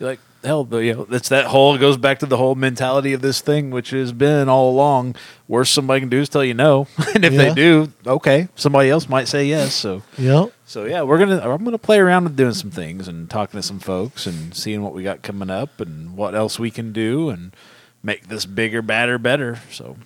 be 0.00 0.04
like, 0.04 0.18
hell, 0.44 0.64
but, 0.64 0.78
you 0.78 0.94
know, 0.94 1.06
it's 1.10 1.28
that 1.30 1.46
whole, 1.46 1.74
it 1.74 1.78
goes 1.78 1.96
back 1.96 2.20
to 2.20 2.26
the 2.26 2.36
whole 2.36 2.54
mentality 2.54 3.12
of 3.12 3.20
this 3.22 3.40
thing, 3.40 3.70
which 3.70 3.90
has 3.90 4.12
been 4.12 4.48
all 4.48 4.70
along. 4.70 5.16
Worst 5.48 5.74
somebody 5.74 6.00
can 6.00 6.08
do 6.08 6.20
is 6.20 6.28
tell 6.28 6.44
you 6.44 6.54
no. 6.54 6.86
and 7.14 7.24
if 7.24 7.32
Yeah. 7.32 7.48
they 7.48 7.54
do, 7.54 7.92
okay, 8.06 8.48
somebody 8.54 8.90
else 8.90 9.08
might 9.08 9.28
say 9.28 9.46
yes. 9.46 9.74
So, 9.74 10.02
yep 10.16 10.52
so 10.64 10.84
yeah, 10.84 11.00
we're 11.00 11.18
to, 11.24 11.42
I'm 11.50 11.64
to 11.64 11.78
play 11.78 11.98
around 11.98 12.24
with 12.24 12.36
doing 12.36 12.52
some 12.52 12.70
things 12.70 13.08
and 13.08 13.30
talking 13.30 13.58
to 13.58 13.62
some 13.62 13.78
folks 13.78 14.26
and 14.26 14.54
seeing 14.54 14.82
what 14.82 14.92
we 14.92 15.02
got 15.02 15.22
coming 15.22 15.48
up 15.48 15.80
and 15.80 16.14
what 16.14 16.34
else 16.34 16.58
we 16.58 16.70
can 16.70 16.92
do 16.92 17.30
and 17.30 17.56
make 18.02 18.28
this 18.28 18.44
bigger, 18.44 18.82
badder, 18.82 19.16
better. 19.18 19.60
So, 19.72 19.96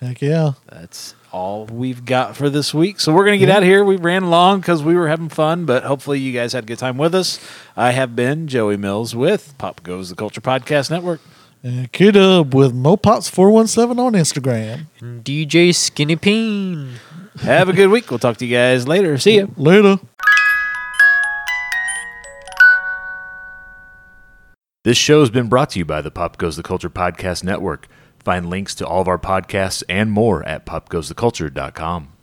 heck 0.00 0.22
yeah 0.22 0.52
that's 0.70 1.14
all 1.32 1.66
we've 1.66 2.04
got 2.04 2.36
for 2.36 2.50
this 2.50 2.74
week. 2.74 2.98
So 3.00 3.12
we're 3.12 3.24
going 3.24 3.38
to 3.38 3.44
get 3.46 3.48
Yeah. 3.50 3.56
out 3.58 3.62
of 3.62 3.68
here. 3.68 3.84
We 3.84 3.96
ran 3.96 4.30
long 4.30 4.60
because 4.60 4.82
we 4.82 4.94
were 4.94 5.08
having 5.08 5.28
fun, 5.28 5.64
but 5.64 5.84
hopefully 5.84 6.18
you 6.18 6.32
guys 6.32 6.52
had 6.52 6.64
a 6.64 6.66
good 6.66 6.78
time 6.78 6.96
with 6.98 7.14
us. 7.14 7.38
I 7.76 7.92
have 7.92 8.16
been 8.16 8.48
Joey 8.48 8.76
Mills 8.76 9.14
with 9.14 9.54
Pop 9.58 9.82
Goes 9.82 10.08
the 10.10 10.16
Culture 10.16 10.40
Podcast 10.40 10.90
Network. 10.90 11.20
Uh, 11.64 11.68
and 11.68 11.92
kid 11.92 12.16
up 12.16 12.54
with 12.54 12.72
mopots417 12.72 13.98
on 13.98 14.14
instagram 14.14 14.86
And 15.00 15.22
DJ 15.22 15.74
Skinny 15.74 16.16
Peen. 16.16 16.94
Have 17.42 17.68
a 17.68 17.72
good 17.74 17.88
week. 17.90 18.10
We'll 18.10 18.18
talk 18.18 18.38
to 18.38 18.46
you 18.46 18.56
guys 18.56 18.88
later. 18.88 19.18
See 19.18 19.36
you. 19.36 19.52
later 19.56 19.98
This 24.82 24.96
show 24.96 25.20
has 25.20 25.30
been 25.30 25.48
brought 25.48 25.70
to 25.70 25.78
you 25.78 25.84
by 25.84 26.00
the 26.00 26.10
Pop 26.10 26.38
Goes 26.38 26.56
the 26.56 26.62
Culture 26.62 26.88
Podcast 26.88 27.44
Network. 27.44 27.86
Find 28.24 28.48
links 28.48 28.74
to 28.76 28.86
all 28.86 29.00
of 29.00 29.08
our 29.08 29.18
podcasts 29.18 29.82
and 29.88 30.10
more 30.12 30.42
at 30.44 30.66
popgoestheculture.com. 30.66 32.12